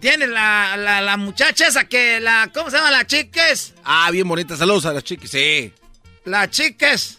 Tiene 0.01 0.27
la, 0.27 0.77
la, 0.77 1.01
la 1.01 1.17
muchacha 1.17 1.67
esa 1.67 1.83
que 1.85 2.19
la. 2.19 2.49
¿Cómo 2.53 2.69
se 2.69 2.77
llama? 2.77 2.91
La 2.91 3.05
chiques. 3.05 3.73
Ah, 3.83 4.09
bien 4.11 4.27
bonita. 4.27 4.55
Saludos 4.55 4.85
a 4.85 4.93
las 4.93 5.03
chiquis. 5.03 5.29
Sí, 5.31 5.73
La 6.25 6.49
chiques. 6.49 7.17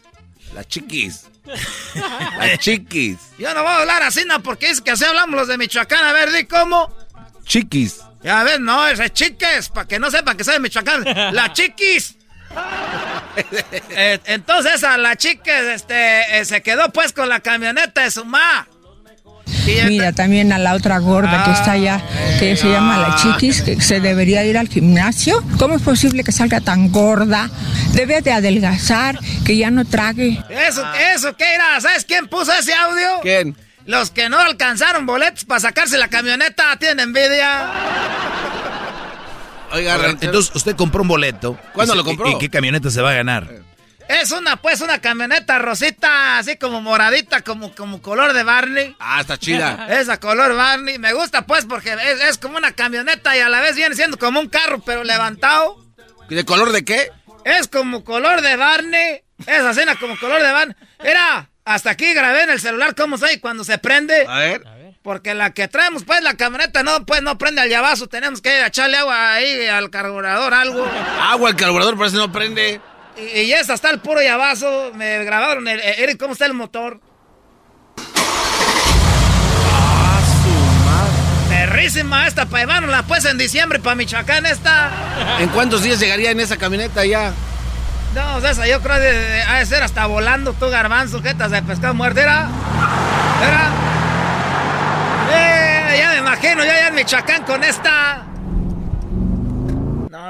las 0.54 0.66
chiquis. 0.66 1.24
las 2.38 2.58
chiquis. 2.58 3.18
Yo 3.38 3.52
no 3.54 3.62
voy 3.62 3.72
a 3.72 3.78
hablar 3.80 4.02
así, 4.02 4.24
no, 4.26 4.42
porque 4.42 4.70
es 4.70 4.80
que 4.80 4.92
así 4.92 5.04
hablamos 5.04 5.36
los 5.36 5.48
de 5.48 5.58
Michoacán. 5.58 6.04
A 6.04 6.12
ver, 6.12 6.32
di 6.32 6.44
cómo. 6.44 6.94
Chiquis. 7.44 8.00
Ya 8.22 8.44
ves, 8.44 8.60
no, 8.60 8.86
es 8.86 9.12
chiques, 9.12 9.70
para 9.70 9.88
que 9.88 9.98
no 9.98 10.10
sepan 10.10 10.36
que 10.36 10.44
soy 10.44 10.54
de 10.54 10.60
Michoacán. 10.60 11.04
La 11.34 11.52
chiquis. 11.52 12.16
Eh, 13.90 14.18
entonces 14.24 14.82
a 14.82 14.98
la 14.98 15.14
chiques 15.16 15.62
este, 15.74 16.38
eh, 16.40 16.44
se 16.44 16.62
quedó 16.62 16.90
pues 16.90 17.12
con 17.12 17.28
la 17.28 17.38
camioneta 17.40 18.02
de 18.02 18.10
su 18.10 18.24
ma. 18.24 18.66
Mira, 19.86 20.12
también 20.12 20.52
a 20.52 20.58
la 20.58 20.74
otra 20.74 20.98
gorda 20.98 21.44
que 21.44 21.50
está 21.52 21.72
allá, 21.72 22.00
que 22.38 22.56
se 22.56 22.68
llama 22.70 22.98
la 22.98 23.16
chiquis, 23.16 23.62
que 23.62 23.80
se 23.80 24.00
debería 24.00 24.44
ir 24.44 24.56
al 24.58 24.68
gimnasio. 24.68 25.42
¿Cómo 25.58 25.76
es 25.76 25.82
posible 25.82 26.24
que 26.24 26.32
salga 26.32 26.60
tan 26.60 26.90
gorda? 26.90 27.50
Debe 27.92 28.20
de 28.22 28.32
adelgazar, 28.32 29.18
que 29.44 29.56
ya 29.56 29.70
no 29.70 29.84
trague. 29.84 30.42
Eso, 30.48 30.82
eso, 31.14 31.36
¿qué 31.36 31.54
era? 31.54 31.80
¿Sabes 31.80 32.04
quién 32.04 32.26
puso 32.28 32.52
ese 32.52 32.72
audio? 32.74 33.20
¿Quién? 33.22 33.56
Los 33.86 34.10
que 34.10 34.28
no 34.28 34.38
alcanzaron 34.38 35.06
boletos 35.06 35.44
para 35.44 35.60
sacarse 35.60 35.98
la 35.98 36.08
camioneta 36.08 36.76
tienen 36.78 37.00
envidia. 37.00 37.70
Oiga, 39.72 39.98
entonces 40.20 40.50
usted 40.54 40.74
compró 40.76 41.02
un 41.02 41.08
boleto. 41.08 41.58
¿Cuándo 41.72 41.94
¿Y 41.94 41.96
lo 41.96 42.02
se- 42.02 42.08
compró? 42.08 42.30
¿Y 42.30 42.38
qué 42.38 42.50
camioneta 42.50 42.90
se 42.90 43.00
va 43.02 43.10
a 43.10 43.14
ganar? 43.14 43.48
Es 44.10 44.32
una, 44.32 44.56
pues, 44.56 44.80
una 44.80 45.00
camioneta 45.00 45.60
rosita, 45.60 46.38
así 46.38 46.56
como 46.56 46.80
moradita, 46.80 47.42
como, 47.42 47.72
como 47.76 48.02
color 48.02 48.32
de 48.32 48.42
Barney. 48.42 48.96
Ah, 48.98 49.20
está 49.20 49.38
chida. 49.38 49.86
Esa 50.00 50.18
color 50.18 50.56
Barney. 50.56 50.98
Me 50.98 51.12
gusta, 51.12 51.42
pues, 51.42 51.64
porque 51.64 51.92
es, 51.92 52.20
es 52.22 52.36
como 52.38 52.56
una 52.56 52.72
camioneta 52.72 53.36
y 53.36 53.40
a 53.40 53.48
la 53.48 53.60
vez 53.60 53.76
viene 53.76 53.94
siendo 53.94 54.18
como 54.18 54.40
un 54.40 54.48
carro, 54.48 54.80
pero 54.80 55.04
levantado. 55.04 55.76
¿De 56.28 56.44
color 56.44 56.72
de 56.72 56.84
qué? 56.84 57.12
Es 57.44 57.68
como 57.68 58.02
color 58.02 58.40
de 58.40 58.56
Barney. 58.56 59.22
Esa 59.46 59.74
cena 59.74 59.94
como 59.94 60.18
color 60.18 60.42
de 60.42 60.50
Barney. 60.50 60.76
Mira, 61.04 61.48
hasta 61.64 61.90
aquí 61.90 62.12
grabé 62.12 62.42
en 62.42 62.50
el 62.50 62.60
celular 62.60 62.96
cómo 62.96 63.16
soy 63.16 63.38
cuando 63.38 63.62
se 63.62 63.78
prende. 63.78 64.26
A 64.28 64.40
ver. 64.40 64.64
Porque 65.02 65.34
la 65.34 65.54
que 65.54 65.68
traemos, 65.68 66.02
pues, 66.02 66.20
la 66.24 66.34
camioneta 66.34 66.82
no, 66.82 67.06
pues, 67.06 67.22
no 67.22 67.38
prende 67.38 67.60
al 67.60 67.68
llavazo. 67.68 68.08
Tenemos 68.08 68.42
que 68.42 68.66
echarle 68.66 68.96
agua 68.96 69.34
ahí 69.34 69.68
al 69.68 69.88
carburador, 69.88 70.52
algo. 70.52 70.84
Agua, 71.20 71.50
el 71.50 71.56
carburador 71.56 71.96
parece 71.96 72.16
no 72.16 72.32
prende. 72.32 72.80
Y, 73.16 73.40
y 73.40 73.52
esa 73.52 73.74
está 73.74 73.90
el 73.90 74.00
puro 74.00 74.20
llavazo. 74.22 74.92
Me 74.94 75.24
grabaron 75.24 75.66
el, 75.68 75.80
eh, 75.80 76.02
Eric, 76.02 76.18
¿cómo 76.18 76.32
está 76.32 76.46
el 76.46 76.54
motor? 76.54 77.00
Perrísima 81.48 82.26
esta, 82.26 82.46
pa' 82.46 82.60
llevárnosla, 82.60 83.02
pues, 83.04 83.24
en 83.24 83.38
diciembre 83.38 83.78
para 83.78 83.94
Michoacán 83.96 84.46
esta. 84.46 84.90
¿En 85.38 85.48
cuántos 85.50 85.82
días 85.82 85.98
llegaría 85.98 86.30
en 86.30 86.40
esa 86.40 86.56
camioneta 86.56 87.04
ya? 87.04 87.32
No, 88.14 88.36
o 88.36 88.40
sea, 88.40 88.50
esa 88.50 88.66
yo 88.66 88.80
creo 88.80 88.96
que 88.96 89.42
ha 89.46 89.58
de 89.58 89.66
ser 89.66 89.82
hasta 89.82 90.06
volando 90.06 90.52
tú, 90.52 90.68
garbanzo, 90.68 91.22
jetas 91.22 91.50
de 91.50 91.62
pescado 91.62 91.94
muerto. 91.94 92.20
Era. 92.20 92.48
Era. 93.42 93.70
Eh, 95.32 95.96
ya 95.98 96.10
me 96.10 96.18
imagino, 96.18 96.64
yo 96.64 96.72
ya 96.72 96.88
en 96.88 96.94
Michoacán 96.94 97.44
con 97.44 97.62
esta. 97.62 98.24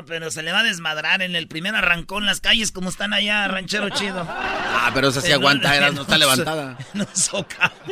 No, 0.00 0.06
pero 0.06 0.30
se 0.30 0.42
le 0.42 0.50
va 0.50 0.60
a 0.60 0.62
desmadrar 0.62 1.20
en 1.20 1.36
el 1.36 1.46
primer 1.46 1.74
arrancón 1.74 2.24
las 2.24 2.40
calles 2.40 2.72
como 2.72 2.88
están 2.88 3.12
allá, 3.12 3.46
ranchero 3.48 3.90
chido. 3.90 4.26
Ah, 4.26 4.90
pero 4.94 5.08
esa 5.08 5.20
sí 5.20 5.30
aguanta, 5.30 5.76
era, 5.76 5.90
no 5.90 6.02
está 6.02 6.16
levantada. 6.16 6.78
No 6.94 7.06
soca. 7.12 7.70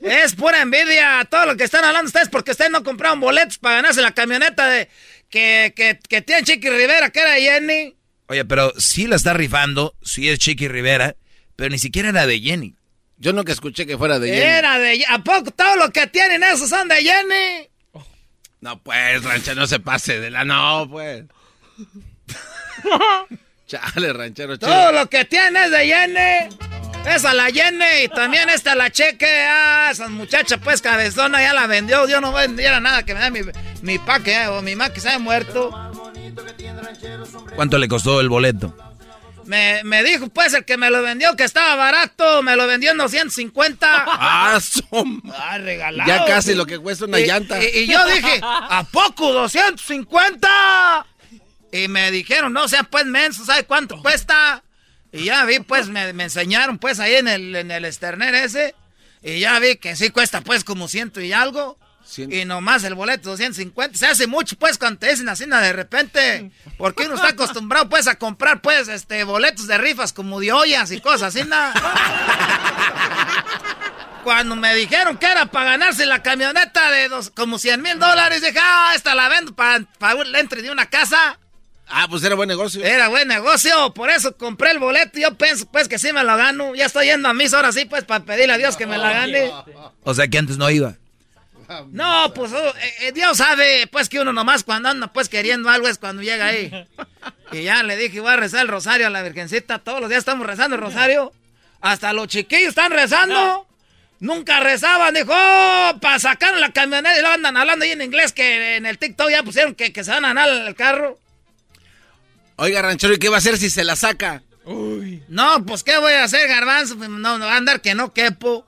Es 0.00 0.34
pura 0.34 0.62
envidia 0.62 1.24
todo 1.30 1.46
lo 1.46 1.56
que 1.56 1.62
están 1.62 1.84
hablando 1.84 2.08
ustedes 2.08 2.28
porque 2.28 2.50
ustedes 2.50 2.72
no 2.72 2.82
compraron 2.82 3.20
boletos 3.20 3.58
para 3.58 3.76
ganarse 3.76 4.02
la 4.02 4.12
camioneta 4.12 4.66
de 4.66 4.88
que, 5.30 5.72
que, 5.76 6.00
que 6.08 6.22
tiene 6.22 6.42
Chiqui 6.42 6.68
Rivera, 6.68 7.10
que 7.10 7.20
era 7.20 7.34
Jenny. 7.34 7.94
Oye, 8.26 8.44
pero 8.44 8.72
sí 8.78 9.06
la 9.06 9.14
está 9.14 9.32
rifando, 9.32 9.94
sí 10.02 10.28
es 10.28 10.40
Chiqui 10.40 10.66
Rivera, 10.66 11.14
pero 11.54 11.70
ni 11.70 11.78
siquiera 11.78 12.08
era 12.08 12.26
de 12.26 12.40
Jenny. 12.40 12.74
Yo 13.18 13.32
nunca 13.32 13.52
escuché 13.52 13.86
que 13.86 13.96
fuera 13.96 14.18
de 14.18 14.28
Jenny. 14.28 14.42
Era 14.42 14.78
de 14.78 15.04
¿A 15.08 15.22
poco 15.22 15.52
todo 15.52 15.76
lo 15.76 15.90
que 15.90 16.08
tienen 16.08 16.42
esos 16.42 16.68
son 16.68 16.88
de 16.88 16.96
Jenny? 16.96 17.70
No, 18.60 18.78
pues, 18.82 19.22
ranchero, 19.22 19.60
no 19.60 19.66
se 19.66 19.80
pase 19.80 20.20
de 20.20 20.30
la... 20.30 20.44
No, 20.44 20.88
pues. 20.90 21.24
Chale, 23.66 24.12
ranchero, 24.12 24.56
chido. 24.56 24.70
Todo 24.70 24.92
lo 24.92 25.06
que 25.08 25.24
tiene 25.24 25.64
es 25.64 25.70
de 25.70 25.86
Jenny. 25.86 26.56
Esa 27.06 27.32
la 27.34 27.50
llene 27.50 28.02
y 28.02 28.08
también 28.08 28.48
esta 28.48 28.74
la 28.74 28.90
cheque. 28.90 29.46
Ah, 29.48 29.90
esa 29.92 30.08
muchacha 30.08 30.58
pues 30.58 30.82
cabezona 30.82 31.40
ya 31.40 31.54
la 31.54 31.68
vendió. 31.68 32.08
Yo 32.08 32.20
no 32.20 32.32
vendiera 32.32 32.80
nada 32.80 33.04
que 33.04 33.14
me 33.14 33.20
da 33.20 33.30
mi, 33.30 33.40
mi 33.82 33.98
pa 33.98 34.20
que 34.20 34.48
o 34.48 34.60
mi 34.60 34.74
ma 34.74 34.90
que 34.90 35.00
se 35.00 35.10
haya 35.10 35.20
muerto. 35.20 35.70
¿Cuánto 37.54 37.78
le 37.78 37.86
costó 37.86 38.20
el 38.20 38.28
boleto? 38.28 38.76
Me, 39.46 39.82
me, 39.84 40.02
dijo, 40.02 40.28
pues, 40.28 40.54
el 40.54 40.64
que 40.64 40.76
me 40.76 40.90
lo 40.90 41.02
vendió 41.02 41.36
que 41.36 41.44
estaba 41.44 41.74
barato, 41.76 42.42
me 42.42 42.56
lo 42.56 42.66
vendió 42.66 42.92
en 42.92 42.98
250. 42.98 43.86
¡Ah, 44.06 44.58
som! 44.60 45.22
¡Ah, 45.34 45.58
regalado! 45.58 46.08
Ya 46.08 46.24
casi 46.24 46.54
lo 46.54 46.66
que 46.66 46.78
cuesta 46.78 47.04
una 47.04 47.18
llanta. 47.18 47.62
Y, 47.62 47.86
yo 47.86 48.04
dije, 48.06 48.40
¿a 48.42 48.84
poco 48.90 49.32
250? 49.32 51.06
Y 51.72 51.88
me 51.88 52.10
dijeron, 52.10 52.52
no, 52.52 52.68
sea, 52.68 52.84
pues, 52.84 53.06
menso, 53.06 53.44
¿sabe 53.44 53.64
cuánto 53.64 54.00
cuesta? 54.00 54.62
Y 55.12 55.24
ya 55.24 55.44
vi, 55.44 55.60
pues, 55.60 55.88
me, 55.88 56.12
me 56.12 56.24
enseñaron, 56.24 56.78
pues, 56.78 57.00
ahí 57.00 57.14
en 57.14 57.28
el, 57.28 57.54
en 57.54 57.70
el 57.70 57.84
esterner 57.84 58.34
ese. 58.34 58.74
Y 59.22 59.40
ya 59.40 59.58
vi 59.58 59.76
que 59.76 59.96
sí 59.96 60.10
cuesta, 60.10 60.40
pues, 60.40 60.64
como 60.64 60.88
ciento 60.88 61.20
y 61.20 61.32
algo. 61.32 61.78
Y 62.16 62.44
nomás 62.44 62.84
el 62.84 62.94
boleto 62.94 63.30
250. 63.30 63.98
Se 63.98 64.06
hace 64.06 64.26
mucho, 64.26 64.56
pues, 64.56 64.78
cuando 64.78 65.00
te 65.00 65.10
dicen 65.10 65.28
así 65.28 65.44
de 65.44 65.72
repente. 65.72 66.50
Porque 66.78 67.04
uno 67.04 67.14
está 67.16 67.28
acostumbrado, 67.28 67.88
pues, 67.88 68.06
a 68.06 68.16
comprar, 68.16 68.60
pues, 68.60 68.88
este, 68.88 69.24
boletos 69.24 69.66
de 69.66 69.78
rifas 69.78 70.12
como 70.12 70.40
de 70.40 70.52
ollas 70.52 70.90
y 70.90 71.00
cosas 71.00 71.34
así, 71.34 71.46
nada. 71.48 71.72
Cuando 74.24 74.56
me 74.56 74.74
dijeron 74.74 75.18
que 75.18 75.26
era 75.26 75.46
para 75.46 75.72
ganarse 75.72 76.04
la 76.04 76.22
camioneta 76.22 76.90
de 76.90 77.08
dos, 77.08 77.30
como 77.30 77.58
100 77.58 77.80
mil 77.80 77.98
dólares, 77.98 78.42
dije, 78.42 78.58
ah, 78.60 78.92
esta 78.96 79.14
la 79.14 79.28
vendo 79.28 79.54
para, 79.54 79.84
para 79.98 80.20
el 80.20 80.34
entre 80.34 80.62
de 80.62 80.70
una 80.70 80.86
casa. 80.86 81.38
Ah, 81.88 82.06
pues 82.10 82.24
era 82.24 82.34
buen 82.34 82.48
negocio. 82.48 82.82
Era 82.84 83.08
buen 83.08 83.28
negocio, 83.28 83.94
por 83.94 84.10
eso 84.10 84.36
compré 84.36 84.72
el 84.72 84.80
boleto. 84.80 85.20
Yo 85.20 85.36
pienso, 85.36 85.66
pues, 85.70 85.86
que 85.86 85.98
sí 86.00 86.12
me 86.12 86.24
lo 86.24 86.36
gano. 86.36 86.74
Ya 86.74 86.86
estoy 86.86 87.06
yendo 87.06 87.28
a 87.28 87.34
mis 87.34 87.52
horas, 87.52 87.76
sí, 87.76 87.84
pues, 87.84 88.04
para 88.04 88.24
pedirle 88.24 88.54
a 88.54 88.58
Dios 88.58 88.76
que 88.76 88.86
me 88.86 88.98
la 88.98 89.12
gane. 89.12 89.52
O 90.02 90.12
sea, 90.12 90.26
que 90.26 90.38
antes 90.38 90.56
no 90.56 90.68
iba. 90.70 90.96
No, 91.90 92.32
pues 92.34 92.52
oh, 92.52 92.68
eh, 92.76 92.94
eh, 93.00 93.12
Dios 93.12 93.38
sabe, 93.38 93.86
pues 93.90 94.08
que 94.08 94.20
uno 94.20 94.32
nomás 94.32 94.64
cuando 94.64 94.88
anda 94.88 95.12
pues 95.12 95.28
queriendo 95.28 95.68
algo 95.68 95.88
es 95.88 95.98
cuando 95.98 96.22
llega 96.22 96.46
ahí. 96.46 96.70
Y 97.52 97.62
ya 97.62 97.84
le 97.84 97.96
dije, 97.96 98.18
voy 98.18 98.32
a 98.32 98.36
rezar 98.36 98.62
el 98.62 98.68
rosario 98.68 99.06
a 99.06 99.10
la 99.10 99.22
Virgencita. 99.22 99.78
Todos 99.78 100.00
los 100.00 100.08
días 100.08 100.18
estamos 100.18 100.44
rezando 100.46 100.74
el 100.74 100.82
rosario. 100.82 101.32
Hasta 101.80 102.12
los 102.12 102.26
chiquillos 102.26 102.70
están 102.70 102.90
rezando. 102.90 103.68
Nunca 104.18 104.58
rezaban, 104.60 105.14
dijo, 105.14 105.32
oh, 105.32 105.98
para 106.00 106.18
sacar 106.18 106.56
la 106.56 106.72
camioneta 106.72 107.16
y 107.16 107.22
lo 107.22 107.28
andan 107.28 107.56
hablando 107.56 107.84
ahí 107.84 107.92
en 107.92 108.02
inglés 108.02 108.32
que 108.32 108.76
en 108.76 108.86
el 108.86 108.98
TikTok 108.98 109.30
ya 109.30 109.42
pusieron 109.42 109.74
que, 109.74 109.92
que 109.92 110.02
se 110.02 110.10
van 110.10 110.24
a 110.24 110.30
andar 110.30 110.48
el 110.48 110.74
carro. 110.74 111.20
Oiga, 112.56 112.82
ranchero, 112.82 113.14
¿y 113.14 113.18
qué 113.18 113.28
va 113.28 113.36
a 113.36 113.38
hacer 113.38 113.58
si 113.58 113.68
se 113.68 113.84
la 113.84 113.94
saca? 113.94 114.42
Uy. 114.64 115.22
No, 115.28 115.64
pues 115.66 115.84
¿qué 115.84 115.98
voy 115.98 116.14
a 116.14 116.24
hacer, 116.24 116.48
garbanzo? 116.48 116.96
No, 116.96 117.38
no 117.38 117.46
va 117.46 117.54
a 117.54 117.56
andar 117.58 117.82
que 117.82 117.94
no 117.94 118.12
quepo. 118.12 118.66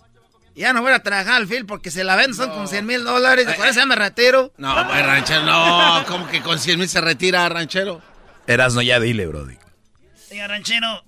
Ya 0.59 0.73
no 0.73 0.83
voy 0.83 0.91
a 0.93 1.01
trabajar 1.05 1.35
al 1.35 1.47
fil 1.47 1.67
porque 1.67 1.93
se 1.93 2.03
la 2.03 2.17
ven 2.17 2.35
son 2.35 2.51
con 2.51 2.67
100 2.67 2.85
mil 2.85 3.05
dólares. 3.05 3.47
Por 3.57 3.65
eso 3.69 3.79
ya 3.79 3.87
me 3.87 3.95
retiro. 3.95 4.53
No, 4.57 4.75
pues, 4.89 5.07
ranchero, 5.07 5.43
no. 5.43 6.05
¿Cómo 6.09 6.27
que 6.27 6.43
con 6.43 6.59
100 6.59 6.81
mil 6.81 6.89
se 6.89 7.01
retira, 7.01 7.49
ranchero? 7.49 8.03
no 8.49 8.83
ya 8.83 8.99
dile, 8.99 9.29
Brody. 9.29 9.57
Oiga, 10.33 10.49
ranchero, 10.49 11.05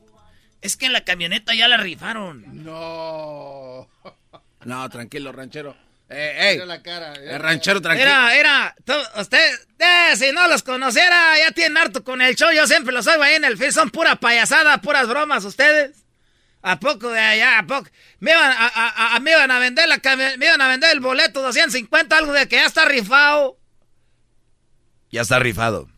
es 0.60 0.76
que 0.76 0.88
la 0.88 1.00
camioneta 1.02 1.52
ya 1.52 1.66
la 1.66 1.78
rifaron. 1.78 2.62
No. 2.62 3.88
No, 4.64 4.88
tranquilo, 4.88 5.32
ranchero. 5.32 5.74
Eh, 6.08 6.58
ey, 6.60 6.66
la 6.66 6.80
cara, 6.80 7.14
el 7.14 7.40
ranchero 7.40 7.82
tranquilo. 7.82 8.08
Era, 8.08 8.36
era, 8.36 8.76
usted, 9.16 9.52
eh, 9.80 10.16
si 10.16 10.30
no 10.30 10.46
los 10.46 10.62
conociera, 10.62 11.38
ya 11.38 11.50
tienen 11.50 11.76
harto 11.76 12.04
con 12.04 12.22
el 12.22 12.36
show. 12.36 12.52
Yo 12.52 12.68
siempre 12.68 12.92
los 12.92 13.06
oigo 13.08 13.24
ahí 13.24 13.34
en 13.34 13.44
el 13.44 13.58
film. 13.58 13.72
Son 13.72 13.90
pura 13.90 14.14
payasada, 14.14 14.78
puras 14.78 15.08
bromas 15.08 15.44
ustedes. 15.44 15.99
¿A 16.62 16.78
poco 16.78 17.08
de 17.10 17.20
allá? 17.20 17.58
¿A 17.58 17.66
poco? 17.66 17.88
Me 18.18 18.32
iban 18.32 18.52
a, 18.54 19.18
me 19.20 19.30
iban 19.30 19.50
a 19.50 19.58
vender 19.58 19.88
la 19.88 20.00
me 20.36 20.46
iban 20.46 20.60
a 20.60 20.68
vender 20.68 20.92
el 20.92 21.00
boleto 21.00 21.40
250, 21.42 22.16
algo 22.16 22.32
de 22.32 22.48
que 22.48 22.56
ya 22.56 22.66
está 22.66 22.84
rifado. 22.84 23.58
Ya 25.10 25.22
está 25.22 25.38
rifado. 25.38 25.88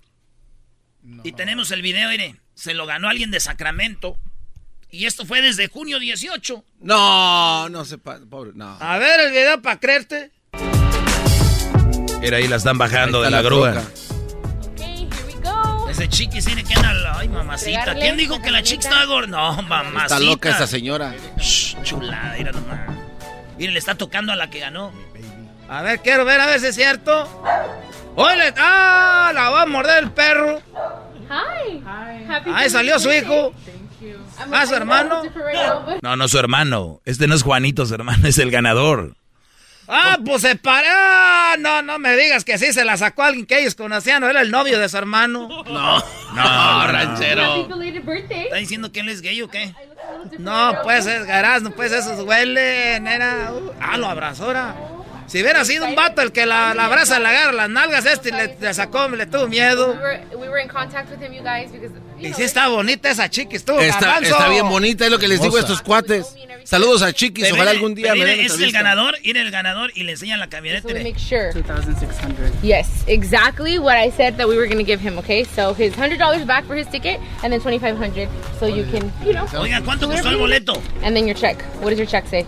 Y 1.25 1.33
tenemos 1.33 1.71
el 1.73 1.83
video, 1.83 2.09
mire. 2.09 2.37
Se 2.55 2.75
lo 2.75 2.87
ganó 2.87 3.09
alguien 3.09 3.31
de 3.31 3.41
Sacramento. 3.41 4.17
Y 4.91 5.07
esto 5.07 5.27
fue 5.27 5.43
desde 5.43 5.69
junio 5.69 5.99
18. 5.99 6.65
No, 6.81 7.69
no 7.69 7.85
se 7.85 7.99
pobre, 7.99 8.53
no. 8.55 8.77
A 8.79 8.99
ver 8.99 9.21
el 9.21 9.33
video 9.33 9.61
para 9.61 9.81
creerte. 9.81 10.31
Era 12.23 12.37
ahí 12.37 12.47
la 12.47 12.57
están 12.57 12.79
bajando 12.79 13.23
de 13.23 13.31
la, 13.31 13.43
grúa. 13.43 13.83
Ese 16.03 16.09
chiqui 16.09 16.43
tiene 16.43 16.65
que 16.65 16.75
anda. 16.75 17.17
Ay, 17.17 17.29
mamacita. 17.29 17.95
¿Quién 17.95 18.17
dijo 18.17 18.43
que 18.43 18.51
la 18.51 18.61
chica 18.63 18.89
está 18.89 19.05
gorda? 19.05 19.29
No, 19.29 19.63
mamacita. 19.63 20.03
Está 20.03 20.19
loca 20.19 20.51
esa 20.51 20.67
señora. 20.67 21.15
Shh, 21.39 21.77
chulada, 21.85 22.35
mira 22.37 22.51
nomás. 22.51 22.81
Mire, 23.57 23.73
le 23.73 23.79
está 23.79 23.95
tocando 23.95 24.33
a 24.33 24.37
la 24.37 24.51
que 24.51 24.59
ganó. 24.59 24.93
A 25.69 25.83
ver, 25.83 26.01
quiero 26.01 26.25
ver 26.25 26.41
a 26.41 26.47
ver 26.47 26.59
si 26.59 26.67
es 26.67 26.75
cierto. 26.75 27.43
¡Oye! 28.17 28.53
¡Ah! 28.59 29.31
La 29.33 29.51
va 29.51 29.63
a 29.63 29.67
morder 29.67 30.03
el 30.03 30.11
perro. 30.11 30.61
Hi. 31.31 31.83
Ahí 32.53 32.69
salió 32.69 32.99
su 32.99 33.13
hijo. 33.13 33.55
¿Ah, 34.51 34.67
su 34.67 34.75
hermano? 34.75 35.23
No, 36.03 36.17
no, 36.17 36.27
su 36.27 36.37
hermano. 36.37 37.01
Este 37.05 37.29
no 37.29 37.37
es 37.37 37.45
Juanito, 37.45 37.87
su 37.87 37.95
hermano, 37.95 38.27
es 38.27 38.39
el 38.39 38.51
ganador. 38.51 39.15
Ah, 39.95 40.19
pues 40.25 40.41
se 40.41 40.57
paró. 40.57 40.87
Ah, 40.91 41.57
no, 41.59 41.83
no 41.83 41.99
me 41.99 42.17
digas 42.17 42.45
que 42.45 42.57
sí 42.57 42.73
se 42.73 42.83
la 42.85 42.97
sacó 42.97 43.25
alguien 43.25 43.45
que 43.45 43.61
ellos 43.61 43.75
conocían. 43.75 44.23
¿No 44.23 44.31
era 44.31 44.41
el 44.41 44.51
novio 44.51 44.79
de 44.79 44.89
su 44.89 44.97
hermano? 44.97 45.49
No, 45.49 45.99
no, 46.35 46.87
ranchero. 46.87 47.69
¿Está 48.45 48.57
diciendo 48.57 48.91
que 48.91 49.01
él 49.01 49.11
es 49.11 49.21
gay 49.21 49.43
o 49.43 49.49
qué? 49.49 49.75
No, 50.39 50.79
pues 50.83 51.05
es 51.07 51.27
garaz, 51.27 51.63
no, 51.63 51.73
pues 51.73 51.93
esos 51.93 52.21
huelen. 52.25 53.07
Era. 53.07 53.53
Uh, 53.53 53.71
ah, 53.81 53.99
lo 53.99 54.09
abrazó 54.09 54.45
ahora. 54.45 54.75
Si 55.27 55.41
hubiera 55.43 55.65
sido 55.65 55.87
un 55.87 55.95
vato 55.95 56.23
el 56.23 56.33
que 56.33 56.47
la, 56.47 56.75
la 56.75 56.87
abraza, 56.87 57.19
le 57.19 57.29
agarra 57.29 57.53
las 57.53 57.71
nalgas, 57.71 58.07
este 58.07 58.33
le, 58.33 58.57
le 58.59 58.75
sacó, 58.75 59.09
le 59.09 59.27
tuvo 59.27 59.47
miedo. 59.47 59.97
Y 62.23 62.33
sí 62.35 62.43
está 62.43 62.69
bonita 62.69 63.11
esa 63.11 63.29
chiquis, 63.29 63.61
estuvo 63.61 63.81
está, 63.81 64.19
está 64.19 64.49
bien 64.49 64.69
bonita, 64.69 65.05
es 65.05 65.11
lo 65.11 65.19
que 65.19 65.29
les 65.29 65.41
digo 65.41 65.57
a 65.57 65.61
estos 65.61 65.83
cuates. 65.83 66.35
Saludos 66.65 67.03
a 67.03 67.13
Chiquis, 67.13 67.51
ojalá 67.53 67.73
algún 67.73 67.95
día 67.95 68.15
me 68.15 68.45
Es 68.45 68.59
el 68.59 68.73
ganador, 68.73 69.17
ir 69.23 69.37
el 69.37 69.51
ganador 69.51 69.91
y 69.95 70.05
le 70.05 70.13
enseñan 70.13 70.39
la 70.39 70.49
camioneta. 70.49 70.89
So 70.89 70.95
make 70.95 71.19
sure. 71.19 71.53
2600. 71.53 72.63
Yes, 72.63 73.05
exactly 73.07 73.79
what 73.79 73.97
I 73.97 74.11
said 74.11 74.37
that 74.37 74.49
we 74.49 74.57
were 74.57 74.67
going 74.67 74.79
to 74.79 74.85
give 74.85 75.01
him, 75.01 75.19
okay? 75.19 75.45
So 75.45 75.75
his 75.75 75.93
$100 75.95 76.47
back 76.47 76.65
for 76.67 76.77
his 76.77 76.87
ticket 76.87 77.21
and 77.43 77.53
then 77.53 77.61
2500 77.61 78.29
so 78.61 78.67
you 78.67 78.85
can, 78.85 79.13
you 79.27 79.33
know. 79.33 79.47
Oiga, 79.59 79.83
¿cuánto 79.83 80.09
costó 80.09 80.29
el 80.29 80.39
boleto? 80.39 80.81
And 81.03 81.17
then 81.17 81.27
your 81.27 81.35
check. 81.37 81.61
What 81.81 81.91
does 81.91 81.99
your 81.99 82.07
check 82.07 82.29
say? 82.29 82.47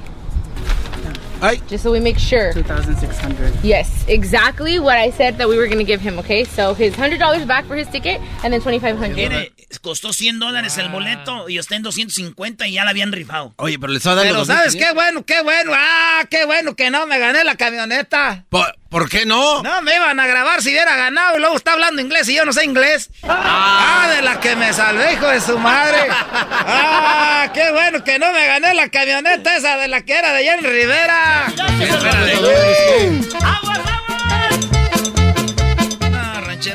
Ay. 1.42 1.60
Just 1.68 1.82
so 1.82 1.90
we 1.90 2.00
make 2.00 2.18
sure. 2.18 2.52
2600 2.52 3.62
Yes, 3.62 4.04
exactly 4.08 4.78
what 4.78 4.96
I 4.96 5.10
said 5.10 5.36
that 5.38 5.48
we 5.48 5.58
were 5.58 5.66
going 5.66 5.78
to 5.78 5.84
give 5.84 6.00
him, 6.00 6.18
okay? 6.20 6.44
So 6.44 6.72
his 6.72 6.94
$100 6.94 7.46
back 7.46 7.66
for 7.66 7.76
his 7.76 7.88
ticket 7.88 8.20
and 8.42 8.52
then 8.52 8.60
2500 8.60 9.16
Mire, 9.16 9.48
costó 9.78 10.12
100 10.12 10.38
dólares 10.38 10.78
el 10.78 10.88
boleto 10.88 11.48
y 11.48 11.58
está 11.58 11.76
en 11.76 11.82
250 11.82 12.66
y 12.66 12.72
ya 12.72 12.84
la 12.84 12.90
habían 12.90 13.12
rifado. 13.12 13.54
Oye, 13.56 13.78
pero 13.78 13.92
le 13.92 13.98
estaba 13.98 14.16
dando 14.16 14.32
Pero 14.32 14.44
¿sabes 14.44 14.76
qué 14.76 14.92
bueno, 14.92 15.24
qué 15.24 15.42
bueno? 15.42 15.72
Ah, 15.74 16.24
qué 16.30 16.44
bueno 16.44 16.74
que 16.74 16.90
no 16.90 17.06
me 17.06 17.18
gané 17.18 17.44
la 17.44 17.56
camioneta. 17.56 18.44
¿Por, 18.48 18.74
¿por 18.88 19.08
qué 19.08 19.26
no? 19.26 19.62
No, 19.62 19.82
me 19.82 19.94
iban 19.96 20.18
a 20.18 20.26
grabar 20.26 20.62
si 20.62 20.70
hubiera 20.70 20.96
ganado 20.96 21.36
y 21.36 21.40
luego 21.40 21.56
está 21.56 21.72
hablando 21.72 22.00
inglés 22.00 22.28
y 22.28 22.34
yo 22.34 22.44
no 22.44 22.52
sé 22.52 22.64
inglés. 22.64 23.10
Ah, 23.22 24.10
de 24.14 24.22
la 24.22 24.40
que 24.40 24.56
me 24.56 24.72
salvé, 24.72 25.14
hijo 25.14 25.26
de 25.26 25.40
su 25.40 25.58
madre. 25.58 26.08
Ah, 26.10 27.50
qué 27.52 27.70
bueno 27.72 28.02
que 28.04 28.18
no 28.18 28.32
me 28.32 28.46
gané 28.46 28.74
la 28.74 28.88
camioneta 28.88 29.56
esa 29.56 29.76
de 29.76 29.88
la 29.88 30.02
que 30.02 30.18
era 30.18 30.32
de 30.32 30.44
Jenny 30.44 30.66
Rivera. 30.66 31.52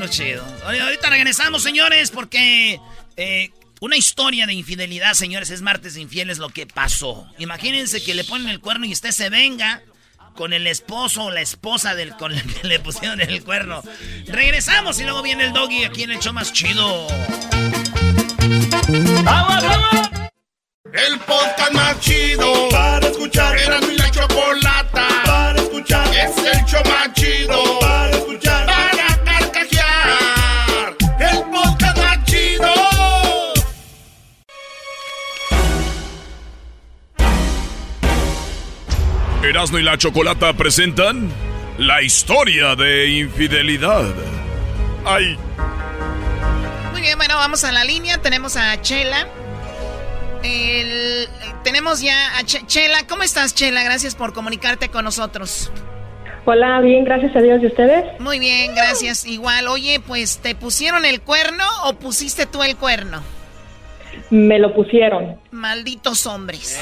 Chido. 0.10 0.44
Ahorita 0.66 1.10
regresamos, 1.10 1.62
señores, 1.64 2.12
porque 2.12 2.80
eh, 3.16 3.52
una 3.80 3.96
historia 3.96 4.46
de 4.46 4.54
infidelidad, 4.54 5.14
señores, 5.14 5.50
es 5.52 5.62
martes 5.62 5.94
de 5.94 6.02
infieles 6.02 6.38
lo 6.38 6.50
que 6.50 6.66
pasó. 6.66 7.28
Imagínense 7.38 8.04
que 8.04 8.14
le 8.14 8.24
ponen 8.24 8.50
el 8.50 8.60
cuerno 8.60 8.86
y 8.86 8.92
usted 8.92 9.12
se 9.12 9.30
venga 9.30 9.84
con 10.36 10.54
el 10.54 10.68
esposo 10.68 11.26
o 11.26 11.32
la 11.32 11.42
esposa 11.42 11.96
del 11.96 12.16
con 12.16 12.32
el 12.34 12.42
que 12.42 12.68
le 12.68 12.80
pusieron 12.80 13.22
el 13.22 13.44
cuerno. 13.44 13.82
Regresamos 14.28 15.00
y 15.00 15.04
luego 15.04 15.22
viene 15.22 15.46
el 15.46 15.54
doggy 15.54 15.84
aquí 15.84 16.04
en 16.04 16.12
el 16.12 16.20
show 16.20 16.34
más 16.34 16.54
chido. 16.54 17.08
El 20.92 21.20
podcast 21.20 21.72
más 21.74 22.00
chido 22.00 22.70
para 22.70 23.08
escuchar. 23.08 23.58
Era 23.58 23.80
mi 23.82 23.96
la 23.96 24.10
chocolata 24.10 25.08
para 25.26 25.62
escuchar. 25.62 26.08
Es 26.08 26.38
el 26.38 26.66
show 26.66 26.82
más 26.86 27.14
chido 27.14 27.80
para 27.80 28.12
escuchar. 28.12 28.79
Erasmo 39.44 39.80
y 39.80 39.84
la 39.84 39.98
chocolata 39.98 40.52
presentan 40.52 41.30
la 41.78 42.02
historia 42.02 42.76
de 42.76 43.08
infidelidad. 43.10 44.14
Ay. 45.06 45.38
Muy 46.92 47.00
bien, 47.00 47.18
bueno, 47.18 47.36
vamos 47.36 47.64
a 47.64 47.72
la 47.72 47.86
línea. 47.86 48.18
Tenemos 48.18 48.58
a 48.58 48.82
Chela. 48.82 49.28
tenemos 51.64 52.02
ya 52.02 52.38
a 52.38 52.44
Chela. 52.44 53.08
¿Cómo 53.08 53.24
estás, 53.24 53.56
Chela? 53.56 53.82
Gracias 53.84 54.14
por 54.14 54.34
comunicarte 54.34 54.90
con 54.90 55.06
nosotros. 55.06 55.72
Hola, 56.44 56.82
bien, 56.82 57.06
gracias 57.06 57.34
a 57.34 57.40
Dios. 57.40 57.64
¿Y 57.64 57.68
ustedes? 57.68 58.20
Muy 58.20 58.40
bien, 58.40 58.76
gracias. 58.76 59.26
Igual, 59.26 59.70
oye, 59.70 60.02
pues, 60.06 60.40
¿te 60.40 60.54
pusieron 60.54 61.06
el 61.06 61.22
cuerno 61.22 61.64
o 61.86 61.94
pusiste 61.94 62.46
tú 62.46 62.62
el 62.62 62.76
cuerno? 62.76 63.24
Me 64.30 64.60
lo 64.60 64.74
pusieron. 64.74 65.40
Malditos 65.52 66.28
hombres. 66.28 66.80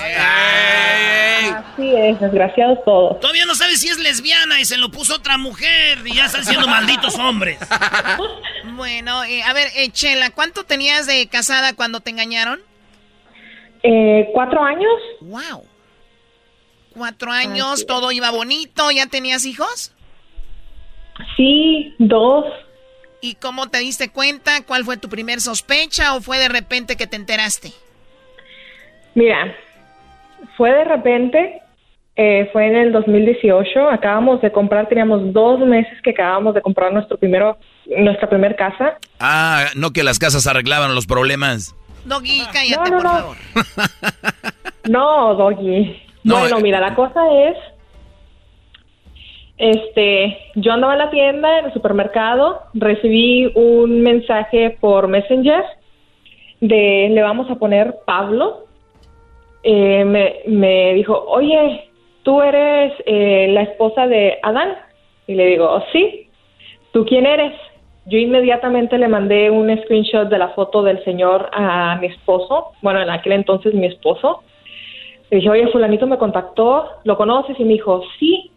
Así 1.53 1.95
es, 1.95 2.19
desgraciados 2.19 2.83
todos. 2.83 3.19
Todavía 3.19 3.45
no 3.45 3.55
sabes 3.55 3.79
si 3.79 3.87
es 3.87 3.99
lesbiana 3.99 4.59
y 4.59 4.65
se 4.65 4.77
lo 4.77 4.89
puso 4.89 5.15
otra 5.15 5.37
mujer 5.37 5.99
y 6.05 6.15
ya 6.15 6.25
están 6.25 6.43
siendo 6.43 6.67
malditos 6.67 7.17
hombres. 7.17 7.59
bueno, 8.75 9.23
eh, 9.23 9.43
a 9.43 9.53
ver, 9.53 9.67
eh, 9.75 9.89
Chela, 9.91 10.31
¿cuánto 10.31 10.63
tenías 10.63 11.07
de 11.07 11.27
casada 11.27 11.73
cuando 11.73 12.01
te 12.01 12.09
engañaron? 12.09 12.59
Eh, 13.83 14.29
cuatro 14.33 14.61
años. 14.63 14.91
Wow. 15.21 15.63
Cuatro 16.93 17.31
años, 17.31 17.85
todo 17.85 18.11
iba 18.11 18.31
bonito, 18.31 18.91
¿ya 18.91 19.05
tenías 19.05 19.45
hijos? 19.45 19.93
Sí, 21.35 21.95
dos. 21.99 22.45
¿Y 23.21 23.35
cómo 23.35 23.67
te 23.67 23.79
diste 23.79 24.09
cuenta? 24.09 24.63
¿Cuál 24.65 24.83
fue 24.83 24.97
tu 24.97 25.09
primer 25.09 25.41
sospecha 25.41 26.15
o 26.15 26.21
fue 26.21 26.37
de 26.37 26.49
repente 26.49 26.95
que 26.95 27.07
te 27.07 27.15
enteraste? 27.15 27.71
Mira, 29.15 29.55
fue 30.55 30.71
de 30.71 30.83
repente, 30.83 31.61
eh, 32.15 32.49
fue 32.53 32.67
en 32.67 32.75
el 32.75 32.91
2018, 32.91 33.89
acabamos 33.89 34.41
de 34.41 34.51
comprar, 34.51 34.87
teníamos 34.87 35.33
dos 35.33 35.59
meses 35.61 35.99
que 36.03 36.11
acabamos 36.11 36.53
de 36.53 36.61
comprar 36.61 36.93
nuestro 36.93 37.17
primero, 37.17 37.57
nuestra 37.97 38.29
primera 38.29 38.55
casa. 38.55 38.97
Ah, 39.19 39.65
no 39.75 39.91
que 39.91 40.03
las 40.03 40.19
casas 40.19 40.45
arreglaban 40.45 40.93
los 40.93 41.07
problemas. 41.07 41.75
Doggy, 42.05 42.43
cállate, 42.53 42.91
por 42.91 43.01
favor. 43.01 43.37
no, 44.89 45.33
Doggy. 45.33 46.01
bueno, 46.23 46.59
eh, 46.59 46.61
mira, 46.61 46.79
la 46.79 46.93
cosa 46.93 47.21
es 47.31 47.57
este, 49.57 50.37
yo 50.55 50.71
andaba 50.71 50.93
en 50.93 50.99
la 50.99 51.09
tienda, 51.09 51.59
en 51.59 51.65
el 51.65 51.73
supermercado, 51.73 52.61
recibí 52.73 53.51
un 53.55 54.01
mensaje 54.01 54.77
por 54.79 55.07
Messenger 55.07 55.63
de 56.61 57.09
le 57.11 57.21
vamos 57.21 57.49
a 57.49 57.55
poner 57.55 57.95
Pablo. 58.05 58.65
Eh, 59.63 60.05
me, 60.05 60.35
me, 60.45 60.93
dijo, 60.93 61.25
oye, 61.27 61.89
tú 62.23 62.41
eres 62.41 62.93
eh, 63.05 63.47
la 63.49 63.63
esposa 63.63 64.07
de 64.07 64.37
Adán. 64.43 64.75
Y 65.27 65.35
le 65.35 65.45
digo, 65.47 65.65
oh, 65.69 65.83
sí, 65.91 66.29
¿tú 66.93 67.05
quién 67.05 67.25
eres? 67.25 67.53
Yo 68.05 68.17
inmediatamente 68.17 68.97
le 68.97 69.09
mandé 69.09 69.49
un 69.49 69.75
screenshot 69.83 70.29
de 70.29 70.37
la 70.37 70.49
foto 70.49 70.83
del 70.83 71.03
señor 71.03 71.49
a 71.51 71.97
mi 71.99 72.07
esposo, 72.07 72.71
bueno, 72.81 73.01
en 73.01 73.09
aquel 73.09 73.33
entonces 73.33 73.73
mi 73.73 73.87
esposo. 73.87 74.43
Le 75.29 75.37
dije, 75.37 75.49
oye, 75.49 75.67
fulanito 75.67 76.07
me 76.07 76.17
contactó, 76.17 76.87
¿lo 77.03 77.17
conoces? 77.17 77.59
Y 77.59 77.65
me 77.65 77.73
dijo, 77.73 78.03
sí, 78.17 78.51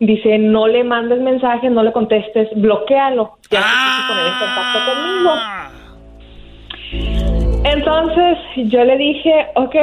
dice 0.00 0.38
no 0.38 0.66
le 0.66 0.82
mandes 0.82 1.20
mensajes, 1.20 1.70
no 1.70 1.82
le 1.82 1.92
contestes, 1.92 2.48
bloquealo, 2.56 3.38
ya 3.50 3.60
ah. 3.62 4.06
poner 4.08 4.26
en 4.26 4.38
contacto 4.38 4.78
conmigo. 4.90 5.32
Entonces 7.62 8.38
yo 8.70 8.84
le 8.84 8.96
dije, 8.96 9.46
ok, 9.54 9.74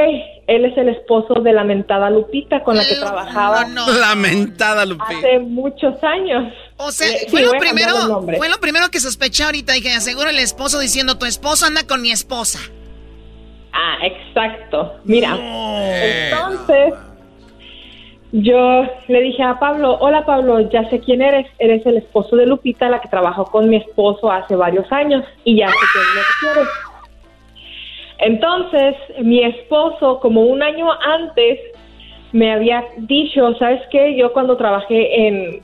él 0.48 0.65
es 0.65 0.77
el 0.77 0.89
esposo 0.89 1.35
de 1.35 1.53
la 1.53 1.64
mentada 1.64 2.10
Lupita 2.10 2.64
con 2.64 2.76
la 2.76 2.84
que 2.84 2.95
trabajaba. 2.95 3.68
Lamentada 3.68 4.85
Lupita. 4.85 5.18
Hace 5.19 5.39
muchos 5.39 6.03
años. 6.03 6.52
O 6.77 6.91
sea, 6.91 7.07
fue, 7.30 7.44
lo 7.44 7.52
primero, 7.52 8.23
fue 8.38 8.49
lo 8.49 8.60
primero 8.60 8.89
que 8.89 8.99
sospeché 8.99 9.44
ahorita. 9.44 9.73
Dije, 9.73 9.94
aseguro 9.94 10.30
el 10.30 10.39
esposo 10.39 10.80
diciendo, 10.80 11.18
tu 11.18 11.26
esposo 11.26 11.68
anda 11.68 11.85
con 11.85 12.02
mi 12.02 12.11
esposa. 12.11 12.60
Ah, 13.72 13.98
exacto. 14.02 14.95
Mira, 15.03 15.38
entonces 15.38 16.94
yo 18.32 18.86
le 19.08 19.22
dije 19.22 19.41
a 19.44 19.58
Pablo, 19.58 19.98
hola 19.99 20.26
Pablo, 20.26 20.70
ya 20.70 20.90
sé 20.90 20.99
quién 20.99 21.22
eres, 21.22 21.48
eres 21.60 21.86
el 21.86 21.98
esposo 21.98 22.36
de 22.36 22.45
Lupita, 22.45 22.90
la 22.90 22.99
que 22.99 23.08
trabajó 23.08 23.45
con 23.45 23.70
mi 23.70 23.78
esposo 23.78 24.32
hace 24.32 24.56
varios 24.56 24.91
años 24.91 25.24
y 25.44 25.58
ya 25.58 25.68
sé 25.68 25.76
quién 25.94 26.04
es 26.04 26.16
lo 26.16 26.22
que 26.22 26.54
quieres. 26.54 26.74
Entonces, 28.20 28.95
mi 29.24 29.44
esposo, 29.44 30.20
como 30.20 30.41
un 30.41 30.62
año 30.62 30.91
antes, 30.91 31.60
me 32.32 32.52
había 32.52 32.84
dicho, 32.98 33.54
¿sabes 33.60 33.82
qué? 33.91 34.18
Yo 34.18 34.34
cuando 34.34 34.58
trabajé 34.58 35.28
en, 35.28 35.64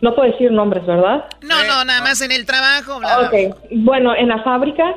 no 0.00 0.14
puedo 0.14 0.32
decir 0.32 0.50
nombres, 0.50 0.84
¿verdad? 0.86 1.26
No, 1.42 1.62
no, 1.64 1.84
nada 1.84 2.00
más 2.00 2.20
en 2.22 2.32
el 2.32 2.46
trabajo. 2.46 2.96
Ok, 2.96 3.56
bueno, 3.70 4.14
en 4.16 4.28
la 4.28 4.42
fábrica 4.42 4.96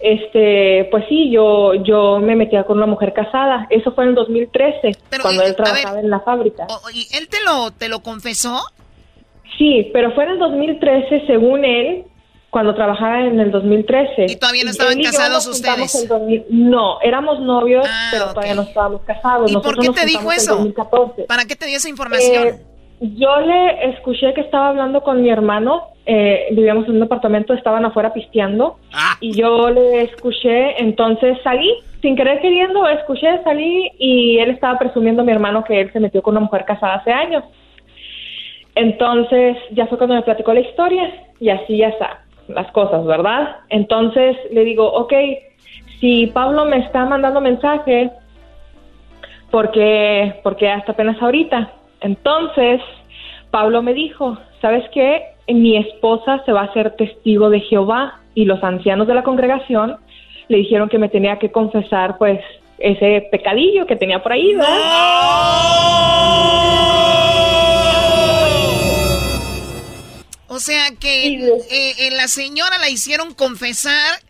este, 0.00 0.88
pues 0.90 1.04
sí, 1.08 1.30
yo, 1.30 1.74
yo 1.74 2.18
me 2.20 2.36
metía 2.36 2.64
con 2.64 2.76
una 2.78 2.86
mujer 2.86 3.12
casada. 3.12 3.66
Eso 3.70 3.92
fue 3.92 4.04
en 4.04 4.10
el 4.10 4.14
2013, 4.16 4.96
cuando 5.20 5.42
él 5.42 5.56
trabajaba 5.56 6.00
en 6.00 6.10
la 6.10 6.20
fábrica. 6.20 6.66
¿Y 6.92 7.08
él 7.16 7.28
te 7.28 7.38
lo, 7.44 7.70
te 7.72 7.88
lo 7.88 8.00
confesó? 8.00 8.60
Sí, 9.56 9.90
pero 9.92 10.12
fue 10.14 10.24
en 10.24 10.30
el 10.30 10.38
2013, 10.38 11.26
según 11.26 11.64
él, 11.64 12.04
cuando 12.50 12.74
trabajaba 12.74 13.26
en 13.26 13.40
el 13.40 13.50
2013. 13.50 14.26
¿Y 14.28 14.36
todavía 14.36 14.64
no 14.64 14.70
estaban 14.70 15.02
casados 15.02 15.46
ustedes? 15.46 16.08
no, 16.48 17.00
éramos 17.02 17.40
novios, 17.40 17.84
ah, 17.88 18.08
pero 18.12 18.28
todavía 18.30 18.54
no 18.54 18.62
estábamos 18.62 19.02
casados. 19.02 19.50
¿Y 19.50 19.56
por 19.56 19.78
qué 19.78 19.90
te 19.90 20.06
dijo 20.06 20.30
eso? 20.30 20.72
¿Para 21.26 21.44
qué 21.44 21.56
te 21.56 21.66
dio 21.66 21.76
esa 21.76 21.88
información? 21.88 22.46
Eh, 22.46 22.62
yo 23.00 23.40
le 23.40 23.90
escuché 23.90 24.34
que 24.34 24.40
estaba 24.40 24.70
hablando 24.70 25.02
con 25.02 25.22
mi 25.22 25.30
hermano, 25.30 25.88
eh, 26.04 26.46
vivíamos 26.50 26.88
en 26.88 26.96
un 26.96 27.02
apartamento, 27.02 27.54
estaban 27.54 27.84
afuera 27.84 28.12
pisteando 28.12 28.78
ah. 28.92 29.16
y 29.20 29.32
yo 29.32 29.70
le 29.70 30.02
escuché, 30.02 30.80
entonces 30.82 31.38
salí, 31.44 31.72
sin 32.02 32.16
querer 32.16 32.40
queriendo, 32.40 32.88
escuché, 32.88 33.42
salí 33.44 33.90
y 33.98 34.38
él 34.38 34.50
estaba 34.50 34.78
presumiendo 34.78 35.22
a 35.22 35.24
mi 35.24 35.32
hermano 35.32 35.64
que 35.64 35.80
él 35.80 35.92
se 35.92 36.00
metió 36.00 36.22
con 36.22 36.36
una 36.36 36.46
mujer 36.46 36.64
casada 36.64 36.94
hace 36.96 37.12
años. 37.12 37.44
Entonces 38.74 39.56
ya 39.72 39.86
fue 39.86 39.98
cuando 39.98 40.16
me 40.16 40.22
platicó 40.22 40.52
la 40.52 40.60
historia 40.60 41.12
y 41.40 41.50
así 41.50 41.76
ya 41.76 41.88
está, 41.88 42.24
las 42.48 42.70
cosas, 42.72 43.04
¿verdad? 43.04 43.56
Entonces 43.68 44.36
le 44.50 44.64
digo, 44.64 44.86
ok, 44.86 45.12
si 46.00 46.26
Pablo 46.28 46.64
me 46.64 46.78
está 46.78 47.04
mandando 47.04 47.40
mensaje, 47.40 48.10
porque, 49.50 50.40
porque 50.42 50.68
hasta 50.68 50.92
apenas 50.92 51.20
ahorita, 51.22 51.72
entonces, 52.00 52.80
Pablo 53.50 53.82
me 53.82 53.94
dijo, 53.94 54.38
¿sabes 54.60 54.84
qué? 54.92 55.22
Mi 55.48 55.76
esposa 55.76 56.42
se 56.44 56.52
va 56.52 56.62
a 56.62 56.64
hacer 56.64 56.94
testigo 56.96 57.50
de 57.50 57.60
Jehová 57.60 58.20
y 58.34 58.44
los 58.44 58.62
ancianos 58.62 59.06
de 59.06 59.14
la 59.14 59.22
congregación 59.22 59.96
le 60.48 60.58
dijeron 60.58 60.88
que 60.88 60.98
me 60.98 61.08
tenía 61.08 61.38
que 61.38 61.50
confesar 61.50 62.18
pues 62.18 62.40
ese 62.78 63.28
pecadillo 63.30 63.86
que 63.86 63.96
tenía 63.96 64.22
por 64.22 64.32
ahí, 64.32 64.54
¿verdad? 64.54 64.78
O 70.48 70.60
sea 70.60 70.90
que 70.98 71.26
eh, 71.28 71.94
eh, 71.98 72.10
la 72.12 72.26
señora 72.28 72.78
la 72.78 72.88
hicieron 72.88 73.34
confesar 73.34 74.20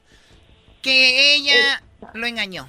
que 0.82 1.34
ella 1.34 1.82
lo 2.14 2.26
engañó. 2.26 2.68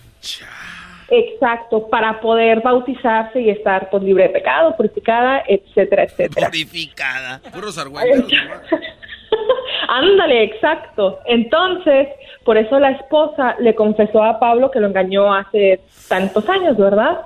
Exacto, 1.12 1.88
para 1.88 2.20
poder 2.20 2.62
bautizarse 2.62 3.42
y 3.42 3.50
estar 3.50 3.90
pues, 3.90 4.04
libre 4.04 4.24
de 4.24 4.30
pecado, 4.30 4.76
purificada, 4.76 5.44
etcétera, 5.48 6.04
etcétera. 6.04 6.48
Purificada. 6.48 7.42
Puros 7.52 7.78
Ándale, 9.88 10.44
exacto. 10.44 11.20
Entonces, 11.26 12.10
por 12.44 12.58
eso 12.58 12.80
la 12.80 12.92
esposa 12.92 13.56
le 13.60 13.74
confesó 13.74 14.24
a 14.24 14.40
Pablo 14.40 14.70
que 14.70 14.80
lo 14.80 14.88
engañó 14.88 15.34
hace 15.34 15.80
tantos 16.08 16.48
años, 16.48 16.78
¿verdad? 16.78 17.22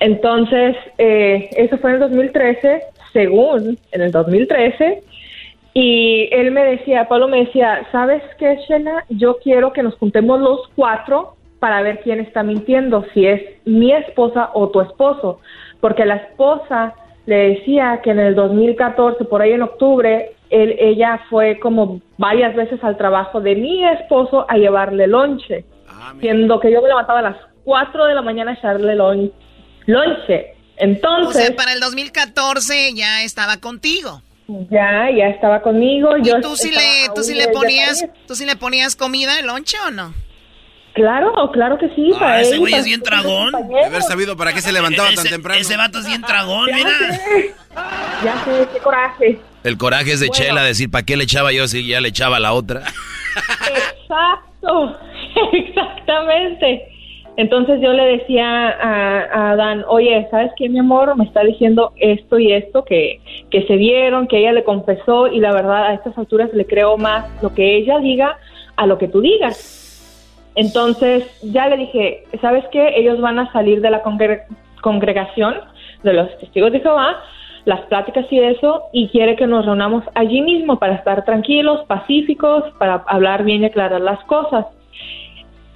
Entonces, 0.00 0.76
eh, 0.98 1.50
eso 1.56 1.76
fue 1.78 1.90
en 1.90 1.96
el 1.96 2.00
2013, 2.00 2.82
según 3.12 3.78
en 3.92 4.00
el 4.00 4.10
2013. 4.10 5.02
Y 5.74 6.28
él 6.32 6.52
me 6.52 6.64
decía, 6.64 7.08
Pablo 7.08 7.28
me 7.28 7.44
decía, 7.44 7.86
¿sabes 7.90 8.22
qué, 8.38 8.58
Shena? 8.68 9.04
Yo 9.08 9.38
quiero 9.42 9.72
que 9.72 9.82
nos 9.82 9.94
juntemos 9.96 10.40
los 10.40 10.60
cuatro 10.76 11.36
para 11.64 11.80
ver 11.80 12.00
quién 12.02 12.20
está 12.20 12.42
mintiendo, 12.42 13.06
si 13.14 13.24
es 13.24 13.40
mi 13.64 13.90
esposa 13.90 14.50
o 14.52 14.68
tu 14.68 14.82
esposo, 14.82 15.40
porque 15.80 16.04
la 16.04 16.16
esposa 16.16 16.92
le 17.24 17.54
decía 17.54 18.02
que 18.04 18.10
en 18.10 18.18
el 18.18 18.34
2014, 18.34 19.24
por 19.24 19.40
ahí 19.40 19.52
en 19.52 19.62
octubre, 19.62 20.36
él, 20.50 20.76
ella 20.78 21.22
fue 21.30 21.58
como 21.58 22.02
varias 22.18 22.54
veces 22.54 22.84
al 22.84 22.98
trabajo 22.98 23.40
de 23.40 23.54
mi 23.54 23.82
esposo 23.82 24.44
a 24.46 24.58
llevarle 24.58 25.06
lonche, 25.06 25.64
ah, 25.88 26.12
siendo 26.20 26.60
que 26.60 26.70
yo 26.70 26.82
me 26.82 26.88
levantaba 26.88 27.20
a 27.20 27.30
las 27.30 27.36
4 27.64 28.04
de 28.04 28.14
la 28.14 28.20
mañana 28.20 28.50
a 28.50 28.54
echarle 28.56 28.94
lonche. 28.94 30.56
Entonces... 30.76 31.34
O 31.34 31.46
sea, 31.46 31.56
para 31.56 31.72
el 31.72 31.80
2014 31.80 32.92
ya 32.92 33.22
estaba 33.22 33.56
contigo. 33.56 34.20
Ya, 34.68 35.08
ya 35.16 35.28
estaba 35.28 35.62
conmigo. 35.62 36.14
¿Y 36.18 36.24
tú 36.42 36.56
sí 36.56 36.70
le, 36.70 37.08
tú 37.14 37.22
sí 37.22 37.34
le 37.34 37.48
ponías, 37.48 38.04
tú 38.26 38.34
sí 38.34 38.44
le 38.44 38.54
ponías 38.54 38.96
comida, 38.96 39.38
el 39.38 39.46
lonche 39.46 39.78
o 39.86 39.90
no? 39.90 40.12
Claro, 40.94 41.50
claro 41.52 41.76
que 41.76 41.88
sí. 41.90 42.12
Ah, 42.20 42.40
ese 42.40 42.56
güey 42.56 42.72
es 42.72 42.84
bien 42.84 43.02
tragón. 43.02 43.52
De 43.68 43.84
haber 43.84 44.02
sabido 44.02 44.36
para 44.36 44.52
qué 44.52 44.60
se 44.60 44.72
levantaba 44.72 45.08
tan 45.14 45.26
temprano. 45.26 45.60
Ese 45.60 45.76
vato 45.76 45.98
es 45.98 46.06
bien 46.06 46.22
tragón, 46.22 46.70
mira. 46.72 46.90
Ya 48.24 48.44
sé, 48.44 48.68
qué 48.72 48.78
coraje. 48.78 49.40
El 49.64 49.76
coraje 49.76 50.12
es 50.12 50.20
de 50.20 50.28
Chela 50.28 50.62
decir, 50.62 50.90
¿para 50.90 51.04
qué 51.04 51.16
le 51.16 51.24
echaba 51.24 51.50
yo 51.52 51.66
si 51.66 51.86
ya 51.86 52.00
le 52.00 52.08
echaba 52.08 52.38
la 52.38 52.52
otra? 52.52 52.82
Exacto, 54.04 54.96
exactamente. 55.52 56.88
Entonces 57.36 57.80
yo 57.82 57.92
le 57.92 58.18
decía 58.18 58.68
a, 58.68 59.50
a 59.50 59.56
Dan, 59.56 59.84
oye, 59.88 60.28
¿sabes 60.30 60.52
qué, 60.56 60.68
mi 60.68 60.78
amor? 60.78 61.16
Me 61.16 61.24
está 61.24 61.42
diciendo 61.42 61.92
esto 61.96 62.38
y 62.38 62.52
esto, 62.52 62.84
que, 62.84 63.20
que 63.50 63.66
se 63.66 63.74
vieron, 63.74 64.28
que 64.28 64.38
ella 64.38 64.52
le 64.52 64.62
confesó 64.62 65.26
y 65.26 65.40
la 65.40 65.52
verdad 65.52 65.86
a 65.86 65.94
estas 65.94 66.16
alturas 66.16 66.50
le 66.52 66.66
creo 66.66 66.96
más 66.96 67.26
lo 67.42 67.52
que 67.52 67.78
ella 67.78 67.98
diga 67.98 68.38
a 68.76 68.86
lo 68.86 68.98
que 68.98 69.08
tú 69.08 69.20
digas. 69.20 69.83
Entonces 70.54 71.24
ya 71.42 71.68
le 71.68 71.76
dije, 71.76 72.24
¿sabes 72.40 72.64
qué? 72.70 72.94
Ellos 72.96 73.20
van 73.20 73.38
a 73.38 73.52
salir 73.52 73.80
de 73.80 73.90
la 73.90 74.02
congregación 74.82 75.54
de 76.02 76.12
los 76.12 76.38
testigos 76.38 76.72
de 76.72 76.80
Jehová, 76.80 77.16
las 77.64 77.80
pláticas 77.82 78.26
y 78.30 78.38
eso, 78.38 78.84
y 78.92 79.08
quiere 79.08 79.36
que 79.36 79.46
nos 79.46 79.64
reunamos 79.64 80.04
allí 80.14 80.42
mismo 80.42 80.78
para 80.78 80.94
estar 80.94 81.24
tranquilos, 81.24 81.84
pacíficos, 81.86 82.64
para 82.78 83.04
hablar 83.06 83.44
bien 83.44 83.62
y 83.62 83.66
aclarar 83.66 84.00
las 84.00 84.22
cosas. 84.24 84.66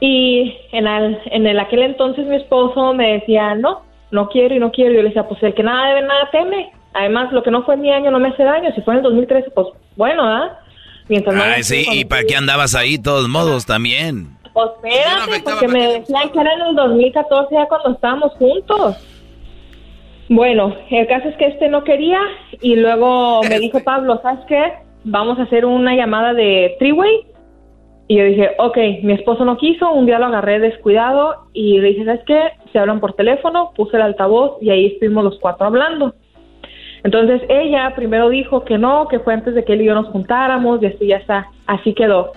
Y 0.01 0.55
en, 0.71 0.87
el, 0.87 1.19
en 1.27 1.47
el 1.47 1.59
aquel 1.59 1.83
entonces 1.83 2.27
mi 2.27 2.37
esposo 2.37 2.95
me 2.95 3.15
decía, 3.15 3.55
no, 3.55 3.83
no 4.11 4.29
quiero 4.29 4.55
y 4.55 4.59
no 4.61 4.71
quiero. 4.71 4.93
Yo 4.93 5.03
le 5.03 5.09
decía, 5.09 5.27
pues 5.27 5.43
el 5.43 5.55
que 5.55 5.63
nada 5.63 5.89
debe, 5.89 6.03
nada 6.03 6.29
teme. 6.31 6.71
Además, 6.95 7.33
lo 7.33 7.43
que 7.43 7.51
no 7.51 7.65
fue 7.65 7.77
mi 7.77 7.91
año 7.91 8.11
no 8.11 8.21
me 8.21 8.29
hace 8.29 8.45
daño. 8.45 8.71
Si 8.75 8.83
fue 8.83 8.95
en 8.95 8.99
el 8.99 9.05
2013, 9.05 9.51
pues 9.51 9.69
bueno, 9.97 10.25
¿ah? 10.25 10.61
Mientras 11.09 11.43
Ay, 11.43 11.63
sí, 11.63 11.87
¿y 11.91 12.05
para 12.05 12.23
qué 12.25 12.37
andabas 12.37 12.75
ahí, 12.75 12.99
todos 12.99 13.29
modos, 13.29 13.65
también? 13.65 14.38
Pues 14.59 14.71
espérate, 14.75 15.43
porque 15.45 15.69
me 15.69 15.87
decían 15.87 16.31
que 16.31 16.41
era 16.41 16.53
en 16.53 16.63
el 16.63 16.75
2014 16.75 17.55
ya 17.55 17.67
cuando 17.67 17.91
estábamos 17.91 18.33
juntos. 18.33 18.97
Bueno, 20.29 20.75
el 20.91 21.07
caso 21.07 21.29
es 21.29 21.37
que 21.37 21.47
este 21.47 21.69
no 21.69 21.85
quería 21.85 22.19
y 22.61 22.75
luego 22.75 23.41
me 23.49 23.61
dijo 23.61 23.79
Pablo, 23.85 24.19
¿sabes 24.21 24.45
qué? 24.49 24.73
Vamos 25.05 25.39
a 25.39 25.43
hacer 25.43 25.65
una 25.65 25.95
llamada 25.95 26.35
de 26.35 26.75
three-way 26.81 27.27
y 28.09 28.17
yo 28.17 28.25
dije, 28.25 28.51
ok, 28.59 28.77
mi 29.05 29.13
esposo 29.13 29.45
no 29.45 29.57
quiso, 29.59 29.93
un 29.93 30.07
día 30.07 30.19
lo 30.19 30.27
agarré 30.27 30.59
descuidado 30.59 31.47
y 31.53 31.79
le 31.79 31.91
dije, 31.91 32.05
¿sabes 32.05 32.23
qué? 32.27 32.43
Se 32.73 32.81
hablan 32.81 32.99
por 32.99 33.13
teléfono, 33.13 33.71
puse 33.77 33.97
el 33.97 34.03
altavoz 34.03 34.61
y 34.61 34.71
ahí 34.71 34.87
estuvimos 34.87 35.23
los 35.23 35.39
cuatro 35.39 35.67
hablando. 35.67 36.17
Entonces 37.05 37.43
ella 37.49 37.93
primero 37.95 38.29
dijo 38.29 38.65
que 38.65 38.77
no, 38.77 39.07
que 39.07 39.21
fue 39.21 39.35
antes 39.35 39.55
de 39.55 39.65
que 39.65 39.75
él 39.75 39.83
y 39.83 39.85
yo 39.85 39.95
nos 39.95 40.09
juntáramos 40.09 40.83
y 40.83 40.87
así 40.87 41.07
ya 41.07 41.19
está, 41.19 41.47
así 41.69 41.95
quedó. 41.95 42.33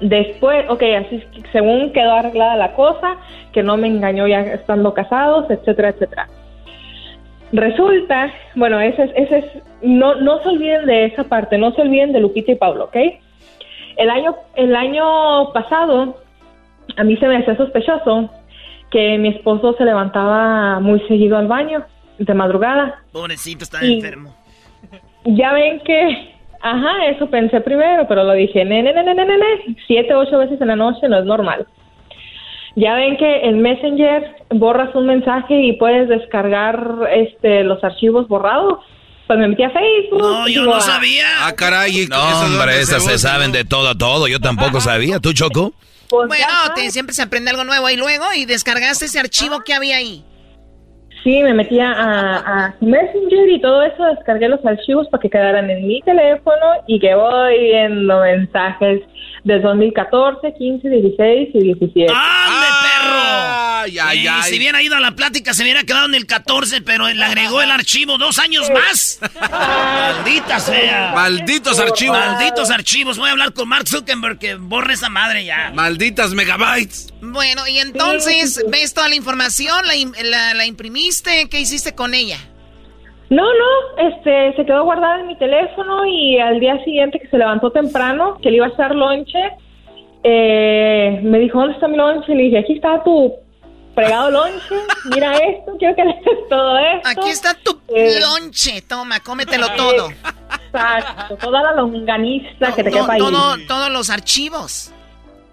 Después, 0.00 0.64
ok, 0.68 0.82
así 0.98 1.22
según 1.52 1.92
quedó 1.92 2.12
arreglada 2.12 2.56
la 2.56 2.74
cosa, 2.74 3.16
que 3.52 3.62
no 3.62 3.76
me 3.76 3.88
engañó 3.88 4.26
ya 4.26 4.40
estando 4.40 4.94
casados, 4.94 5.50
etcétera, 5.50 5.90
etcétera. 5.90 6.28
Resulta, 7.52 8.32
bueno, 8.54 8.80
ese 8.80 9.04
es, 9.04 9.10
ese 9.16 9.38
es, 9.38 9.44
no, 9.82 10.14
no 10.14 10.40
se 10.42 10.48
olviden 10.50 10.86
de 10.86 11.06
esa 11.06 11.24
parte, 11.24 11.58
no 11.58 11.72
se 11.72 11.82
olviden 11.82 12.12
de 12.12 12.20
Lupita 12.20 12.52
y 12.52 12.54
Pablo, 12.54 12.84
¿ok? 12.84 12.96
El 13.96 14.08
año, 14.08 14.36
el 14.54 14.74
año 14.74 15.52
pasado, 15.52 16.16
a 16.96 17.04
mí 17.04 17.16
se 17.16 17.26
me 17.26 17.38
hacía 17.38 17.56
sospechoso 17.56 18.30
que 18.90 19.18
mi 19.18 19.28
esposo 19.28 19.74
se 19.74 19.84
levantaba 19.84 20.80
muy 20.80 21.00
seguido 21.08 21.36
al 21.36 21.46
baño, 21.46 21.84
de 22.18 22.34
madrugada. 22.34 23.02
Pobrecito, 23.12 23.64
está 23.64 23.84
enfermo. 23.84 24.34
Ya 25.24 25.52
ven 25.52 25.80
que, 25.80 26.34
ajá, 26.60 27.06
eso 27.06 27.28
pensé 27.28 27.60
primero, 27.60 28.06
pero 28.08 28.24
lo 28.24 28.32
dije, 28.32 28.64
nene, 28.64 28.92
nene, 28.92 29.14
nene, 29.14 29.36
nene, 29.36 29.76
siete, 29.86 30.14
ocho 30.14 30.38
veces 30.38 30.60
en 30.60 30.68
la 30.68 30.76
noche 30.76 31.08
no 31.08 31.18
es 31.18 31.24
normal. 31.24 31.66
Ya 32.76 32.94
ven 32.94 33.16
que 33.16 33.46
en 33.46 33.60
Messenger 33.62 34.36
borras 34.50 34.94
un 34.94 35.06
mensaje 35.06 35.60
y 35.60 35.72
puedes 35.72 36.08
descargar 36.08 36.80
este 37.12 37.64
los 37.64 37.82
archivos 37.82 38.28
borrados 38.28 38.78
pues 39.30 39.38
me 39.38 39.46
metí 39.46 39.62
a 39.62 39.70
Facebook. 39.70 40.20
No, 40.20 40.48
yo 40.48 40.64
no 40.64 40.80
sabía. 40.80 41.46
Ah, 41.46 41.52
caray. 41.54 42.08
No, 42.08 42.40
hombre, 42.40 42.80
esas 42.80 43.04
se 43.04 43.16
saben 43.16 43.52
de 43.52 43.64
todo 43.64 43.90
a 43.90 43.94
todo. 43.94 44.26
Yo 44.26 44.40
tampoco 44.40 44.80
sabía. 44.80 45.20
¿Tú, 45.20 45.32
Choco? 45.32 45.72
Pues 46.08 46.26
bueno, 46.26 46.90
siempre 46.90 47.14
se 47.14 47.22
aprende 47.22 47.50
algo 47.52 47.62
nuevo. 47.62 47.88
Y 47.90 47.96
luego, 47.96 48.24
¿y 48.34 48.44
descargaste 48.44 49.04
ese 49.04 49.20
archivo 49.20 49.60
que 49.60 49.72
había 49.72 49.98
ahí? 49.98 50.24
Sí, 51.22 51.42
me 51.42 51.52
metí 51.52 51.78
a, 51.80 51.92
a, 51.92 52.74
Messenger 52.80 53.48
y 53.48 53.60
todo 53.60 53.82
eso, 53.82 54.04
descargué 54.04 54.48
los 54.48 54.64
archivos 54.64 55.06
para 55.08 55.20
que 55.20 55.28
quedaran 55.28 55.68
en 55.68 55.86
mi 55.86 56.00
teléfono 56.00 56.66
y 56.86 56.98
que 56.98 57.14
voy 57.14 57.58
viendo 57.58 58.20
mensajes 58.20 59.02
de 59.44 59.58
2014, 59.60 60.54
15, 60.58 60.88
16 60.88 61.48
y 61.54 61.58
17. 61.60 62.12
¡Ande, 62.12 62.66
perro! 62.82 63.20
Ay, 63.82 63.98
ay, 63.98 64.26
ay. 64.26 64.42
Si 64.50 64.58
hubiera 64.58 64.82
ido 64.82 64.96
a 64.96 65.00
la 65.00 65.12
plática, 65.12 65.54
se 65.54 65.62
hubiera 65.62 65.84
quedado 65.84 66.06
en 66.06 66.14
el 66.14 66.26
14, 66.26 66.82
pero 66.82 67.08
le 67.08 67.24
agregó 67.24 67.62
el 67.62 67.70
archivo 67.70 68.18
dos 68.18 68.38
años 68.38 68.70
más. 68.70 69.18
Maldita 69.50 70.60
sea. 70.60 71.12
Malditos 71.14 71.78
archivos. 71.78 72.18
Malditos 72.18 72.70
archivos. 72.70 73.18
Voy 73.18 73.28
a 73.28 73.32
hablar 73.32 73.52
con 73.52 73.68
Mark 73.68 73.88
Zuckerberg 73.88 74.38
que 74.38 74.54
borre 74.56 74.94
esa 74.94 75.08
madre 75.08 75.44
ya. 75.44 75.70
Malditas 75.74 76.32
megabytes. 76.32 77.08
Bueno, 77.22 77.66
y 77.66 77.78
entonces, 77.78 78.62
¿ves 78.68 78.94
toda 78.94 79.08
la 79.08 79.14
información? 79.14 79.84
¿La, 80.22 80.54
la 80.54 80.66
imprimiste? 80.66 81.48
¿Qué 81.48 81.60
hiciste 81.60 81.94
con 81.94 82.14
ella? 82.14 82.38
No, 83.30 83.44
no, 83.44 84.08
este, 84.08 84.54
se 84.56 84.66
quedó 84.66 84.84
guardada 84.84 85.20
en 85.20 85.28
mi 85.28 85.36
teléfono 85.36 86.04
y 86.04 86.38
al 86.40 86.58
día 86.58 86.82
siguiente 86.84 87.20
que 87.20 87.28
se 87.28 87.38
levantó 87.38 87.70
temprano, 87.70 88.38
que 88.42 88.50
le 88.50 88.56
iba 88.56 88.66
a 88.66 88.70
hacer 88.70 88.92
lonche, 88.92 89.38
eh, 90.24 91.20
me 91.22 91.38
dijo, 91.38 91.60
¿dónde 91.60 91.74
está 91.74 91.86
mi 91.86 91.96
lonche? 91.96 92.34
Le 92.34 92.42
dije, 92.44 92.58
aquí 92.58 92.72
está 92.74 93.02
tu 93.04 93.32
fregado 93.94 94.32
lonche, 94.32 94.74
mira 95.14 95.32
esto, 95.48 95.76
quiero 95.78 95.94
que 95.94 96.04
le 96.04 96.14
des 96.14 96.24
todo 96.50 96.76
esto. 96.78 97.08
Aquí 97.08 97.28
está 97.28 97.54
tu 97.54 97.80
eh, 97.94 98.18
lonche, 98.20 98.82
toma, 98.82 99.20
cómetelo 99.20 99.68
todo. 99.76 100.10
Exacto, 100.66 101.36
toda 101.36 101.62
la 101.62 101.72
longaniza 101.74 102.72
que 102.74 102.82
te 102.82 102.90
quepa 102.90 103.12
ahí. 103.12 103.20
todos 103.68 103.90
los 103.90 104.10
archivos. 104.10 104.92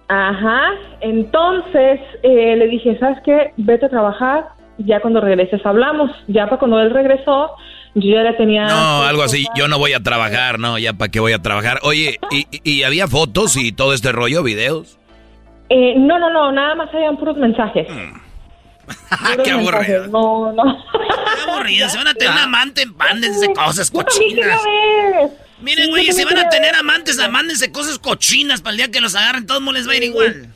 Ajá, 0.08 0.72
entonces 1.02 2.00
eh, 2.24 2.56
le 2.56 2.68
dije, 2.70 2.98
¿sabes 2.98 3.20
qué? 3.24 3.54
Vete 3.58 3.86
a 3.86 3.90
trabajar, 3.90 4.48
ya 4.78 5.00
cuando 5.00 5.22
regreses 5.22 5.66
hablamos. 5.66 6.12
Ya 6.28 6.46
para 6.46 6.58
cuando 6.58 6.80
él 6.80 6.92
regresó, 6.92 7.52
yo 7.96 8.14
ya 8.14 8.22
le 8.22 8.34
tenía... 8.34 8.66
No, 8.66 9.04
algo 9.04 9.24
así, 9.24 9.46
yo 9.56 9.68
no 9.68 9.80
voy 9.80 9.94
a 9.94 10.02
trabajar, 10.02 10.60
no, 10.60 10.78
ya 10.78 10.94
para 10.94 11.10
qué 11.10 11.20
voy 11.20 11.34
a 11.34 11.42
trabajar. 11.42 11.80
Oye, 11.84 12.20
¿y, 12.32 12.48
y 12.64 12.84
había 12.84 13.08
fotos 13.08 13.58
y 13.58 13.72
todo 13.72 13.94
este 13.94 14.12
rollo, 14.12 14.44
videos? 14.44 14.98
Eh, 15.70 15.96
no, 15.98 16.18
no, 16.18 16.30
no, 16.30 16.52
nada 16.52 16.76
más 16.76 16.94
habían 16.94 17.18
puros 17.18 17.38
mensajes. 17.38 17.88
Mm. 17.90 18.28
¡Qué 19.44 19.52
aburrido! 19.52 20.08
No, 20.08 20.54
no. 20.54 20.64
¡Qué 20.92 21.52
aburrido! 21.52 21.90
Se 21.90 21.98
van 21.98 22.08
a 22.08 22.14
tener 22.14 22.34
un 22.34 22.40
amante, 22.40 22.86
mándense 22.86 23.52
cosas 23.54 23.92
cochinas. 23.92 24.62
Miren, 25.62 25.90
güey, 25.90 26.12
si 26.12 26.24
van 26.24 26.38
a 26.38 26.50
tener 26.50 26.76
amantes, 26.76 27.18
mándense 27.30 27.72
cosas 27.72 28.00
cochinas 28.00 28.62
para 28.62 28.72
el 28.72 28.78
día 28.78 28.92
que 28.92 29.02
los 29.02 29.16
agarren, 29.16 29.46
todos 29.46 29.62
les 29.74 29.88
va 29.88 29.94
a 29.94 29.96
ir 29.96 30.04
igual. 30.04 30.48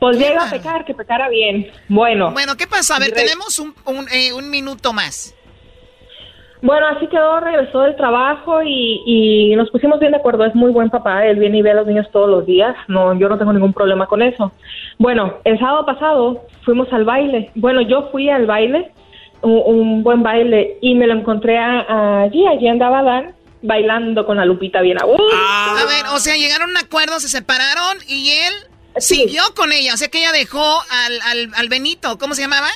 Pues 0.00 0.18
llega 0.18 0.46
a 0.46 0.50
pecar, 0.50 0.84
que 0.86 0.94
pecara 0.94 1.28
bien. 1.28 1.70
Bueno. 1.88 2.32
Bueno, 2.32 2.56
¿qué 2.56 2.66
pasa? 2.66 2.96
A 2.96 2.98
ver, 2.98 3.12
tenemos 3.12 3.58
un, 3.58 3.74
eh, 4.10 4.32
un, 4.32 4.48
minuto 4.48 4.94
más. 4.94 5.34
Bueno, 6.62 6.86
así 6.86 7.06
quedó, 7.06 7.38
regresó 7.40 7.82
del 7.82 7.96
trabajo 7.96 8.62
y, 8.62 9.02
y, 9.04 9.56
nos 9.56 9.70
pusimos 9.70 10.00
bien 10.00 10.12
de 10.12 10.18
acuerdo. 10.18 10.46
Es 10.46 10.54
muy 10.54 10.70
buen 10.70 10.88
papá, 10.88 11.26
él 11.26 11.38
viene 11.38 11.58
y 11.58 11.62
ve 11.62 11.72
a 11.72 11.74
los 11.74 11.86
niños 11.86 12.06
todos 12.12 12.30
los 12.30 12.46
días. 12.46 12.74
No, 12.88 13.12
yo 13.18 13.28
no 13.28 13.36
tengo 13.36 13.52
ningún 13.52 13.74
problema 13.74 14.06
con 14.06 14.22
eso. 14.22 14.52
Bueno, 14.98 15.38
el 15.44 15.58
sábado 15.58 15.84
pasado 15.84 16.46
fuimos 16.64 16.90
al 16.94 17.04
baile. 17.04 17.50
Bueno, 17.54 17.82
yo 17.82 18.08
fui 18.10 18.30
al 18.30 18.46
baile, 18.46 18.92
un, 19.42 20.02
buen 20.02 20.22
baile, 20.22 20.78
y 20.80 20.94
me 20.94 21.06
lo 21.06 21.12
encontré 21.12 21.58
allí. 21.58 22.46
Allí 22.46 22.68
andaba 22.68 23.02
Dan 23.02 23.34
bailando 23.62 24.24
con 24.24 24.38
la 24.38 24.46
Lupita 24.46 24.80
bien 24.80 24.96
a. 24.98 25.04
A 25.04 25.84
ver, 25.86 26.06
o 26.14 26.18
sea, 26.18 26.36
llegaron 26.36 26.70
a 26.70 26.72
un 26.72 26.76
acuerdo, 26.78 27.20
se 27.20 27.28
separaron 27.28 27.98
y 28.08 28.30
él 28.30 28.70
Siguió 29.00 29.42
con 29.56 29.72
ella, 29.72 29.94
o 29.94 29.96
sea 29.96 30.08
que 30.08 30.18
ella 30.18 30.32
dejó 30.32 30.62
al, 30.62 31.20
al, 31.22 31.50
al 31.56 31.68
Benito, 31.68 32.18
¿cómo 32.18 32.34
se 32.34 32.42
llamaba? 32.42 32.68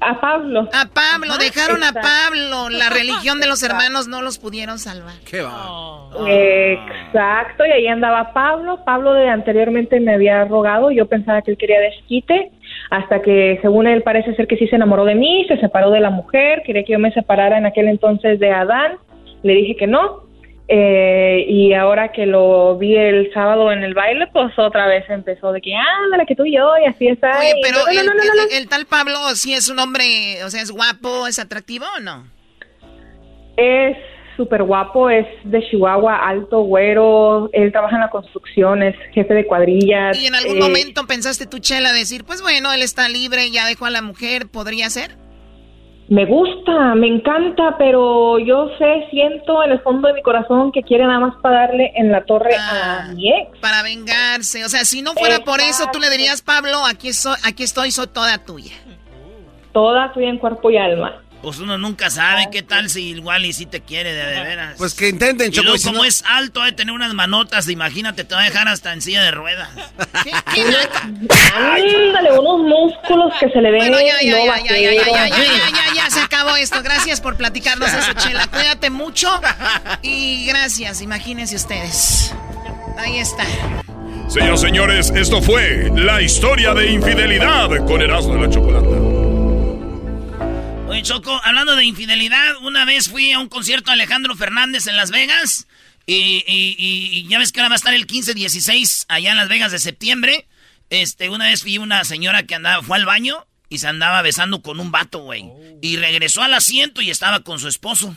A 0.00 0.20
Pablo. 0.20 0.68
A 0.72 0.86
Pablo, 0.86 1.36
dejaron 1.38 1.82
a 1.82 1.92
Pablo. 1.92 2.68
La 2.70 2.88
religión 2.88 3.40
de 3.40 3.48
los 3.48 3.62
hermanos 3.62 4.06
no 4.06 4.22
los 4.22 4.38
pudieron 4.38 4.78
salvar. 4.78 5.14
¿Qué 5.28 5.42
va? 5.42 6.10
Exacto, 6.26 7.66
y 7.66 7.70
ahí 7.70 7.86
andaba 7.88 8.32
Pablo. 8.32 8.84
Pablo 8.84 9.14
de 9.14 9.28
anteriormente 9.28 9.98
me 10.00 10.14
había 10.14 10.44
rogado, 10.44 10.90
yo 10.90 11.06
pensaba 11.06 11.42
que 11.42 11.52
él 11.52 11.58
quería 11.58 11.80
desquite, 11.80 12.52
hasta 12.90 13.20
que 13.22 13.58
según 13.60 13.86
él 13.86 14.02
parece 14.02 14.34
ser 14.36 14.46
que 14.46 14.56
sí 14.56 14.68
se 14.68 14.76
enamoró 14.76 15.04
de 15.04 15.16
mí, 15.16 15.44
se 15.48 15.58
separó 15.58 15.90
de 15.90 16.00
la 16.00 16.10
mujer, 16.10 16.62
quería 16.64 16.84
que 16.84 16.92
yo 16.92 16.98
me 16.98 17.12
separara 17.12 17.58
en 17.58 17.66
aquel 17.66 17.88
entonces 17.88 18.38
de 18.38 18.52
Adán. 18.52 18.98
Le 19.42 19.52
dije 19.54 19.76
que 19.76 19.86
no, 19.86 20.27
eh, 20.70 21.46
y 21.48 21.72
ahora 21.72 22.12
que 22.12 22.26
lo 22.26 22.76
vi 22.76 22.94
el 22.94 23.32
sábado 23.32 23.72
en 23.72 23.82
el 23.82 23.94
baile, 23.94 24.26
pues 24.34 24.52
otra 24.58 24.86
vez 24.86 25.08
empezó 25.08 25.50
de 25.50 25.62
que, 25.62 25.74
ándale, 25.74 26.26
que 26.26 26.36
tú 26.36 26.44
y 26.44 26.56
yo, 26.56 26.68
y 26.84 26.86
así 26.86 27.08
está. 27.08 27.38
Oye, 27.38 27.54
pero 27.62 27.78
el, 27.88 28.68
tal 28.68 28.84
Pablo, 28.84 29.16
¿sí 29.34 29.54
es 29.54 29.70
un 29.70 29.78
hombre, 29.78 30.44
o 30.44 30.50
sea, 30.50 30.60
es 30.60 30.70
guapo, 30.70 31.26
es 31.26 31.38
atractivo 31.38 31.86
o 31.96 32.00
no? 32.00 32.26
Es 33.56 33.96
súper 34.36 34.62
guapo, 34.62 35.08
es 35.08 35.26
de 35.44 35.66
Chihuahua, 35.70 36.16
alto, 36.16 36.60
güero, 36.60 37.48
él 37.54 37.72
trabaja 37.72 37.96
en 37.96 38.02
la 38.02 38.10
construcción, 38.10 38.82
es 38.82 38.94
jefe 39.14 39.32
de 39.32 39.46
cuadrillas. 39.46 40.18
¿Y 40.18 40.26
en 40.26 40.34
algún 40.34 40.58
eh, 40.58 40.60
momento 40.60 41.06
pensaste 41.06 41.46
tu 41.46 41.60
chela 41.60 41.94
decir, 41.94 42.24
pues 42.24 42.42
bueno, 42.42 42.70
él 42.74 42.82
está 42.82 43.08
libre, 43.08 43.50
ya 43.50 43.66
dejó 43.66 43.86
a 43.86 43.90
la 43.90 44.02
mujer, 44.02 44.48
podría 44.48 44.90
ser? 44.90 45.16
Me 46.08 46.24
gusta, 46.24 46.94
me 46.94 47.06
encanta, 47.06 47.76
pero 47.76 48.38
yo 48.38 48.70
sé, 48.78 49.06
siento 49.10 49.62
en 49.62 49.72
el 49.72 49.80
fondo 49.80 50.08
de 50.08 50.14
mi 50.14 50.22
corazón 50.22 50.72
que 50.72 50.82
quiere 50.82 51.04
nada 51.06 51.20
más 51.20 51.34
pagarle 51.42 51.92
en 51.96 52.10
la 52.10 52.24
torre 52.24 52.54
a 52.56 53.08
Ah, 53.08 53.12
mi 53.14 53.28
ex. 53.30 53.58
Para 53.60 53.82
vengarse. 53.82 54.64
O 54.64 54.68
sea, 54.68 54.84
si 54.84 55.02
no 55.02 55.12
fuera 55.12 55.40
por 55.40 55.60
eso, 55.60 55.84
tú 55.92 55.98
le 56.00 56.08
dirías, 56.10 56.40
Pablo, 56.40 56.84
aquí, 56.86 57.12
soy, 57.12 57.36
aquí 57.44 57.62
estoy, 57.64 57.90
soy 57.90 58.06
toda 58.06 58.38
tuya. 58.38 58.72
Toda 59.72 60.12
tuya 60.12 60.30
en 60.30 60.38
cuerpo 60.38 60.70
y 60.70 60.78
alma. 60.78 61.22
Pues 61.42 61.58
uno 61.60 61.78
nunca 61.78 62.10
sabe 62.10 62.48
qué 62.50 62.62
tal 62.62 62.90
si 62.90 63.10
igual 63.10 63.44
y 63.46 63.52
si 63.52 63.64
te 63.64 63.80
quiere 63.80 64.12
de, 64.12 64.26
de 64.26 64.40
veras. 64.42 64.74
Pues 64.76 64.92
que 64.94 65.08
intenten, 65.08 65.48
Y 65.48 65.52
Choco. 65.52 65.62
luego, 65.64 65.76
y 65.76 65.78
si 65.78 65.84
como 65.86 65.98
no- 65.98 66.04
es 66.04 66.24
alto, 66.26 66.62
de 66.64 66.72
tener 66.72 66.92
unas 66.92 67.14
manotas, 67.14 67.68
imagínate, 67.68 68.24
te 68.24 68.34
va 68.34 68.40
a 68.40 68.44
dejar 68.44 68.66
hasta 68.66 68.92
en 68.92 69.00
silla 69.00 69.22
de 69.22 69.30
ruedas. 69.30 69.68
Ándale, 71.54 72.38
unos 72.38 72.60
músculos 72.60 73.32
que 73.40 73.48
se 73.50 73.60
le 73.60 73.70
ven. 73.70 73.80
Bueno, 73.80 73.98
ya, 74.00 74.20
ya, 74.22 74.30
no 74.32 74.44
ya, 74.46 74.56
ya, 74.64 74.76
ya, 74.78 74.92
ya, 74.92 75.04
ya, 75.04 75.28
ya, 75.28 75.36
ya, 75.36 75.70
ya, 75.70 75.94
ya, 75.94 76.10
se 76.10 76.20
acabó 76.20 76.56
esto. 76.56 76.82
Gracias 76.82 77.20
por 77.20 77.36
platicarnos 77.36 77.92
eso, 77.92 78.12
Chela. 78.14 78.46
Cuídate 78.48 78.90
mucho 78.90 79.28
y 80.02 80.44
gracias. 80.46 81.02
Imagínense 81.02 81.56
ustedes. 81.56 82.34
Ahí 82.98 83.18
está. 83.18 83.44
Señoras 84.28 84.60
señores, 84.60 85.10
esto 85.16 85.40
fue 85.40 85.90
la 85.94 86.20
historia 86.20 86.74
de 86.74 86.90
infidelidad 86.90 87.68
con 87.86 88.02
Erasmo 88.02 88.34
de 88.34 88.40
la 88.40 88.50
Chocolata. 88.50 89.27
Oye, 90.98 91.04
Choco, 91.06 91.40
hablando 91.44 91.76
de 91.76 91.84
infidelidad, 91.84 92.56
una 92.62 92.84
vez 92.84 93.08
fui 93.08 93.30
a 93.30 93.38
un 93.38 93.48
concierto 93.48 93.92
de 93.92 93.92
Alejandro 93.92 94.34
Fernández 94.34 94.88
en 94.88 94.96
Las 94.96 95.12
Vegas. 95.12 95.68
Y, 96.06 96.42
y- 96.44 96.74
y- 96.76 97.18
y 97.20 97.28
ya 97.28 97.38
ves 97.38 97.52
que 97.52 97.60
ahora 97.60 97.68
va 97.68 97.74
a 97.74 97.76
estar 97.76 97.94
el 97.94 98.04
15-16 98.08 99.04
allá 99.08 99.30
en 99.30 99.36
Las 99.36 99.48
Vegas 99.48 99.70
de 99.70 99.78
septiembre. 99.78 100.48
Este, 100.90 101.28
una 101.30 101.44
vez 101.46 101.62
fui 101.62 101.78
una 101.78 102.02
señora 102.02 102.42
que 102.42 102.56
andaba, 102.56 102.82
fue 102.82 102.96
al 102.96 103.04
baño 103.06 103.46
y 103.68 103.78
se 103.78 103.86
andaba 103.86 104.22
besando 104.22 104.60
con 104.60 104.80
un 104.80 104.90
vato, 104.90 105.20
güey. 105.20 105.44
Y 105.82 105.98
regresó 105.98 106.42
al 106.42 106.52
asiento 106.52 107.00
y 107.00 107.10
estaba 107.10 107.44
con 107.44 107.60
su 107.60 107.68
esposo. 107.68 108.16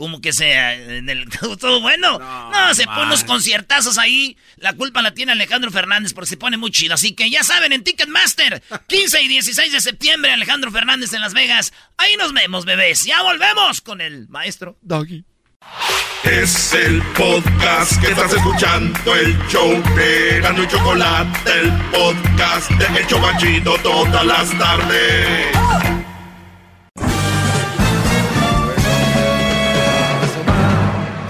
Como 0.00 0.22
que 0.22 0.32
se... 0.32 0.50
en 0.96 1.10
el- 1.10 1.28
todo 1.60 1.82
bueno. 1.82 2.18
No, 2.18 2.74
se 2.74 2.86
pone 2.86 3.02
unos 3.02 3.22
conciertazos 3.22 3.98
ahí. 3.98 4.34
La 4.56 4.72
culpa 4.72 5.02
la 5.02 5.12
tiene 5.12 5.32
Alejandro 5.32 5.70
Fernández 5.70 6.14
porque 6.14 6.30
se 6.30 6.38
pone 6.38 6.56
muy 6.56 6.70
chido. 6.70 6.94
Así 6.94 7.12
que 7.12 7.28
ya 7.28 7.44
saben, 7.44 7.72
en 7.74 7.84
Ticketmaster, 7.84 8.62
15 8.86 9.20
y 9.20 9.28
16 9.28 9.70
de 9.70 9.80
septiembre, 9.82 10.32
Alejandro 10.32 10.70
Fernández 10.70 11.12
en 11.12 11.20
Las 11.20 11.34
Vegas. 11.34 11.74
Ahí 11.98 12.16
nos 12.16 12.32
vemos, 12.32 12.64
bebés. 12.64 13.04
Ya 13.04 13.20
volvemos 13.22 13.82
con 13.82 14.00
el 14.00 14.26
maestro 14.30 14.78
Doggy. 14.80 15.22
Es 16.24 16.72
el 16.72 17.02
podcast 17.14 18.00
que 18.00 18.12
estás 18.12 18.32
escuchando, 18.32 19.14
el 19.14 19.36
show 19.48 19.70
de 19.96 20.40
Gano 20.40 20.62
y 20.62 20.66
Chocolate, 20.68 21.52
el 21.60 21.70
podcast 21.90 22.70
de 22.70 23.00
El 23.00 23.06
Chobachito 23.06 23.76
todas 23.82 24.24
las 24.24 24.50
tardes. 24.58 25.99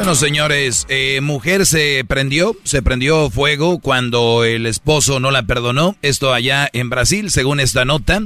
Bueno, 0.00 0.14
señores, 0.14 0.86
eh, 0.88 1.20
mujer 1.20 1.66
se 1.66 2.06
prendió, 2.08 2.56
se 2.64 2.80
prendió 2.80 3.28
fuego 3.28 3.80
cuando 3.80 4.44
el 4.44 4.64
esposo 4.64 5.20
no 5.20 5.30
la 5.30 5.42
perdonó. 5.42 5.94
Esto 6.00 6.32
allá 6.32 6.70
en 6.72 6.88
Brasil, 6.88 7.30
según 7.30 7.60
esta 7.60 7.84
nota. 7.84 8.22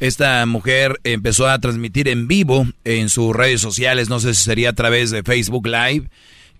Esta 0.00 0.46
mujer 0.46 0.98
empezó 1.04 1.48
a 1.48 1.58
transmitir 1.58 2.08
en 2.08 2.28
vivo 2.28 2.66
en 2.84 3.10
sus 3.10 3.36
redes 3.36 3.60
sociales, 3.60 4.08
no 4.08 4.20
sé 4.20 4.32
si 4.32 4.42
sería 4.42 4.70
a 4.70 4.72
través 4.72 5.10
de 5.10 5.22
Facebook 5.22 5.66
Live, 5.66 6.08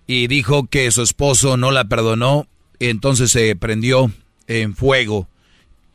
y 0.05 0.27
dijo 0.27 0.67
que 0.67 0.91
su 0.91 1.01
esposo 1.01 1.57
no 1.57 1.71
la 1.71 1.85
perdonó, 1.85 2.45
entonces 2.77 3.31
se 3.31 3.55
prendió 3.55 4.11
en 4.45 4.75
fuego 4.75 5.27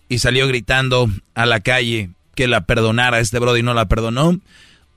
y 0.09 0.19
salió 0.19 0.49
gritando 0.49 1.09
a 1.37 1.47
la 1.47 1.61
calle 1.61 2.11
que 2.35 2.49
la 2.49 2.63
perdonara. 2.63 3.21
Este 3.21 3.39
Brody 3.39 3.63
no 3.63 3.73
la 3.73 3.87
perdonó. 3.87 4.41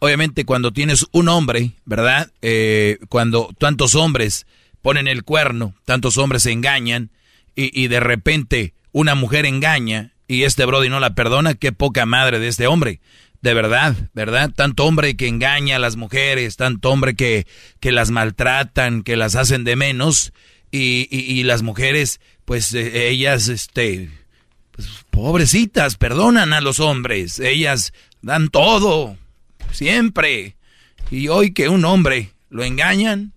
Obviamente 0.03 0.45
cuando 0.45 0.73
tienes 0.73 1.05
un 1.11 1.29
hombre, 1.29 1.73
¿verdad? 1.85 2.31
Eh, 2.41 2.97
cuando 3.07 3.53
tantos 3.59 3.93
hombres 3.93 4.47
ponen 4.81 5.07
el 5.07 5.23
cuerno, 5.23 5.75
tantos 5.85 6.17
hombres 6.17 6.41
se 6.41 6.51
engañan 6.51 7.11
y, 7.55 7.69
y 7.79 7.87
de 7.87 7.99
repente 7.99 8.73
una 8.91 9.13
mujer 9.13 9.45
engaña 9.45 10.13
y 10.27 10.41
este 10.41 10.65
Brody 10.65 10.89
no 10.89 10.99
la 10.99 11.13
perdona, 11.13 11.53
qué 11.53 11.71
poca 11.71 12.07
madre 12.07 12.39
de 12.39 12.47
este 12.47 12.65
hombre. 12.65 12.99
De 13.43 13.53
verdad, 13.53 13.95
¿verdad? 14.15 14.49
Tanto 14.55 14.85
hombre 14.85 15.15
que 15.15 15.27
engaña 15.27 15.75
a 15.75 15.79
las 15.79 15.97
mujeres, 15.97 16.57
tanto 16.57 16.89
hombre 16.89 17.15
que, 17.15 17.45
que 17.79 17.91
las 17.91 18.09
maltratan, 18.09 19.03
que 19.03 19.15
las 19.17 19.35
hacen 19.35 19.63
de 19.63 19.75
menos 19.75 20.33
y, 20.71 21.07
y- 21.11 21.43
las 21.43 21.61
mujeres, 21.61 22.21
pues 22.45 22.73
eh, 22.73 23.09
ellas, 23.09 23.49
este, 23.49 24.09
pues, 24.71 24.87
pobrecitas, 25.11 25.95
perdonan 25.97 26.53
a 26.53 26.61
los 26.61 26.79
hombres, 26.79 27.39
ellas 27.39 27.93
dan 28.21 28.49
todo, 28.49 29.17
siempre. 29.71 30.55
Y 31.09 31.27
hoy 31.27 31.53
que 31.53 31.67
un 31.69 31.83
hombre 31.85 32.31
lo 32.49 32.63
engañan, 32.63 33.33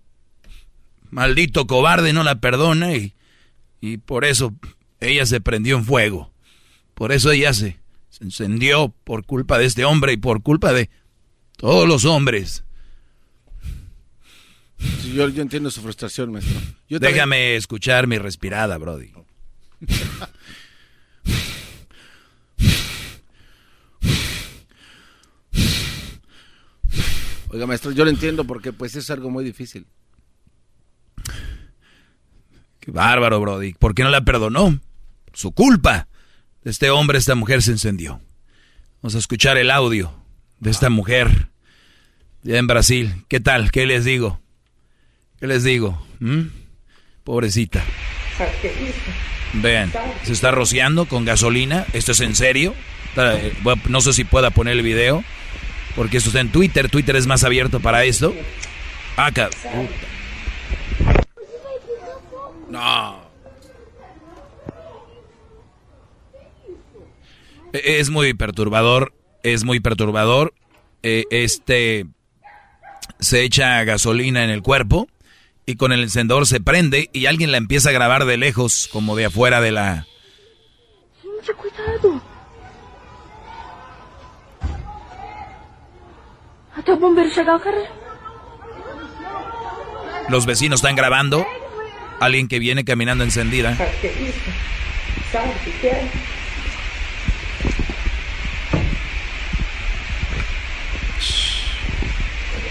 maldito 1.10 1.66
cobarde 1.66 2.12
no 2.12 2.22
la 2.24 2.40
perdona 2.40 2.94
y, 2.94 3.14
y 3.80 3.96
por 3.98 4.24
eso 4.24 4.54
ella 5.00 5.26
se 5.26 5.40
prendió 5.40 5.76
en 5.76 5.84
fuego. 5.84 6.32
Por 6.94 7.10
eso 7.12 7.30
ella 7.32 7.52
se, 7.52 7.78
se 8.10 8.24
encendió 8.24 8.94
por 9.04 9.24
culpa 9.26 9.58
de 9.58 9.64
este 9.66 9.84
hombre 9.84 10.12
y 10.12 10.16
por 10.16 10.42
culpa 10.42 10.72
de 10.72 10.90
todos 11.56 11.88
los 11.88 12.04
hombres. 12.04 12.62
Yo, 15.14 15.28
yo 15.28 15.42
entiendo 15.42 15.70
su 15.70 15.80
frustración, 15.80 16.32
maestro. 16.32 16.54
Yo 16.88 16.98
también- 17.00 17.14
Déjame 17.14 17.56
escuchar 17.56 18.06
mi 18.06 18.18
respirada, 18.18 18.76
Brody. 18.78 19.10
Oiga, 27.54 27.68
maestro, 27.68 27.92
yo 27.92 28.04
lo 28.04 28.10
entiendo 28.10 28.44
porque 28.44 28.72
pues 28.72 28.96
es 28.96 29.08
algo 29.10 29.30
muy 29.30 29.44
difícil. 29.44 29.86
Qué 32.80 32.90
bárbaro, 32.90 33.38
Brody. 33.38 33.74
¿Por 33.74 33.94
qué 33.94 34.02
no 34.02 34.08
la 34.10 34.22
perdonó? 34.22 34.80
Su 35.32 35.52
culpa. 35.52 36.08
Este 36.64 36.90
hombre, 36.90 37.16
esta 37.16 37.36
mujer 37.36 37.62
se 37.62 37.70
encendió. 37.70 38.20
Vamos 39.00 39.14
a 39.14 39.18
escuchar 39.18 39.56
el 39.56 39.70
audio 39.70 40.12
de 40.58 40.72
esta 40.72 40.90
mujer 40.90 41.50
ya 42.42 42.58
en 42.58 42.66
Brasil. 42.66 43.24
¿Qué 43.28 43.38
tal? 43.38 43.70
¿Qué 43.70 43.86
les 43.86 44.04
digo? 44.04 44.40
¿Qué 45.38 45.46
les 45.46 45.62
digo? 45.62 46.04
¿Mm? 46.18 46.46
Pobrecita. 47.22 47.84
Vean, 49.62 49.92
se 50.24 50.32
está 50.32 50.50
rociando 50.50 51.06
con 51.06 51.24
gasolina. 51.24 51.86
¿Esto 51.92 52.10
es 52.10 52.20
en 52.20 52.34
serio? 52.34 52.74
Eh, 53.16 53.52
No 53.88 54.00
sé 54.00 54.12
si 54.12 54.24
pueda 54.24 54.50
poner 54.50 54.72
el 54.76 54.82
video. 54.82 55.22
Porque 55.96 56.16
esto 56.18 56.30
está 56.30 56.40
en 56.40 56.50
Twitter. 56.50 56.88
Twitter 56.90 57.16
es 57.16 57.26
más 57.26 57.44
abierto 57.44 57.80
para 57.80 58.04
esto. 58.04 58.34
Acá. 59.16 59.48
No. 62.68 63.22
E- 67.72 67.98
Es 68.00 68.10
muy 68.10 68.34
perturbador, 68.34 69.12
es 69.42 69.64
muy 69.64 69.80
perturbador. 69.80 70.54
Eh, 71.02 71.24
este 71.30 72.06
se 73.20 73.42
echa 73.42 73.84
gasolina 73.84 74.42
en 74.44 74.50
el 74.50 74.62
cuerpo 74.62 75.06
y 75.66 75.76
con 75.76 75.92
el 75.92 76.02
encendedor 76.02 76.46
se 76.46 76.60
prende 76.60 77.10
y 77.12 77.26
alguien 77.26 77.52
la 77.52 77.58
empieza 77.58 77.90
a 77.90 77.92
grabar 77.92 78.24
de 78.24 78.36
lejos, 78.36 78.88
como 78.92 79.14
de 79.16 79.26
afuera 79.26 79.60
de 79.60 79.70
la... 79.72 80.06
Mucho 81.22 81.54
cuidado. 81.56 82.22
Los 90.28 90.46
vecinos 90.46 90.78
están 90.78 90.96
grabando. 90.96 91.46
Alguien 92.20 92.48
que 92.48 92.58
viene 92.58 92.84
caminando 92.84 93.24
encendida. 93.24 93.76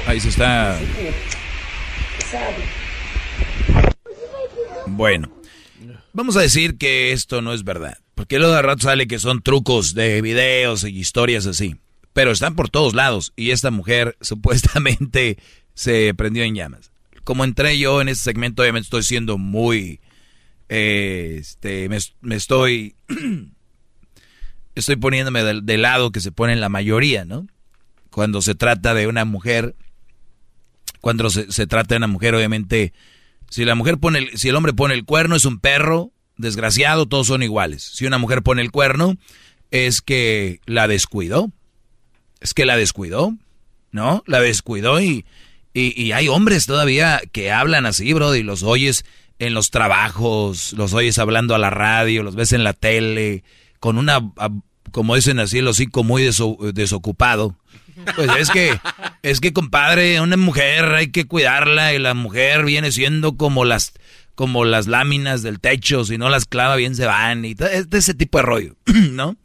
Ahí 0.07 0.19
se 0.19 0.29
está... 0.29 0.79
Bueno, 4.87 5.29
vamos 6.11 6.35
a 6.35 6.41
decir 6.41 6.77
que 6.77 7.11
esto 7.11 7.41
no 7.41 7.53
es 7.53 7.63
verdad. 7.63 7.97
Porque 8.15 8.37
luego 8.37 8.53
de 8.53 8.61
rato 8.61 8.83
sale 8.83 9.07
que 9.07 9.19
son 9.19 9.41
trucos 9.41 9.93
de 9.93 10.21
videos 10.21 10.83
y 10.83 10.99
historias 10.99 11.45
así. 11.45 11.77
Pero 12.13 12.31
están 12.31 12.55
por 12.55 12.69
todos 12.69 12.93
lados. 12.93 13.33
Y 13.35 13.51
esta 13.51 13.71
mujer 13.71 14.17
supuestamente 14.21 15.37
se 15.73 16.13
prendió 16.13 16.43
en 16.43 16.55
llamas. 16.55 16.91
Como 17.23 17.43
entré 17.43 17.77
yo 17.77 18.01
en 18.01 18.09
este 18.09 18.23
segmento, 18.23 18.61
obviamente 18.61 18.85
estoy 18.85 19.03
siendo 19.03 19.37
muy 19.37 19.99
eh, 20.69 21.37
este, 21.39 21.87
me, 21.87 22.35
estoy, 22.35 22.95
estoy 24.75 24.95
poniéndome 24.95 25.43
del, 25.43 25.81
lado 25.83 26.11
que 26.11 26.19
se 26.19 26.31
pone 26.31 26.55
la 26.55 26.69
mayoría, 26.69 27.25
¿no? 27.25 27.45
Cuando 28.09 28.41
se 28.41 28.55
trata 28.55 28.95
de 28.95 29.05
una 29.05 29.23
mujer, 29.23 29.75
cuando 30.99 31.29
se, 31.29 31.51
se 31.51 31.67
trata 31.67 31.93
de 31.93 31.97
una 31.97 32.07
mujer, 32.07 32.33
obviamente, 32.33 32.93
si 33.49 33.65
la 33.65 33.75
mujer 33.75 33.99
pone, 33.99 34.19
el, 34.19 34.37
si 34.37 34.49
el 34.49 34.55
hombre 34.55 34.73
pone 34.73 34.95
el 34.95 35.05
cuerno 35.05 35.35
es 35.35 35.45
un 35.45 35.59
perro, 35.59 36.11
desgraciado, 36.37 37.07
todos 37.07 37.27
son 37.27 37.43
iguales. 37.43 37.83
Si 37.83 38.07
una 38.07 38.17
mujer 38.17 38.41
pone 38.41 38.63
el 38.63 38.71
cuerno, 38.71 39.15
es 39.69 40.01
que 40.01 40.59
la 40.65 40.87
descuidó. 40.87 41.51
Es 42.43 42.53
que 42.53 42.65
la 42.65 42.75
descuidó, 42.75 43.33
¿no? 43.91 44.21
La 44.27 44.41
descuidó 44.41 44.99
y, 45.01 45.25
y, 45.73 46.11
hay 46.11 46.27
hombres 46.27 46.65
todavía 46.65 47.21
que 47.31 47.51
hablan 47.51 47.85
así, 47.85 48.11
bro, 48.11 48.35
y 48.35 48.43
los 48.43 48.63
oyes 48.63 49.05
en 49.39 49.53
los 49.53 49.71
trabajos, 49.71 50.73
los 50.73 50.93
oyes 50.93 51.17
hablando 51.17 51.55
a 51.55 51.57
la 51.57 51.69
radio, 51.69 52.21
los 52.21 52.35
ves 52.35 52.51
en 52.51 52.65
la 52.65 52.73
tele, 52.73 53.43
con 53.79 53.97
una, 53.97 54.19
como 54.91 55.15
dicen 55.15 55.39
así, 55.39 55.59
el 55.59 55.67
hocico 55.69 56.03
muy 56.03 56.29
desocupado. 56.73 57.55
Pues 58.15 58.29
es 58.37 58.49
que, 58.49 58.77
es 59.21 59.39
que 59.39 59.53
compadre, 59.53 60.19
una 60.19 60.35
mujer 60.35 60.93
hay 60.95 61.11
que 61.11 61.25
cuidarla 61.25 61.93
y 61.93 61.99
la 61.99 62.13
mujer 62.13 62.65
viene 62.65 62.91
siendo 62.91 63.37
como 63.37 63.63
las, 63.63 63.93
como 64.35 64.65
las 64.65 64.87
láminas 64.87 65.43
del 65.43 65.61
techo, 65.61 66.03
si 66.03 66.17
no 66.17 66.29
las 66.29 66.45
clava 66.45 66.75
bien 66.75 66.95
se 66.95 67.05
van 67.05 67.45
y 67.45 67.55
todo, 67.55 67.69
ese 67.69 68.13
tipo 68.13 68.39
de 68.39 68.43
rollo, 68.43 68.75
¿no? 69.11 69.37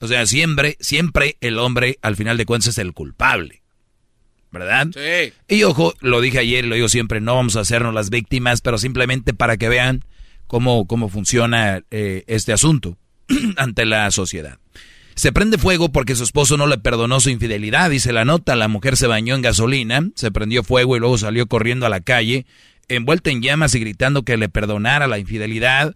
O 0.00 0.08
sea, 0.08 0.26
siempre, 0.26 0.76
siempre 0.80 1.36
el 1.40 1.58
hombre 1.58 1.98
al 2.02 2.16
final 2.16 2.36
de 2.36 2.46
cuentas 2.46 2.68
es 2.68 2.78
el 2.78 2.92
culpable. 2.92 3.62
¿Verdad? 4.50 4.88
Sí. 4.94 5.32
Y 5.48 5.64
ojo, 5.64 5.94
lo 6.00 6.20
dije 6.20 6.38
ayer 6.38 6.64
y 6.64 6.68
lo 6.68 6.76
digo 6.76 6.88
siempre, 6.88 7.20
no 7.20 7.34
vamos 7.34 7.56
a 7.56 7.60
hacernos 7.60 7.92
las 7.92 8.10
víctimas, 8.10 8.60
pero 8.60 8.78
simplemente 8.78 9.34
para 9.34 9.56
que 9.56 9.68
vean 9.68 10.04
cómo, 10.46 10.86
cómo 10.86 11.08
funciona 11.08 11.82
eh, 11.90 12.22
este 12.28 12.52
asunto 12.52 12.96
ante 13.56 13.84
la 13.84 14.08
sociedad. 14.12 14.58
Se 15.16 15.32
prende 15.32 15.58
fuego 15.58 15.90
porque 15.90 16.14
su 16.14 16.22
esposo 16.22 16.56
no 16.56 16.66
le 16.66 16.78
perdonó 16.78 17.18
su 17.20 17.30
infidelidad, 17.30 17.90
dice 17.90 18.12
la 18.12 18.24
nota. 18.24 18.54
La 18.54 18.68
mujer 18.68 18.96
se 18.96 19.06
bañó 19.06 19.34
en 19.34 19.42
gasolina, 19.42 20.08
se 20.14 20.30
prendió 20.30 20.62
fuego 20.62 20.96
y 20.96 21.00
luego 21.00 21.18
salió 21.18 21.46
corriendo 21.46 21.86
a 21.86 21.88
la 21.88 22.00
calle 22.00 22.46
envuelta 22.88 23.30
en 23.30 23.42
llamas 23.42 23.74
y 23.74 23.80
gritando 23.80 24.22
que 24.22 24.36
le 24.36 24.48
perdonara 24.48 25.06
la 25.06 25.18
infidelidad. 25.18 25.94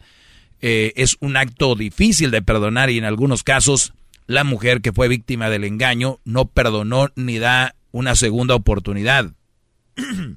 Eh, 0.60 0.93
es 0.97 1.16
un 1.20 1.36
acto 1.36 1.74
difícil 1.74 2.30
de 2.30 2.43
perdonar 2.43 2.90
y 2.90 2.98
en 2.98 3.05
algunos 3.05 3.43
casos 3.43 3.93
la 4.26 4.44
mujer 4.44 4.80
que 4.80 4.93
fue 4.93 5.09
víctima 5.09 5.51
del 5.51 5.64
engaño 5.64 6.18
no 6.24 6.47
perdonó 6.47 7.09
ni 7.16 7.39
da 7.39 7.74
una 7.93 8.14
segunda 8.14 8.55
oportunidad. 8.55 9.32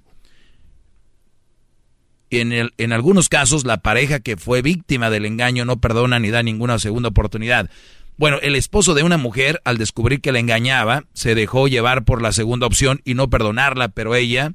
en, 2.30 2.54
el, 2.54 2.74
en 2.78 2.94
algunos 2.94 3.30
casos 3.30 3.66
la 3.66 3.78
pareja 3.82 4.20
que 4.20 4.38
fue 4.38 4.62
víctima 4.62 5.10
del 5.10 5.26
engaño 5.26 5.66
no 5.66 5.80
perdona 5.80 6.20
ni 6.20 6.30
da 6.30 6.44
ninguna 6.44 6.80
segunda 6.80 7.10
oportunidad. 7.10 7.70
Bueno, 8.18 8.38
el 8.42 8.56
esposo 8.56 8.94
de 8.94 9.04
una 9.04 9.18
mujer 9.18 9.62
al 9.66 9.78
descubrir 9.78 10.22
que 10.22 10.32
la 10.32 10.40
engañaba 10.40 11.06
se 11.14 11.34
dejó 11.36 11.68
llevar 11.68 12.04
por 12.06 12.22
la 12.22 12.32
segunda 12.32 12.68
opción 12.68 13.02
y 13.04 13.16
no 13.16 13.30
perdonarla, 13.30 13.90
pero 13.90 14.16
ella 14.16 14.54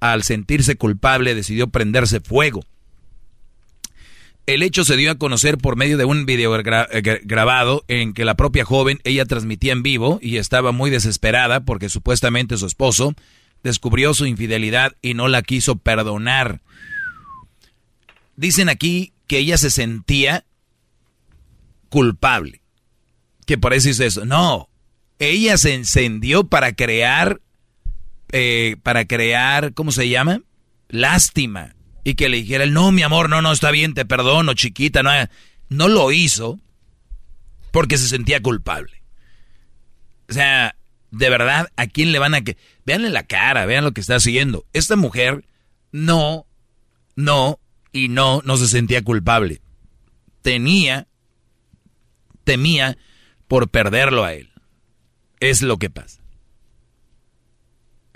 al 0.00 0.22
sentirse 0.22 0.76
culpable, 0.76 1.34
decidió 1.34 1.68
prenderse 1.68 2.20
fuego. 2.20 2.62
El 4.46 4.62
hecho 4.62 4.84
se 4.84 4.96
dio 4.96 5.10
a 5.10 5.14
conocer 5.14 5.56
por 5.58 5.76
medio 5.76 5.96
de 5.96 6.04
un 6.04 6.26
video 6.26 6.54
eh, 6.56 7.20
grabado 7.24 7.84
en 7.88 8.12
que 8.12 8.24
la 8.24 8.34
propia 8.34 8.64
joven, 8.64 9.00
ella 9.04 9.24
transmitía 9.24 9.72
en 9.72 9.82
vivo 9.82 10.18
y 10.20 10.36
estaba 10.36 10.72
muy 10.72 10.90
desesperada 10.90 11.60
porque 11.64 11.88
supuestamente 11.88 12.56
su 12.56 12.66
esposo 12.66 13.14
descubrió 13.62 14.12
su 14.12 14.26
infidelidad 14.26 14.92
y 15.00 15.14
no 15.14 15.28
la 15.28 15.42
quiso 15.42 15.76
perdonar. 15.76 16.60
Dicen 18.36 18.68
aquí 18.68 19.14
que 19.26 19.38
ella 19.38 19.56
se 19.56 19.70
sentía 19.70 20.44
culpable. 21.88 22.60
Que 23.46 23.56
por 23.56 23.72
eso 23.72 23.88
hizo 23.88 24.04
eso. 24.04 24.24
No, 24.26 24.68
ella 25.18 25.56
se 25.56 25.74
encendió 25.74 26.44
para 26.44 26.74
crear 26.74 27.40
eh, 28.36 28.78
para 28.82 29.04
crear, 29.04 29.74
¿cómo 29.74 29.92
se 29.92 30.08
llama? 30.08 30.42
Lástima. 30.88 31.76
Y 32.04 32.14
que 32.14 32.28
le 32.28 32.36
dijera, 32.36 32.66
no, 32.66 32.92
mi 32.92 33.02
amor, 33.02 33.30
no, 33.30 33.40
no, 33.40 33.50
está 33.50 33.70
bien, 33.70 33.94
te 33.94 34.04
perdono, 34.04 34.52
chiquita. 34.54 35.02
No, 35.02 35.10
no 35.70 35.88
lo 35.88 36.12
hizo 36.12 36.60
porque 37.70 37.96
se 37.98 38.08
sentía 38.08 38.42
culpable. 38.42 39.02
O 40.28 40.32
sea, 40.32 40.76
de 41.10 41.30
verdad, 41.30 41.72
¿a 41.76 41.86
quién 41.86 42.12
le 42.12 42.18
van 42.18 42.34
a 42.34 42.42
que... 42.42 42.56
Veanle 42.84 43.08
la 43.10 43.22
cara, 43.24 43.66
vean 43.66 43.84
lo 43.84 43.92
que 43.92 44.00
está 44.02 44.16
haciendo. 44.16 44.66
Esta 44.72 44.96
mujer 44.96 45.46
no, 45.92 46.46
no 47.16 47.58
y 47.92 48.08
no, 48.08 48.42
no 48.44 48.56
se 48.56 48.68
sentía 48.68 49.02
culpable. 49.02 49.62
Tenía, 50.42 51.06
temía 52.44 52.98
por 53.48 53.70
perderlo 53.70 54.24
a 54.24 54.34
él. 54.34 54.52
Es 55.40 55.62
lo 55.62 55.78
que 55.78 55.88
pasa. 55.88 56.20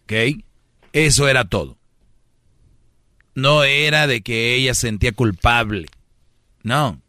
¿Ok? 0.02 0.42
Eso 0.92 1.28
era 1.28 1.48
todo. 1.48 1.77
No 3.38 3.62
era 3.62 4.08
de 4.08 4.20
que 4.20 4.56
ella 4.56 4.74
sentía 4.74 5.12
culpable. 5.12 5.86
No. 6.64 7.00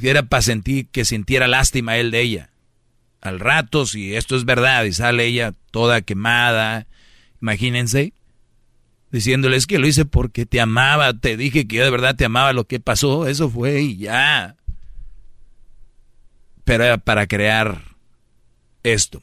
Era 0.00 0.22
para 0.22 0.42
sentir 0.42 0.86
que 0.86 1.04
sintiera 1.04 1.48
lástima 1.48 1.96
él 1.96 2.12
de 2.12 2.20
ella. 2.20 2.50
Al 3.20 3.40
rato, 3.40 3.84
si 3.84 4.14
esto 4.14 4.36
es 4.36 4.44
verdad 4.44 4.84
y 4.84 4.92
sale 4.92 5.26
ella 5.26 5.54
toda 5.72 6.02
quemada, 6.02 6.86
imagínense, 7.42 8.12
diciéndoles 9.10 9.66
que 9.66 9.80
lo 9.80 9.88
hice 9.88 10.04
porque 10.04 10.46
te 10.46 10.60
amaba, 10.60 11.14
te 11.14 11.36
dije 11.36 11.66
que 11.66 11.78
yo 11.78 11.84
de 11.84 11.90
verdad 11.90 12.14
te 12.14 12.26
amaba, 12.26 12.52
lo 12.52 12.68
que 12.68 12.78
pasó, 12.78 13.26
eso 13.26 13.50
fue 13.50 13.82
y 13.82 13.96
ya. 13.96 14.54
Pero 16.62 16.84
era 16.84 16.98
para 16.98 17.26
crear 17.26 17.82
esto. 18.84 19.20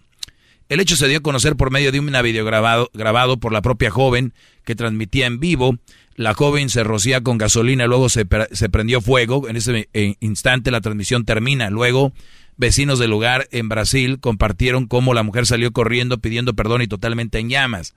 El 0.68 0.82
hecho 0.82 0.98
se 0.98 1.08
dio 1.08 1.20
a 1.20 1.24
conocer 1.24 1.56
por 1.56 1.72
medio 1.72 1.94
de 1.94 2.02
un 2.02 2.12
video 2.22 2.44
grabado, 2.44 2.90
grabado 2.94 3.38
por 3.38 3.54
la 3.54 3.62
propia 3.62 3.90
joven 3.90 4.34
que 4.66 4.76
transmitía 4.76 5.26
en 5.26 5.40
vivo. 5.40 5.78
La 6.18 6.34
joven 6.34 6.70
se 6.70 6.84
rocía 6.84 7.22
con 7.22 7.38
gasolina, 7.38 7.86
luego 7.86 8.10
se, 8.10 8.26
prendió 8.26 9.02
fuego. 9.02 9.48
En 9.48 9.56
ese 9.56 9.88
eh, 9.94 10.16
instante 10.20 10.72
la 10.72 10.82
transmisión 10.82 11.26
termina. 11.26 11.70
Luego, 11.70 12.12
vecinos 12.58 12.98
del 12.98 13.12
lugar 13.12 13.48
en 13.52 13.70
Brasil 13.70 14.20
compartieron 14.20 14.88
cómo 14.88 15.14
la 15.14 15.22
mujer 15.22 15.46
salió 15.46 15.72
corriendo 15.72 16.18
pidiendo 16.18 16.56
perdón 16.56 16.82
y 16.82 16.88
totalmente 16.88 17.38
en 17.38 17.50
llamas. 17.50 17.94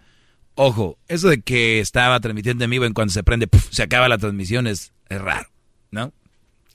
Ojo, 0.54 0.98
eso 1.08 1.30
de 1.30 1.40
que 1.40 1.80
estaba 1.80 2.20
transmitiendo 2.20 2.62
en 2.62 2.70
vivo 2.70 2.84
en 2.84 2.92
cuanto 2.92 3.14
se 3.14 3.24
prende, 3.24 3.48
se 3.70 3.82
acaba 3.82 4.06
la 4.06 4.18
transmisión 4.18 4.66
es, 4.66 4.92
es 5.08 5.18
raro, 5.18 5.48
¿no? 5.90 6.12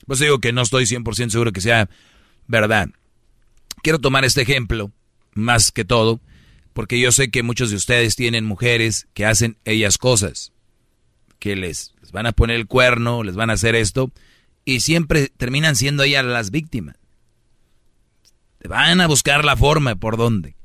Pues 0.04 0.18
digo 0.18 0.40
que 0.40 0.52
no 0.52 0.62
estoy 0.62 0.84
100% 0.84 1.30
seguro 1.30 1.52
que 1.52 1.60
sea 1.60 1.88
verdad. 2.48 2.88
Quiero 3.82 4.00
tomar 4.00 4.24
este 4.24 4.42
ejemplo 4.42 4.90
más 5.34 5.70
que 5.70 5.84
todo, 5.84 6.20
porque 6.72 6.98
yo 6.98 7.12
sé 7.12 7.30
que 7.30 7.44
muchos 7.44 7.70
de 7.70 7.76
ustedes 7.76 8.16
tienen 8.16 8.44
mujeres 8.44 9.06
que 9.14 9.26
hacen 9.26 9.58
ellas 9.64 9.96
cosas, 9.96 10.52
que 11.38 11.56
les, 11.56 11.94
van 12.12 12.26
a 12.26 12.32
poner 12.32 12.56
el 12.56 12.66
cuerno, 12.66 13.22
les 13.22 13.34
van 13.34 13.50
a 13.50 13.54
hacer 13.54 13.74
esto, 13.74 14.10
y 14.64 14.80
siempre 14.80 15.28
terminan 15.28 15.76
siendo 15.76 16.02
ellas 16.02 16.24
las 16.24 16.50
víctimas. 16.50 16.96
Van 18.68 19.00
a 19.00 19.06
buscar 19.06 19.44
la 19.44 19.56
forma 19.56 19.94
por 19.94 20.16
dónde. 20.16 20.56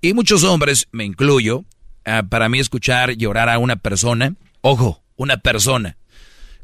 Y 0.00 0.12
muchos 0.12 0.44
hombres, 0.44 0.88
me 0.92 1.04
incluyo, 1.04 1.64
ah, 2.04 2.22
para 2.28 2.48
mí 2.48 2.58
escuchar 2.58 3.12
llorar 3.12 3.48
a 3.48 3.58
una 3.58 3.76
persona, 3.76 4.34
ojo, 4.60 5.02
una 5.16 5.38
persona. 5.38 5.96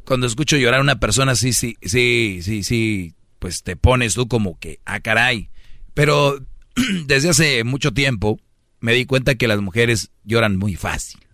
Cuando 0.05 0.27
escucho 0.27 0.57
llorar 0.57 0.79
a 0.79 0.83
una 0.83 0.99
persona, 0.99 1.35
sí, 1.35 1.51
sí, 1.53 1.75
sí, 1.81 2.41
sí, 2.43 2.63
sí, 2.63 3.15
pues 3.39 3.63
te 3.63 3.75
pones 3.75 4.13
tú 4.13 4.27
como 4.27 4.59
que, 4.59 4.79
ah, 4.85 4.99
caray. 4.99 5.49
Pero 5.93 6.39
desde 7.05 7.29
hace 7.29 7.63
mucho 7.63 7.93
tiempo 7.93 8.39
me 8.79 8.93
di 8.93 9.05
cuenta 9.05 9.35
que 9.35 9.47
las 9.47 9.61
mujeres 9.61 10.11
lloran 10.23 10.57
muy 10.57 10.75
fácil. 10.75 11.24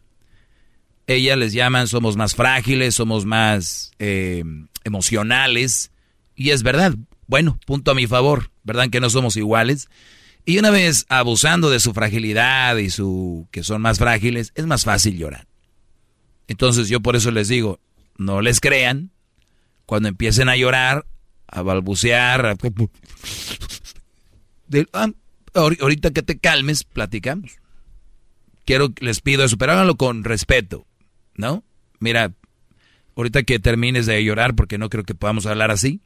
Ellas 1.07 1.37
les 1.37 1.53
llaman 1.53 1.87
somos 1.87 2.15
más 2.17 2.35
frágiles, 2.35 2.95
somos 2.95 3.25
más 3.25 3.91
eh, 3.99 4.43
emocionales. 4.83 5.91
Y 6.35 6.51
es 6.51 6.63
verdad, 6.63 6.95
bueno, 7.27 7.59
punto 7.65 7.91
a 7.91 7.95
mi 7.95 8.07
favor, 8.07 8.51
¿verdad 8.63 8.89
que 8.89 8.99
no 8.99 9.09
somos 9.09 9.35
iguales? 9.37 9.89
Y 10.45 10.57
una 10.57 10.71
vez 10.71 11.05
abusando 11.09 11.69
de 11.69 11.79
su 11.79 11.93
fragilidad 11.93 12.77
y 12.77 12.89
su 12.89 13.47
que 13.51 13.63
son 13.63 13.81
más 13.81 13.99
frágiles, 13.99 14.51
es 14.55 14.65
más 14.65 14.83
fácil 14.85 15.17
llorar. 15.17 15.47
Entonces 16.47 16.89
yo 16.89 16.99
por 16.99 17.15
eso 17.15 17.31
les 17.31 17.47
digo, 17.47 17.79
no 18.17 18.41
les 18.41 18.59
crean 18.59 19.11
cuando 19.85 20.09
empiecen 20.09 20.49
a 20.49 20.55
llorar, 20.55 21.05
a 21.47 21.61
balbucear, 21.61 22.45
a... 22.45 22.55
Ah, 24.93 25.07
ahorita 25.53 26.11
que 26.11 26.23
te 26.23 26.39
calmes, 26.39 26.83
platicamos. 26.83 27.51
Quiero, 28.65 28.93
les 28.99 29.21
pido 29.21 29.43
eso, 29.43 29.57
pero 29.57 29.73
háganlo 29.73 29.97
con 29.97 30.23
respeto, 30.23 30.85
¿no? 31.41 31.63
Mira, 31.99 32.31
ahorita 33.17 33.43
que 33.43 33.59
termines 33.59 34.05
de 34.05 34.23
llorar, 34.23 34.55
porque 34.55 34.77
no 34.77 34.89
creo 34.89 35.03
que 35.03 35.15
podamos 35.15 35.45
hablar 35.45 35.71
así, 35.71 35.99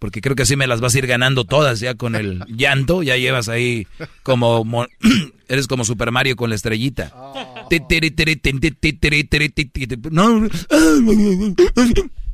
porque 0.00 0.20
creo 0.20 0.34
que 0.34 0.42
así 0.42 0.56
me 0.56 0.66
las 0.66 0.80
vas 0.80 0.94
a 0.94 0.98
ir 0.98 1.06
ganando 1.06 1.44
todas 1.44 1.78
ya 1.78 1.94
con 1.94 2.16
el 2.16 2.42
llanto, 2.48 3.04
ya 3.04 3.16
llevas 3.16 3.48
ahí 3.48 3.86
como, 4.24 4.64
eres 5.48 5.68
como 5.68 5.84
Super 5.84 6.10
Mario 6.10 6.34
con 6.34 6.50
la 6.50 6.56
estrellita. 6.56 7.12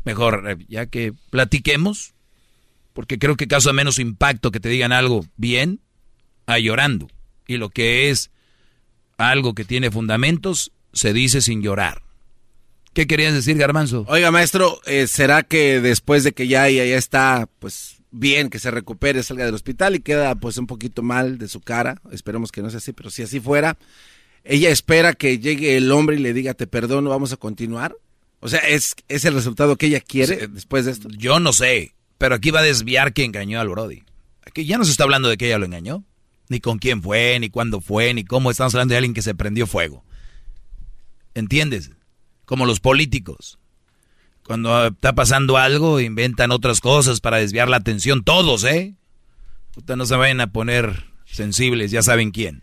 Mejor, 0.04 0.44
eh, 0.48 0.64
ya 0.68 0.86
que 0.86 1.12
platiquemos, 1.30 2.14
porque 2.94 3.18
creo 3.18 3.36
que 3.36 3.48
causa 3.48 3.72
menos 3.74 3.98
impacto 3.98 4.50
que 4.50 4.60
te 4.60 4.70
digan 4.70 4.92
algo 4.92 5.26
bien 5.36 5.80
a 6.46 6.58
llorando. 6.58 7.08
Y 7.46 7.56
lo 7.56 7.68
que 7.68 8.10
es 8.10 8.30
algo 9.18 9.54
que 9.54 9.64
tiene 9.64 9.90
fundamentos, 9.90 10.72
se 10.92 11.12
dice 11.12 11.42
sin 11.42 11.62
llorar. 11.62 12.07
¿Qué 12.92 13.06
querías 13.06 13.34
decir, 13.34 13.56
Garbanzo? 13.56 14.04
Oiga, 14.08 14.30
maestro, 14.30 14.80
eh, 14.86 15.06
¿será 15.06 15.42
que 15.42 15.80
después 15.80 16.24
de 16.24 16.32
que 16.32 16.48
ya 16.48 16.68
ella 16.68 16.84
ya 16.84 16.96
está, 16.96 17.48
pues, 17.58 17.96
bien, 18.10 18.50
que 18.50 18.58
se 18.58 18.70
recupere, 18.70 19.22
salga 19.22 19.44
del 19.44 19.54
hospital 19.54 19.94
y 19.94 20.00
queda, 20.00 20.34
pues, 20.34 20.56
un 20.58 20.66
poquito 20.66 21.02
mal 21.02 21.38
de 21.38 21.48
su 21.48 21.60
cara? 21.60 22.00
Esperemos 22.10 22.50
que 22.50 22.62
no 22.62 22.70
sea 22.70 22.78
así, 22.78 22.92
pero 22.92 23.10
si 23.10 23.22
así 23.22 23.40
fuera, 23.40 23.78
ella 24.44 24.70
espera 24.70 25.12
que 25.14 25.38
llegue 25.38 25.76
el 25.76 25.92
hombre 25.92 26.16
y 26.16 26.20
le 26.20 26.32
diga, 26.32 26.54
te 26.54 26.66
perdono, 26.66 27.10
vamos 27.10 27.32
a 27.32 27.36
continuar. 27.36 27.94
O 28.40 28.48
sea, 28.48 28.60
¿es, 28.60 28.94
es 29.08 29.24
el 29.24 29.34
resultado 29.34 29.76
que 29.76 29.86
ella 29.86 30.00
quiere 30.00 30.48
después 30.48 30.84
de 30.84 30.92
esto? 30.92 31.08
Yo 31.10 31.40
no 31.40 31.52
sé, 31.52 31.94
pero 32.18 32.34
aquí 32.34 32.50
va 32.50 32.60
a 32.60 32.64
desviar 32.64 33.12
que 33.12 33.24
engañó 33.24 33.60
al 33.60 33.68
Brody. 33.68 34.04
Aquí 34.46 34.64
ya 34.64 34.78
no 34.78 34.84
se 34.84 34.92
está 34.92 35.04
hablando 35.04 35.28
de 35.28 35.36
que 35.36 35.46
ella 35.46 35.58
lo 35.58 35.66
engañó. 35.66 36.04
Ni 36.48 36.60
con 36.60 36.78
quién 36.78 37.02
fue, 37.02 37.38
ni 37.40 37.50
cuándo 37.50 37.82
fue, 37.82 38.14
ni 38.14 38.24
cómo. 38.24 38.50
Estamos 38.50 38.74
hablando 38.74 38.92
de 38.92 38.98
alguien 38.98 39.12
que 39.12 39.20
se 39.20 39.34
prendió 39.34 39.66
fuego. 39.66 40.02
¿Entiendes? 41.34 41.90
Como 42.48 42.64
los 42.64 42.80
políticos. 42.80 43.58
Cuando 44.42 44.86
está 44.86 45.12
pasando 45.12 45.58
algo, 45.58 46.00
inventan 46.00 46.50
otras 46.50 46.80
cosas 46.80 47.20
para 47.20 47.36
desviar 47.36 47.68
la 47.68 47.76
atención. 47.76 48.24
Todos, 48.24 48.64
¿eh? 48.64 48.94
Ustedes 49.76 49.98
no 49.98 50.06
se 50.06 50.16
vayan 50.16 50.40
a 50.40 50.50
poner 50.50 51.04
sensibles, 51.26 51.90
ya 51.90 52.00
saben 52.00 52.30
quién. 52.30 52.62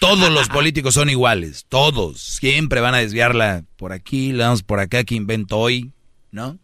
Todos 0.00 0.32
los 0.32 0.48
políticos 0.50 0.94
son 0.94 1.10
iguales, 1.10 1.64
todos. 1.68 2.20
Siempre 2.20 2.80
van 2.80 2.96
a 2.96 2.98
desviarla 2.98 3.64
por 3.76 3.92
aquí, 3.92 4.32
la 4.32 4.46
vamos 4.46 4.64
por 4.64 4.80
acá 4.80 5.04
que 5.04 5.14
invento 5.14 5.58
hoy, 5.58 5.92
¿no? 6.32 6.58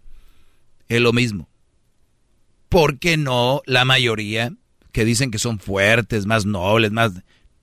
Es 0.89 1.01
lo 1.01 1.13
mismo. 1.13 1.49
¿Por 2.69 2.99
qué 2.99 3.17
no 3.17 3.63
la 3.65 3.85
mayoría 3.85 4.53
que 4.91 5.05
dicen 5.05 5.31
que 5.31 5.39
son 5.39 5.61
fuertes, 5.61 6.27
más 6.27 6.47
nobles, 6.47 6.91
más... 6.91 7.13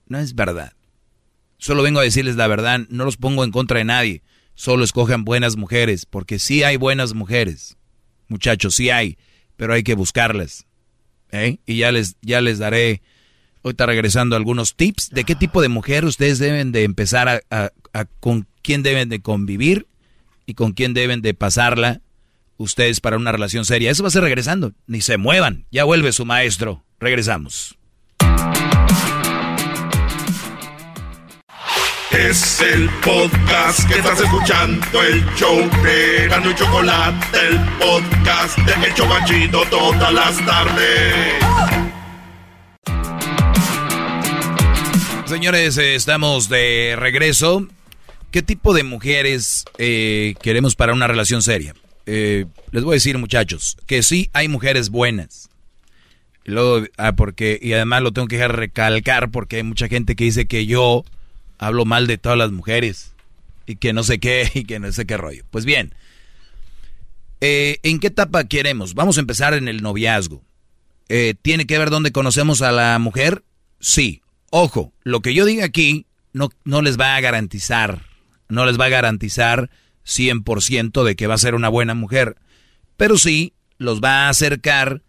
No 0.06 0.18
es 0.18 0.34
verdad. 0.34 0.72
Solo 1.58 1.82
vengo 1.82 2.00
a 2.00 2.04
decirles 2.04 2.36
la 2.36 2.46
verdad, 2.46 2.80
no 2.88 3.04
los 3.04 3.18
pongo 3.18 3.44
en 3.44 3.50
contra 3.50 3.76
de 3.76 3.84
nadie 3.84 4.22
solo 4.58 4.82
escojan 4.82 5.24
buenas 5.24 5.56
mujeres, 5.56 6.04
porque 6.04 6.40
sí 6.40 6.64
hay 6.64 6.76
buenas 6.76 7.14
mujeres. 7.14 7.76
Muchachos, 8.26 8.74
sí 8.74 8.90
hay, 8.90 9.16
pero 9.56 9.72
hay 9.72 9.84
que 9.84 9.94
buscarlas. 9.94 10.66
¿eh? 11.30 11.58
Y 11.64 11.76
ya 11.76 11.92
les, 11.92 12.16
ya 12.22 12.40
les 12.40 12.58
daré, 12.58 13.00
ahorita 13.62 13.86
regresando, 13.86 14.34
algunos 14.34 14.74
tips 14.74 15.10
de 15.10 15.22
qué 15.22 15.36
tipo 15.36 15.62
de 15.62 15.68
mujer 15.68 16.04
ustedes 16.04 16.40
deben 16.40 16.72
de 16.72 16.82
empezar 16.82 17.44
a, 17.50 17.70
con 18.18 18.48
quién 18.60 18.82
deben 18.82 19.08
de 19.08 19.20
convivir 19.20 19.86
y 20.44 20.54
con 20.54 20.72
quién 20.72 20.92
deben 20.92 21.22
de 21.22 21.34
pasarla 21.34 22.00
ustedes 22.56 22.98
para 22.98 23.16
una 23.16 23.30
relación 23.30 23.64
seria. 23.64 23.92
Eso 23.92 24.02
va 24.02 24.08
a 24.08 24.10
ser 24.10 24.24
regresando. 24.24 24.72
Ni 24.88 25.02
se 25.02 25.18
muevan. 25.18 25.66
Ya 25.70 25.84
vuelve 25.84 26.10
su 26.10 26.24
maestro. 26.24 26.84
Regresamos. 26.98 27.77
Es 32.10 32.62
el 32.62 32.88
podcast 33.04 33.86
que 33.86 33.98
estás 33.98 34.18
escuchando, 34.18 35.02
el 35.02 35.22
show 35.34 35.58
de 35.82 36.26
Gano 36.28 36.50
y 36.50 36.54
Chocolate, 36.54 37.38
el 37.46 37.58
podcast 37.78 38.58
de 38.60 38.86
El 38.86 38.94
Chocachito 38.94 39.62
todas 39.68 40.12
las 40.14 40.46
tardes. 40.46 41.34
Señores, 45.26 45.76
eh, 45.76 45.94
estamos 45.94 46.48
de 46.48 46.94
regreso. 46.98 47.68
¿Qué 48.30 48.40
tipo 48.42 48.72
de 48.72 48.84
mujeres 48.84 49.66
eh, 49.76 50.34
queremos 50.40 50.76
para 50.76 50.94
una 50.94 51.08
relación 51.08 51.42
seria? 51.42 51.74
Eh, 52.06 52.46
les 52.70 52.84
voy 52.84 52.94
a 52.94 52.96
decir, 52.96 53.18
muchachos, 53.18 53.76
que 53.86 54.02
sí 54.02 54.30
hay 54.32 54.48
mujeres 54.48 54.88
buenas. 54.88 55.50
Luego, 56.44 56.86
ah, 56.96 57.12
porque, 57.12 57.58
y 57.60 57.74
además 57.74 58.00
lo 58.00 58.12
tengo 58.12 58.28
que 58.28 58.48
recalcar 58.48 59.30
porque 59.30 59.56
hay 59.56 59.62
mucha 59.62 59.88
gente 59.88 60.16
que 60.16 60.24
dice 60.24 60.46
que 60.46 60.64
yo 60.64 61.04
hablo 61.58 61.84
mal 61.84 62.06
de 62.06 62.18
todas 62.18 62.38
las 62.38 62.52
mujeres 62.52 63.12
y 63.66 63.76
que 63.76 63.92
no 63.92 64.02
sé 64.02 64.18
qué 64.18 64.50
y 64.54 64.64
que 64.64 64.78
no 64.78 64.90
sé 64.92 65.06
qué 65.06 65.16
rollo. 65.16 65.44
Pues 65.50 65.64
bien, 65.64 65.94
eh, 67.40 67.78
¿en 67.82 68.00
qué 68.00 68.08
etapa 68.08 68.44
queremos? 68.44 68.94
Vamos 68.94 69.16
a 69.16 69.20
empezar 69.20 69.54
en 69.54 69.68
el 69.68 69.82
noviazgo. 69.82 70.42
Eh, 71.08 71.34
¿Tiene 71.40 71.66
que 71.66 71.78
ver 71.78 71.90
dónde 71.90 72.12
conocemos 72.12 72.62
a 72.62 72.72
la 72.72 72.98
mujer? 72.98 73.44
Sí. 73.80 74.22
Ojo, 74.50 74.92
lo 75.02 75.20
que 75.20 75.34
yo 75.34 75.44
diga 75.44 75.64
aquí 75.64 76.06
no, 76.32 76.50
no 76.64 76.82
les 76.82 76.98
va 76.98 77.16
a 77.16 77.20
garantizar, 77.20 78.02
no 78.48 78.64
les 78.64 78.80
va 78.80 78.86
a 78.86 78.90
garantizar 78.90 79.70
100% 80.06 81.04
de 81.04 81.16
que 81.16 81.26
va 81.26 81.34
a 81.34 81.38
ser 81.38 81.54
una 81.54 81.68
buena 81.68 81.94
mujer, 81.94 82.36
pero 82.96 83.18
sí 83.18 83.52
los 83.76 84.00
va 84.00 84.26
a 84.26 84.28
acercar 84.30 85.02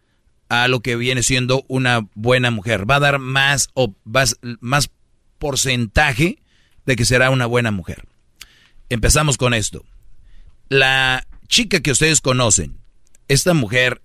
a 0.50 0.68
lo 0.68 0.82
que 0.82 0.96
viene 0.96 1.24
siendo 1.24 1.64
una 1.68 2.08
buena 2.16 2.52
mujer. 2.52 2.90
Va 2.90 2.96
a 2.96 3.00
dar 3.00 3.20
más, 3.20 3.70
o 3.74 3.94
más 4.60 4.90
porcentaje 5.40 6.40
de 6.86 6.96
que 6.96 7.06
será 7.06 7.30
una 7.30 7.46
buena 7.46 7.72
mujer. 7.72 8.06
Empezamos 8.90 9.38
con 9.38 9.54
esto. 9.54 9.86
La 10.68 11.26
chica 11.48 11.80
que 11.80 11.92
ustedes 11.92 12.22
conocen, 12.22 12.78
esta 13.28 13.54
mujer, 13.54 14.02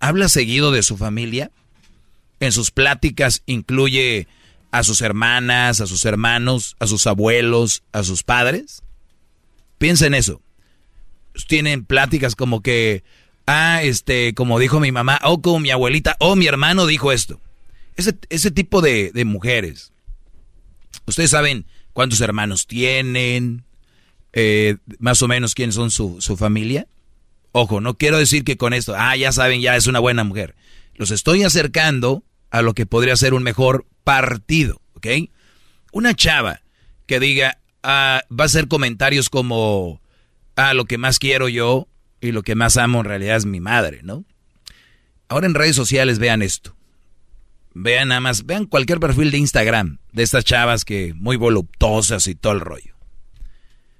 ¿habla 0.00 0.28
seguido 0.28 0.70
de 0.70 0.82
su 0.82 0.96
familia? 0.96 1.50
En 2.40 2.52
sus 2.52 2.70
pláticas 2.70 3.42
incluye 3.46 4.28
a 4.70 4.82
sus 4.82 5.00
hermanas, 5.00 5.80
a 5.80 5.86
sus 5.86 6.04
hermanos, 6.04 6.76
a 6.80 6.86
sus 6.86 7.06
abuelos, 7.06 7.82
a 7.92 8.02
sus 8.02 8.22
padres. 8.22 8.82
Piensa 9.78 10.06
en 10.06 10.14
eso. 10.14 10.42
Tienen 11.46 11.84
pláticas 11.84 12.36
como 12.36 12.60
que, 12.60 13.04
ah, 13.46 13.80
este, 13.82 14.34
como 14.34 14.58
dijo 14.58 14.80
mi 14.80 14.92
mamá, 14.92 15.20
o 15.22 15.40
como 15.40 15.60
mi 15.60 15.70
abuelita, 15.70 16.16
o 16.18 16.36
mi 16.36 16.46
hermano 16.46 16.86
dijo 16.86 17.12
esto. 17.12 17.40
Ese, 17.96 18.16
ese 18.28 18.50
tipo 18.50 18.80
de, 18.82 19.12
de 19.12 19.24
mujeres 19.24 19.93
Ustedes 21.06 21.30
saben 21.30 21.66
cuántos 21.92 22.20
hermanos 22.20 22.66
tienen, 22.66 23.64
eh, 24.32 24.76
más 24.98 25.22
o 25.22 25.28
menos 25.28 25.54
quiénes 25.54 25.74
son 25.74 25.90
su, 25.90 26.20
su 26.20 26.36
familia. 26.36 26.86
Ojo, 27.52 27.80
no 27.80 27.96
quiero 27.96 28.18
decir 28.18 28.44
que 28.44 28.56
con 28.56 28.72
esto, 28.72 28.94
ah, 28.96 29.16
ya 29.16 29.30
saben, 29.32 29.60
ya 29.60 29.76
es 29.76 29.86
una 29.86 30.00
buena 30.00 30.24
mujer. 30.24 30.54
Los 30.94 31.10
estoy 31.10 31.44
acercando 31.44 32.24
a 32.50 32.62
lo 32.62 32.74
que 32.74 32.86
podría 32.86 33.16
ser 33.16 33.34
un 33.34 33.42
mejor 33.42 33.86
partido, 34.02 34.80
¿ok? 34.94 35.06
Una 35.92 36.14
chava 36.14 36.62
que 37.06 37.20
diga, 37.20 37.58
ah, 37.82 38.22
va 38.30 38.44
a 38.44 38.46
hacer 38.46 38.68
comentarios 38.68 39.28
como, 39.28 40.00
ah, 40.56 40.74
lo 40.74 40.84
que 40.84 40.98
más 40.98 41.18
quiero 41.18 41.48
yo 41.48 41.88
y 42.20 42.32
lo 42.32 42.42
que 42.42 42.54
más 42.54 42.76
amo 42.76 43.00
en 43.00 43.06
realidad 43.06 43.36
es 43.36 43.46
mi 43.46 43.60
madre, 43.60 44.00
¿no? 44.02 44.24
Ahora 45.28 45.46
en 45.46 45.54
redes 45.54 45.76
sociales 45.76 46.18
vean 46.18 46.42
esto. 46.42 46.74
Vean 47.74 48.08
nada 48.08 48.20
más, 48.20 48.46
vean 48.46 48.66
cualquier 48.66 49.00
perfil 49.00 49.32
de 49.32 49.38
Instagram 49.38 49.98
de 50.12 50.22
estas 50.22 50.44
chavas 50.44 50.84
que 50.84 51.12
muy 51.14 51.36
voluptuosas 51.36 52.28
y 52.28 52.36
todo 52.36 52.52
el 52.52 52.60
rollo. 52.60 52.94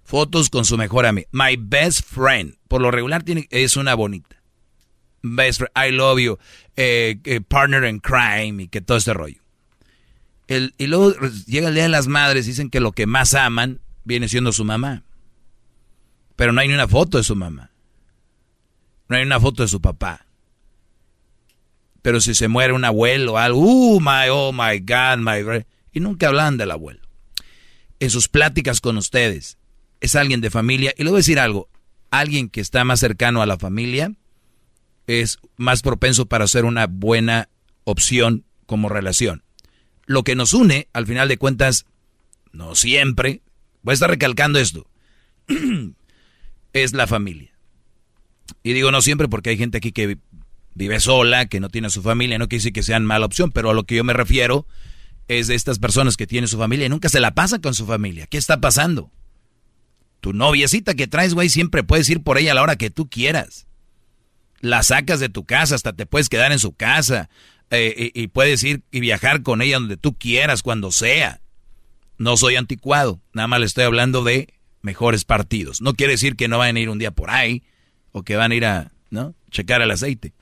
Fotos 0.04 0.48
con 0.48 0.64
su 0.64 0.78
mejor 0.78 1.06
amiga. 1.06 1.26
My 1.32 1.56
best 1.58 2.06
friend. 2.06 2.56
Por 2.68 2.80
lo 2.80 2.92
regular 2.92 3.24
tiene, 3.24 3.48
es 3.50 3.76
una 3.76 3.94
bonita. 3.94 4.36
Best 5.22 5.58
friend, 5.58 5.72
I 5.76 5.90
love 5.90 6.20
you. 6.20 6.38
Eh, 6.76 7.18
eh, 7.24 7.40
partner 7.40 7.84
in 7.84 7.98
crime 7.98 8.62
y 8.62 8.68
que 8.68 8.80
todo 8.80 8.96
este 8.96 9.12
rollo. 9.12 9.42
El, 10.46 10.74
y 10.78 10.86
luego 10.86 11.12
llega 11.46 11.68
el 11.68 11.74
Día 11.74 11.84
de 11.84 11.88
las 11.88 12.06
Madres, 12.06 12.46
dicen 12.46 12.70
que 12.70 12.80
lo 12.80 12.92
que 12.92 13.06
más 13.06 13.34
aman 13.34 13.80
viene 14.04 14.28
siendo 14.28 14.52
su 14.52 14.64
mamá. 14.64 15.02
Pero 16.36 16.52
no 16.52 16.60
hay 16.60 16.68
ni 16.68 16.74
una 16.74 16.86
foto 16.86 17.18
de 17.18 17.24
su 17.24 17.34
mamá. 17.34 17.70
No 19.08 19.16
hay 19.16 19.22
una 19.22 19.40
foto 19.40 19.62
de 19.62 19.68
su 19.68 19.80
papá. 19.80 20.23
Pero 22.04 22.20
si 22.20 22.34
se 22.34 22.48
muere 22.48 22.74
un 22.74 22.84
abuelo 22.84 23.32
o 23.32 23.38
algo, 23.38 23.60
uh, 23.60 23.98
my, 23.98 24.28
oh 24.30 24.52
my 24.52 24.78
God, 24.80 25.16
my. 25.20 25.64
Y 25.90 26.00
nunca 26.00 26.28
hablan 26.28 26.58
del 26.58 26.70
abuelo. 26.70 27.00
En 27.98 28.10
sus 28.10 28.28
pláticas 28.28 28.82
con 28.82 28.98
ustedes, 28.98 29.56
es 30.00 30.14
alguien 30.14 30.42
de 30.42 30.50
familia. 30.50 30.92
Y 30.98 31.04
le 31.04 31.08
voy 31.08 31.16
a 31.16 31.20
decir 31.20 31.38
algo: 31.38 31.70
alguien 32.10 32.50
que 32.50 32.60
está 32.60 32.84
más 32.84 33.00
cercano 33.00 33.40
a 33.40 33.46
la 33.46 33.56
familia 33.56 34.12
es 35.06 35.38
más 35.56 35.80
propenso 35.80 36.26
para 36.26 36.46
ser 36.46 36.66
una 36.66 36.88
buena 36.88 37.48
opción 37.84 38.44
como 38.66 38.90
relación. 38.90 39.42
Lo 40.04 40.24
que 40.24 40.34
nos 40.34 40.52
une, 40.52 40.88
al 40.92 41.06
final 41.06 41.26
de 41.26 41.38
cuentas, 41.38 41.86
no 42.52 42.74
siempre, 42.74 43.40
voy 43.80 43.92
a 43.92 43.94
estar 43.94 44.10
recalcando 44.10 44.58
esto, 44.58 44.86
es 46.74 46.92
la 46.92 47.06
familia. 47.06 47.56
Y 48.62 48.74
digo 48.74 48.90
no 48.90 49.00
siempre 49.00 49.26
porque 49.26 49.48
hay 49.48 49.56
gente 49.56 49.78
aquí 49.78 49.90
que 49.90 50.18
vive 50.74 51.00
sola, 51.00 51.46
que 51.46 51.60
no 51.60 51.68
tiene 51.68 51.90
su 51.90 52.02
familia, 52.02 52.38
no 52.38 52.48
quiere 52.48 52.60
decir 52.60 52.72
que 52.72 52.82
sean 52.82 53.04
mala 53.04 53.26
opción, 53.26 53.50
pero 53.50 53.70
a 53.70 53.74
lo 53.74 53.84
que 53.84 53.96
yo 53.96 54.04
me 54.04 54.12
refiero 54.12 54.66
es 55.28 55.46
de 55.46 55.54
estas 55.54 55.78
personas 55.78 56.16
que 56.16 56.26
tienen 56.26 56.48
su 56.48 56.58
familia 56.58 56.86
y 56.86 56.88
nunca 56.88 57.08
se 57.08 57.20
la 57.20 57.34
pasan 57.34 57.60
con 57.60 57.74
su 57.74 57.86
familia. 57.86 58.26
¿Qué 58.26 58.36
está 58.36 58.60
pasando? 58.60 59.10
Tu 60.20 60.32
noviecita 60.32 60.94
que 60.94 61.06
traes, 61.06 61.34
güey, 61.34 61.48
siempre 61.48 61.82
puedes 61.82 62.08
ir 62.08 62.22
por 62.22 62.38
ella 62.38 62.52
a 62.52 62.54
la 62.54 62.62
hora 62.62 62.76
que 62.76 62.90
tú 62.90 63.08
quieras. 63.08 63.66
La 64.60 64.82
sacas 64.82 65.20
de 65.20 65.28
tu 65.28 65.44
casa, 65.44 65.74
hasta 65.74 65.92
te 65.92 66.06
puedes 66.06 66.28
quedar 66.28 66.52
en 66.52 66.58
su 66.58 66.72
casa 66.72 67.28
eh, 67.70 68.10
y, 68.14 68.22
y 68.22 68.26
puedes 68.28 68.62
ir 68.64 68.82
y 68.90 69.00
viajar 69.00 69.42
con 69.42 69.62
ella 69.62 69.78
donde 69.78 69.96
tú 69.96 70.16
quieras, 70.16 70.62
cuando 70.62 70.90
sea. 70.90 71.40
No 72.16 72.36
soy 72.36 72.56
anticuado, 72.56 73.20
nada 73.32 73.48
más 73.48 73.60
le 73.60 73.66
estoy 73.66 73.84
hablando 73.84 74.22
de 74.24 74.54
mejores 74.80 75.24
partidos. 75.24 75.80
No 75.80 75.94
quiere 75.94 76.12
decir 76.12 76.36
que 76.36 76.48
no 76.48 76.58
vayan 76.58 76.76
a 76.76 76.80
ir 76.80 76.88
un 76.88 76.98
día 76.98 77.10
por 77.10 77.30
ahí 77.30 77.62
o 78.12 78.22
que 78.22 78.36
van 78.36 78.52
a 78.52 78.54
ir 78.54 78.64
a, 78.64 78.92
¿no? 79.10 79.34
Checar 79.50 79.82
el 79.82 79.90
aceite. 79.90 80.32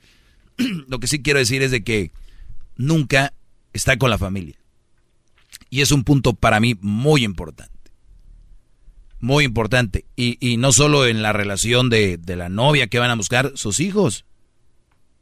Lo 0.87 0.99
que 0.99 1.07
sí 1.07 1.21
quiero 1.21 1.39
decir 1.39 1.61
es 1.61 1.71
de 1.71 1.83
que 1.83 2.11
nunca 2.75 3.33
está 3.73 3.97
con 3.97 4.09
la 4.09 4.17
familia. 4.17 4.55
Y 5.69 5.81
es 5.81 5.91
un 5.91 6.03
punto 6.03 6.33
para 6.33 6.59
mí 6.59 6.75
muy 6.81 7.23
importante. 7.23 7.71
Muy 9.19 9.45
importante. 9.45 10.05
Y, 10.15 10.37
y 10.39 10.57
no 10.57 10.71
solo 10.71 11.05
en 11.07 11.21
la 11.21 11.33
relación 11.33 11.89
de, 11.89 12.17
de 12.17 12.35
la 12.35 12.49
novia 12.49 12.87
que 12.87 12.99
van 12.99 13.11
a 13.11 13.15
buscar, 13.15 13.53
sus 13.55 13.79
hijos. 13.79 14.25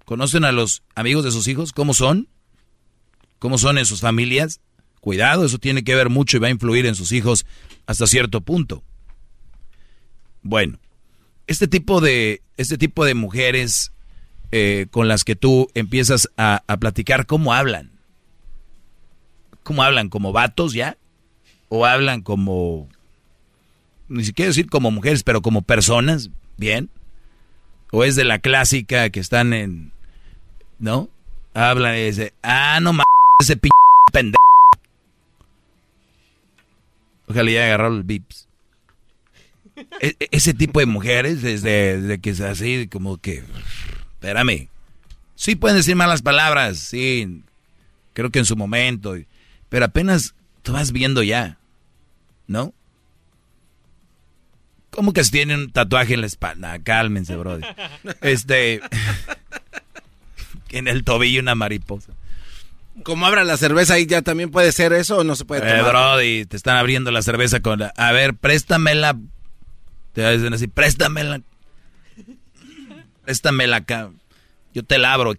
¿Conocen 0.05 0.43
a 0.43 0.51
los 0.51 0.83
amigos 0.95 1.23
de 1.23 1.31
sus 1.31 1.47
hijos? 1.47 1.71
¿Cómo 1.71 1.93
son? 1.93 2.27
¿Cómo 3.39 3.57
son 3.57 3.77
en 3.77 3.85
sus 3.85 4.01
familias? 4.01 4.59
Cuidado, 4.99 5.45
eso 5.45 5.57
tiene 5.57 5.83
que 5.83 5.95
ver 5.95 6.09
mucho 6.09 6.37
y 6.37 6.39
va 6.39 6.47
a 6.47 6.51
influir 6.51 6.85
en 6.85 6.95
sus 6.95 7.11
hijos 7.11 7.45
hasta 7.85 8.05
cierto 8.07 8.41
punto. 8.41 8.83
Bueno, 10.43 10.79
este 11.47 11.67
tipo 11.67 12.01
de, 12.01 12.41
este 12.57 12.77
tipo 12.77 13.05
de 13.05 13.13
mujeres 13.13 13.91
eh, 14.51 14.87
con 14.91 15.07
las 15.07 15.23
que 15.23 15.35
tú 15.35 15.69
empiezas 15.73 16.29
a, 16.37 16.63
a 16.67 16.77
platicar, 16.77 17.25
¿cómo 17.25 17.53
hablan? 17.53 17.91
¿Cómo 19.63 19.83
hablan? 19.83 20.09
¿Como 20.09 20.31
vatos 20.31 20.73
ya? 20.73 20.97
¿O 21.69 21.85
hablan 21.85 22.21
como, 22.21 22.89
ni 24.07 24.25
siquiera 24.25 24.49
decir 24.49 24.69
como 24.69 24.91
mujeres, 24.91 25.23
pero 25.23 25.41
como 25.41 25.61
personas? 25.61 26.29
¿Bien? 26.57 26.89
¿O 27.91 28.03
es 28.03 28.15
de 28.15 28.23
la 28.23 28.39
clásica 28.39 29.09
que 29.09 29.19
están 29.19 29.53
en, 29.53 29.93
¿no? 30.79 31.09
Hablan 31.53 31.95
y 31.97 32.05
dicen, 32.05 32.31
ah, 32.41 32.79
no 32.81 32.93
mames, 32.93 33.05
ese 33.39 33.57
p 33.57 33.69
pendejo. 34.11 34.37
Ojalá 37.27 37.51
ya 37.51 37.65
agarrado 37.65 37.95
el 37.95 38.03
bips. 38.03 38.49
E, 40.01 40.15
e, 40.19 40.27
ese 40.31 40.53
tipo 40.53 40.79
de 40.79 40.85
mujeres, 40.85 41.41
desde, 41.41 42.01
desde, 42.01 42.19
que 42.19 42.31
es 42.31 42.41
así, 42.41 42.87
como 42.87 43.17
que, 43.17 43.43
espérame. 44.21 44.69
Sí 45.35 45.55
pueden 45.55 45.77
decir 45.77 45.95
malas 45.95 46.21
palabras, 46.21 46.77
sí, 46.77 47.41
creo 48.13 48.29
que 48.29 48.39
en 48.39 48.45
su 48.45 48.55
momento, 48.55 49.15
pero 49.69 49.85
apenas 49.85 50.35
tú 50.61 50.73
vas 50.73 50.91
viendo 50.91 51.23
ya, 51.23 51.57
¿no? 52.45 52.73
¿Cómo 54.91 55.13
que 55.13 55.23
si 55.23 55.31
tienen 55.31 55.59
un 55.61 55.71
tatuaje 55.71 56.13
en 56.13 56.21
la 56.21 56.27
espalda? 56.27 56.77
Cálmense, 56.83 57.35
brody. 57.35 57.63
Este, 58.21 58.81
en 60.69 60.87
el 60.87 61.03
tobillo 61.03 61.41
una 61.41 61.55
mariposa. 61.55 62.11
Como 63.03 63.25
abra 63.25 63.43
la 63.43 63.57
cerveza 63.57 63.95
ahí 63.95 64.05
ya 64.05 64.21
también 64.21 64.51
puede 64.51 64.71
ser 64.71 64.93
eso 64.93 65.19
o 65.19 65.23
no 65.23 65.35
se 65.35 65.45
puede 65.45 65.65
eh, 65.65 65.77
tomar. 65.77 65.91
Brody, 65.91 66.45
te 66.45 66.57
están 66.57 66.77
abriendo 66.77 67.09
la 67.09 67.23
cerveza 67.23 67.61
con 67.61 67.79
la, 67.79 67.87
a 67.95 68.11
ver, 68.11 68.35
préstamela. 68.35 69.17
Te 70.13 70.29
dicen 70.37 70.53
así, 70.53 70.67
préstamela. 70.67 71.41
Préstamela 73.35 73.77
acá. 73.77 74.09
Yo 74.73 74.83
te 74.83 74.97
la 74.97 75.13
abro, 75.13 75.33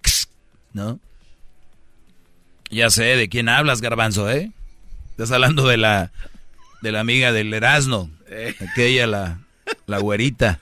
¿no? 0.73 0.98
Ya 2.70 2.89
sé 2.89 3.02
de 3.05 3.28
quién 3.28 3.51
hablas, 3.51 3.82
garbanzo, 3.82 4.31
¿eh? 4.31 4.51
Estás 5.10 5.31
hablando 5.31 5.69
de 5.69 5.77
la 5.77 6.10
de 6.81 6.90
la 6.90 7.01
amiga 7.01 7.32
del 7.32 7.52
Erasmo, 7.52 8.10
Eh. 8.31 8.55
aquella 8.73 9.06
la 9.06 9.40
la 9.86 9.98
güerita. 9.98 10.59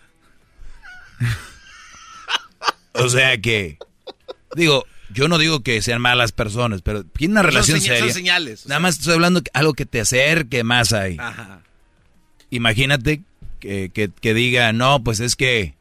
o 2.95 3.09
sea 3.09 3.39
que 3.41 3.79
digo, 4.57 4.85
yo 5.11 5.29
no 5.29 5.39
digo 5.39 5.63
que 5.63 5.81
sean 5.83 6.01
malas 6.03 6.33
personas, 6.33 6.83
pero 6.83 7.05
tiene 7.05 7.33
una 7.35 7.43
Son 7.43 7.51
relación 7.53 7.81
son 7.81 7.97
seria. 7.97 8.13
señales, 8.13 8.67
o 8.67 8.69
Nada 8.71 8.81
más 8.81 8.99
estoy 8.99 9.15
hablando 9.15 9.41
de 9.41 9.51
algo 9.55 9.75
que 9.75 9.87
te 9.87 10.01
acerque 10.01 10.65
más 10.65 10.93
ahí. 10.93 11.17
Ajá. 11.21 11.61
Imagínate 12.51 13.23
que, 13.61 13.91
que, 13.95 14.11
que 14.21 14.35
diga, 14.35 14.73
no, 14.73 15.05
pues 15.05 15.21
es 15.21 15.37
que 15.37 15.75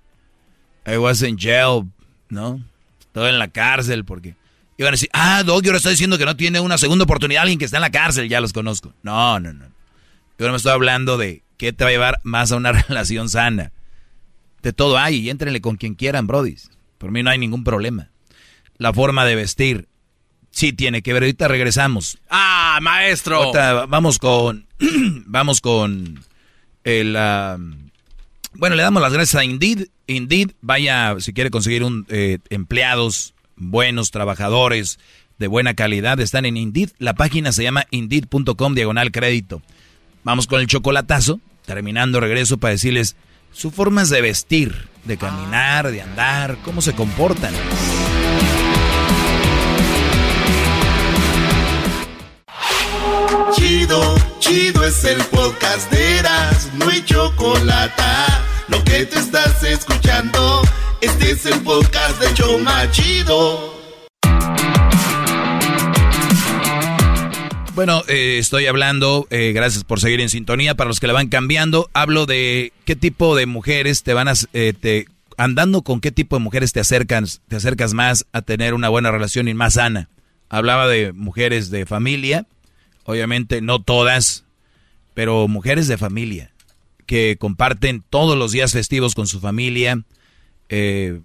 I 0.91 0.97
was 0.97 1.21
in 1.21 1.37
jail, 1.37 1.83
¿no? 2.29 2.61
Estoy 2.99 3.29
en 3.29 3.39
la 3.39 3.47
cárcel 3.47 4.05
porque... 4.05 4.35
Iban 4.77 4.91
a 4.91 4.91
decir, 4.91 5.09
ah, 5.11 5.43
Doggy 5.43 5.67
ahora 5.67 5.77
está 5.77 5.89
diciendo 5.89 6.17
que 6.17 6.25
no 6.25 6.37
tiene 6.37 6.61
una 6.61 6.77
segunda 6.77 7.03
oportunidad 7.03 7.41
alguien 7.41 7.59
que 7.59 7.65
está 7.65 7.77
en 7.77 7.81
la 7.81 7.91
cárcel, 7.91 8.29
ya 8.29 8.39
los 8.39 8.53
conozco. 8.53 8.93
No, 9.03 9.37
no, 9.39 9.51
no. 9.51 9.65
Yo 10.37 10.45
no 10.45 10.53
me 10.53 10.57
estoy 10.57 10.71
hablando 10.71 11.17
de 11.17 11.43
qué 11.57 11.73
te 11.73 11.83
va 11.83 11.89
a 11.89 11.91
llevar 11.91 12.21
más 12.23 12.53
a 12.53 12.55
una 12.55 12.71
relación 12.87 13.27
sana. 13.27 13.73
De 14.61 14.71
todo 14.71 14.97
hay, 14.97 15.17
y 15.17 15.29
éntrenle 15.29 15.59
con 15.59 15.75
quien 15.75 15.95
quieran, 15.95 16.27
brodis. 16.27 16.71
Por 16.97 17.11
mí 17.11 17.23
no 17.23 17.29
hay 17.29 17.37
ningún 17.37 17.65
problema. 17.65 18.09
La 18.77 18.93
forma 18.93 19.25
de 19.25 19.35
vestir, 19.35 19.89
sí 20.51 20.71
tiene 20.71 21.01
que 21.01 21.11
ver. 21.11 21.23
Ahorita 21.23 21.49
regresamos. 21.49 22.17
Ah, 22.29 22.79
maestro. 22.81 23.35
Ahorita 23.35 23.85
vamos 23.85 24.17
con. 24.17 24.65
vamos 25.25 25.59
con. 25.59 26.23
El. 26.85 27.15
ah, 27.17 27.57
bueno, 28.53 28.77
le 28.77 28.83
damos 28.83 29.01
las 29.01 29.13
gracias 29.13 29.41
a 29.41 29.43
Indeed. 29.43 29.87
Indeed, 30.09 30.53
vaya, 30.61 31.15
si 31.19 31.33
quiere 31.33 31.51
conseguir 31.51 31.83
eh, 32.09 32.39
empleados 32.49 33.35
buenos, 33.55 34.09
trabajadores 34.09 34.97
de 35.37 35.47
buena 35.47 35.75
calidad, 35.75 36.19
están 36.19 36.47
en 36.47 36.57
Indeed. 36.57 36.89
La 36.97 37.13
página 37.13 37.51
se 37.51 37.61
llama 37.61 37.85
indeed.com 37.91 38.73
diagonal 38.73 39.11
crédito. 39.11 39.61
Vamos 40.23 40.47
con 40.47 40.61
el 40.61 40.67
chocolatazo. 40.67 41.39
Terminando, 41.63 42.19
regreso 42.19 42.57
para 42.57 42.71
decirles 42.71 43.15
sus 43.51 43.71
formas 43.71 44.09
de 44.09 44.21
vestir, 44.21 44.87
de 45.05 45.17
caminar, 45.17 45.91
de 45.91 46.01
andar, 46.01 46.57
cómo 46.63 46.81
se 46.81 46.93
comportan. 46.93 47.53
Chido, 53.55 54.15
chido 54.39 54.83
es 54.83 55.03
el 55.03 55.21
podcast 55.25 55.91
de 55.91 56.17
Eras, 56.17 56.71
no 56.73 56.89
hay 56.89 57.03
chocolate. 57.05 58.48
Lo 58.69 58.83
que 58.83 59.05
te 59.05 59.17
estás 59.19 59.63
escuchando, 59.63 60.61
este 61.01 61.31
es 61.31 61.45
el 61.45 61.59
podcast 61.61 62.21
de 62.21 62.33
Choma 62.35 62.89
Chido. 62.91 63.79
Bueno, 67.73 68.03
eh, 68.07 68.37
estoy 68.37 68.67
hablando, 68.67 69.25
eh, 69.29 69.53
gracias 69.53 69.83
por 69.83 69.99
seguir 69.99 70.19
en 70.21 70.29
sintonía, 70.29 70.75
para 70.75 70.89
los 70.89 70.99
que 70.99 71.07
la 71.07 71.13
van 71.13 71.29
cambiando, 71.29 71.89
hablo 71.93 72.25
de 72.25 72.73
qué 72.85 72.95
tipo 72.95 73.35
de 73.35 73.45
mujeres 73.45 74.03
te 74.03 74.13
van 74.13 74.27
a, 74.27 74.33
eh, 74.53 75.05
andando 75.37 75.81
con 75.81 76.01
qué 76.01 76.11
tipo 76.11 76.35
de 76.35 76.43
mujeres 76.43 76.73
te 76.73 76.81
acercas, 76.81 77.41
te 77.47 77.55
acercas 77.55 77.93
más 77.93 78.25
a 78.33 78.41
tener 78.41 78.73
una 78.73 78.89
buena 78.89 79.11
relación 79.11 79.47
y 79.47 79.53
más 79.53 79.75
sana. 79.75 80.09
Hablaba 80.49 80.87
de 80.87 81.13
mujeres 81.13 81.71
de 81.71 81.85
familia, 81.85 82.45
obviamente 83.05 83.61
no 83.61 83.81
todas, 83.81 84.43
pero 85.13 85.47
mujeres 85.47 85.87
de 85.87 85.97
familia, 85.97 86.51
que 87.09 87.37
comparten 87.39 88.03
todos 88.07 88.37
los 88.37 88.51
días 88.51 88.71
festivos 88.71 89.15
con 89.15 89.25
su 89.25 89.39
familia, 89.39 90.03
eh, 90.69 91.21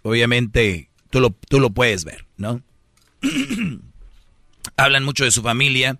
obviamente 0.00 0.88
tú 1.10 1.20
lo, 1.20 1.36
tú 1.46 1.60
lo 1.60 1.68
puedes 1.68 2.06
ver, 2.06 2.24
¿no? 2.38 2.62
hablan 4.78 5.04
mucho 5.04 5.24
de 5.24 5.30
su 5.30 5.42
familia, 5.42 5.98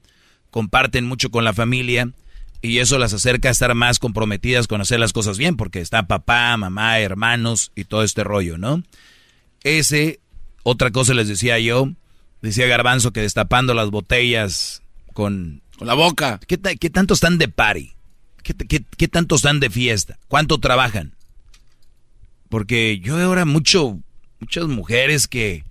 comparten 0.50 1.04
mucho 1.04 1.30
con 1.30 1.44
la 1.44 1.52
familia 1.52 2.10
y 2.62 2.78
eso 2.78 2.98
las 2.98 3.12
acerca 3.12 3.48
a 3.48 3.52
estar 3.52 3.74
más 3.74 3.98
comprometidas 3.98 4.66
con 4.66 4.80
hacer 4.80 4.98
las 4.98 5.12
cosas 5.12 5.36
bien, 5.36 5.58
porque 5.58 5.82
está 5.82 6.06
papá, 6.06 6.56
mamá, 6.56 6.98
hermanos 6.98 7.72
y 7.74 7.84
todo 7.84 8.04
este 8.04 8.24
rollo, 8.24 8.56
¿no? 8.56 8.82
Ese, 9.64 10.20
otra 10.62 10.92
cosa 10.92 11.12
les 11.12 11.28
decía 11.28 11.58
yo, 11.58 11.92
decía 12.40 12.66
Garbanzo 12.66 13.12
que 13.12 13.20
destapando 13.20 13.74
las 13.74 13.90
botellas 13.90 14.80
con... 15.12 15.60
Con 15.76 15.88
la 15.88 15.94
boca. 15.94 16.40
¿Qué, 16.46 16.58
qué 16.58 16.88
tanto 16.88 17.12
están 17.12 17.36
de 17.36 17.48
party? 17.48 17.92
¿Qué, 18.42 18.54
qué- 18.54 18.84
qué 18.96 19.08
tanto 19.08 19.36
están 19.36 19.60
de 19.60 19.70
fiesta? 19.70 20.18
¿Cuánto 20.28 20.58
trabajan? 20.58 21.12
Porque 22.48 22.98
yo 23.00 23.16
veo 23.16 23.26
ahora 23.28 23.44
mucho, 23.44 23.98
muchas 24.40 24.66
mujeres 24.66 25.28
que 25.28 25.64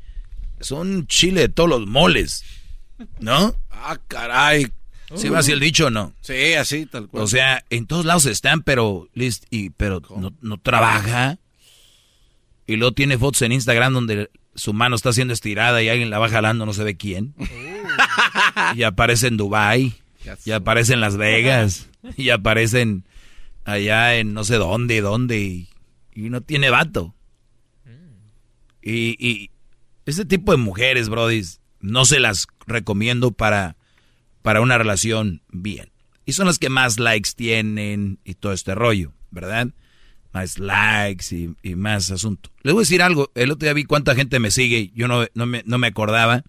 son 0.62 1.08
chile 1.08 1.42
de 1.42 1.50
todos 1.50 1.70
los 1.70 1.88
moles, 1.88 2.44
¿no? 3.20 3.56
Ah, 3.70 3.98
caray. 4.08 4.68
¿Sí 5.16 5.28
va 5.30 5.40
así 5.40 5.52
el 5.52 5.60
dicho 5.60 5.88
o 5.88 5.90
no? 5.90 6.14
Sí, 6.22 6.54
así, 6.54 6.86
tal 6.86 7.08
cual. 7.08 7.24
O 7.24 7.28
sea, 7.28 7.66
en 7.72 7.88
todos 7.88 8.06
lados 8.06 8.26
están, 8.28 8.62
pero 8.62 9.10
list, 9.16 9.46
y 9.50 9.72
pero 9.72 10.02
no, 10.18 10.34
no 10.42 10.58
trabaja. 10.60 11.40
Y 12.68 12.76
luego 12.76 12.94
tiene 12.94 13.18
fotos 13.18 13.42
en 13.42 13.52
Instagram 13.52 13.92
donde 13.94 14.30
su 14.54 14.72
mano 14.74 14.96
está 14.96 15.12
siendo 15.12 15.34
estirada 15.34 15.82
y 15.82 15.90
alguien 15.90 16.12
la 16.12 16.20
va 16.20 16.30
jalando, 16.30 16.66
no 16.68 16.74
sé 16.74 16.84
de 16.84 16.96
quién. 16.96 17.34
y 18.76 18.84
aparece 18.84 19.28
en 19.28 19.38
Dubai, 19.38 19.96
y 20.46 20.52
aparece 20.52 20.94
en 20.94 21.02
Las 21.02 21.18
Vegas, 21.18 21.90
y 22.18 22.30
aparece 22.30 22.82
en 22.82 23.06
allá 23.66 24.16
en 24.16 24.34
no 24.34 24.44
sé 24.44 24.56
dónde, 24.56 25.02
dónde, 25.02 25.40
y, 25.40 25.70
y 26.14 26.30
no 26.30 26.42
tiene 26.42 26.70
vato. 26.70 27.16
Y, 28.82 29.16
y 29.26 29.52
ese 30.06 30.26
tipo 30.26 30.52
de 30.52 30.58
mujeres, 30.58 31.10
brodis, 31.10 31.62
no 31.80 32.06
se 32.06 32.20
las 32.20 32.48
recomiendo 32.66 33.32
para, 33.32 33.78
para 34.42 34.62
una 34.62 34.78
relación 34.78 35.42
bien. 35.52 35.92
Y 36.26 36.34
son 36.34 36.48
las 36.48 36.60
que 36.60 36.70
más 36.70 37.00
likes 37.00 37.32
tienen 37.36 38.20
y 38.24 38.36
todo 38.36 38.54
este 38.54 38.76
rollo, 38.76 39.14
¿verdad? 39.32 39.70
Más 40.32 40.60
likes 40.60 41.36
y, 41.36 41.56
y 41.64 41.76
más 41.76 42.12
asunto. 42.12 42.52
Les 42.62 42.74
voy 42.74 42.82
a 42.82 42.84
decir 42.84 43.02
algo, 43.02 43.32
el 43.36 43.52
otro 43.52 43.66
día 43.66 43.74
vi 43.74 43.84
cuánta 43.84 44.16
gente 44.16 44.40
me 44.40 44.52
sigue, 44.52 44.92
yo 44.94 45.08
no, 45.08 45.26
no, 45.34 45.46
me, 45.46 45.64
no 45.66 45.78
me 45.78 45.88
acordaba, 45.88 46.44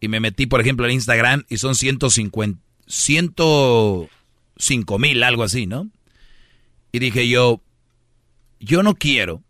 y 0.00 0.08
me 0.08 0.20
metí, 0.20 0.46
por 0.46 0.60
ejemplo, 0.60 0.86
en 0.86 0.92
Instagram 0.92 1.44
y 1.48 1.58
son 1.58 1.74
150, 1.74 2.60
105 2.90 4.98
mil, 4.98 5.22
algo 5.22 5.44
así, 5.44 5.66
¿no? 5.66 5.88
Y 6.92 6.98
dije 6.98 7.28
yo, 7.28 7.62
yo 8.58 8.82
no 8.82 8.96
quiero 8.96 9.44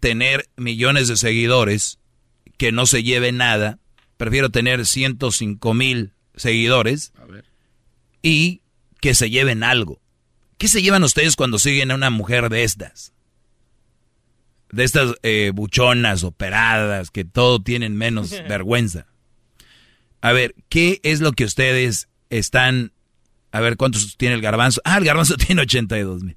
tener 0.00 0.48
millones 0.56 1.08
de 1.08 1.16
seguidores 1.16 1.98
que 2.56 2.70
no 2.70 2.86
se 2.86 3.02
lleve 3.02 3.32
nada. 3.32 3.80
Prefiero 4.16 4.50
tener 4.50 4.86
105 4.86 5.74
mil 5.74 6.12
seguidores 6.36 7.12
y 8.22 8.62
que 9.00 9.14
se 9.14 9.28
lleven 9.28 9.64
algo. 9.64 10.00
¿Qué 10.56 10.68
se 10.68 10.82
llevan 10.82 11.04
ustedes 11.04 11.36
cuando 11.36 11.58
siguen 11.58 11.90
a 11.90 11.96
una 11.96 12.10
mujer 12.10 12.48
de 12.48 12.62
estas? 12.62 13.12
De 14.70 14.84
estas 14.84 15.14
eh, 15.22 15.50
buchonas, 15.52 16.22
operadas, 16.24 17.10
que 17.10 17.24
todo 17.24 17.60
tienen 17.60 17.96
menos 17.96 18.30
vergüenza. 18.48 19.06
A 20.20 20.32
ver, 20.32 20.54
¿qué 20.68 21.00
es 21.02 21.20
lo 21.20 21.32
que 21.32 21.44
ustedes 21.44 22.08
están... 22.30 22.92
A 23.50 23.60
ver, 23.60 23.76
¿cuántos 23.76 24.16
tiene 24.16 24.34
el 24.34 24.42
garbanzo? 24.42 24.80
Ah, 24.84 24.98
el 24.98 25.04
garbanzo 25.04 25.36
tiene 25.46 25.62
82 25.62 26.22
mil. 26.22 26.36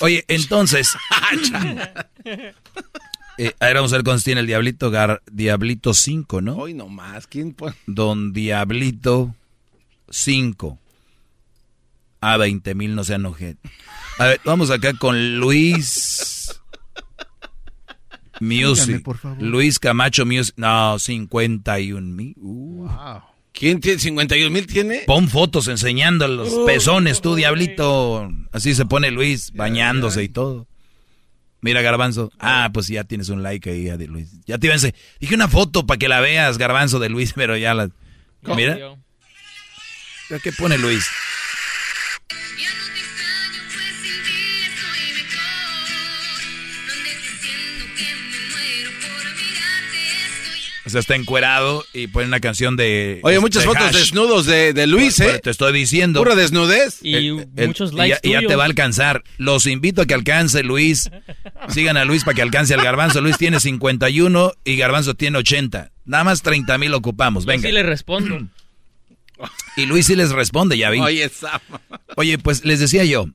Oye, 0.00 0.24
entonces... 0.28 0.96
eh, 3.38 3.54
a 3.58 3.66
ver, 3.66 3.76
vamos 3.76 3.92
a 3.92 3.96
ver 3.96 4.04
cuántos 4.04 4.24
tiene 4.24 4.40
el 4.40 4.46
Diablito. 4.46 4.90
Gar, 4.90 5.22
Diablito 5.30 5.94
5, 5.94 6.40
¿no? 6.40 6.56
Hoy 6.56 6.74
nomás, 6.74 7.26
¿quién 7.26 7.52
pone? 7.52 7.74
Don 7.86 8.32
Diablito 8.32 9.34
5. 10.10 10.78
A 12.20 12.36
20 12.36 12.74
mil, 12.76 12.94
no 12.94 13.02
sean 13.02 13.26
ojete. 13.26 13.68
A 14.18 14.26
ver, 14.26 14.40
vamos 14.44 14.70
acá 14.70 14.94
con 14.94 15.38
Luis... 15.38 16.60
Music. 18.40 19.02
por 19.04 19.18
favor. 19.18 19.40
Luis 19.40 19.78
Camacho 19.78 20.26
Music. 20.26 20.54
No, 20.56 20.98
51 20.98 22.02
mil. 22.02 22.34
Wow. 22.36 23.22
¿Quién 23.52 23.80
tiene 23.80 23.98
51 23.98 24.50
mil 24.50 24.66
tiene? 24.66 25.00
Pon 25.06 25.28
fotos 25.28 25.68
enseñando 25.68 26.26
los 26.26 26.50
pezones, 26.66 27.20
tú, 27.20 27.34
diablito. 27.34 28.30
Así 28.50 28.74
se 28.74 28.86
pone 28.86 29.10
Luis, 29.10 29.52
bañándose 29.52 30.22
y 30.22 30.28
todo. 30.28 30.66
Mira, 31.60 31.80
Garbanzo. 31.82 32.32
Ah, 32.40 32.70
pues 32.72 32.88
ya 32.88 33.04
tienes 33.04 33.28
un 33.28 33.42
like 33.42 33.70
ahí 33.70 33.84
de 33.84 34.06
Luis. 34.08 34.30
Ya 34.46 34.58
te 34.58 34.66
iba 34.66 34.74
a 34.74 34.78
ense- 34.78 34.94
Dije 35.20 35.34
una 35.34 35.46
foto 35.48 35.86
para 35.86 35.96
que 35.98 36.08
la 36.08 36.20
veas, 36.20 36.58
Garbanzo, 36.58 36.98
de 36.98 37.08
Luis, 37.08 37.32
pero 37.36 37.56
ya 37.56 37.72
la... 37.74 37.88
Mira. 38.56 38.74
Mira 40.28 40.42
¿Qué 40.42 40.50
pone 40.52 40.78
Luis? 40.78 41.06
O 50.84 50.90
sea, 50.90 50.98
está 51.00 51.14
encuerado 51.14 51.84
y 51.92 52.08
pone 52.08 52.26
una 52.26 52.40
canción 52.40 52.76
de... 52.76 53.20
Oye, 53.22 53.38
muchas 53.38 53.62
de 53.62 53.68
fotos 53.68 53.82
Hash. 53.88 53.94
desnudos 53.96 54.46
de, 54.46 54.72
de 54.72 54.86
Luis, 54.88 55.20
¿eh? 55.20 55.38
Te 55.42 55.50
estoy 55.50 55.72
diciendo. 55.72 56.20
Pura 56.20 56.34
desnudez. 56.34 56.98
El- 57.02 57.46
el- 57.56 57.70
y 57.92 58.08
ya, 58.08 58.18
y 58.22 58.30
ya 58.32 58.40
te 58.40 58.56
va 58.56 58.64
a 58.64 58.66
alcanzar. 58.66 59.22
Los 59.38 59.66
invito 59.66 60.02
a 60.02 60.06
que 60.06 60.14
alcance 60.14 60.62
Luis. 60.64 61.08
Sigan 61.68 61.96
a 61.96 62.04
Luis 62.04 62.24
para 62.24 62.34
que 62.34 62.42
alcance 62.42 62.74
al 62.74 62.82
garbanzo. 62.82 63.20
Luis 63.20 63.38
tiene 63.38 63.60
51 63.60 64.52
y 64.64 64.76
garbanzo 64.76 65.14
tiene 65.14 65.38
80. 65.38 65.92
Nada 66.04 66.24
más 66.24 66.42
30 66.42 66.76
mil 66.78 66.92
ocupamos. 66.94 67.46
Venga. 67.46 67.68
sí 67.68 67.72
le 67.72 67.82
respondo. 67.84 68.38
Y 69.76 69.86
Luis 69.86 70.06
sí 70.06 70.14
les 70.14 70.30
responde, 70.30 70.78
ya 70.78 70.88
vi. 70.90 71.00
Oye, 71.00 71.28
Sam. 71.28 71.60
Oye, 72.16 72.38
pues 72.38 72.64
les 72.64 72.78
decía 72.78 73.04
yo, 73.04 73.26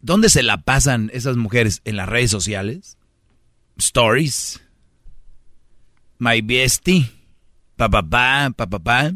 ¿dónde 0.00 0.30
se 0.30 0.42
la 0.42 0.62
pasan 0.62 1.10
esas 1.12 1.36
mujeres? 1.36 1.82
¿En 1.84 1.96
las 1.96 2.08
redes 2.08 2.30
sociales? 2.30 2.96
¿Stories? 3.76 4.62
¿My 6.20 6.42
bestie? 6.42 7.10
¿Papapá? 7.76 8.52
¿Papapá? 8.54 9.14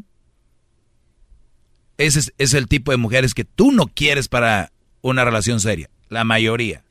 Ese 1.99 2.33
es, 2.39 2.55
el 2.55 2.67
tipo 2.67 2.93
de 2.93 2.97
mujeres 2.97 3.35
que 3.35 3.45
tú 3.45 3.73
no 3.73 3.87
quieres 3.87 4.27
para 4.27 4.73
una 5.03 5.23
relación 5.23 5.61
seria. 5.61 5.91
La 6.09 6.25
mayoría. 6.25 6.83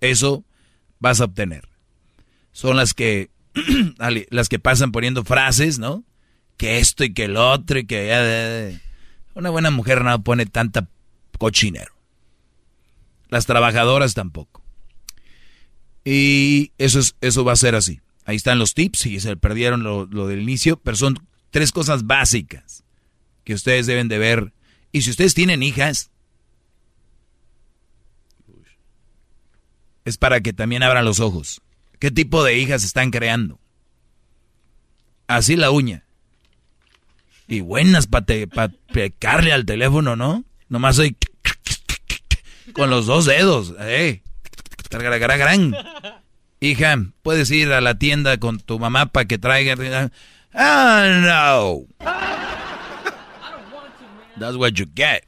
Eso 0.00 0.44
vas 0.98 1.20
a 1.20 1.26
obtener. 1.26 1.68
Son 2.50 2.76
las 2.76 2.94
que, 2.94 3.30
las 4.30 4.48
que 4.48 4.58
pasan 4.58 4.90
poniendo 4.90 5.24
frases, 5.24 5.78
¿no? 5.78 6.02
Que 6.56 6.78
esto 6.80 7.04
y 7.04 7.14
que 7.14 7.26
el 7.26 7.36
otro 7.36 7.78
y 7.78 7.86
que... 7.86 8.08
eh, 8.10 8.80
una 9.36 9.50
buena 9.50 9.70
mujer 9.70 10.02
no 10.02 10.20
pone 10.24 10.46
tanta 10.46 10.88
cochinero. 11.38 11.94
Las 13.28 13.46
trabajadoras 13.46 14.14
tampoco. 14.14 14.64
Y 16.04 16.72
eso, 16.76 16.98
es, 16.98 17.14
eso 17.20 17.44
va 17.44 17.52
a 17.52 17.56
ser 17.56 17.76
así. 17.76 18.00
Ahí 18.30 18.36
están 18.36 18.60
los 18.60 18.74
tips, 18.74 19.06
y 19.06 19.18
se 19.18 19.36
perdieron 19.36 19.82
lo, 19.82 20.06
del 20.06 20.40
inicio, 20.40 20.76
pero 20.76 20.96
son 20.96 21.18
tres 21.50 21.72
cosas 21.72 22.06
básicas 22.06 22.84
que 23.42 23.54
ustedes 23.54 23.88
deben 23.88 24.06
de 24.06 24.18
ver. 24.18 24.52
Y 24.92 25.02
si 25.02 25.10
ustedes 25.10 25.34
tienen 25.34 25.64
hijas, 25.64 26.12
es 30.04 30.16
para 30.16 30.40
que 30.42 30.52
también 30.52 30.84
abran 30.84 31.04
los 31.04 31.18
ojos. 31.18 31.60
¿Qué 31.98 32.12
tipo 32.12 32.44
de 32.44 32.56
hijas 32.56 32.84
están 32.84 33.10
creando? 33.10 33.58
Así 35.26 35.56
la 35.56 35.72
uña. 35.72 36.04
Y 37.48 37.62
buenas 37.62 38.06
para 38.06 38.68
pecarle 38.92 39.52
al 39.52 39.66
teléfono, 39.66 40.14
¿no? 40.14 40.44
Nomás 40.68 40.94
soy 40.94 41.16
con 42.74 42.90
los 42.90 43.06
dos 43.06 43.24
dedos. 43.24 43.74
Eh. 43.80 44.22
Hija, 46.60 46.96
puedes 47.22 47.50
ir 47.50 47.72
a 47.72 47.80
la 47.80 47.94
tienda 47.98 48.36
con 48.38 48.60
tu 48.60 48.78
mamá 48.78 49.06
para 49.06 49.24
que 49.26 49.38
traiga. 49.38 50.10
Ah, 50.52 51.06
no. 51.22 51.86
That's 54.38 54.56
what 54.56 54.72
you 54.74 54.86
get. 54.94 55.24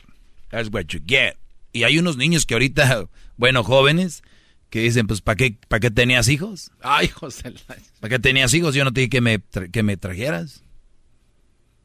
That's 0.51 0.69
what 0.71 0.87
you 0.89 1.01
get. 1.07 1.37
Y 1.73 1.85
hay 1.85 1.99
unos 1.99 2.17
niños 2.17 2.45
que 2.45 2.55
ahorita, 2.55 3.07
bueno, 3.37 3.65
jóvenes, 3.65 4.23
que 4.69 4.81
dicen, 4.81 5.07
pues, 5.07 5.21
¿para 5.23 5.37
qué, 5.37 5.57
¿para 5.69 5.81
qué 5.81 5.91
tenías 5.91 6.29
hijos? 6.29 6.71
Ay, 6.83 7.09
José. 7.09 7.55
¿Para 8.01 8.11
qué 8.11 8.19
tenías 8.19 8.53
hijos? 8.55 8.75
Yo 8.75 8.85
no 8.85 8.93
te 8.93 9.01
dije 9.01 9.11
que 9.11 9.21
me, 9.23 9.41
tra- 9.41 9.71
que 9.71 9.83
me 9.83 9.97
trajeras. 9.97 10.63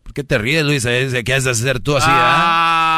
¿Por 0.03 0.13
qué 0.13 0.23
te 0.23 0.37
ríes, 0.37 0.63
Luis? 0.65 0.85
¿Qué 0.85 1.33
has 1.33 1.43
de 1.45 1.51
hacer 1.51 1.79
tú 1.79 1.95
así? 1.97 2.07
ah? 2.09 2.96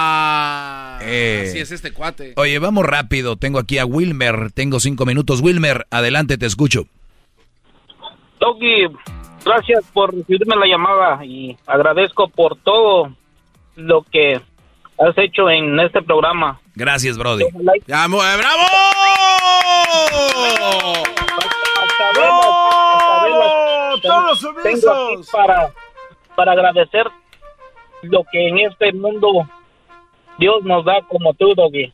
Eh. 1.02 1.46
así 1.48 1.60
es 1.60 1.72
este 1.72 1.92
cuate. 1.92 2.34
Oye, 2.38 2.60
vamos 2.60 2.86
rápido. 2.86 3.36
Tengo 3.38 3.60
aquí 3.60 3.78
a 3.78 3.86
Wilmer. 3.86 4.52
Tengo 4.52 4.80
cinco 4.80 5.06
minutos. 5.06 5.42
Wilmer, 5.42 5.86
adelante, 5.92 6.38
te 6.38 6.46
escucho. 6.46 6.84
Doggy, 8.40 8.88
gracias 9.46 9.86
por 9.94 10.16
recibirme 10.16 10.56
la 10.56 10.66
llamada 10.68 11.24
y 11.26 11.58
agradezco 11.68 12.30
por 12.30 12.56
todo 12.58 13.14
lo 13.76 14.04
que 14.04 14.36
has 14.36 15.18
hecho 15.18 15.50
en 15.50 15.80
este 15.80 16.02
programa. 16.02 16.60
Gracias, 16.76 17.18
Brody. 17.18 17.46
Ya, 17.88 18.08
mo- 18.08 18.24
eh, 18.24 18.38
¡Bravo! 18.38 18.64
¡Todos 24.02 24.48
Tengo 24.64 24.92
aquí 24.92 25.22
para, 25.32 25.72
para 26.36 26.52
agradecer 26.54 27.08
lo 28.04 28.24
que 28.32 28.48
en 28.48 28.60
este 28.60 28.94
mundo 28.94 29.28
Dios 30.40 30.64
nos 30.64 30.86
da 30.86 31.02
como 31.08 31.34
tú, 31.34 31.54
Doggy. 31.54 31.94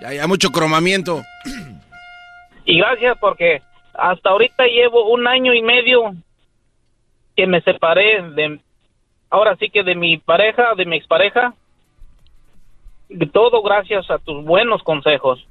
Ya, 0.00 0.12
ya, 0.12 0.26
mucho 0.26 0.50
cromamiento. 0.50 1.22
Y 2.66 2.78
gracias 2.78 3.16
porque 3.20 3.62
hasta 3.94 4.30
ahorita 4.30 4.64
llevo 4.66 5.10
un 5.10 5.26
año 5.26 5.54
y 5.54 5.62
medio 5.62 6.14
que 7.36 7.46
me 7.46 7.60
separé 7.62 8.22
de, 8.32 8.60
ahora 9.30 9.56
sí 9.58 9.70
que 9.70 9.82
de 9.82 9.94
mi 9.94 10.18
pareja, 10.18 10.74
de 10.76 10.84
mi 10.84 10.96
expareja. 10.96 11.54
De 13.08 13.26
todo 13.26 13.62
gracias 13.62 14.10
a 14.10 14.18
tus 14.18 14.44
buenos 14.44 14.82
consejos. 14.82 15.46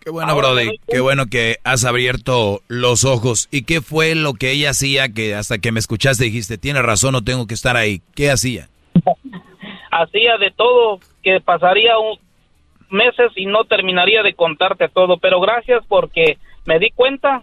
Qué 0.00 0.10
bueno, 0.10 0.34
Brody. 0.36 0.80
Qué 0.88 1.00
bueno 1.00 1.26
que 1.26 1.58
has 1.64 1.84
abierto 1.84 2.60
los 2.66 3.04
ojos. 3.04 3.48
¿Y 3.50 3.62
qué 3.62 3.80
fue 3.80 4.14
lo 4.14 4.34
que 4.34 4.50
ella 4.50 4.70
hacía 4.70 5.08
que 5.08 5.34
hasta 5.34 5.58
que 5.58 5.70
me 5.70 5.80
escuchaste 5.80 6.24
dijiste, 6.24 6.58
tiene 6.58 6.82
razón, 6.82 7.12
no 7.12 7.22
tengo 7.22 7.46
que 7.46 7.54
estar 7.54 7.76
ahí? 7.76 8.02
¿Qué 8.14 8.30
hacía? 8.30 8.68
Hacía 9.90 10.36
de 10.38 10.50
todo 10.50 11.00
que 11.22 11.40
pasaría 11.40 11.98
un, 11.98 12.18
meses 12.90 13.32
y 13.36 13.46
no 13.46 13.64
terminaría 13.64 14.22
de 14.22 14.34
contarte 14.34 14.88
todo, 14.88 15.18
pero 15.18 15.40
gracias 15.40 15.84
porque 15.86 16.38
me 16.64 16.78
di 16.78 16.90
cuenta 16.90 17.42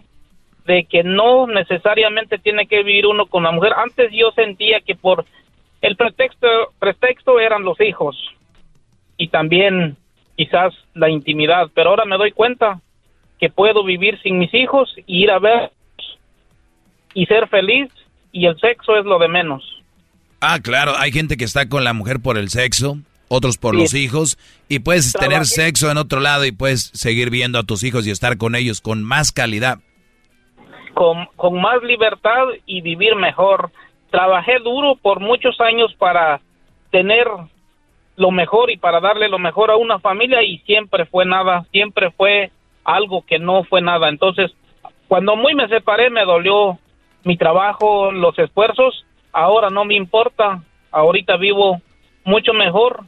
de 0.64 0.84
que 0.84 1.04
no 1.04 1.46
necesariamente 1.46 2.38
tiene 2.38 2.66
que 2.66 2.82
vivir 2.82 3.06
uno 3.06 3.26
con 3.26 3.44
la 3.44 3.52
mujer. 3.52 3.72
Antes 3.76 4.10
yo 4.12 4.32
sentía 4.32 4.80
que 4.80 4.96
por 4.96 5.24
el 5.80 5.96
pretexto, 5.96 6.48
pretexto 6.78 7.38
eran 7.38 7.62
los 7.62 7.80
hijos 7.80 8.16
y 9.16 9.28
también 9.28 9.96
quizás 10.36 10.74
la 10.94 11.08
intimidad, 11.08 11.70
pero 11.74 11.90
ahora 11.90 12.04
me 12.04 12.18
doy 12.18 12.32
cuenta 12.32 12.80
que 13.38 13.50
puedo 13.50 13.84
vivir 13.84 14.20
sin 14.22 14.38
mis 14.38 14.52
hijos 14.54 14.92
y 15.06 15.22
ir 15.22 15.30
a 15.30 15.38
ver 15.38 15.70
y 17.14 17.26
ser 17.26 17.48
feliz 17.48 17.88
y 18.32 18.46
el 18.46 18.58
sexo 18.58 18.96
es 18.96 19.04
lo 19.04 19.18
de 19.18 19.28
menos. 19.28 19.75
Ah, 20.40 20.58
claro, 20.62 20.92
hay 20.98 21.12
gente 21.12 21.36
que 21.36 21.44
está 21.44 21.68
con 21.68 21.84
la 21.84 21.92
mujer 21.92 22.20
por 22.20 22.36
el 22.38 22.48
sexo, 22.50 22.98
otros 23.28 23.56
por 23.58 23.74
Sí. 23.74 23.80
los 23.80 23.94
hijos, 23.94 24.38
y 24.68 24.80
puedes 24.80 25.12
tener 25.12 25.46
sexo 25.46 25.90
en 25.90 25.96
otro 25.96 26.20
lado 26.20 26.44
y 26.44 26.52
puedes 26.52 26.90
seguir 26.94 27.30
viendo 27.30 27.58
a 27.58 27.62
tus 27.64 27.82
hijos 27.84 28.06
y 28.06 28.10
estar 28.10 28.36
con 28.36 28.54
ellos 28.54 28.80
con 28.80 29.02
más 29.02 29.32
calidad. 29.32 29.78
con, 30.94 31.26
con 31.36 31.60
más 31.60 31.82
libertad 31.82 32.46
y 32.64 32.80
vivir 32.80 33.16
mejor. 33.16 33.70
Trabajé 34.10 34.58
duro 34.60 34.96
por 34.96 35.20
muchos 35.20 35.60
años 35.60 35.92
para 35.98 36.40
tener 36.90 37.26
lo 38.16 38.30
mejor 38.30 38.70
y 38.70 38.78
para 38.78 39.00
darle 39.00 39.28
lo 39.28 39.38
mejor 39.38 39.70
a 39.70 39.76
una 39.76 39.98
familia 39.98 40.42
y 40.42 40.56
siempre 40.60 41.04
fue 41.04 41.26
nada, 41.26 41.66
siempre 41.70 42.10
fue 42.12 42.50
algo 42.82 43.26
que 43.26 43.38
no 43.38 43.64
fue 43.64 43.82
nada. 43.82 44.08
Entonces, 44.08 44.52
cuando 45.06 45.36
muy 45.36 45.54
me 45.54 45.68
separé 45.68 46.08
me 46.08 46.24
dolió 46.24 46.78
mi 47.24 47.36
trabajo, 47.36 48.10
los 48.10 48.38
esfuerzos, 48.38 49.04
ahora 49.36 49.68
no 49.68 49.84
me 49.84 49.94
importa, 49.94 50.62
ahorita 50.90 51.36
vivo 51.36 51.82
mucho 52.24 52.54
mejor 52.54 53.04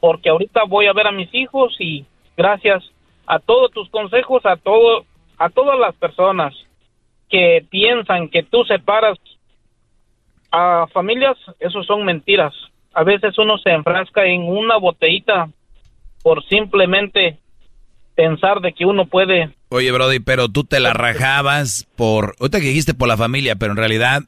porque 0.00 0.30
ahorita 0.30 0.64
voy 0.64 0.86
a 0.86 0.94
ver 0.94 1.06
a 1.06 1.12
mis 1.12 1.32
hijos 1.34 1.76
y 1.78 2.06
gracias 2.34 2.82
a 3.26 3.38
todos 3.38 3.70
tus 3.72 3.90
consejos, 3.90 4.44
a 4.46 4.56
todo 4.56 5.04
a 5.36 5.50
todas 5.50 5.78
las 5.78 5.94
personas 5.96 6.54
que 7.28 7.66
piensan 7.68 8.30
que 8.30 8.42
tú 8.42 8.64
separas 8.64 9.18
a 10.50 10.86
familias, 10.94 11.36
eso 11.60 11.82
son 11.82 12.06
mentiras. 12.06 12.54
A 12.94 13.04
veces 13.04 13.36
uno 13.36 13.58
se 13.58 13.70
enfrasca 13.70 14.24
en 14.24 14.44
una 14.44 14.78
botellita 14.78 15.50
por 16.22 16.42
simplemente 16.48 17.38
pensar 18.14 18.60
de 18.60 18.72
que 18.72 18.86
uno 18.86 19.04
puede. 19.04 19.50
Oye, 19.68 19.92
Brody, 19.92 20.20
pero 20.20 20.48
tú 20.48 20.64
te 20.64 20.80
la 20.80 20.94
rajabas 20.94 21.86
por. 21.96 22.34
Ahorita 22.40 22.60
que 22.60 22.68
dijiste 22.68 22.94
por 22.94 23.08
la 23.08 23.18
familia, 23.18 23.56
pero 23.56 23.72
en 23.72 23.76
realidad 23.76 24.22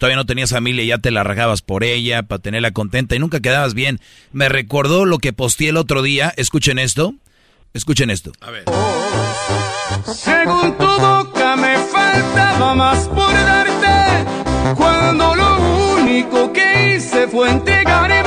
todavía 0.00 0.16
no 0.16 0.24
tenías 0.24 0.50
familia 0.50 0.82
y 0.82 0.86
ya 0.86 0.98
te 0.98 1.10
la 1.10 1.22
rajabas 1.22 1.60
por 1.60 1.84
ella, 1.84 2.22
para 2.22 2.40
tenerla 2.40 2.70
contenta 2.70 3.14
y 3.14 3.18
nunca 3.18 3.40
quedabas 3.40 3.74
bien. 3.74 4.00
Me 4.32 4.48
recordó 4.48 5.04
lo 5.04 5.18
que 5.18 5.34
posteé 5.34 5.68
el 5.68 5.76
otro 5.76 6.00
día. 6.00 6.32
Escuchen 6.38 6.78
esto. 6.78 7.14
Escuchen 7.74 8.08
esto. 8.08 8.32
A 8.40 8.50
ver. 8.50 8.64
Según 10.06 10.78
tu 10.78 10.86
boca 10.86 11.54
me 11.54 11.76
faltaba 11.76 12.74
más 12.74 13.08
por 13.08 13.30
darte, 13.30 14.74
cuando 14.74 15.34
lo 15.34 15.98
único 15.98 16.50
que 16.50 16.96
hice 16.96 17.28
fue 17.28 17.50
entregarme. 17.50 18.24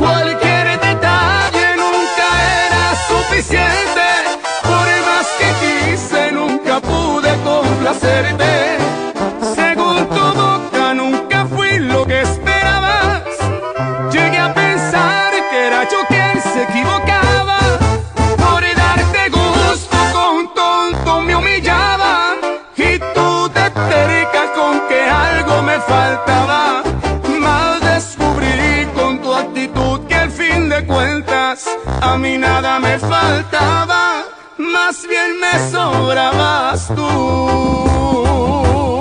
Cualquier 0.00 0.80
detalle 0.80 1.76
nunca 1.76 2.28
era 2.66 2.94
suficiente, 3.06 4.08
por 4.64 4.88
más 5.06 5.28
que 5.38 5.48
quise 5.62 6.32
nunca 6.32 6.80
pude 6.80 7.32
complacerte. 7.44 9.05
A 32.06 32.18
mí 32.18 32.38
nada 32.38 32.78
me 32.78 32.98
faltaba, 32.98 34.24
más 34.58 35.06
bien 35.08 35.40
me 35.40 35.70
sobrabas 35.70 36.88
tú. 36.88 39.00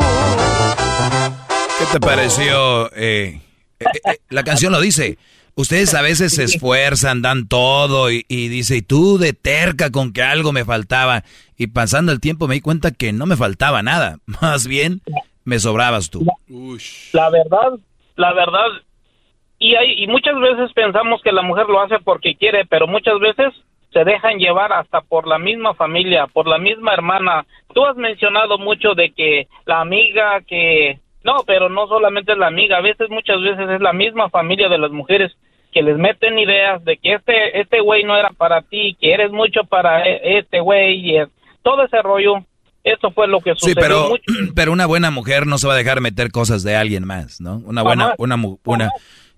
¿Qué 1.80 1.86
te 1.92 2.00
pareció? 2.00 2.92
eh, 2.96 3.42
eh, 3.80 3.86
eh, 4.06 4.18
la 4.30 4.44
canción 4.44 4.72
lo 4.72 4.82
dice. 4.82 5.18
Ustedes 5.58 5.94
a 5.94 6.02
veces 6.02 6.34
se 6.36 6.44
esfuerzan, 6.44 7.22
dan 7.22 7.48
todo 7.48 8.12
y, 8.12 8.26
y 8.28 8.50
dice, 8.50 8.78
y 8.78 8.82
tú 8.82 9.18
de 9.18 9.32
terca 9.32 9.90
con 9.90 10.12
que 10.12 10.22
algo 10.22 10.52
me 10.52 10.66
faltaba. 10.66 11.24
Y 11.58 11.68
pasando 11.68 12.12
el 12.12 12.20
tiempo 12.20 12.48
me 12.48 12.56
di 12.56 12.62
cuenta 12.62 12.92
que 12.92 13.14
no 13.14 13.26
me 13.26 13.38
faltaba 13.38 13.82
nada. 13.82 14.18
Más 14.26 14.68
bien, 14.68 15.02
me 15.46 15.60
sobrabas 15.60 16.10
tú. 16.10 16.26
La 17.14 17.30
verdad, 17.30 17.80
la 18.18 18.34
verdad, 18.34 18.68
y 19.70 19.76
hay 19.76 20.04
y 20.04 20.08
muchas 20.08 20.36
veces 20.40 20.72
pensamos 20.74 21.22
que 21.22 21.32
la 21.32 21.42
mujer 21.42 21.68
lo 21.68 21.80
hace 21.82 22.00
porque 22.00 22.36
quiere, 22.36 22.66
pero 22.66 22.88
muchas 22.88 23.20
veces 23.20 23.54
se 23.92 24.04
dejan 24.04 24.38
llevar 24.40 24.74
hasta 24.74 25.02
por 25.02 25.26
la 25.28 25.40
misma 25.40 25.74
familia, 25.74 26.28
por 26.28 26.48
la 26.48 26.58
misma 26.58 26.94
hermana. 26.94 27.46
Tú 27.74 27.86
has 27.86 27.96
mencionado 27.96 28.58
mucho 28.58 28.94
de 28.94 29.12
que 29.12 29.48
la 29.66 29.80
amiga 29.82 30.42
que 30.42 31.00
no, 31.24 31.38
pero 31.48 31.70
no 31.70 31.88
solamente 31.88 32.34
es 32.34 32.38
la 32.38 32.48
amiga, 32.48 32.78
a 32.78 32.82
veces 32.82 33.10
muchas 33.10 33.42
veces 33.42 33.70
es 33.70 33.82
la 33.82 33.94
misma 33.94 34.30
familia 34.30 34.68
de 34.70 34.78
las 34.78 34.92
mujeres 34.92 35.32
que 35.72 35.82
les 35.82 35.98
meten 35.98 36.38
ideas 36.40 36.84
de 36.86 36.98
que 36.98 37.14
este 37.14 37.60
este 37.60 37.80
güey 37.82 38.04
no 38.04 38.16
era 38.18 38.30
para 38.32 38.62
ti, 38.62 38.96
que 39.00 39.14
eres 39.14 39.32
mucho 39.32 39.64
para 39.64 40.06
e- 40.06 40.38
este 40.40 40.60
güey 40.60 41.00
y 41.00 41.18
es- 41.18 41.30
todo 41.64 41.84
ese 41.84 42.02
rollo. 42.02 42.36
Eso 42.84 43.10
fue 43.10 43.28
lo 43.28 43.40
que 43.42 43.52
Sí, 43.56 43.72
sucedió 43.72 43.82
pero, 43.82 44.10
mucho. 44.10 44.24
pero 44.56 44.72
una 44.72 44.86
buena 44.86 45.10
mujer 45.10 45.48
no 45.48 45.58
se 45.58 45.68
va 45.68 45.74
a 45.74 45.78
dejar 45.78 46.02
meter 46.02 46.32
cosas 46.32 46.62
de 46.64 46.76
alguien 46.76 47.04
más, 47.06 47.42
¿no? 47.42 47.58
Una 47.66 47.82
buena, 47.82 48.14
una, 48.20 48.38
mu- 48.38 48.60
una. 48.64 48.92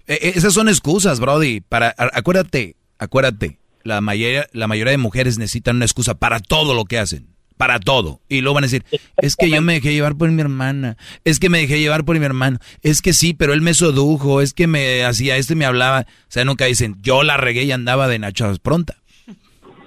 Eh, 0.08 0.20
eh, 0.22 0.32
esas 0.36 0.54
son 0.54 0.70
excusas, 0.70 1.20
Brody. 1.20 1.62
Para, 1.62 1.94
acuérdate, 1.98 2.76
acuérdate, 3.00 3.60
la 3.84 4.02
mayoría, 4.02 4.48
la 4.54 4.68
mayoría 4.68 4.92
de 4.92 4.98
mujeres 4.98 5.38
necesitan 5.38 5.78
una 5.78 5.86
excusa 5.86 6.16
para 6.16 6.40
todo 6.40 6.74
lo 6.74 6.86
que 6.86 7.00
hacen. 7.00 7.28
Para 7.58 7.80
todo. 7.80 8.22
Y 8.30 8.42
luego 8.42 8.54
van 8.56 8.66
a 8.66 8.68
decir, 8.68 8.86
es 9.18 9.36
que 9.36 9.50
yo 9.50 9.64
me 9.64 9.74
dejé 9.74 9.92
llevar 9.92 10.16
por 10.16 10.30
mi 10.30 10.40
hermana. 10.42 10.96
Es 11.24 11.40
que 11.40 11.50
me 11.50 11.58
dejé 11.58 11.80
llevar 11.80 12.06
por 12.06 12.20
mi 12.20 12.24
hermano. 12.24 12.60
Es 12.84 13.02
que 13.02 13.14
sí, 13.14 13.34
pero 13.34 13.52
él 13.54 13.62
me 13.62 13.74
sedujo. 13.74 14.42
Es 14.42 14.54
que 14.54 14.68
me 14.68 15.04
hacía 15.04 15.38
este 15.38 15.56
me 15.56 15.66
hablaba. 15.66 16.02
O 16.02 16.06
sea, 16.28 16.46
nunca 16.46 16.66
dicen, 16.66 16.98
yo 17.02 17.24
la 17.24 17.36
regué 17.38 17.64
y 17.64 17.72
andaba 17.72 18.08
de 18.08 18.20
nachas 18.20 18.60
pronta. 18.60 18.98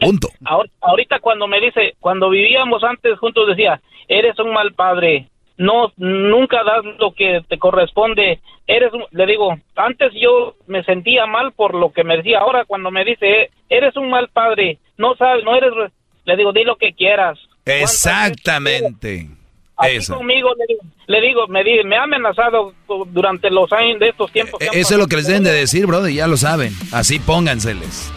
Punto. 0.01 0.31
Ahor- 0.45 0.71
Ahorita 0.81 1.21
cuando 1.21 1.47
me 1.47 1.61
dice, 1.61 1.95
cuando 2.01 2.29
vivíamos 2.31 2.83
antes 2.83 3.17
juntos 3.21 3.47
decía, 3.47 3.81
eres 4.09 4.37
un 4.41 4.53
mal 4.53 4.73
padre, 4.75 5.29
no, 5.61 5.93
nunca 5.99 6.65
das 6.65 6.85
lo 6.99 7.13
que 7.13 7.43
te 7.49 7.59
corresponde, 7.59 8.41
eres, 8.67 8.93
un-", 8.95 9.05
le 9.11 9.27
digo, 9.27 9.55
antes 9.77 10.11
yo 10.15 10.55
me 10.67 10.83
sentía 10.85 11.27
mal 11.27 11.53
por 11.53 11.75
lo 11.75 11.93
que 11.93 12.03
me 12.03 12.17
decía, 12.17 12.39
ahora 12.41 12.65
cuando 12.65 12.91
me 12.91 13.05
dice, 13.05 13.51
eres 13.69 13.95
un 13.97 14.09
mal 14.09 14.29
padre, 14.33 14.79
no 14.97 15.15
sabes, 15.17 15.45
no 15.45 15.55
eres, 15.55 15.73
re-", 15.75 15.91
le 16.25 16.37
digo, 16.37 16.53
di 16.53 16.65
lo 16.65 16.77
que 16.77 16.93
quieras. 16.95 17.39
Exactamente. 17.67 19.29
Así 19.77 19.97
Eso. 19.97 20.17
conmigo 20.17 20.51
le 20.59 20.65
digo, 20.69 20.81
le 21.07 21.21
digo, 21.21 21.47
me, 21.49 21.65
di- 21.65 21.85
me 21.85 21.97
ha 21.97 22.03
amenazado 22.03 22.75
durante 23.07 23.51
los 23.51 23.73
años 23.73 23.99
de 23.99 24.09
estos 24.11 24.31
tiempos. 24.33 24.59
que 24.61 24.69
han 24.69 24.75
E-, 24.75 24.81
Eso 24.81 24.95
es 24.95 25.01
lo 25.01 25.07
que 25.07 25.17
les 25.17 25.27
deben 25.27 25.45
de 25.45 25.53
decir, 25.53 25.87
Brody, 25.87 26.15
ya 26.15 26.27
lo 26.27 26.37
saben. 26.37 26.73
Así 26.93 27.19
pónganseles. 27.19 28.13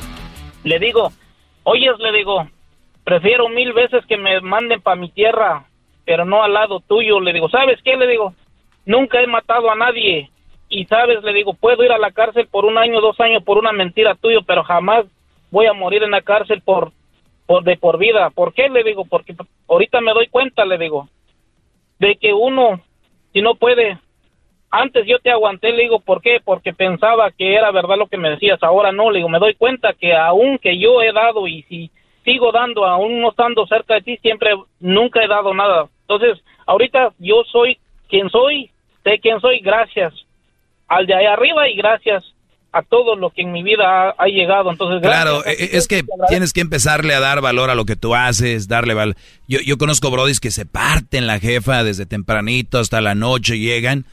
Le 0.64 0.80
digo, 0.80 1.12
oyes, 1.64 1.94
le 2.00 2.12
digo, 2.18 2.48
prefiero 3.06 3.48
mil 3.50 3.72
veces 3.74 4.06
que 4.08 4.18
me 4.18 4.42
manden 4.42 4.82
para 4.82 4.96
mi 4.98 5.10
tierra, 5.10 5.66
pero 6.06 6.25
no 6.25 6.43
al 6.43 6.53
lado 6.53 6.80
tuyo. 6.82 7.19
Le 7.19 7.33
digo, 7.33 7.49
¿sabes 7.49 7.82
qué? 7.83 7.95
Le 7.95 8.07
digo, 8.07 8.33
nunca 8.85 9.22
he 9.22 9.27
matado 9.27 9.72
a 9.72 9.75
nadie. 9.75 10.30
Y 10.69 10.85
sabes, 10.85 11.23
le 11.23 11.33
digo, 11.33 11.53
puedo 11.53 11.83
ir 11.83 11.91
a 11.91 11.98
la 11.98 12.11
cárcel 12.11 12.48
por 12.48 12.65
un 12.65 12.77
año, 12.77 12.99
dos 13.01 13.19
años 13.19 13.43
por 13.43 13.57
una 13.57 13.72
mentira 13.72 14.15
tuya, 14.15 14.40
pero 14.45 14.64
jamás 14.64 15.06
voy 15.51 15.67
a 15.67 15.73
morir 15.73 16.03
en 16.03 16.11
la 16.11 16.22
cárcel 16.22 16.61
por, 16.61 16.91
por 17.45 17.64
de 17.64 17.77
por 17.77 17.98
vida. 17.98 18.30
¿Por 18.32 18.53
qué? 18.53 18.69
Le 18.69 18.83
digo, 18.83 19.06
porque 19.06 19.35
ahorita 19.67 20.01
me 20.01 20.14
doy 20.14 20.27
cuenta, 20.27 20.65
le 20.65 20.77
digo, 20.77 21.09
de 21.99 22.15
que 22.15 22.33
uno, 22.33 22.82
si 23.33 23.41
no 23.41 23.56
puede, 23.56 23.99
antes 24.72 25.06
yo 25.06 25.19
te 25.19 25.30
aguanté, 25.30 25.72
le 25.72 25.83
digo, 25.83 25.99
¿por 25.99 26.22
qué? 26.22 26.41
Porque 26.43 26.73
pensaba 26.73 27.30
que 27.32 27.53
era 27.53 27.69
verdad 27.72 27.98
lo 27.98 28.07
que 28.07 28.17
me 28.17 28.32
decías, 28.32 28.61
ahora 28.64 28.91
no, 28.91 29.11
le 29.11 29.19
digo, 29.19 29.30
me 29.30 29.40
doy 29.40 29.53
cuenta 29.53 29.93
que 29.93 30.15
aún 30.15 30.57
que 30.57 30.80
yo 30.80 31.01
he 31.03 31.14
dado 31.14 31.48
y 31.48 31.61
si 31.64 31.91
sigo 32.24 32.52
dando, 32.52 32.85
aún 32.85 33.22
no 33.22 33.30
estando 33.30 33.66
cerca 33.68 33.95
de 33.95 34.02
ti, 34.02 34.18
siempre, 34.22 34.52
nunca 34.80 35.24
he 35.24 35.27
dado 35.27 35.53
nada. 35.53 35.88
Entonces, 36.08 36.43
ahorita 36.66 37.14
yo 37.19 37.43
soy 37.52 37.77
quien 38.10 38.30
soy, 38.30 38.72
sé 39.03 39.19
quién 39.19 39.40
soy, 39.42 39.60
gracias 39.60 40.14
al 40.88 41.08
de 41.08 41.16
ahí 41.16 41.26
arriba 41.26 41.68
y 41.69 41.76
gracias 41.76 42.24
a 42.72 42.82
todo 42.82 43.16
lo 43.16 43.30
que 43.30 43.43
en 43.43 43.52
mi 43.52 43.61
vida 43.64 43.84
ha, 44.10 44.16
ha 44.18 44.27
llegado. 44.27 44.72
Entonces, 44.72 45.02
Claro, 45.02 45.42
gracias. 45.43 45.74
eh, 45.74 45.77
es 45.77 45.88
que 45.88 46.03
tienes 46.27 46.53
que 46.53 46.61
empezarle 46.61 47.14
a 47.14 47.19
dar 47.19 47.40
valor 47.42 47.69
a 47.69 47.76
lo 47.76 47.85
que 47.85 47.95
tú 47.95 48.16
haces, 48.16 48.68
darle 48.68 48.93
valor. 48.93 49.16
Yo, 49.48 49.60
yo 49.66 49.77
conozco 49.77 50.10
brodis 50.10 50.40
que 50.40 50.52
se 50.52 50.66
parten 50.66 51.27
la 51.27 51.40
jefa 51.40 51.84
desde 51.84 52.06
tempranito 52.06 52.80
hasta 52.80 53.00
la 53.02 53.14
noche, 53.16 53.60
llegan 53.60 54.06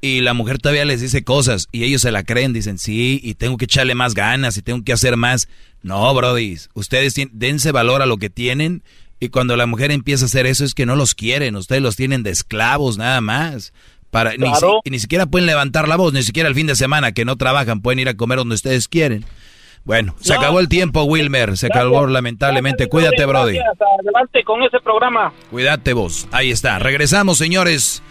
y 0.00 0.20
la 0.20 0.32
mujer 0.34 0.58
todavía 0.58 0.84
les 0.84 1.00
dice 1.00 1.24
cosas 1.24 1.66
y 1.72 1.84
ellos 1.84 2.02
se 2.02 2.12
la 2.12 2.22
creen, 2.22 2.52
dicen 2.52 2.78
sí, 2.78 3.20
y 3.22 3.34
tengo 3.34 3.56
que 3.56 3.64
echarle 3.64 3.94
más 3.94 4.14
ganas 4.14 4.56
y 4.56 4.62
tengo 4.62 4.82
que 4.84 4.92
hacer 4.92 5.16
más. 5.16 5.48
No, 5.82 6.12
brodis, 6.14 6.70
ustedes 6.74 7.14
dense 7.32 7.72
valor 7.72 8.02
a 8.02 8.06
lo 8.06 8.16
que 8.18 8.30
tienen 8.30 8.82
y 9.20 9.28
cuando 9.30 9.56
la 9.56 9.66
mujer 9.66 9.90
empieza 9.90 10.24
a 10.24 10.26
hacer 10.26 10.46
eso 10.46 10.64
es 10.64 10.74
que 10.74 10.86
no 10.86 10.94
los 10.96 11.14
quieren, 11.14 11.56
ustedes 11.56 11.82
los 11.82 11.96
tienen 11.96 12.22
de 12.22 12.30
esclavos 12.30 12.98
nada 12.98 13.20
más. 13.20 13.72
Para, 14.10 14.30
ni, 14.32 14.38
Claro. 14.38 14.80
ni 14.90 14.98
siquiera 15.00 15.26
pueden 15.26 15.46
levantar 15.46 15.86
la 15.86 15.96
voz, 15.96 16.12
ni 16.14 16.22
siquiera 16.22 16.48
el 16.48 16.54
fin 16.54 16.66
de 16.66 16.76
semana 16.76 17.12
que 17.12 17.24
no 17.26 17.36
trabajan, 17.36 17.82
pueden 17.82 17.98
ir 17.98 18.08
a 18.08 18.14
comer 18.14 18.38
donde 18.38 18.54
ustedes 18.54 18.88
quieren. 18.88 19.24
Bueno, 19.84 20.14
se 20.20 20.32
No. 20.34 20.40
acabó 20.40 20.60
el 20.60 20.68
tiempo, 20.68 21.02
Wilmer. 21.04 21.56
Se 21.56 21.66
acabó 21.66 22.06
lamentablemente. 22.06 22.88
Cuídate, 22.88 23.24
Brody. 23.26 23.58
Adelante 23.58 24.44
con 24.44 24.62
ese 24.62 24.78
programa. 24.80 25.32
Cuídate 25.50 25.92
vos. 25.94 26.26
Ahí 26.30 26.50
está. 26.50 26.78
Regresamos, 26.78 27.38
señores. 27.38 28.02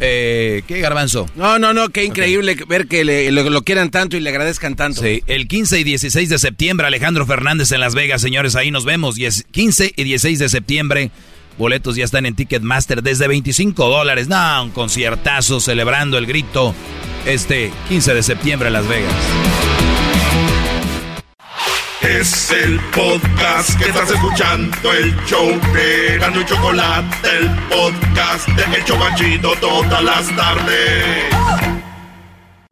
Eh, 0.00 0.62
¿Qué 0.66 0.80
garbanzo? 0.80 1.26
No, 1.36 1.58
no, 1.58 1.74
no, 1.74 1.90
qué 1.90 2.04
increíble 2.04 2.56
ver 2.66 2.86
que 2.86 3.04
le- 3.04 3.30
lo, 3.30 3.48
lo 3.50 3.62
quieran 3.62 3.90
tanto 3.90 4.16
y 4.16 4.20
le 4.20 4.30
agradezcan 4.30 4.74
tanto. 4.74 5.02
Sí, 5.02 5.22
el 5.26 5.46
15 5.46 5.78
y 5.80 5.84
16 5.84 6.28
de 6.30 6.38
septiembre, 6.38 6.86
Alejandro 6.86 7.26
Fernández 7.26 7.70
en 7.72 7.80
Las 7.80 7.94
Vegas, 7.94 8.22
señores, 8.22 8.56
ahí 8.56 8.70
nos 8.70 8.84
vemos. 8.86 9.18
Y 9.18 9.26
es 9.26 9.44
15 9.50 9.92
y 9.96 10.04
16 10.04 10.38
de 10.38 10.48
septiembre, 10.48 11.10
boletos 11.58 11.96
ya 11.96 12.04
están 12.04 12.24
en 12.24 12.34
Ticketmaster 12.34 13.02
desde 13.02 13.28
25 13.28 13.88
dólares. 13.88 14.26
No, 14.28 14.62
un 14.64 14.70
conciertazo 14.70 15.60
celebrando 15.60 16.16
el 16.16 16.24
grito 16.26 16.74
este 17.26 17.70
15 17.90 18.14
de 18.14 18.22
septiembre 18.22 18.68
en 18.68 18.72
Las 18.72 18.88
Vegas. 18.88 19.12
Es 22.02 22.50
el 22.50 22.80
podcast 22.94 23.78
que 23.78 23.90
estás 23.90 24.10
escuchando, 24.10 24.90
el 24.90 25.14
show 25.26 25.46
de 25.74 26.16
Gano 26.18 26.40
y 26.40 26.44
Chocolate, 26.46 27.28
el 27.28 27.50
podcast 27.68 28.48
de 28.48 28.76
El 28.76 28.84
Chocachito 28.84 29.52
todas 29.60 30.02
las 30.02 30.34
tardes. 30.34 31.24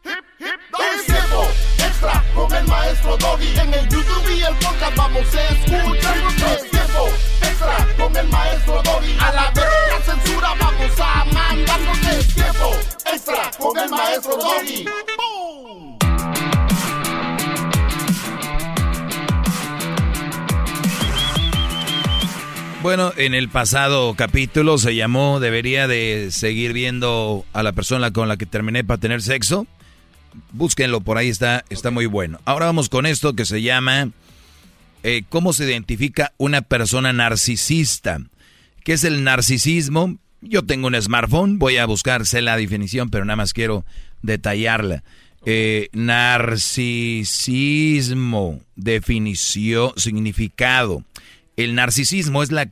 Es 0.02 1.06
tiempo 1.06 1.46
extra 1.76 2.24
con 2.34 2.54
el 2.54 2.66
maestro 2.66 3.16
Doggy. 3.18 3.58
En 3.58 3.74
el 3.74 3.88
YouTube 3.90 4.30
y 4.30 4.42
el 4.42 4.54
podcast 4.54 4.96
vamos 4.96 5.34
a 5.34 5.42
escuchar. 5.42 6.16
Es 6.46 7.48
extra 7.48 7.86
con 7.98 8.16
el 8.16 8.28
maestro 8.28 8.82
Doggy. 8.82 9.18
A 9.20 9.32
la 9.32 9.50
vez 9.50 10.04
censura 10.06 10.54
vamos 10.58 11.00
a 11.00 11.24
mandar. 11.26 11.80
Es 12.12 13.14
extra 13.14 13.50
con 13.58 13.78
el 13.78 13.90
maestro 13.90 14.36
Doggy. 14.36 14.86
Bueno, 22.88 23.12
en 23.18 23.34
el 23.34 23.50
pasado 23.50 24.14
capítulo 24.14 24.78
se 24.78 24.94
llamó 24.94 25.40
Debería 25.40 25.86
de 25.86 26.28
seguir 26.30 26.72
viendo 26.72 27.44
a 27.52 27.62
la 27.62 27.72
persona 27.72 28.12
con 28.12 28.28
la 28.28 28.38
que 28.38 28.46
terminé 28.46 28.82
para 28.82 28.98
tener 28.98 29.20
sexo. 29.20 29.66
Búsquenlo, 30.52 31.02
por 31.02 31.18
ahí 31.18 31.28
está, 31.28 31.66
está 31.68 31.90
muy 31.90 32.06
bueno. 32.06 32.40
Ahora 32.46 32.64
vamos 32.64 32.88
con 32.88 33.04
esto 33.04 33.34
que 33.34 33.44
se 33.44 33.60
llama 33.60 34.08
eh, 35.02 35.22
¿Cómo 35.28 35.52
se 35.52 35.66
identifica 35.66 36.32
una 36.38 36.62
persona 36.62 37.12
narcisista? 37.12 38.22
¿Qué 38.84 38.94
es 38.94 39.04
el 39.04 39.22
narcisismo? 39.22 40.16
Yo 40.40 40.62
tengo 40.62 40.86
un 40.86 40.98
smartphone, 40.98 41.58
voy 41.58 41.76
a 41.76 41.84
buscarse 41.84 42.40
la 42.40 42.56
definición, 42.56 43.10
pero 43.10 43.26
nada 43.26 43.36
más 43.36 43.52
quiero 43.52 43.84
detallarla. 44.22 45.04
Eh, 45.44 45.90
narcisismo, 45.92 47.20
definición, 48.76 49.92
significado. 49.96 51.04
El 51.58 51.74
narcisismo 51.74 52.42
es 52.42 52.50
la 52.52 52.66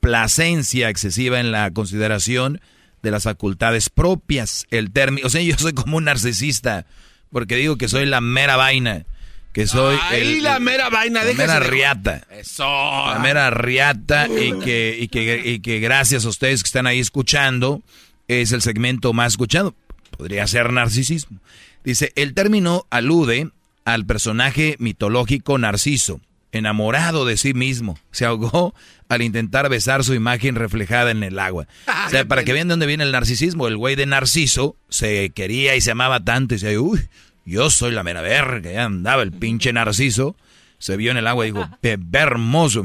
complacencia 0.00 0.88
excesiva 0.88 1.40
en 1.40 1.52
la 1.52 1.70
consideración 1.72 2.60
de 3.02 3.10
las 3.10 3.24
facultades 3.24 3.88
propias. 3.90 4.66
El 4.70 4.92
término, 4.92 5.26
o 5.26 5.30
sea, 5.30 5.42
yo 5.42 5.56
soy 5.58 5.72
como 5.72 5.96
un 5.96 6.04
narcisista 6.04 6.86
porque 7.30 7.56
digo 7.56 7.76
que 7.78 7.88
soy 7.88 8.04
la 8.06 8.20
mera 8.20 8.56
vaina, 8.56 9.06
que 9.52 9.66
soy 9.66 9.96
Ahí 10.02 10.34
el- 10.36 10.42
la 10.42 10.60
mera 10.60 10.90
vaina, 10.90 11.24
la 11.24 11.32
mera 11.32 11.60
de- 11.60 11.66
riata. 11.66 12.26
Eso. 12.30 12.64
La 12.64 13.18
mera 13.22 13.50
riata 13.50 14.28
y 14.28 14.52
que, 14.60 14.96
y, 15.00 15.08
que, 15.08 15.42
y 15.44 15.60
que 15.60 15.80
gracias 15.80 16.24
a 16.26 16.28
ustedes 16.28 16.62
que 16.62 16.66
están 16.68 16.86
ahí 16.86 17.00
escuchando 17.00 17.82
es 18.28 18.52
el 18.52 18.60
segmento 18.62 19.12
más 19.14 19.32
escuchado. 19.32 19.74
Podría 20.16 20.46
ser 20.46 20.72
narcisismo. 20.72 21.38
Dice, 21.84 22.12
el 22.16 22.34
término 22.34 22.86
alude 22.90 23.48
al 23.84 24.04
personaje 24.06 24.76
mitológico 24.78 25.56
Narciso, 25.58 26.20
enamorado 26.52 27.24
de 27.24 27.36
sí 27.36 27.54
mismo. 27.54 27.98
Se 28.10 28.24
ahogó 28.24 28.74
al 29.08 29.22
intentar 29.22 29.68
besar 29.68 30.04
su 30.04 30.14
imagen 30.14 30.54
reflejada 30.54 31.10
en 31.10 31.22
el 31.22 31.38
agua. 31.38 31.66
O 32.06 32.10
sea, 32.10 32.26
para 32.26 32.44
que 32.44 32.52
vean 32.52 32.68
de 32.68 32.72
dónde 32.72 32.86
viene 32.86 33.04
el 33.04 33.12
narcisismo, 33.12 33.68
el 33.68 33.76
güey 33.78 33.94
de 33.94 34.04
Narciso 34.04 34.76
se 34.90 35.30
quería 35.30 35.76
y 35.76 35.80
se 35.80 35.92
amaba 35.92 36.20
tanto 36.20 36.54
y 36.54 36.58
decía, 36.58 36.78
uy, 36.78 37.00
yo 37.46 37.70
soy 37.70 37.92
la 37.92 38.02
mera 38.02 38.20
verga, 38.20 38.70
ya 38.70 38.84
andaba 38.84 39.22
el 39.22 39.32
pinche 39.32 39.72
Narciso. 39.72 40.36
Se 40.78 40.96
vio 40.96 41.10
en 41.12 41.16
el 41.16 41.26
agua 41.26 41.46
y 41.46 41.52
dijo, 41.52 41.70
bebé 41.82 42.18
hermoso. 42.18 42.84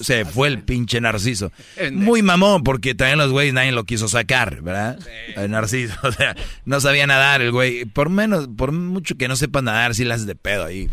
Se 0.00 0.24
fue 0.24 0.48
el 0.48 0.62
pinche 0.62 1.00
Narciso. 1.00 1.52
Muy 1.92 2.22
mamón, 2.22 2.64
porque 2.64 2.94
también 2.94 3.18
los 3.18 3.30
güeyes 3.30 3.54
nadie 3.54 3.72
lo 3.72 3.84
quiso 3.84 4.08
sacar, 4.08 4.62
¿verdad? 4.62 4.98
El 5.36 5.50
Narciso, 5.50 5.94
o 6.02 6.12
sea, 6.12 6.36
no 6.64 6.80
sabía 6.80 7.06
nadar 7.06 7.42
el 7.42 7.52
güey. 7.52 7.84
Por 7.84 8.08
menos, 8.10 8.48
por 8.56 8.72
mucho 8.72 9.16
que 9.16 9.28
no 9.28 9.36
sepa 9.36 9.62
nadar, 9.62 9.94
sí 9.94 10.04
las 10.04 10.26
de 10.26 10.34
pedo 10.34 10.64
ahí. 10.64 10.88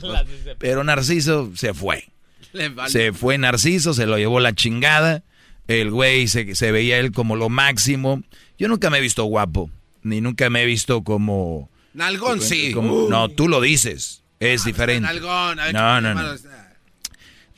Pero 0.58 0.84
Narciso 0.84 1.52
se 1.54 1.74
fue. 1.74 2.08
Se 2.88 3.12
fue 3.12 3.38
Narciso, 3.38 3.94
se 3.94 4.06
lo 4.06 4.18
llevó 4.18 4.40
la 4.40 4.54
chingada. 4.54 5.22
El 5.68 5.90
güey 5.90 6.28
se, 6.28 6.54
se 6.54 6.72
veía 6.72 6.98
él 6.98 7.12
como 7.12 7.36
lo 7.36 7.48
máximo. 7.48 8.22
Yo 8.58 8.68
nunca 8.68 8.90
me 8.90 8.98
he 8.98 9.00
visto 9.00 9.24
guapo, 9.24 9.70
ni 10.02 10.20
nunca 10.20 10.50
me 10.50 10.62
he 10.62 10.66
visto 10.66 11.02
como... 11.02 11.70
Nalgón, 11.94 12.40
sí. 12.40 12.72
como- 12.72 13.04
Uh. 13.04 13.08
no, 13.10 13.28
tú 13.28 13.48
lo 13.48 13.60
dices. 13.60 14.22
Es 14.40 14.64
diferente. 14.64 15.06
Nalgón. 15.06 15.58
No, 15.72 16.00
no, 16.00 16.14
no. 16.14 16.20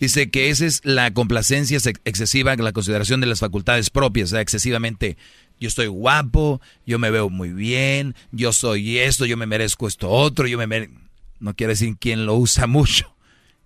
Dice 0.01 0.31
que 0.31 0.51
esa 0.51 0.67
es 0.67 0.81
la 0.85 1.13
complacencia 1.13 1.77
ex- 1.77 2.01
excesiva, 2.05 2.55
la 2.57 2.73
consideración 2.73 3.21
de 3.21 3.27
las 3.27 3.41
facultades 3.41 3.91
propias, 3.91 4.29
o 4.29 4.31
sea, 4.33 4.41
excesivamente. 4.41 5.17
Yo 5.61 5.69
estoy 5.69 5.87
guapo, 5.87 6.61
yo 6.85 6.99
me 6.99 7.11
veo 7.11 7.31
muy 7.31 7.51
bien, 7.53 8.15
yo 8.33 8.53
soy 8.53 8.99
esto, 8.99 9.25
yo 9.25 9.37
me 9.37 9.47
merezco 9.47 9.87
esto 9.87 10.11
otro, 10.11 10.47
yo 10.49 10.59
me 10.59 10.67
mere- 10.67 10.91
No 11.39 11.55
quiere 11.55 11.75
decir 11.75 11.97
quién 11.99 12.27
lo 12.27 12.35
usa 12.35 12.67
mucho. 12.69 13.15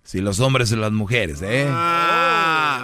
Si 0.03 0.21
los 0.21 0.39
hombres 0.39 0.71
o 0.71 0.75
las 0.75 0.91
mujeres, 0.91 1.39
¿eh? 1.43 1.65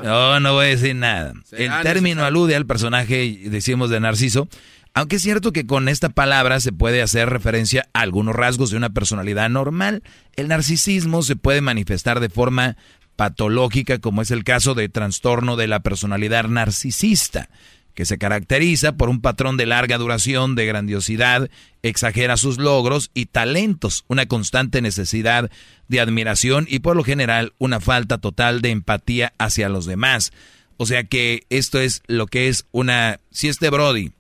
No, 0.04 0.40
no 0.40 0.54
voy 0.54 0.66
a 0.66 0.70
decir 0.70 0.96
nada. 0.96 1.34
El 1.52 1.70
término 1.84 2.24
alude 2.24 2.56
al 2.56 2.66
personaje, 2.66 3.40
decimos, 3.46 3.90
de 3.90 4.00
Narciso, 4.00 4.48
aunque 4.94 5.16
es 5.18 5.22
cierto 5.24 5.52
que 5.52 5.66
con 5.66 5.90
esta 5.90 6.10
palabra 6.10 6.60
se 6.60 6.72
puede 6.72 7.02
hacer 7.02 7.30
referencia 7.30 7.88
a 7.94 8.02
algunos 8.02 8.36
rasgos 8.36 8.70
de 8.72 8.78
una 8.78 8.92
personalidad 8.92 9.50
normal, 9.50 10.04
el 10.36 10.48
narcisismo 10.50 11.22
se 11.24 11.36
puede 11.36 11.62
manifestar 11.62 12.20
de 12.20 12.30
forma 12.30 12.78
patológica, 13.16 14.00
como 14.00 14.22
es 14.22 14.32
el 14.32 14.44
caso 14.44 14.74
de 14.74 14.90
trastorno 14.90 15.56
de 15.56 15.68
la 15.68 15.80
personalidad 15.82 16.48
narcisista, 16.48 17.50
que 17.94 18.06
se 18.06 18.18
caracteriza 18.18 18.98
por 18.98 19.08
un 19.08 19.22
patrón 19.22 19.56
de 19.56 19.66
larga 19.66 19.98
duración, 19.98 20.56
de 20.56 20.66
grandiosidad, 20.66 21.50
exagera 21.82 22.36
sus 22.36 22.58
logros 22.58 23.10
y 23.14 23.28
talentos, 23.28 24.04
una 24.08 24.26
constante 24.26 24.82
necesidad 24.82 25.50
de 25.88 26.00
admiración 26.02 26.66
y 26.70 26.80
por 26.80 26.98
lo 26.98 27.04
general 27.04 27.54
una 27.58 27.80
falta 27.80 28.18
total 28.18 28.62
de 28.62 28.72
empatía 28.72 29.34
hacia 29.38 29.70
los 29.70 29.86
demás. 29.86 30.34
O 30.76 30.86
sea 30.86 31.06
que 31.06 31.46
esto 31.50 31.80
es 31.80 32.04
lo 32.08 32.28
que 32.28 32.50
es 32.50 32.66
una... 32.72 33.22
Si 33.32 33.48
este 33.48 33.70
Brody... 33.70 34.12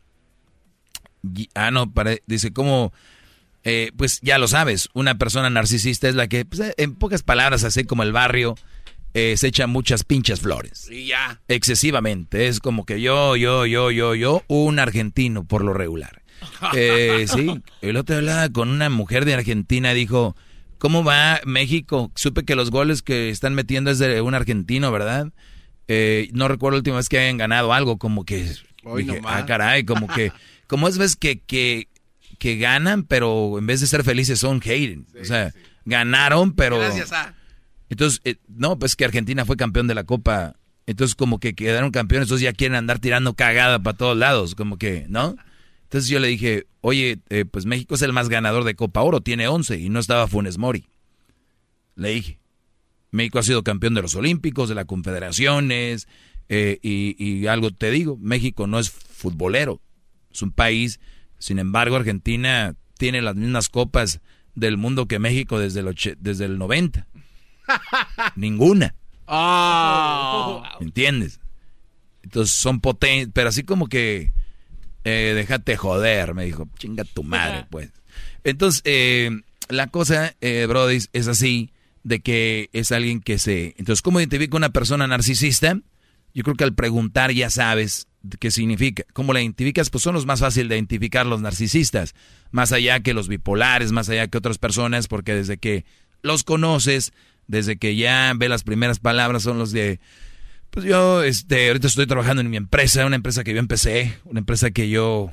Ah, 1.54 1.72
no, 1.72 1.92
pare- 1.92 2.24
dice 2.28 2.54
como... 2.54 2.94
eh, 3.66 3.92
pues 3.98 4.22
ya 4.22 4.38
lo 4.38 4.48
sabes, 4.48 4.88
una 4.94 5.18
persona 5.18 5.50
narcisista 5.50 6.08
es 6.08 6.16
la 6.16 6.28
que, 6.28 6.46
pues, 6.46 6.74
en 6.78 6.96
pocas 6.96 7.24
palabras, 7.24 7.66
así 7.66 7.84
como 7.84 8.04
el 8.04 8.14
barrio, 8.14 8.56
eh, 9.16 9.38
se 9.38 9.48
echa 9.48 9.66
muchas 9.66 10.03
pinches 10.03 10.42
flores. 10.42 10.90
Y 10.92 11.08
ya. 11.08 11.40
Excesivamente. 11.48 12.48
Es 12.48 12.60
como 12.60 12.85
que 12.85 13.00
yo, 13.00 13.38
yo, 13.38 13.66
yo, 13.66 13.90
yo, 13.90 14.14
yo, 14.14 14.44
un 14.48 14.77
argentino 14.77 15.45
por 15.45 15.64
lo 15.64 15.74
regular. 15.74 16.22
Eh, 16.76 17.26
sí, 17.27 17.61
el 17.82 17.98
otro 17.98 18.18
hablaba 18.18 18.50
con 18.50 18.69
una 18.69 18.90
mujer 18.90 19.26
de 19.26 19.34
Argentina, 19.34 19.94
dijo, 19.94 20.35
¿cómo 20.77 21.03
va 21.03 21.40
México? 21.45 22.11
Supe 22.16 22.44
que 22.44 22.56
los 22.56 22.72
goles 22.72 23.02
que 23.02 23.30
están 23.30 23.56
metiendo 23.56 23.92
es 23.92 24.00
de 24.00 24.22
un 24.22 24.35
argentino, 24.35 24.92
¿verdad? 24.92 25.32
Eh, 25.88 26.30
no 26.34 26.48
recuerdo 26.48 26.76
la 26.76 26.80
última 26.80 26.98
vez 26.98 27.10
que 27.10 27.19
hayan 27.19 27.38
ganado 27.38 27.74
algo, 27.74 27.98
como 27.98 28.26
que... 28.26 28.52
Hoy 28.84 29.03
dije, 29.03 29.18
nomás. 29.18 29.44
ah, 29.44 29.45
caray, 29.45 29.85
como 29.85 30.08
que... 30.08 30.32
Como 30.68 30.88
es 30.88 30.98
ves 30.98 31.16
que, 31.16 31.40
que, 31.40 31.88
que 32.38 32.58
ganan, 32.58 33.03
pero 33.03 33.58
en 33.60 33.68
vez 33.68 33.82
de 33.82 33.88
ser 33.88 34.03
felices 34.03 34.40
son 34.40 34.60
hating. 34.60 35.06
o 35.19 35.26
sea, 35.26 35.53
ganaron, 35.85 36.53
pero... 36.53 36.80
Gracias 36.80 37.11
a... 37.11 37.34
Entonces, 37.90 38.22
eh, 38.24 38.38
no, 38.48 38.78
pues 38.80 38.96
que 38.96 39.06
Argentina 39.06 39.46
fue 39.46 39.58
campeón 39.58 39.88
de 39.88 39.96
la 39.96 40.04
Copa. 40.04 40.56
Entonces, 40.86 41.16
como 41.16 41.40
que 41.40 41.56
quedaron 41.56 41.92
campeones, 41.92 42.28
entonces 42.28 42.44
ya 42.44 42.54
quieren 42.54 42.76
andar 42.76 43.00
tirando 43.00 43.34
cagada 43.34 43.80
para 43.80 43.98
todos 43.98 44.18
lados, 44.18 44.56
como 44.56 44.78
que, 44.78 45.06
¿no? 45.10 45.36
Entonces 45.84 46.10
yo 46.10 46.20
le 46.20 46.28
dije, 46.28 46.68
oye, 46.82 47.20
eh, 47.30 47.46
pues 47.46 47.66
México 47.66 47.96
es 47.96 48.02
el 48.02 48.14
más 48.14 48.30
ganador 48.30 48.64
de 48.64 48.76
Copa 48.76 49.02
Oro, 49.02 49.22
tiene 49.22 49.48
11 49.48 49.80
y 49.80 49.90
no 49.90 50.00
estaba 50.00 50.28
Funes 50.28 50.58
Mori. 50.58 50.86
Le 51.96 52.10
dije, 52.10 52.40
México 53.12 53.40
ha 53.40 53.44
sido 53.44 53.64
campeón 53.64 53.94
de 53.94 54.02
los 54.02 54.16
Olímpicos, 54.16 54.70
de 54.70 54.76
las 54.76 54.86
Confederaciones, 54.86 56.08
eh, 56.50 56.80
y, 56.82 57.16
y 57.24 57.48
algo 57.48 57.72
te 57.72 57.90
digo, 57.92 58.18
México 58.18 58.68
no 58.68 58.78
es 58.78 58.90
futbolero, 58.92 59.82
es 60.32 60.42
un 60.42 60.52
país, 60.52 61.00
sin 61.40 61.60
embargo 61.60 61.96
Argentina 61.96 62.76
tiene 62.98 63.22
las 63.22 63.36
mismas 63.36 63.70
copas 63.70 64.22
del 64.56 64.78
mundo 64.78 65.08
que 65.08 65.20
México 65.20 65.60
desde 65.60 65.82
el, 65.82 65.96
desde 66.20 66.46
el 66.46 66.58
90. 66.58 67.08
Ninguna. 68.35 68.95
Ah. 69.27 70.77
¿Me 70.80 70.88
entiendes? 70.88 71.40
Entonces 72.24 72.53
son 72.53 72.80
potentes, 72.80 73.30
pero 73.34 73.50
así 73.50 73.64
como 73.64 73.88
que 73.88 74.32
eh, 75.06 75.34
déjate 75.35 75.77
joder, 75.77 76.34
me 76.34 76.45
dijo, 76.45 76.68
chinga 76.80 77.03
tu 77.03 77.24
madre, 77.24 77.68
pues. 77.69 77.92
Entonces, 78.44 78.82
eh, 78.85 79.30
la 79.69 79.88
cosa, 79.88 80.35
eh, 80.42 80.66
Brody, 80.68 80.98
es 81.14 81.27
así, 81.27 81.72
de 82.03 82.19
que 82.22 82.69
es 82.74 82.92
alguien 82.92 83.22
que 83.22 83.38
se... 83.38 83.76
Entonces, 83.77 84.02
¿cómo 84.02 84.19
identifica 84.19 84.58
una 84.58 84.69
persona 84.69 85.06
narcisista? 85.08 85.80
Yo 86.34 86.44
creo 86.44 86.56
que 86.56 86.64
al 86.64 86.74
preguntar 86.74 87.32
ya 87.32 87.52
sabes 87.52 88.08
qué 88.40 88.50
significa. 88.50 89.03
¿Cómo 89.14 89.32
la 89.32 89.42
identificas? 89.42 89.92
Pues 89.92 90.03
son 90.03 90.16
los 90.16 90.26
más 90.26 90.40
fáciles 90.40 90.69
de 90.69 90.76
identificar 90.76 91.27
los 91.27 91.40
narcisistas, 91.40 92.16
más 92.50 92.72
allá 92.72 93.00
que 93.02 93.14
los 93.14 93.27
bipolares, 93.27 93.92
más 93.92 94.10
allá 94.10 94.27
que 94.27 94.40
otras 94.40 94.58
personas, 94.58 95.08
porque 95.08 95.35
desde 95.35 95.58
que 95.58 95.85
los 96.24 96.44
conoces, 96.44 97.14
desde 97.48 97.78
que 97.78 97.96
ya 97.96 98.34
ve 98.36 98.50
las 98.50 98.64
primeras 98.64 99.00
palabras, 99.00 99.44
son 99.44 99.58
los 99.58 99.72
de... 99.72 100.00
Pues 100.70 100.86
yo, 100.86 101.24
este, 101.24 101.68
ahorita 101.68 101.88
estoy 101.88 102.06
trabajando 102.06 102.42
en 102.42 102.50
mi 102.50 102.58
empresa, 102.58 103.06
una 103.06 103.16
empresa 103.16 103.44
que 103.44 103.54
yo 103.54 103.60
empecé, 103.60 104.18
una 104.26 104.40
empresa 104.40 104.72
que 104.72 104.90
yo 104.90 105.32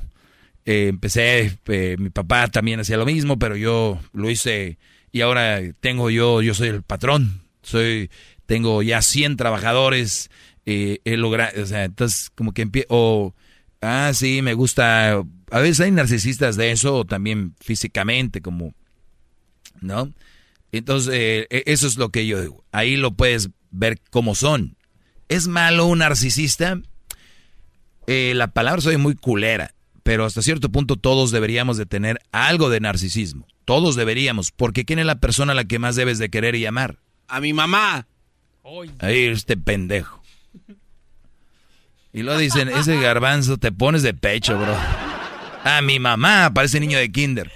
eh, 0.65 0.87
empecé, 0.87 1.57
eh, 1.67 1.97
mi 1.99 2.09
papá 2.09 2.47
también 2.47 2.79
hacía 2.79 2.95
lo 2.95 3.05
mismo, 3.05 3.37
pero 3.37 3.57
yo 3.57 3.99
lo 4.13 4.29
hice 4.29 4.77
y 5.11 5.21
ahora 5.21 5.59
tengo 5.81 6.09
yo, 6.09 6.41
yo 6.41 6.53
soy 6.53 6.69
el 6.69 6.81
patrón, 6.81 7.41
soy, 7.61 8.09
tengo 8.45 8.81
ya 8.81 9.01
100 9.01 9.35
trabajadores, 9.35 10.29
eh, 10.65 10.99
he 11.03 11.17
logrado, 11.17 11.61
o 11.61 11.65
sea, 11.65 11.83
entonces 11.83 12.31
como 12.33 12.53
que 12.53 12.61
empiezo, 12.61 12.87
o, 12.89 13.35
ah, 13.81 14.11
sí, 14.13 14.41
me 14.41 14.53
gusta, 14.53 15.21
a 15.51 15.59
veces 15.59 15.81
hay 15.81 15.91
narcisistas 15.91 16.55
de 16.55 16.71
eso, 16.71 17.03
también 17.05 17.53
físicamente, 17.59 18.41
como, 18.41 18.73
¿no? 19.81 20.13
Entonces, 20.73 21.13
eh, 21.13 21.47
e, 21.51 21.63
eso 21.67 21.87
es 21.87 21.97
lo 21.97 22.09
que 22.09 22.25
yo 22.25 22.41
digo, 22.41 22.65
ahí 22.71 22.95
lo 22.97 23.13
puedes 23.13 23.49
ver 23.69 24.01
cómo 24.09 24.35
son. 24.35 24.75
¿Es 25.29 25.47
malo 25.47 25.85
un 25.85 25.99
narcisista? 25.99 26.81
Eh, 28.07 28.33
la 28.35 28.47
palabra 28.47 28.81
soy 28.81 28.97
muy 28.97 29.15
culera, 29.15 29.75
pero 30.01 30.25
hasta 30.25 30.41
cierto 30.41 30.69
punto 30.69 30.95
todos 30.95 31.31
deberíamos 31.31 31.77
de 31.77 31.85
tener 31.85 32.19
algo 32.31 32.69
de 32.69 32.79
narcisismo. 32.79 33.47
Todos 33.65 33.95
deberíamos, 33.95 34.51
porque 34.51 34.83
¿quién 34.83 34.99
es 34.99 35.05
la 35.05 35.19
persona 35.19 35.53
a 35.53 35.55
la 35.55 35.63
que 35.63 35.79
más 35.79 35.95
debes 35.95 36.17
de 36.17 36.29
querer 36.29 36.55
y 36.55 36.65
amar? 36.65 36.97
A 37.27 37.39
mi 37.39 37.53
mamá. 37.53 38.07
Ahí 38.99 39.25
este 39.25 39.55
pendejo. 39.55 40.21
Y 42.11 42.23
lo 42.23 42.37
dicen, 42.37 42.67
ese 42.67 42.99
garbanzo 42.99 43.57
te 43.57 43.71
pones 43.71 44.01
de 44.01 44.13
pecho, 44.13 44.57
bro. 44.57 44.75
A 45.63 45.81
mi 45.81 45.99
mamá, 45.99 46.51
parece 46.53 46.79
niño 46.79 46.97
de 46.97 47.11
kinder. 47.11 47.51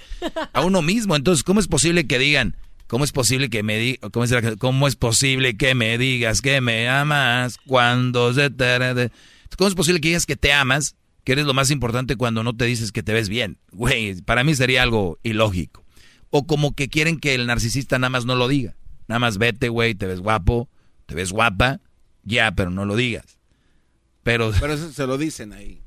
A 0.52 0.62
uno 0.62 0.82
mismo. 0.82 1.14
Entonces, 1.14 1.44
¿cómo 1.44 1.60
es 1.60 1.68
posible 1.68 2.06
que 2.06 2.18
digan, 2.18 2.56
cómo 2.88 3.04
es 3.04 3.12
posible 3.12 3.48
que 3.48 3.62
me 3.62 3.78
digas, 3.78 4.10
cómo, 4.58 4.88
es, 4.88 4.96
posible 4.96 5.56
que 5.56 5.74
me 5.76 5.96
digas 5.98 6.42
que 6.42 6.60
me 6.60 6.88
amas 6.88 7.58
cuando 7.64 8.34
se 8.34 8.50
te... 8.50 9.12
¿Cómo 9.56 9.68
es 9.68 9.74
posible 9.74 10.00
que 10.00 10.08
digas 10.08 10.26
que 10.26 10.36
te 10.36 10.52
amas, 10.52 10.96
que 11.24 11.32
eres 11.32 11.46
lo 11.46 11.54
más 11.54 11.70
importante 11.70 12.16
cuando 12.16 12.42
no 12.42 12.56
te 12.56 12.64
dices 12.64 12.90
que 12.90 13.02
te 13.02 13.12
ves 13.12 13.28
bien? 13.28 13.58
Güey, 13.70 14.20
para 14.22 14.42
mí 14.42 14.54
sería 14.54 14.82
algo 14.82 15.18
ilógico. 15.22 15.84
O 16.30 16.46
como 16.46 16.74
que 16.74 16.88
quieren 16.88 17.18
que 17.18 17.34
el 17.34 17.46
narcisista 17.46 17.98
nada 17.98 18.10
más 18.10 18.24
no 18.24 18.34
lo 18.34 18.48
diga. 18.48 18.74
Nada 19.06 19.18
más 19.20 19.38
vete, 19.38 19.68
güey, 19.68 19.94
te 19.94 20.06
ves 20.06 20.20
guapo, 20.20 20.68
te 21.06 21.14
ves 21.14 21.32
guapa, 21.32 21.80
ya, 22.24 22.52
pero 22.52 22.70
no 22.70 22.84
lo 22.84 22.96
digas. 22.96 23.38
Pero, 24.22 24.52
pero 24.60 24.72
eso 24.74 24.92
se 24.92 25.06
lo 25.06 25.18
dicen 25.18 25.52
ahí. 25.52 25.82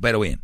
Pero 0.00 0.20
bien, 0.20 0.40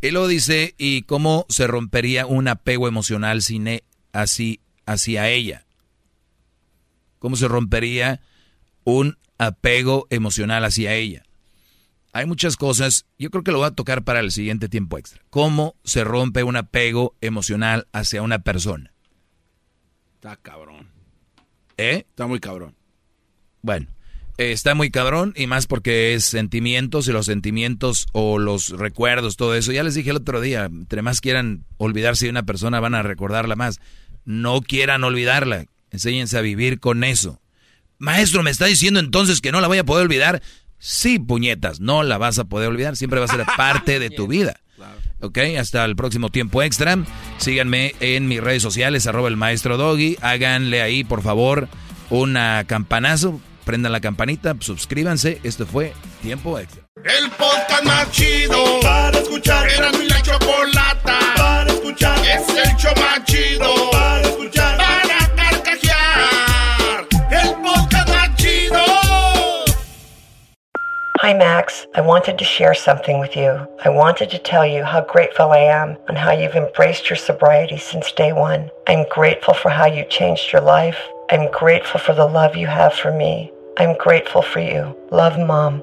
él 0.00 0.14
lo 0.14 0.26
dice, 0.26 0.74
¿y 0.78 1.02
cómo 1.02 1.46
se 1.48 1.66
rompería 1.66 2.26
un 2.26 2.48
apego 2.48 2.88
emocional 2.88 3.42
sin 3.42 3.68
e, 3.68 3.84
así 4.12 4.60
hacia 4.88 5.28
ella? 5.28 5.64
¿Cómo 7.18 7.36
se 7.36 7.46
rompería 7.46 8.20
un 8.84 9.18
apego 9.36 10.06
emocional 10.10 10.64
hacia 10.64 10.94
ella? 10.94 11.24
Hay 12.12 12.26
muchas 12.26 12.56
cosas, 12.56 13.06
yo 13.18 13.30
creo 13.30 13.44
que 13.44 13.52
lo 13.52 13.58
voy 13.58 13.66
a 13.66 13.72
tocar 13.72 14.02
para 14.02 14.20
el 14.20 14.32
siguiente 14.32 14.68
tiempo 14.68 14.98
extra. 14.98 15.22
¿Cómo 15.30 15.76
se 15.84 16.04
rompe 16.04 16.42
un 16.42 16.56
apego 16.56 17.14
emocional 17.20 17.86
hacia 17.92 18.22
una 18.22 18.40
persona? 18.40 18.92
Está 20.14 20.36
cabrón. 20.36 20.88
¿Eh? 21.76 22.06
Está 22.08 22.26
muy 22.26 22.40
cabrón. 22.40 22.74
Bueno, 23.60 23.88
está 24.38 24.74
muy 24.74 24.90
cabrón 24.90 25.34
y 25.36 25.46
más 25.46 25.66
porque 25.66 26.14
es 26.14 26.24
sentimientos 26.24 27.06
y 27.08 27.12
los 27.12 27.26
sentimientos 27.26 28.06
o 28.12 28.38
los 28.38 28.70
recuerdos, 28.70 29.36
todo 29.36 29.54
eso. 29.54 29.70
Ya 29.70 29.82
les 29.82 29.94
dije 29.94 30.10
el 30.10 30.16
otro 30.16 30.40
día, 30.40 30.64
entre 30.64 31.02
más 31.02 31.20
quieran 31.20 31.66
olvidarse 31.76 32.24
de 32.24 32.30
una 32.30 32.44
persona 32.44 32.80
van 32.80 32.94
a 32.94 33.02
recordarla 33.02 33.54
más. 33.54 33.80
No 34.28 34.60
quieran 34.60 35.04
olvidarla, 35.04 35.64
enséñense 35.90 36.36
a 36.36 36.42
vivir 36.42 36.80
con 36.80 37.02
eso. 37.02 37.40
Maestro, 37.96 38.42
¿me 38.42 38.50
está 38.50 38.66
diciendo 38.66 39.00
entonces 39.00 39.40
que 39.40 39.52
no 39.52 39.62
la 39.62 39.68
voy 39.68 39.78
a 39.78 39.84
poder 39.84 40.04
olvidar? 40.04 40.42
Sí, 40.78 41.18
puñetas, 41.18 41.80
no 41.80 42.02
la 42.02 42.18
vas 42.18 42.38
a 42.38 42.44
poder 42.44 42.68
olvidar, 42.68 42.94
siempre 42.94 43.20
va 43.20 43.24
a 43.24 43.28
ser 43.28 43.46
parte 43.56 43.98
de 43.98 44.10
tu 44.10 44.26
vida. 44.26 44.60
Ok, 45.20 45.38
hasta 45.58 45.82
el 45.86 45.96
próximo 45.96 46.28
tiempo 46.28 46.62
extra. 46.62 46.98
Síganme 47.38 47.94
en 48.00 48.28
mis 48.28 48.42
redes 48.42 48.62
sociales, 48.62 49.06
arroba 49.06 49.28
el 49.28 49.38
maestro 49.38 49.78
Doggy. 49.78 50.18
Háganle 50.20 50.82
ahí, 50.82 51.04
por 51.04 51.22
favor, 51.22 51.66
una 52.10 52.64
campanazo. 52.66 53.40
Prendan 53.64 53.92
la 53.92 54.00
campanita, 54.02 54.54
suscríbanse. 54.60 55.40
Esto 55.42 55.64
fue 55.64 55.94
Tiempo 56.20 56.58
Extra. 56.58 56.82
El 57.02 57.30
podcast 57.30 57.84
más 57.84 58.10
chido 58.12 58.78
para 58.82 59.18
escuchar. 59.18 59.70
Era 59.70 59.90
mi 59.92 60.06
la 60.06 60.20
chocolata 60.20 61.18
para 61.34 61.67
escuchar. 61.88 62.18
Es 62.18 62.48
el 62.48 62.76
show 62.76 62.92
más 62.96 63.24
chido 63.24 63.90
para 63.90 64.20
escuchar. 64.22 64.78
Hi, 71.20 71.34
Max. 71.34 71.86
I 71.96 72.00
wanted 72.00 72.38
to 72.38 72.44
share 72.44 72.74
something 72.74 73.18
with 73.18 73.36
you. 73.36 73.66
I 73.84 73.88
wanted 73.88 74.30
to 74.30 74.38
tell 74.38 74.64
you 74.64 74.84
how 74.84 75.00
grateful 75.00 75.50
I 75.50 75.58
am 75.58 75.96
and 76.08 76.16
how 76.16 76.30
you've 76.30 76.54
embraced 76.54 77.10
your 77.10 77.16
sobriety 77.16 77.76
since 77.76 78.12
day 78.12 78.32
one. 78.32 78.70
I'm 78.86 79.04
grateful 79.10 79.52
for 79.52 79.68
how 79.68 79.86
you 79.86 80.04
changed 80.04 80.52
your 80.52 80.62
life. 80.62 80.96
I'm 81.28 81.50
grateful 81.50 82.00
for 82.00 82.14
the 82.14 82.24
love 82.24 82.56
you 82.56 82.68
have 82.68 82.94
for 82.94 83.12
me. 83.12 83.52
I'm 83.76 83.96
grateful 83.98 84.42
for 84.42 84.60
you. 84.60 84.96
Love, 85.10 85.38
Mom. 85.38 85.82